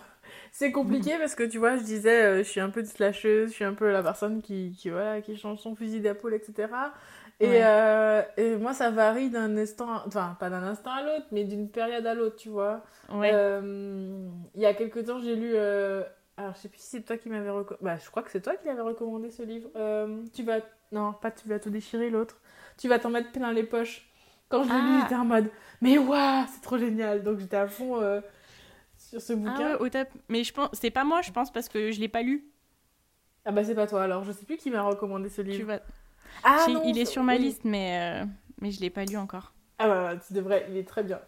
c'est 0.58 0.72
compliqué 0.72 1.18
parce 1.18 1.36
que 1.36 1.44
tu 1.44 1.58
vois, 1.58 1.78
je 1.78 1.84
disais, 1.84 2.24
euh, 2.24 2.38
je 2.40 2.50
suis 2.50 2.60
un 2.60 2.70
peu 2.70 2.82
de 2.82 2.88
slasheuse, 2.88 3.50
je 3.50 3.54
suis 3.54 3.66
un 3.66 3.74
peu 3.74 3.92
la 3.92 4.02
personne 4.02 4.42
qui, 4.42 4.76
qui, 4.78 4.90
voilà, 4.90 5.22
qui 5.22 5.38
change 5.38 5.60
son 5.60 5.76
fusil 5.76 6.00
d'épaule, 6.00 6.34
etc. 6.34 6.70
Et, 7.40 7.62
et, 8.38 8.56
moi, 8.56 8.74
ça 8.74 8.90
varie 8.90 9.30
d'un 9.30 9.56
instant, 9.58 10.02
enfin, 10.08 10.36
pas 10.40 10.50
d'un 10.50 10.64
instant 10.64 10.92
à 10.92 11.04
l'autre, 11.04 11.28
mais 11.32 11.44
d'une 11.44 11.70
période 11.70 12.06
à 12.08 12.16
l'autre, 12.16 12.36
tu 12.38 12.50
vois. 12.50 12.84
Ouais. 13.14 13.30
il 14.56 14.62
y 14.62 14.66
a 14.66 14.74
quelques 14.74 15.06
temps, 15.06 15.20
j'ai 15.20 15.36
lu 15.36 15.56
alors, 16.38 16.54
je 16.54 16.60
sais 16.60 16.70
plus 16.70 16.80
si 16.80 16.88
c'est 16.88 17.02
toi 17.02 17.18
qui 17.18 17.30
m'avais 17.30 17.50
recommandé. 17.50 17.84
Bah, 17.84 17.98
je 17.98 18.10
crois 18.12 18.22
que 18.22 18.30
c'est 18.30 18.42
toi 18.42 18.56
qui 18.56 18.68
l'avais 18.68 18.82
recommandé 18.82 19.32
ce 19.32 19.42
livre. 19.42 19.70
Euh, 19.76 20.24
tu 20.34 20.44
vas. 20.44 20.60
Non, 20.92 21.14
pas 21.14 21.32
tu 21.32 21.48
vas 21.50 21.60
tout 21.60 21.72
déchirer 21.72 22.12
l'autre. 22.12 22.38
Tu 22.78 22.88
vas 22.88 23.00
t'en 23.00 23.10
mettre 23.10 23.32
plein 23.32 23.52
les 23.52 23.64
poches. 23.64 24.08
Quand 24.48 24.64
je 24.64 24.70
l'ai 24.70 24.76
lu, 24.76 24.82
ah. 24.82 25.00
j'étais 25.02 25.16
en 25.16 25.26
mode 25.26 25.50
Mais 25.82 25.98
waouh, 25.98 26.46
c'est 26.54 26.62
trop 26.62 26.78
génial. 26.78 27.24
Donc 27.24 27.40
j'étais 27.40 27.58
à 27.58 27.68
fond 27.68 28.00
euh, 28.00 28.22
sur 29.10 29.22
ce 29.22 29.34
bouquin. 29.34 29.56
Ah 29.58 29.72
ouais, 29.72 29.76
au 29.76 29.90
top. 29.90 30.08
Mais 30.30 30.44
je 30.44 30.54
pense. 30.54 30.70
C'est 30.74 30.92
pas 30.92 31.04
moi, 31.04 31.22
je 31.22 31.32
pense, 31.32 31.52
parce 31.52 31.70
que 31.70 31.92
je 31.92 32.00
l'ai 32.00 32.08
pas 32.08 32.22
lu. 32.22 32.46
Ah 33.46 33.52
bah, 33.52 33.64
c'est 33.64 33.76
pas 33.76 33.88
toi 33.88 34.04
alors. 34.04 34.24
Je 34.24 34.32
sais 34.32 34.46
plus 34.46 34.58
qui 34.58 34.70
m'a 34.70 34.82
recommandé 34.82 35.30
ce 35.30 35.42
livre. 35.42 35.58
Tu 35.58 35.64
vas... 35.64 35.80
Ah, 36.44 36.66
non, 36.70 36.84
il 36.86 36.98
est 36.98 37.06
sur 37.06 37.24
ma 37.24 37.38
liste, 37.38 37.64
mais, 37.64 38.22
euh, 38.22 38.26
mais 38.62 38.72
je 38.72 38.82
l'ai 38.82 38.90
pas 38.90 39.06
lu 39.06 39.18
encore. 39.18 39.54
Ah 39.80 39.88
bah, 39.88 40.14
tu 40.26 40.34
devrais. 40.34 40.68
Il 40.70 40.78
est 40.78 40.88
très 40.88 41.04
bien. 41.04 41.20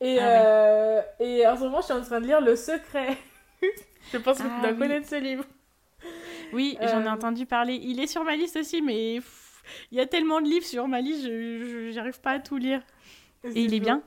Et, 0.00 0.18
ah 0.18 1.04
et 1.20 1.46
en 1.46 1.56
ce 1.56 1.62
moment, 1.62 1.80
je 1.80 1.86
suis 1.86 1.94
en 1.94 2.02
train 2.02 2.20
de 2.20 2.26
lire 2.26 2.40
Le 2.40 2.56
Secret. 2.56 3.16
Je 4.12 4.18
pense 4.18 4.38
que 4.38 4.42
tu 4.44 4.60
dois 4.60 4.70
ah 4.70 4.72
connaître 4.74 5.08
ce 5.08 5.16
livre. 5.16 5.44
Oui, 6.52 6.78
j'en 6.80 7.02
ai 7.02 7.06
euh. 7.06 7.10
entendu 7.10 7.44
parler. 7.44 7.74
Il 7.74 7.98
est 7.98 8.06
sur 8.06 8.22
ma 8.22 8.36
liste 8.36 8.56
aussi, 8.56 8.80
mais 8.80 9.16
il 9.16 9.98
y 9.98 10.00
a 10.00 10.06
tellement 10.06 10.40
de 10.40 10.46
livres 10.46 10.64
sur 10.64 10.86
ma 10.86 11.00
liste, 11.00 11.24
je 11.24 11.92
n'arrive 11.92 12.20
pas 12.20 12.32
à 12.32 12.38
tout 12.38 12.56
lire. 12.56 12.82
Et 13.42 13.62
il 13.62 13.74
est 13.74 13.80
bien 13.80 14.04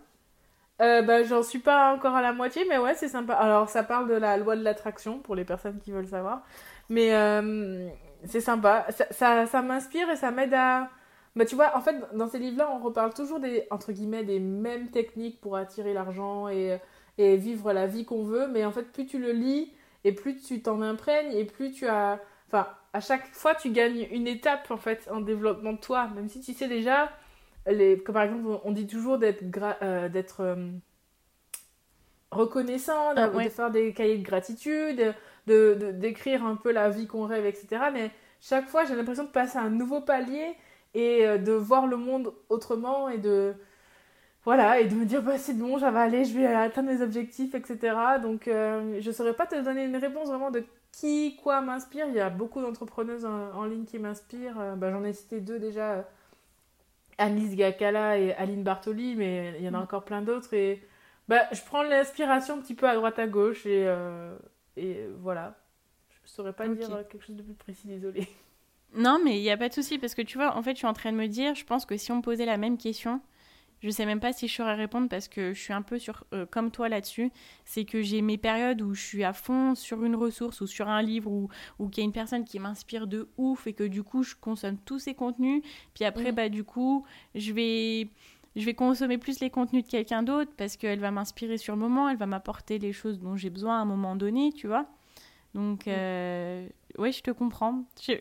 euh, 0.82 1.02
bah, 1.02 1.24
J'en 1.24 1.44
suis 1.44 1.60
pas 1.60 1.94
encore 1.94 2.16
à 2.16 2.22
la 2.22 2.34
moitié, 2.34 2.66
mais 2.70 2.78
ouais, 2.78 2.94
c'est 2.96 3.08
sympa. 3.10 3.34
Alors, 3.34 3.70
ça 3.70 3.84
parle 3.84 4.08
de 4.10 4.14
la 4.16 4.38
loi 4.38 4.56
de 4.56 4.64
l'attraction, 4.64 5.20
pour 5.20 5.36
les 5.36 5.46
personnes 5.46 5.80
qui 5.80 5.92
veulent 5.92 6.08
savoir. 6.08 6.44
Mais 6.90 7.14
euh, 7.14 7.90
c'est 8.26 8.42
sympa. 8.42 8.88
Ça, 9.12 9.46
ça, 9.46 9.62
m'inspire 9.62 10.10
et 10.10 10.16
ça 10.16 10.32
m'aide 10.32 10.54
à... 10.54 10.90
Bah, 11.36 11.46
tu 11.46 11.56
vois, 11.56 11.76
en 11.78 11.82
fait, 11.82 11.96
dans 12.14 12.28
ces 12.28 12.40
livres-là, 12.40 12.70
on 12.74 12.80
reparle 12.80 13.14
toujours 13.14 13.40
des, 13.40 13.68
entre 13.72 13.92
guillemets, 13.92 14.24
des 14.24 14.40
mêmes 14.40 14.90
techniques 14.90 15.40
pour 15.42 15.56
attirer 15.56 15.94
l'argent 15.94 16.50
et, 16.50 16.80
et 17.18 17.38
vivre 17.38 17.72
la 17.74 17.86
vie 17.86 18.06
qu'on 18.06 18.24
veut. 18.24 18.48
Mais 18.48 18.66
en 18.66 18.72
fait, 18.72 18.84
plus 18.92 19.06
tu 19.06 19.20
le 19.20 19.32
lis, 19.32 19.72
et 20.04 20.12
plus 20.14 20.42
tu 20.42 20.62
t'en 20.62 20.82
imprègnes, 20.82 21.32
et 21.34 21.46
plus 21.46 21.72
tu 21.72 21.88
as. 21.88 22.20
Enfin, 22.48 22.68
à 22.94 23.02
chaque 23.02 23.28
fois, 23.34 23.54
tu 23.56 23.70
gagnes 23.70 24.08
une 24.12 24.28
étape, 24.28 24.72
en 24.72 24.78
fait, 24.78 25.08
en 25.12 25.22
développement 25.22 25.74
de 25.74 25.78
toi. 25.80 26.10
Même 26.16 26.30
si 26.30 26.42
tu 26.42 26.54
sais 26.54 26.68
déjà. 26.68 27.10
Les, 27.68 28.00
comme 28.00 28.14
par 28.14 28.24
exemple, 28.24 28.60
on 28.64 28.72
dit 28.72 28.88
toujours 28.88 29.18
d'être. 29.18 29.44
Euh, 29.82 30.10
d'être 30.10 30.42
euh, 30.42 30.72
reconnaissant, 32.32 33.14
ah, 33.16 33.28
de 33.28 33.50
faire 33.50 33.72
des 33.72 33.94
cahiers 33.94 34.18
de 34.18 34.24
gratitude, 34.24 35.14
de, 35.48 35.92
d'écrire 35.94 36.46
un 36.46 36.56
peu 36.56 36.72
la 36.72 36.90
vie 36.90 37.08
qu'on 37.08 37.26
rêve, 37.26 37.46
etc. 37.46 37.86
Mais 37.94 38.12
chaque 38.40 38.68
fois, 38.68 38.86
j'ai 38.86 38.96
l'impression 38.96 39.24
de 39.24 39.30
passer 39.30 39.58
à 39.58 39.62
un 39.62 39.70
nouveau 39.70 40.02
palier 40.02 40.56
et 40.94 41.26
euh, 41.26 41.38
de 41.38 41.52
voir 41.52 41.88
le 41.88 41.98
monde 41.98 42.34
autrement 42.50 43.10
et 43.10 43.18
de 43.18 43.54
voilà, 44.46 44.80
et 44.80 44.86
de 44.88 44.96
me 44.96 45.06
dire, 45.06 45.22
bah, 45.22 45.38
c'est 45.38 45.54
bon, 45.54 45.78
ça 45.80 45.92
va 45.92 46.02
aller, 46.02 46.24
je 46.24 46.34
vais 46.38 46.46
atteindre 46.48 46.90
mes 46.90 47.02
objectifs, 47.02 47.54
etc. 47.56 47.94
Donc, 48.22 48.48
euh, 48.48 49.00
je 49.02 49.08
ne 49.10 49.14
saurais 49.14 49.34
pas 49.34 49.46
te 49.46 49.62
donner 49.62 49.84
une 49.84 49.98
réponse 49.98 50.30
vraiment 50.30 50.50
de 50.50 50.64
qui, 50.94 51.36
quoi 51.44 51.62
m'inspire. 51.62 52.08
Il 52.08 52.16
y 52.16 52.22
a 52.22 52.30
beaucoup 52.30 52.62
d'entrepreneuses 52.62 53.26
en, 53.26 53.66
ligne 53.66 53.84
qui 53.84 54.00
m'inspirent. 54.00 54.78
Bah, 54.78 54.92
J'en 54.92 55.04
ai 55.04 55.14
cité 55.14 55.42
deux 55.42 55.60
déjà 55.60 56.08
Annelise 57.20 57.56
Gakala 57.56 58.18
et 58.18 58.34
Aline 58.34 58.64
Bartoli, 58.64 59.16
mais 59.16 59.54
il 59.60 59.66
y 59.66 59.70
en 59.70 59.74
a 59.74 59.80
mm. 59.80 59.84
encore 59.84 60.06
plein 60.06 60.22
d'autres. 60.22 60.54
Et 60.54 60.82
bah, 61.28 61.44
je 61.52 61.62
prends 61.62 61.84
l'inspiration 61.84 62.56
un 62.56 62.62
petit 62.62 62.74
peu 62.74 62.88
à 62.88 62.96
droite 62.96 63.20
à 63.20 63.28
gauche 63.28 63.66
et, 63.66 63.86
euh, 63.86 64.36
et 64.76 65.06
voilà. 65.20 65.56
Je 66.10 66.16
ne 66.24 66.28
saurais 66.28 66.54
pas 66.54 66.68
dire 66.68 67.08
quelque 67.10 67.24
chose 67.24 67.36
de 67.36 67.44
plus 67.44 67.54
précis, 67.54 67.88
désolé. 67.88 68.28
Non, 68.96 69.20
mais 69.24 69.38
il 69.38 69.42
n'y 69.42 69.52
a 69.52 69.58
pas 69.58 69.70
de 69.70 69.74
souci 69.74 70.00
parce 70.00 70.16
que 70.16 70.22
tu 70.22 70.38
vois, 70.38 70.56
en 70.56 70.64
fait, 70.64 70.72
je 70.72 70.78
suis 70.78 70.88
en 70.88 70.94
train 70.94 71.12
de 71.12 71.18
me 71.18 71.28
dire, 71.28 71.54
je 71.54 71.64
pense 71.64 71.86
que 71.86 71.96
si 71.96 72.12
on 72.12 72.18
me 72.18 72.22
posait 72.22 72.46
la 72.46 72.58
même 72.58 72.78
question, 72.78 73.22
je 73.82 73.90
sais 73.90 74.06
même 74.06 74.20
pas 74.20 74.34
si 74.34 74.48
je 74.48 74.54
saurais 74.54 74.76
répondre 74.76 75.08
parce 75.08 75.28
que 75.28 75.54
je 75.54 75.60
suis 75.60 75.74
un 75.74 75.82
peu 75.82 76.00
sur, 76.00 76.26
euh, 76.34 76.46
comme 76.46 76.70
toi 76.70 76.90
là-dessus. 76.90 77.32
C'est 77.64 77.86
que 77.86 78.02
j'ai 78.02 78.22
mes 78.22 78.38
périodes 78.38 78.82
où 78.82 78.94
je 78.94 79.02
suis 79.02 79.24
à 79.24 79.32
fond 79.34 79.74
sur 79.76 80.04
une 80.04 80.16
ressource 80.16 80.62
ou 80.62 80.68
sur 80.68 80.90
un 80.90 81.02
livre 81.02 81.32
ou, 81.32 81.50
ou 81.80 81.88
qu'il 81.88 82.04
y 82.04 82.04
a 82.04 82.06
une 82.06 82.14
personne 82.14 82.44
qui 82.44 82.60
m'inspire 82.60 83.08
de 83.08 83.30
ouf 83.38 83.68
et 83.68 83.74
que 83.74 83.86
du 83.86 84.04
coup 84.04 84.24
je 84.24 84.36
consomme 84.36 84.78
tous 84.78 85.00
ces 85.00 85.14
contenus. 85.14 85.62
Puis 85.94 86.04
après, 86.04 86.32
mm. 86.32 86.36
bah 86.36 86.50
du 86.50 86.66
coup, 86.66 87.06
je 87.36 87.54
vais, 87.54 88.10
je 88.56 88.66
vais 88.66 88.74
consommer 88.74 89.18
plus 89.18 89.40
les 89.40 89.50
contenus 89.50 89.86
de 89.86 89.90
quelqu'un 89.90 90.24
d'autre 90.24 90.52
parce 90.58 90.76
qu'elle 90.76 91.00
va 91.00 91.12
m'inspirer 91.12 91.58
sur 91.58 91.76
le 91.76 91.80
moment, 91.80 92.10
elle 92.10 92.18
va 92.18 92.26
m'apporter 92.26 92.80
les 92.80 92.92
choses 92.92 93.20
dont 93.20 93.38
j'ai 93.38 93.50
besoin 93.50 93.80
à 93.80 93.82
un 93.82 93.86
moment 93.86 94.18
donné, 94.18 94.52
tu 94.52 94.68
vois. 94.68 94.88
Donc, 95.56 95.86
mm. 95.86 95.92
euh, 95.92 96.68
ouais, 96.98 97.14
je 97.14 97.24
te 97.24 97.32
comprends. 97.32 97.86
Je, 98.02 98.14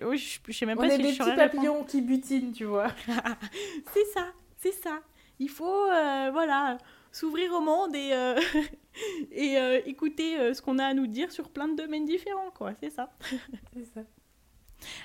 je, 0.46 0.52
sais 0.52 0.66
même 0.66 0.78
pas 0.78 0.88
si 0.88 0.98
des 0.98 1.12
petits 1.14 1.36
papillons 1.36 1.82
qui 1.82 2.00
butinent, 2.00 2.52
tu 2.52 2.64
vois. 2.64 2.88
c'est 3.92 4.04
ça, 4.14 4.28
c'est 4.56 4.72
ça. 4.72 5.00
Il 5.38 5.48
faut, 5.48 5.90
euh, 5.90 6.30
voilà, 6.32 6.78
s'ouvrir 7.12 7.52
au 7.52 7.60
monde 7.60 7.94
et, 7.94 8.12
euh, 8.12 8.38
et 9.30 9.58
euh, 9.58 9.80
écouter 9.86 10.54
ce 10.54 10.62
qu'on 10.62 10.78
a 10.78 10.84
à 10.84 10.94
nous 10.94 11.06
dire 11.06 11.30
sur 11.32 11.50
plein 11.50 11.68
de 11.68 11.76
domaines 11.76 12.04
différents, 12.04 12.50
quoi. 12.50 12.74
C'est 12.80 12.90
ça. 12.90 13.12
c'est 13.72 13.84
ça. 13.84 14.00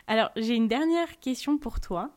Alors, 0.08 0.32
j'ai 0.36 0.56
une 0.56 0.68
dernière 0.68 1.20
question 1.20 1.58
pour 1.58 1.80
toi. 1.80 2.16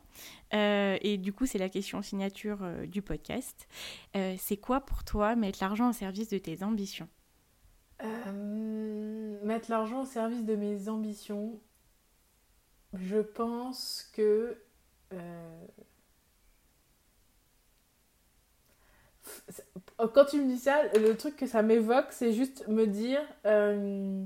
et 0.53 1.19
du 1.19 1.33
coup, 1.33 1.47
c'est 1.47 1.59
la 1.59 1.69
question 1.69 2.03
signature 2.03 2.59
du 2.87 3.01
podcast. 3.01 3.67
c'est 4.15 4.59
quoi 4.59 4.81
pour 4.81 5.05
toi 5.05 5.37
mettre 5.37 5.59
l'argent 5.63 5.89
au 5.91 5.93
service 5.93 6.29
de 6.29 6.39
tes 6.39 6.63
ambitions? 6.63 7.09
Mettre 9.43 9.71
l'argent 9.71 10.03
au 10.03 10.05
service 10.05 10.45
de 10.45 10.55
mes 10.55 10.91
ambitions, 10.91 11.59
je 12.93 13.21
pense 13.21 14.11
que 14.13 14.59
quand 20.13 20.25
tu 20.27 20.41
me 20.41 20.49
dis 20.49 20.59
ça, 20.59 20.83
le 20.95 21.15
truc 21.17 21.37
que 21.37 21.47
ça 21.47 21.63
m'évoque, 21.63 22.07
c'est 22.11 22.33
juste 22.33 22.67
me 22.69 22.87
dire 22.87 23.21
euh, 23.47 24.25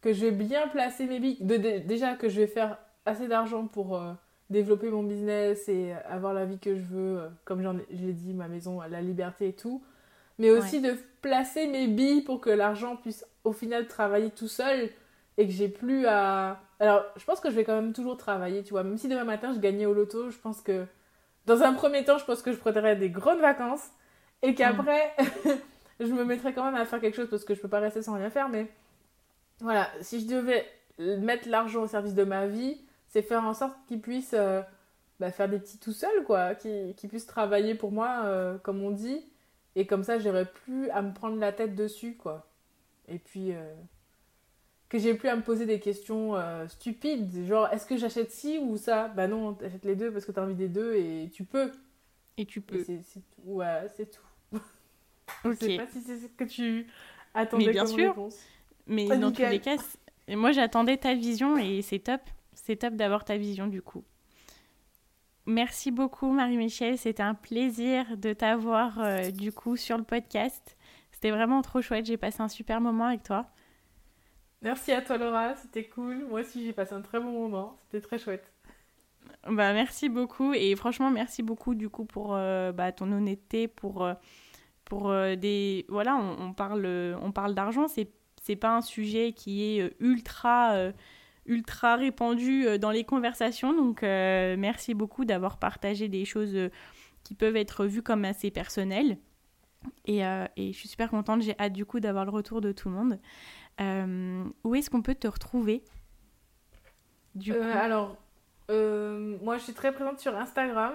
que 0.00 0.12
je 0.12 0.26
vais 0.26 0.30
bien 0.30 0.68
placer 0.68 1.06
mes 1.06 1.20
billes. 1.20 1.38
déjà 1.40 2.14
que 2.14 2.28
je 2.28 2.40
vais 2.40 2.46
faire 2.46 2.78
assez 3.06 3.28
d'argent 3.28 3.66
pour 3.66 3.96
euh, 3.96 4.12
développer 4.50 4.90
mon 4.90 5.02
business 5.02 5.68
et 5.68 5.92
avoir 6.08 6.34
la 6.34 6.44
vie 6.44 6.58
que 6.58 6.74
je 6.74 6.82
veux, 6.82 7.18
euh, 7.18 7.28
comme 7.44 7.62
j'ai 7.90 8.12
dit, 8.12 8.34
ma 8.34 8.48
maison, 8.48 8.80
la 8.82 9.00
liberté 9.00 9.48
et 9.48 9.52
tout. 9.54 9.82
Mais 10.38 10.50
aussi 10.50 10.80
de 10.80 10.96
placer 11.22 11.68
mes 11.68 11.86
billes 11.86 12.22
pour 12.22 12.40
que 12.40 12.50
l'argent 12.50 12.96
puisse 12.96 13.24
au 13.44 13.52
final 13.52 13.86
travailler 13.86 14.30
tout 14.30 14.48
seul 14.48 14.90
et 15.36 15.46
que 15.46 15.52
j'ai 15.52 15.68
plus 15.68 16.06
à. 16.06 16.60
Alors, 16.80 17.04
je 17.16 17.24
pense 17.24 17.38
que 17.38 17.50
je 17.50 17.54
vais 17.54 17.62
quand 17.62 17.74
même 17.74 17.92
toujours 17.92 18.16
travailler, 18.16 18.64
tu 18.64 18.70
vois. 18.70 18.82
Même 18.82 18.98
si 18.98 19.06
demain 19.06 19.22
matin 19.22 19.52
je 19.54 19.60
gagnais 19.60 19.86
au 19.86 19.94
loto, 19.94 20.30
je 20.30 20.38
pense 20.38 20.60
que. 20.60 20.86
Dans 21.46 21.62
un 21.62 21.74
premier 21.74 22.04
temps, 22.04 22.16
je 22.16 22.24
pense 22.24 22.40
que 22.40 22.52
je 22.52 22.56
prendrais 22.56 22.96
des 22.96 23.10
grandes 23.10 23.40
vacances 23.40 23.90
et 24.44 24.54
qu'après, 24.54 25.14
je 26.00 26.12
me 26.12 26.24
mettrais 26.24 26.52
quand 26.52 26.64
même 26.64 26.74
à 26.74 26.84
faire 26.84 27.00
quelque 27.00 27.16
chose 27.16 27.30
parce 27.30 27.44
que 27.44 27.54
je 27.54 27.60
peux 27.60 27.68
pas 27.68 27.80
rester 27.80 28.02
sans 28.02 28.14
rien 28.14 28.28
faire. 28.28 28.50
Mais 28.50 28.68
voilà, 29.60 29.90
si 30.02 30.20
je 30.20 30.26
devais 30.26 30.66
mettre 30.98 31.48
l'argent 31.48 31.82
au 31.82 31.86
service 31.86 32.14
de 32.14 32.24
ma 32.24 32.46
vie, 32.46 32.78
c'est 33.08 33.22
faire 33.22 33.42
en 33.44 33.54
sorte 33.54 33.74
qu'il 33.88 34.02
puisse 34.02 34.34
euh, 34.34 34.60
bah, 35.18 35.30
faire 35.30 35.48
des 35.48 35.58
petits 35.58 35.78
tout 35.78 35.92
seul, 35.92 36.24
quoi, 36.24 36.54
qu'il 36.54 37.08
puisse 37.08 37.26
travailler 37.26 37.74
pour 37.74 37.90
moi, 37.90 38.20
euh, 38.24 38.58
comme 38.58 38.82
on 38.82 38.90
dit. 38.90 39.24
Et 39.76 39.86
comme 39.86 40.04
ça, 40.04 40.18
j'aurais 40.18 40.46
plus 40.46 40.90
à 40.90 41.00
me 41.00 41.14
prendre 41.14 41.38
la 41.38 41.52
tête 41.52 41.74
dessus, 41.74 42.14
quoi. 42.14 42.46
Et 43.08 43.18
puis, 43.18 43.54
euh, 43.54 43.74
que 44.90 44.98
j'ai 44.98 45.14
plus 45.14 45.30
à 45.30 45.36
me 45.36 45.42
poser 45.42 45.64
des 45.64 45.80
questions 45.80 46.34
stupides, 46.68 47.46
genre, 47.46 47.72
est-ce 47.72 47.86
que 47.86 47.96
j'achète 47.96 48.30
ci 48.30 48.58
ou 48.58 48.76
ça? 48.76 49.08
Bah 49.08 49.26
non, 49.26 49.54
t'achètes 49.54 49.86
les 49.86 49.96
deux 49.96 50.12
parce 50.12 50.26
que 50.26 50.32
t'as 50.32 50.42
envie 50.42 50.54
des 50.54 50.68
deux 50.68 50.94
et 50.94 51.30
tu 51.32 51.44
peux. 51.44 51.72
Et 52.36 52.44
tu 52.44 52.60
peux. 52.60 52.84
Ouais, 53.44 53.86
c'est 53.96 54.10
tout. 54.10 54.20
Je 55.44 55.52
sais 55.54 55.76
pas 55.76 55.86
si 55.86 56.00
c'est 56.00 56.18
ce 56.18 56.26
que 56.26 56.44
tu 56.44 56.86
attendais 57.34 57.66
mais 57.66 57.72
bien 57.72 57.86
sûr. 57.86 58.28
Mais 58.86 59.06
dans 59.18 59.32
tous 59.32 59.42
les 59.42 59.60
cas, 59.60 59.76
moi 60.28 60.52
j'attendais 60.52 60.96
ta 60.96 61.14
vision 61.14 61.56
et 61.56 61.82
c'est 61.82 62.00
top. 62.00 62.20
C'est 62.54 62.76
top 62.76 62.94
d'avoir 62.94 63.24
ta 63.24 63.36
vision 63.36 63.66
du 63.66 63.82
coup. 63.82 64.04
Merci 65.46 65.90
beaucoup 65.90 66.32
Marie-Michel, 66.32 66.96
c'était 66.96 67.22
un 67.22 67.34
plaisir 67.34 68.16
de 68.16 68.32
t'avoir 68.32 68.98
euh, 69.00 69.30
du 69.30 69.52
coup 69.52 69.76
sur 69.76 69.98
le 69.98 70.04
podcast. 70.04 70.76
C'était 71.10 71.30
vraiment 71.30 71.60
trop 71.60 71.82
chouette, 71.82 72.06
j'ai 72.06 72.16
passé 72.16 72.40
un 72.40 72.48
super 72.48 72.80
moment 72.80 73.06
avec 73.06 73.22
toi. 73.22 73.46
Merci 74.62 74.92
à 74.92 75.02
toi 75.02 75.18
Laura, 75.18 75.54
c'était 75.56 75.84
cool. 75.84 76.24
Moi 76.30 76.40
aussi 76.40 76.64
j'ai 76.64 76.72
passé 76.72 76.94
un 76.94 77.02
très 77.02 77.20
bon 77.20 77.30
moment, 77.30 77.76
c'était 77.82 78.00
très 78.00 78.18
chouette. 78.18 78.50
Bah 79.46 79.74
merci 79.74 80.08
beaucoup 80.08 80.54
et 80.54 80.74
franchement 80.76 81.10
merci 81.10 81.42
beaucoup 81.42 81.74
du 81.74 81.90
coup 81.90 82.06
pour 82.06 82.34
euh, 82.34 82.72
bah, 82.72 82.92
ton 82.92 83.12
honnêteté, 83.12 83.68
pour 83.68 84.02
euh, 84.02 84.14
pour 84.84 85.10
euh, 85.10 85.36
des 85.36 85.86
voilà 85.88 86.16
on, 86.16 86.52
parle 86.52 86.86
on 87.20 87.32
parle 87.32 87.54
d'argent 87.54 87.88
c'est 87.88 88.10
c'est 88.42 88.56
pas 88.56 88.76
un 88.76 88.82
sujet 88.82 89.32
qui 89.32 89.78
est 89.78 89.82
euh, 89.82 89.90
ultra 90.00 90.74
euh, 90.74 90.92
ultra 91.46 91.96
répandu 91.96 92.78
dans 92.78 92.90
les 92.90 93.04
conversations. 93.04 93.74
Donc 93.74 94.00
merci 94.00 94.94
beaucoup 94.94 95.26
d'avoir 95.26 95.58
partagé 95.58 96.08
des 96.08 96.24
choses 96.24 96.56
qui 97.22 97.34
peuvent 97.34 97.56
être 97.56 97.84
vues 97.84 98.00
comme 98.00 98.24
assez 98.24 98.50
personnelles. 98.50 99.18
Et, 100.06 100.20
et 100.20 100.72
je 100.72 100.72
suis 100.72 100.88
super 100.88 101.10
contente. 101.10 101.42
J'ai 101.42 101.54
hâte 101.60 101.74
du 101.74 101.84
coup 101.84 102.00
d'avoir 102.00 102.24
le 102.24 102.30
retour 102.30 102.62
de 102.62 102.72
tout 102.72 102.88
le 102.88 102.94
monde. 102.94 103.18
Où 104.64 104.74
est-ce 104.74 104.88
qu'on 104.88 105.02
peut 105.02 105.14
te 105.14 105.28
retrouver? 105.28 105.84
Du 107.34 107.52
coup 107.52 107.58
alors 107.60 108.16
moi 108.70 109.58
je 109.58 109.64
suis 109.64 109.74
très 109.74 109.92
présente 109.92 110.18
sur 110.18 110.34
Instagram 110.34 110.94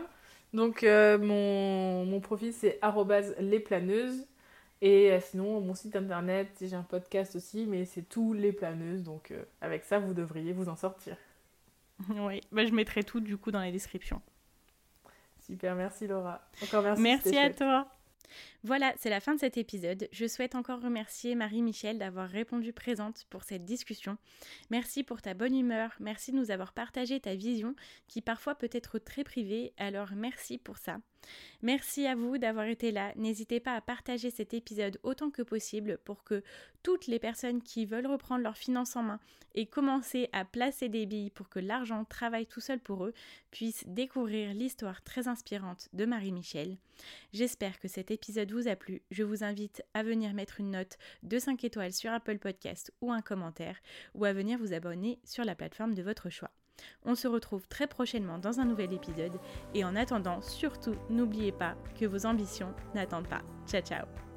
donc, 0.53 0.83
euh, 0.83 1.17
mon, 1.17 2.05
mon, 2.05 2.19
profil, 2.19 2.53
c'est 2.53 2.79
lesplaneuses. 3.39 4.25
Et 4.81 5.11
euh, 5.11 5.19
sinon, 5.19 5.59
mon 5.59 5.75
site 5.75 5.95
internet, 5.95 6.47
j'ai 6.61 6.75
un 6.75 6.83
podcast 6.83 7.35
aussi, 7.35 7.65
mais 7.65 7.85
c'est 7.85 8.07
tous 8.07 8.33
les 8.33 8.53
planeuses. 8.53 9.03
Donc, 9.03 9.31
euh, 9.31 9.43
avec 9.61 9.83
ça, 9.83 9.99
vous 9.99 10.13
devriez 10.13 10.53
vous 10.53 10.69
en 10.69 10.75
sortir. 10.75 11.15
Oui, 12.15 12.39
bah, 12.53 12.65
je 12.65 12.71
mettrai 12.71 13.03
tout 13.03 13.19
du 13.19 13.35
coup 13.35 13.51
dans 13.51 13.59
la 13.59 13.73
description. 13.73 14.21
Super, 15.45 15.75
merci 15.75 16.07
Laura. 16.07 16.47
Encore 16.63 16.81
merci. 16.81 17.01
Merci 17.01 17.37
à 17.37 17.49
toi. 17.49 17.87
Voilà, 18.63 18.93
c'est 18.97 19.09
la 19.09 19.21
fin 19.21 19.35
de 19.35 19.39
cet 19.39 19.55
épisode. 19.55 20.09
Je 20.11 20.27
souhaite 20.27 20.53
encore 20.53 20.81
remercier 20.81 21.33
Marie-Michel 21.33 21.97
d'avoir 21.97 22.29
répondu 22.29 22.73
présente 22.73 23.25
pour 23.29 23.43
cette 23.43 23.63
discussion. 23.63 24.17
Merci 24.69 25.03
pour 25.03 25.21
ta 25.21 25.33
bonne 25.33 25.55
humeur, 25.55 25.95
merci 26.01 26.33
de 26.33 26.37
nous 26.37 26.51
avoir 26.51 26.73
partagé 26.73 27.21
ta 27.21 27.35
vision 27.35 27.73
qui 28.09 28.21
parfois 28.21 28.55
peut 28.55 28.69
être 28.73 28.99
très 28.99 29.23
privée, 29.23 29.71
alors 29.77 30.09
merci 30.13 30.57
pour 30.57 30.77
ça. 30.77 30.99
Merci 31.61 32.05
à 32.05 32.15
vous 32.15 32.37
d'avoir 32.37 32.65
été 32.65 32.91
là. 32.91 33.13
N'hésitez 33.15 33.59
pas 33.59 33.75
à 33.75 33.81
partager 33.81 34.29
cet 34.29 34.53
épisode 34.53 34.99
autant 35.03 35.29
que 35.29 35.41
possible 35.41 35.97
pour 36.05 36.23
que 36.23 36.43
toutes 36.83 37.07
les 37.07 37.19
personnes 37.19 37.61
qui 37.61 37.85
veulent 37.85 38.07
reprendre 38.07 38.43
leurs 38.43 38.57
finances 38.57 38.95
en 38.95 39.03
main 39.03 39.19
et 39.55 39.65
commencer 39.65 40.29
à 40.31 40.45
placer 40.45 40.87
des 40.87 41.05
billes 41.05 41.31
pour 41.31 41.49
que 41.49 41.59
l'argent 41.59 42.05
travaille 42.05 42.45
tout 42.45 42.61
seul 42.61 42.79
pour 42.79 43.05
eux 43.05 43.13
puissent 43.51 43.83
découvrir 43.87 44.53
l'histoire 44.53 45.01
très 45.01 45.27
inspirante 45.27 45.89
de 45.91 46.05
Marie-Michel. 46.05 46.77
J'espère 47.33 47.79
que 47.79 47.87
cet 47.87 48.11
épisode 48.11 48.48
vous 48.53 48.67
a 48.67 48.75
plu. 48.75 49.01
Je 49.11 49.23
vous 49.23 49.43
invite 49.43 49.83
à 49.93 50.03
venir 50.03 50.33
mettre 50.33 50.59
une 50.59 50.71
note 50.71 50.97
de 51.23 51.39
5 51.39 51.63
étoiles 51.63 51.93
sur 51.93 52.11
Apple 52.11 52.39
Podcast 52.39 52.93
ou 53.01 53.11
un 53.11 53.21
commentaire 53.21 53.77
ou 54.15 54.25
à 54.25 54.33
venir 54.33 54.57
vous 54.59 54.73
abonner 54.73 55.19
sur 55.23 55.43
la 55.43 55.55
plateforme 55.55 55.93
de 55.93 56.03
votre 56.03 56.29
choix. 56.29 56.51
On 57.03 57.15
se 57.15 57.27
retrouve 57.27 57.67
très 57.67 57.87
prochainement 57.87 58.37
dans 58.37 58.59
un 58.59 58.65
nouvel 58.65 58.93
épisode 58.93 59.39
et 59.73 59.83
en 59.83 59.95
attendant, 59.95 60.41
surtout 60.41 60.95
n'oubliez 61.09 61.51
pas 61.51 61.75
que 61.99 62.05
vos 62.05 62.25
ambitions 62.25 62.73
n'attendent 62.95 63.27
pas. 63.27 63.41
Ciao 63.67 63.81
ciao 63.81 64.28